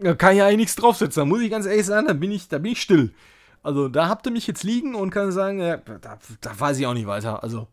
Da 0.01 0.15
kann 0.15 0.35
ich 0.35 0.41
eigentlich 0.41 0.57
nichts 0.57 0.75
draufsetzen. 0.75 1.21
Da 1.21 1.25
muss 1.25 1.41
ich 1.41 1.51
ganz 1.51 1.67
ehrlich 1.67 1.85
sagen, 1.85 2.07
da 2.07 2.13
bin 2.13 2.31
ich, 2.31 2.47
da 2.47 2.57
bin 2.57 2.71
ich 2.71 2.81
still. 2.81 3.13
Also 3.61 3.87
da 3.87 4.09
habt 4.09 4.25
ihr 4.25 4.31
mich 4.31 4.47
jetzt 4.47 4.63
liegen 4.63 4.95
und 4.95 5.11
kann 5.11 5.31
sagen, 5.31 5.59
ja, 5.59 5.77
da, 5.77 6.17
da 6.41 6.59
weiß 6.59 6.79
ich 6.79 6.87
auch 6.87 6.95
nicht 6.95 7.05
weiter. 7.05 7.43
Also, 7.43 7.67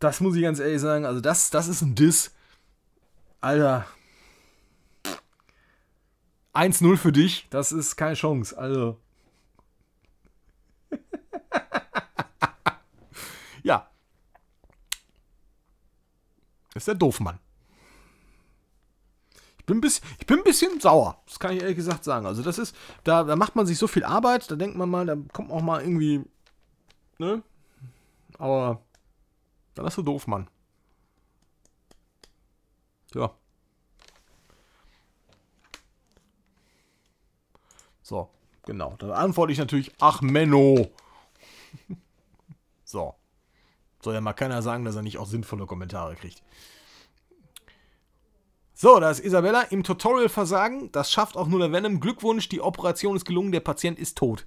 das 0.00 0.20
muss 0.20 0.36
ich 0.36 0.42
ganz 0.42 0.58
ehrlich 0.58 0.80
sagen. 0.80 1.04
Also, 1.04 1.20
das, 1.20 1.50
das 1.50 1.68
ist 1.68 1.82
ein 1.82 1.94
Diss. 1.94 2.34
Alter. 3.42 3.86
1-0 6.54 6.96
für 6.96 7.12
dich, 7.12 7.46
das 7.50 7.72
ist 7.72 7.96
keine 7.96 8.14
Chance. 8.14 8.56
Also. 8.56 8.98
ja. 13.62 13.90
Ist 16.74 16.88
der 16.88 16.94
Doofmann. 16.94 17.38
Bin, 19.66 19.80
bisschen, 19.80 20.06
ich 20.20 20.26
bin 20.26 20.38
ein 20.38 20.44
bisschen 20.44 20.80
sauer. 20.80 21.20
Das 21.26 21.40
kann 21.40 21.54
ich 21.56 21.60
ehrlich 21.60 21.76
gesagt 21.76 22.04
sagen. 22.04 22.24
Also, 22.24 22.42
das 22.42 22.58
ist, 22.58 22.74
da, 23.02 23.24
da 23.24 23.34
macht 23.34 23.56
man 23.56 23.66
sich 23.66 23.78
so 23.78 23.88
viel 23.88 24.04
Arbeit, 24.04 24.48
da 24.50 24.54
denkt 24.54 24.76
man 24.76 24.88
mal, 24.88 25.06
da 25.06 25.16
kommt 25.32 25.50
auch 25.50 25.60
mal 25.62 25.82
irgendwie, 25.82 26.24
ne? 27.18 27.42
Aber, 28.38 28.80
dann 29.74 29.86
ist 29.86 29.98
du 29.98 30.02
doof, 30.02 30.26
Mann. 30.28 30.48
Ja. 33.14 33.34
So, 38.02 38.30
genau. 38.64 38.94
Dann 38.98 39.10
antworte 39.10 39.52
ich 39.52 39.58
natürlich, 39.58 39.92
ach 39.98 40.20
Menno. 40.20 40.90
so. 42.84 43.14
Soll 44.00 44.14
ja 44.14 44.20
mal 44.20 44.34
keiner 44.34 44.62
sagen, 44.62 44.84
dass 44.84 44.94
er 44.94 45.02
nicht 45.02 45.18
auch 45.18 45.26
sinnvolle 45.26 45.66
Kommentare 45.66 46.14
kriegt. 46.14 46.42
So, 48.78 49.00
da 49.00 49.10
ist 49.10 49.24
Isabella 49.24 49.62
im 49.62 49.84
Tutorial 49.84 50.28
versagen. 50.28 50.92
Das 50.92 51.10
schafft 51.10 51.34
auch 51.34 51.46
nur 51.46 51.60
der 51.60 51.72
Venom. 51.72 51.98
Glückwunsch, 51.98 52.50
die 52.50 52.60
Operation 52.60 53.16
ist 53.16 53.24
gelungen, 53.24 53.50
der 53.50 53.60
Patient 53.60 53.98
ist 53.98 54.18
tot. 54.18 54.46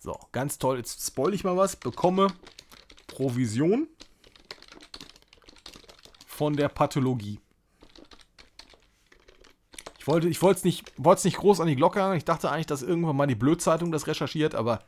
So, 0.00 0.18
ganz 0.32 0.58
toll. 0.58 0.78
Jetzt 0.78 1.06
spoil 1.06 1.34
ich 1.34 1.44
mal 1.44 1.56
was. 1.56 1.76
Bekomme 1.76 2.26
Provision 3.06 3.86
von 6.26 6.56
der 6.56 6.68
Pathologie. 6.68 7.38
Ich 10.00 10.08
wollte 10.08 10.28
ich 10.28 10.42
es 10.42 10.64
nicht, 10.64 10.98
nicht 10.98 11.36
groß 11.36 11.60
an 11.60 11.68
die 11.68 11.76
Glocke 11.76 12.02
haben. 12.02 12.16
Ich 12.16 12.24
dachte 12.24 12.50
eigentlich, 12.50 12.66
dass 12.66 12.82
irgendwann 12.82 13.14
mal 13.14 13.28
die 13.28 13.36
Blödzeitung 13.36 13.92
das 13.92 14.08
recherchiert, 14.08 14.56
aber 14.56 14.82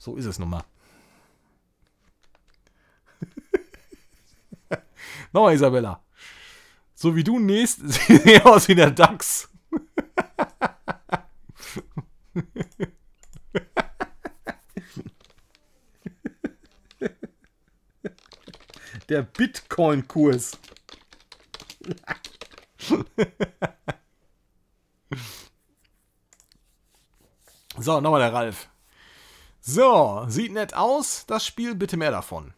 so 0.00 0.16
ist 0.16 0.26
es 0.26 0.40
nun 0.40 0.50
mal. 0.50 0.64
Nochmal, 5.32 5.54
Isabella. 5.54 6.02
So 6.94 7.14
wie 7.14 7.24
du 7.24 7.38
nächst, 7.38 7.80
sieht 7.88 8.44
aus 8.44 8.68
wie 8.68 8.74
der 8.74 8.90
Dachs. 8.90 9.48
Der 19.08 19.22
Bitcoin-Kurs. 19.22 20.58
so, 27.78 28.00
nochmal 28.00 28.20
der 28.20 28.32
Ralf. 28.32 28.68
So, 29.60 30.24
sieht 30.28 30.52
nett 30.52 30.74
aus. 30.74 31.24
Das 31.26 31.46
Spiel, 31.46 31.74
bitte 31.74 31.96
mehr 31.96 32.10
davon. 32.10 32.52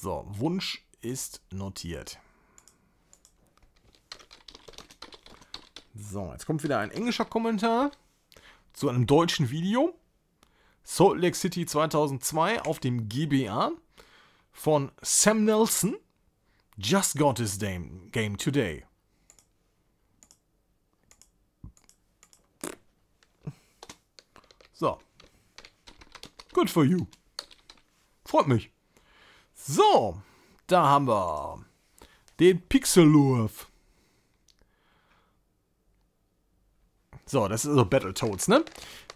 So, 0.00 0.24
Wunsch 0.30 0.82
ist 1.02 1.42
notiert. 1.50 2.18
So, 5.94 6.32
jetzt 6.32 6.46
kommt 6.46 6.62
wieder 6.62 6.78
ein 6.78 6.90
englischer 6.90 7.26
Kommentar 7.26 7.90
zu 8.72 8.88
einem 8.88 9.06
deutschen 9.06 9.50
Video. 9.50 9.94
Salt 10.84 11.20
Lake 11.20 11.36
City 11.36 11.66
2002 11.66 12.62
auf 12.62 12.78
dem 12.78 13.10
GBA 13.10 13.72
von 14.52 14.90
Sam 15.02 15.44
Nelson. 15.44 15.98
Just 16.78 17.18
got 17.18 17.36
his 17.36 17.58
game 17.58 18.38
today. 18.38 18.86
So. 24.72 24.98
Good 26.54 26.70
for 26.70 26.86
you. 26.86 27.06
Freut 28.24 28.48
mich. 28.48 28.70
So. 29.72 30.20
da 30.66 30.84
haben 30.84 31.06
wir 31.06 31.64
den 32.40 32.60
Pixelurf. 32.60 33.68
So, 37.24 37.46
das 37.46 37.64
ist 37.64 37.70
also 37.70 37.84
Battletoads, 37.84 38.48
ne? 38.48 38.64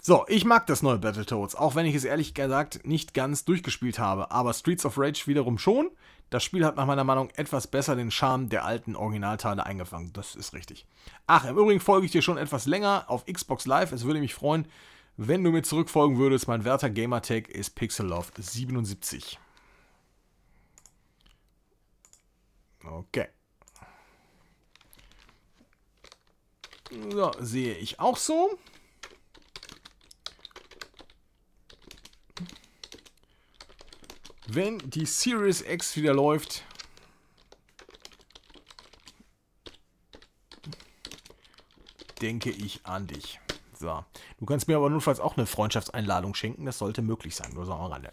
So, 0.01 0.25
ich 0.29 0.45
mag 0.45 0.69
das 0.69 0.83
neue 0.83 0.99
Battletoads, 0.99 1.57
auch 1.57 1.75
wenn 1.75 1.87
ich 1.87 1.97
es 1.97 2.05
ehrlich 2.05 2.35
gesagt 2.35 2.87
nicht 2.87 3.15
ganz 3.15 3.45
durchgespielt 3.45 3.99
habe. 3.99 4.31
Aber 4.31 4.55
Streets 4.55 4.87
of 4.87 4.97
Rage 4.97 5.27
wiederum 5.27 5.59
schon. 5.59 5.91
Das 6.31 6.45
Spiel 6.45 6.65
hat 6.65 6.77
nach 6.77 6.87
meiner 6.87 7.05
Meinung 7.05 7.31
etwas 7.35 7.67
besser 7.67 7.97
den 7.97 8.13
Charme 8.13 8.49
der 8.49 8.65
alten 8.65 8.95
Originalteile 8.95 9.67
eingefangen. 9.67 10.13
Das 10.13 10.37
ist 10.37 10.53
richtig. 10.53 10.87
Ach, 11.27 11.45
im 11.47 11.59
Übrigen 11.59 11.81
folge 11.81 12.07
ich 12.07 12.13
dir 12.13 12.23
schon 12.23 12.39
etwas 12.39 12.67
länger 12.67 13.07
auf 13.09 13.25
Xbox 13.27 13.67
Live. 13.67 13.91
Es 13.91 14.05
würde 14.05 14.21
mich 14.21 14.35
freuen, 14.35 14.69
wenn 15.17 15.43
du 15.43 15.51
mir 15.51 15.63
zurückfolgen 15.63 16.17
würdest. 16.17 16.47
Mein 16.47 16.65
werter 16.65 16.91
Gamertag 16.91 17.49
ist 17.49 17.77
Pixelloft77. 17.77 19.39
Okay. 22.85 23.29
Ja, 27.15 27.33
sehe 27.41 27.75
ich 27.77 27.99
auch 27.99 28.17
so. 28.17 28.59
Wenn 34.47 34.79
die 34.79 35.07
Series 35.07 35.63
X 35.63 35.97
wieder 35.97 36.15
läuft, 36.15 36.65
denke 42.21 42.51
ich 42.51 42.85
an 42.85 43.07
dich. 43.07 43.41
So. 43.79 44.05
Du 44.39 44.47
kannst 44.47 44.69
mir 44.69 44.77
aber 44.77 44.91
notfalls 44.91 45.19
auch 45.19 45.37
eine 45.37 45.47
Freundschaftseinladung 45.47 46.35
schenken. 46.35 46.67
Das 46.67 46.79
sollte 46.79 47.03
möglich 47.03 47.35
sein. 47.35 47.53
Nur 47.55 47.67
so 47.67 47.73
am 47.73 47.91
Rande. 47.91 48.13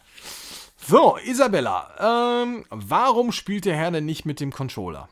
So, 0.91 1.15
Isabella. 1.23 2.43
Ähm, 2.43 2.65
warum 2.69 3.31
spielt 3.31 3.63
der 3.63 3.77
Herr 3.77 3.91
denn 3.91 4.05
nicht 4.05 4.25
mit 4.25 4.41
dem 4.41 4.51
Controller? 4.51 5.07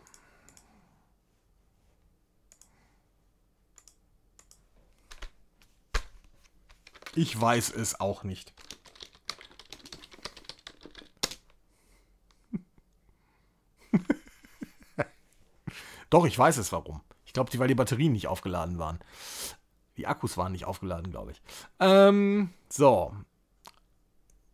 Ich 7.16 7.40
weiß 7.40 7.72
es 7.72 7.98
auch 7.98 8.24
nicht. 8.26 8.52
Doch, 16.10 16.26
ich 16.26 16.38
weiß 16.38 16.58
es 16.58 16.74
warum. 16.74 17.00
Ich 17.24 17.32
glaube, 17.32 17.58
weil 17.58 17.70
die 17.70 17.76
Batterien 17.76 18.12
nicht 18.12 18.28
aufgeladen 18.28 18.80
waren. 18.80 19.00
Die 19.96 20.08
Akkus 20.08 20.36
waren 20.36 20.52
nicht 20.52 20.66
aufgeladen, 20.66 21.10
glaube 21.10 21.32
ich. 21.32 21.42
Ähm, 21.80 22.50
so. 22.68 23.16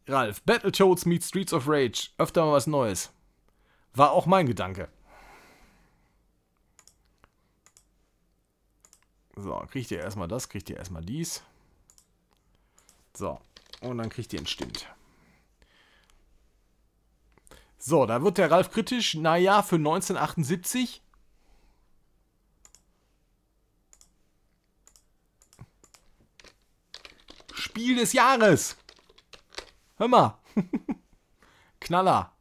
Ralf, 0.07 0.41
Battletoads 0.43 1.05
meets 1.05 1.27
Streets 1.27 1.53
of 1.53 1.67
Rage. 1.67 2.09
Öfter 2.17 2.45
mal 2.45 2.53
was 2.53 2.67
Neues. 2.67 3.11
War 3.93 4.11
auch 4.11 4.25
mein 4.25 4.45
Gedanke. 4.45 4.87
So, 9.35 9.55
kriegt 9.69 9.91
ihr 9.91 9.99
erstmal 9.99 10.27
das, 10.27 10.47
kriegt 10.47 10.69
ihr 10.69 10.77
erstmal 10.77 11.03
dies. 11.03 11.41
So, 13.15 13.39
und 13.81 13.97
dann 13.97 14.09
kriegt 14.09 14.31
ihr 14.33 14.39
einen 14.39 14.47
Stint. 14.47 14.87
So, 17.77 18.05
da 18.05 18.21
wird 18.21 18.37
der 18.37 18.49
Ralf 18.49 18.71
kritisch. 18.71 19.15
Naja, 19.15 19.61
für 19.61 19.75
1978 19.75 21.01
Spiel 27.53 27.97
des 27.97 28.13
Jahres. 28.13 28.77
Hör 29.97 30.07
mal. 30.07 30.39
Knaller. 31.79 32.31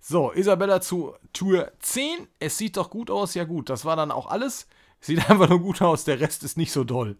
So, 0.00 0.30
Isabella 0.32 0.80
zu 0.80 1.14
Tour 1.32 1.72
10. 1.80 2.28
Es 2.38 2.58
sieht 2.58 2.76
doch 2.76 2.90
gut 2.90 3.10
aus. 3.10 3.34
Ja 3.34 3.44
gut, 3.44 3.68
das 3.70 3.84
war 3.84 3.96
dann 3.96 4.12
auch 4.12 4.26
alles. 4.26 4.68
Sieht 5.00 5.28
einfach 5.30 5.48
nur 5.48 5.60
gut 5.60 5.82
aus. 5.82 6.04
Der 6.04 6.20
Rest 6.20 6.44
ist 6.44 6.56
nicht 6.56 6.72
so 6.72 6.84
doll. 6.84 7.16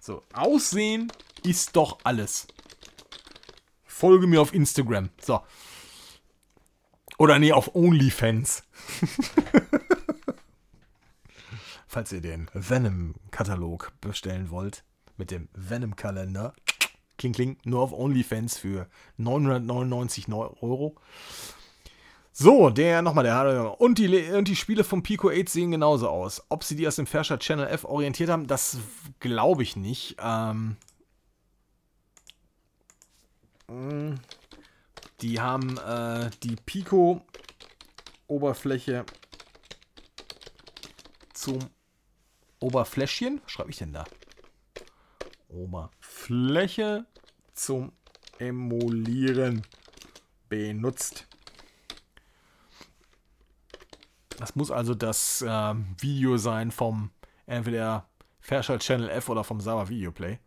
So, 0.00 0.22
Aussehen 0.32 1.12
ist 1.44 1.76
doch 1.76 1.98
alles. 2.04 2.48
Folge 3.84 4.26
mir 4.26 4.40
auf 4.42 4.52
Instagram. 4.52 5.10
So. 5.20 5.40
Oder 7.20 7.38
nee, 7.38 7.52
auf 7.52 7.74
OnlyFans. 7.74 8.62
Falls 11.86 12.12
ihr 12.12 12.22
den 12.22 12.48
Venom-Katalog 12.54 13.92
bestellen 14.00 14.48
wollt, 14.48 14.84
mit 15.18 15.30
dem 15.30 15.50
Venom-Kalender, 15.52 16.54
kling 17.18 17.34
kling, 17.34 17.58
nur 17.64 17.82
auf 17.82 17.92
OnlyFans 17.92 18.56
für 18.56 18.86
999 19.18 20.32
Euro. 20.32 20.96
So, 22.32 22.70
der 22.70 23.02
nochmal, 23.02 23.24
der 23.24 23.78
und 23.78 23.98
die, 23.98 24.30
und 24.30 24.48
die 24.48 24.56
Spiele 24.56 24.82
von 24.82 25.02
Pico 25.02 25.28
8 25.28 25.46
sehen 25.46 25.72
genauso 25.72 26.08
aus. 26.08 26.42
Ob 26.48 26.64
sie 26.64 26.74
die 26.74 26.88
aus 26.88 26.96
dem 26.96 27.06
Fairshare 27.06 27.38
Channel 27.38 27.66
F 27.66 27.84
orientiert 27.84 28.30
haben, 28.30 28.46
das 28.46 28.78
glaube 29.18 29.62
ich 29.62 29.76
nicht. 29.76 30.16
Ähm, 30.22 30.78
die 35.22 35.40
haben 35.40 35.78
äh, 35.78 36.28
die 36.42 36.56
Pico-Oberfläche 36.56 39.06
zum 41.34 41.58
Oberfläschchen. 42.60 43.40
Was 43.44 43.50
schreibe 43.50 43.70
ich 43.70 43.78
denn 43.78 43.92
da? 43.92 44.04
Oberfläche 45.48 47.06
zum 47.54 47.92
Emulieren 48.38 49.66
benutzt. 50.48 51.26
Das 54.38 54.54
muss 54.56 54.70
also 54.70 54.94
das 54.94 55.42
äh, 55.42 55.74
Video 55.98 56.38
sein 56.38 56.70
vom 56.70 57.10
entweder 57.46 58.08
Fairchild 58.40 58.82
Channel 58.82 59.10
F 59.10 59.28
oder 59.28 59.44
vom 59.44 59.60
Sauer 59.60 59.88
Videoplay. 59.88 60.38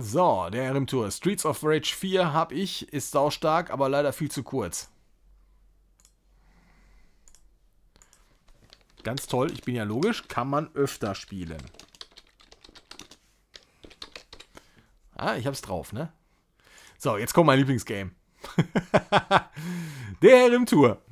So, 0.00 0.48
der 0.48 0.72
RM-Tour. 0.72 1.10
Streets 1.10 1.44
of 1.44 1.64
Rage 1.64 1.92
4 1.92 2.32
habe 2.32 2.54
ich, 2.54 2.92
ist 2.92 3.10
saustark, 3.10 3.70
aber 3.70 3.88
leider 3.88 4.12
viel 4.12 4.30
zu 4.30 4.44
kurz. 4.44 4.92
Ganz 9.02 9.26
toll, 9.26 9.50
ich 9.50 9.64
bin 9.64 9.74
ja 9.74 9.82
logisch, 9.82 10.28
kann 10.28 10.48
man 10.48 10.72
öfter 10.74 11.16
spielen. 11.16 11.60
Ah, 15.16 15.34
ich 15.34 15.48
hab's 15.48 15.62
drauf, 15.62 15.92
ne? 15.92 16.12
So, 16.96 17.16
jetzt 17.16 17.34
kommt 17.34 17.48
mein 17.48 17.58
Lieblingsgame. 17.58 18.12
der 20.22 20.52
RM-Tour. 20.52 21.02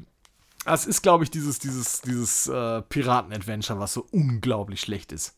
Das 0.65 0.87
ist, 0.87 1.03
glaube 1.03 1.25
ich, 1.25 1.33
dieses, 1.33 1.59
dieses, 1.59 2.03
dieses 2.03 2.47
äh, 2.47 2.83
Piraten-Adventure, 2.83 3.81
was 3.81 3.95
so 3.95 4.07
unglaublich 4.13 4.81
schlecht 4.81 5.11
ist. 5.11 5.37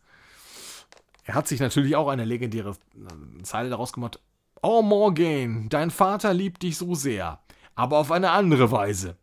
Er 1.29 1.35
hat 1.35 1.47
sich 1.47 1.61
natürlich 1.61 1.95
auch 1.95 2.09
eine 2.09 2.25
legendäre 2.25 2.71
äh, 2.71 3.43
Zeile 3.43 3.69
daraus 3.69 3.93
gemacht. 3.93 4.19
Oh 4.63 4.81
Morgan, 4.81 5.69
dein 5.69 5.91
Vater 5.91 6.33
liebt 6.33 6.63
dich 6.63 6.79
so 6.79 6.95
sehr, 6.95 7.39
aber 7.75 7.99
auf 7.99 8.11
eine 8.11 8.31
andere 8.31 8.71
Weise. 8.71 9.19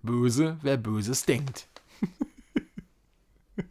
Böse, 0.00 0.58
wer 0.62 0.76
Böses 0.76 1.24
denkt. 1.24 1.66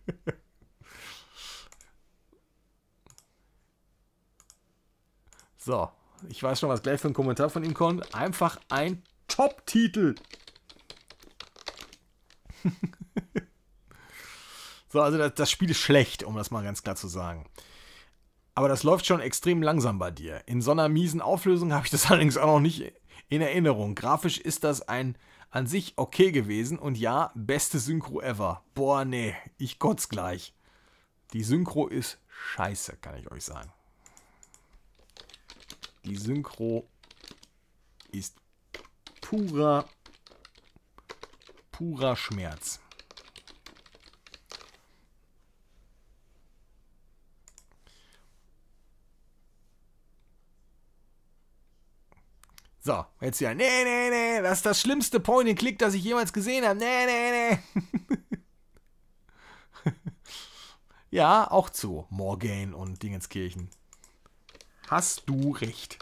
so, 5.58 5.90
ich 6.28 6.44
weiß 6.44 6.60
schon, 6.60 6.68
was 6.68 6.82
gleich 6.84 7.00
für 7.00 7.08
ein 7.08 7.14
Kommentar 7.14 7.50
von 7.50 7.64
ihm 7.64 7.74
kommt. 7.74 8.14
Einfach 8.14 8.60
ein 8.68 9.04
Top-Titel. 9.30 10.16
so, 14.90 15.00
also 15.02 15.18
das, 15.18 15.34
das 15.36 15.50
Spiel 15.50 15.70
ist 15.72 15.80
schlecht, 15.80 16.24
um 16.24 16.36
das 16.36 16.52
mal 16.52 16.62
ganz 16.62 16.84
klar 16.84 16.98
zu 16.98 17.08
sagen. 17.08 17.50
Aber 18.60 18.68
das 18.68 18.84
läuft 18.84 19.06
schon 19.06 19.22
extrem 19.22 19.62
langsam 19.62 20.00
bei 20.00 20.12
dir. 20.12 20.44
In 20.46 20.62
so 20.62 20.72
einer 20.72 20.90
miesen 20.90 21.22
Auflösung 21.22 21.72
habe 21.72 21.86
ich 21.86 21.92
das 21.92 22.08
allerdings 22.12 22.36
auch 22.36 22.48
noch 22.48 22.60
nicht 22.60 22.92
in 23.30 23.42
Erinnerung. 23.42 23.96
Grafisch 23.96 24.38
ist 24.38 24.66
das 24.66 24.82
ein 24.82 25.18
an 25.50 25.66
sich 25.66 25.94
okay 25.96 26.34
gewesen 26.34 26.78
und 26.78 26.98
ja, 26.98 27.32
beste 27.36 27.80
Synchro 27.80 28.20
ever. 28.20 28.62
Boah, 28.74 29.06
nee, 29.06 29.34
ich 29.58 29.80
kotz 29.80 30.10
gleich. 30.10 30.54
Die 31.32 31.42
Synchro 31.42 31.88
ist 31.88 32.20
scheiße, 32.28 32.98
kann 32.98 33.16
ich 33.16 33.32
euch 33.32 33.46
sagen. 33.46 33.72
Die 36.04 36.18
Synchro 36.18 36.86
ist 38.12 38.36
purer, 39.22 39.86
purer 41.72 42.18
Schmerz. 42.18 42.82
So, 52.82 53.06
jetzt 53.22 53.42
ja. 53.42 53.54
Nee, 53.54 53.84
nee, 53.84 54.10
nee. 54.10 54.42
Das 54.42 54.60
ist 54.60 54.66
das 54.66 54.80
schlimmste 54.80 55.20
Point-and-Click, 55.20 55.78
das 55.80 55.94
ich 55.94 56.04
jemals 56.04 56.32
gesehen 56.32 56.66
habe. 56.66 56.80
Nee, 56.80 57.06
nee, 57.06 57.60
nee. 59.84 59.92
ja, 61.12 61.50
auch 61.52 61.70
zu 61.70 62.06
Morgan 62.10 62.74
und 62.74 63.04
Dingenskirchen. 63.04 63.70
Hast 64.90 65.24
du 65.28 65.52
recht. 65.52 66.00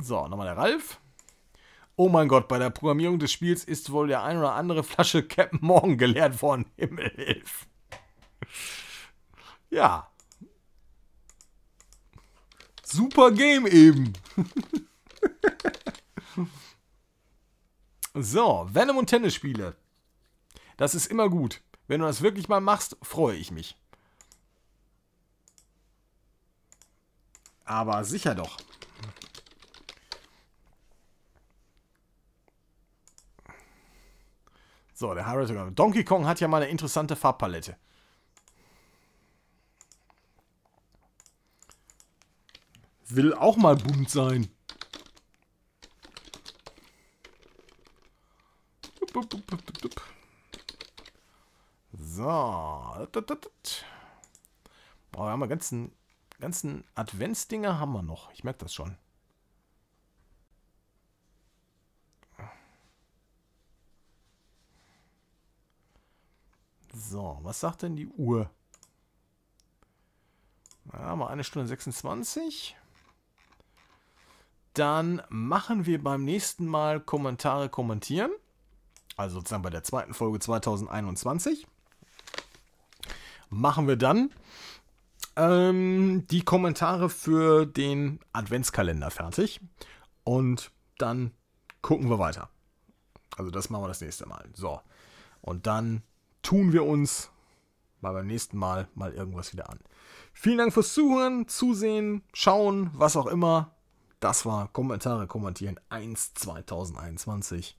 So, 0.00 0.26
nochmal 0.26 0.46
der 0.46 0.56
Ralf. 0.56 0.98
Oh 1.96 2.08
mein 2.08 2.26
Gott, 2.26 2.48
bei 2.48 2.58
der 2.58 2.70
Programmierung 2.70 3.20
des 3.20 3.30
Spiels 3.30 3.62
ist 3.62 3.92
wohl 3.92 4.08
der 4.08 4.24
ein 4.24 4.36
oder 4.36 4.54
andere 4.54 4.82
Flasche 4.82 5.22
Captain 5.26 5.60
Morgan 5.62 5.96
geleert 5.96 6.42
worden. 6.42 6.66
Himmelhilf. 6.76 7.66
Ja. 9.70 10.10
Super 12.94 13.32
Game 13.32 13.66
eben. 13.66 14.12
so, 18.14 18.68
Venom 18.70 18.98
und 18.98 19.06
Tennisspiele. 19.06 19.74
Das 20.76 20.94
ist 20.94 21.06
immer 21.06 21.28
gut. 21.28 21.60
Wenn 21.88 22.00
du 22.00 22.06
das 22.06 22.22
wirklich 22.22 22.48
mal 22.48 22.60
machst, 22.60 22.96
freue 23.02 23.36
ich 23.36 23.50
mich. 23.50 23.76
Aber 27.64 28.04
sicher 28.04 28.36
doch. 28.36 28.58
So, 34.94 35.14
der 35.14 35.26
Harriet. 35.26 35.76
Donkey 35.76 36.04
Kong 36.04 36.28
hat 36.28 36.38
ja 36.38 36.46
mal 36.46 36.62
eine 36.62 36.70
interessante 36.70 37.16
Farbpalette. 37.16 37.76
Will 43.08 43.34
auch 43.34 43.56
mal 43.56 43.76
bunt 43.76 44.10
sein. 44.10 44.48
So. 51.92 52.24
Oh, 55.16 55.22
wir 55.22 55.30
haben 55.30 55.40
wir 55.40 55.48
ganzen, 55.48 55.92
ganzen 56.40 56.84
Adventsdinger 56.94 57.78
haben 57.78 57.92
wir 57.92 58.02
noch. 58.02 58.32
Ich 58.32 58.44
merke 58.44 58.60
das 58.60 58.74
schon. 58.74 58.96
So, 66.92 67.38
was 67.42 67.60
sagt 67.60 67.82
denn 67.82 67.96
die 67.96 68.06
Uhr? 68.06 68.50
Ja, 70.92 71.16
mal 71.16 71.28
eine 71.28 71.44
Stunde 71.44 71.66
26. 71.66 72.76
Dann 74.74 75.22
machen 75.28 75.86
wir 75.86 76.02
beim 76.02 76.24
nächsten 76.24 76.66
Mal 76.66 77.00
Kommentare 77.00 77.68
kommentieren. 77.68 78.30
Also 79.16 79.36
sozusagen 79.36 79.62
bei 79.62 79.70
der 79.70 79.84
zweiten 79.84 80.14
Folge 80.14 80.40
2021. 80.40 81.66
Machen 83.50 83.86
wir 83.86 83.96
dann 83.96 84.30
ähm, 85.36 86.26
die 86.28 86.42
Kommentare 86.42 87.08
für 87.08 87.66
den 87.66 88.18
Adventskalender 88.32 89.10
fertig. 89.10 89.60
Und 90.24 90.72
dann 90.98 91.32
gucken 91.82 92.08
wir 92.10 92.18
weiter. 92.18 92.48
Also 93.36 93.50
das 93.50 93.70
machen 93.70 93.84
wir 93.84 93.88
das 93.88 94.00
nächste 94.00 94.26
Mal. 94.26 94.48
So. 94.54 94.80
Und 95.40 95.66
dann 95.66 96.02
tun 96.42 96.72
wir 96.72 96.84
uns 96.84 97.30
mal 98.00 98.12
beim 98.12 98.26
nächsten 98.26 98.58
Mal 98.58 98.88
mal 98.94 99.12
irgendwas 99.12 99.52
wieder 99.52 99.70
an. 99.70 99.78
Vielen 100.32 100.58
Dank 100.58 100.72
fürs 100.72 100.92
Zuhören, 100.92 101.46
Zusehen, 101.48 102.22
Schauen, 102.32 102.90
was 102.94 103.16
auch 103.16 103.26
immer. 103.26 103.73
Das 104.24 104.46
war 104.46 104.68
Kommentare 104.68 105.26
kommentieren 105.26 105.78
1 105.90 106.32
2021. 106.32 107.76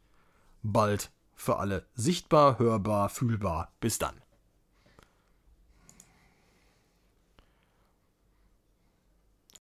Bald 0.62 1.12
für 1.34 1.58
alle 1.58 1.88
sichtbar, 1.96 2.60
hörbar, 2.60 3.10
fühlbar. 3.10 3.72
Bis 3.80 3.98
dann. 3.98 4.14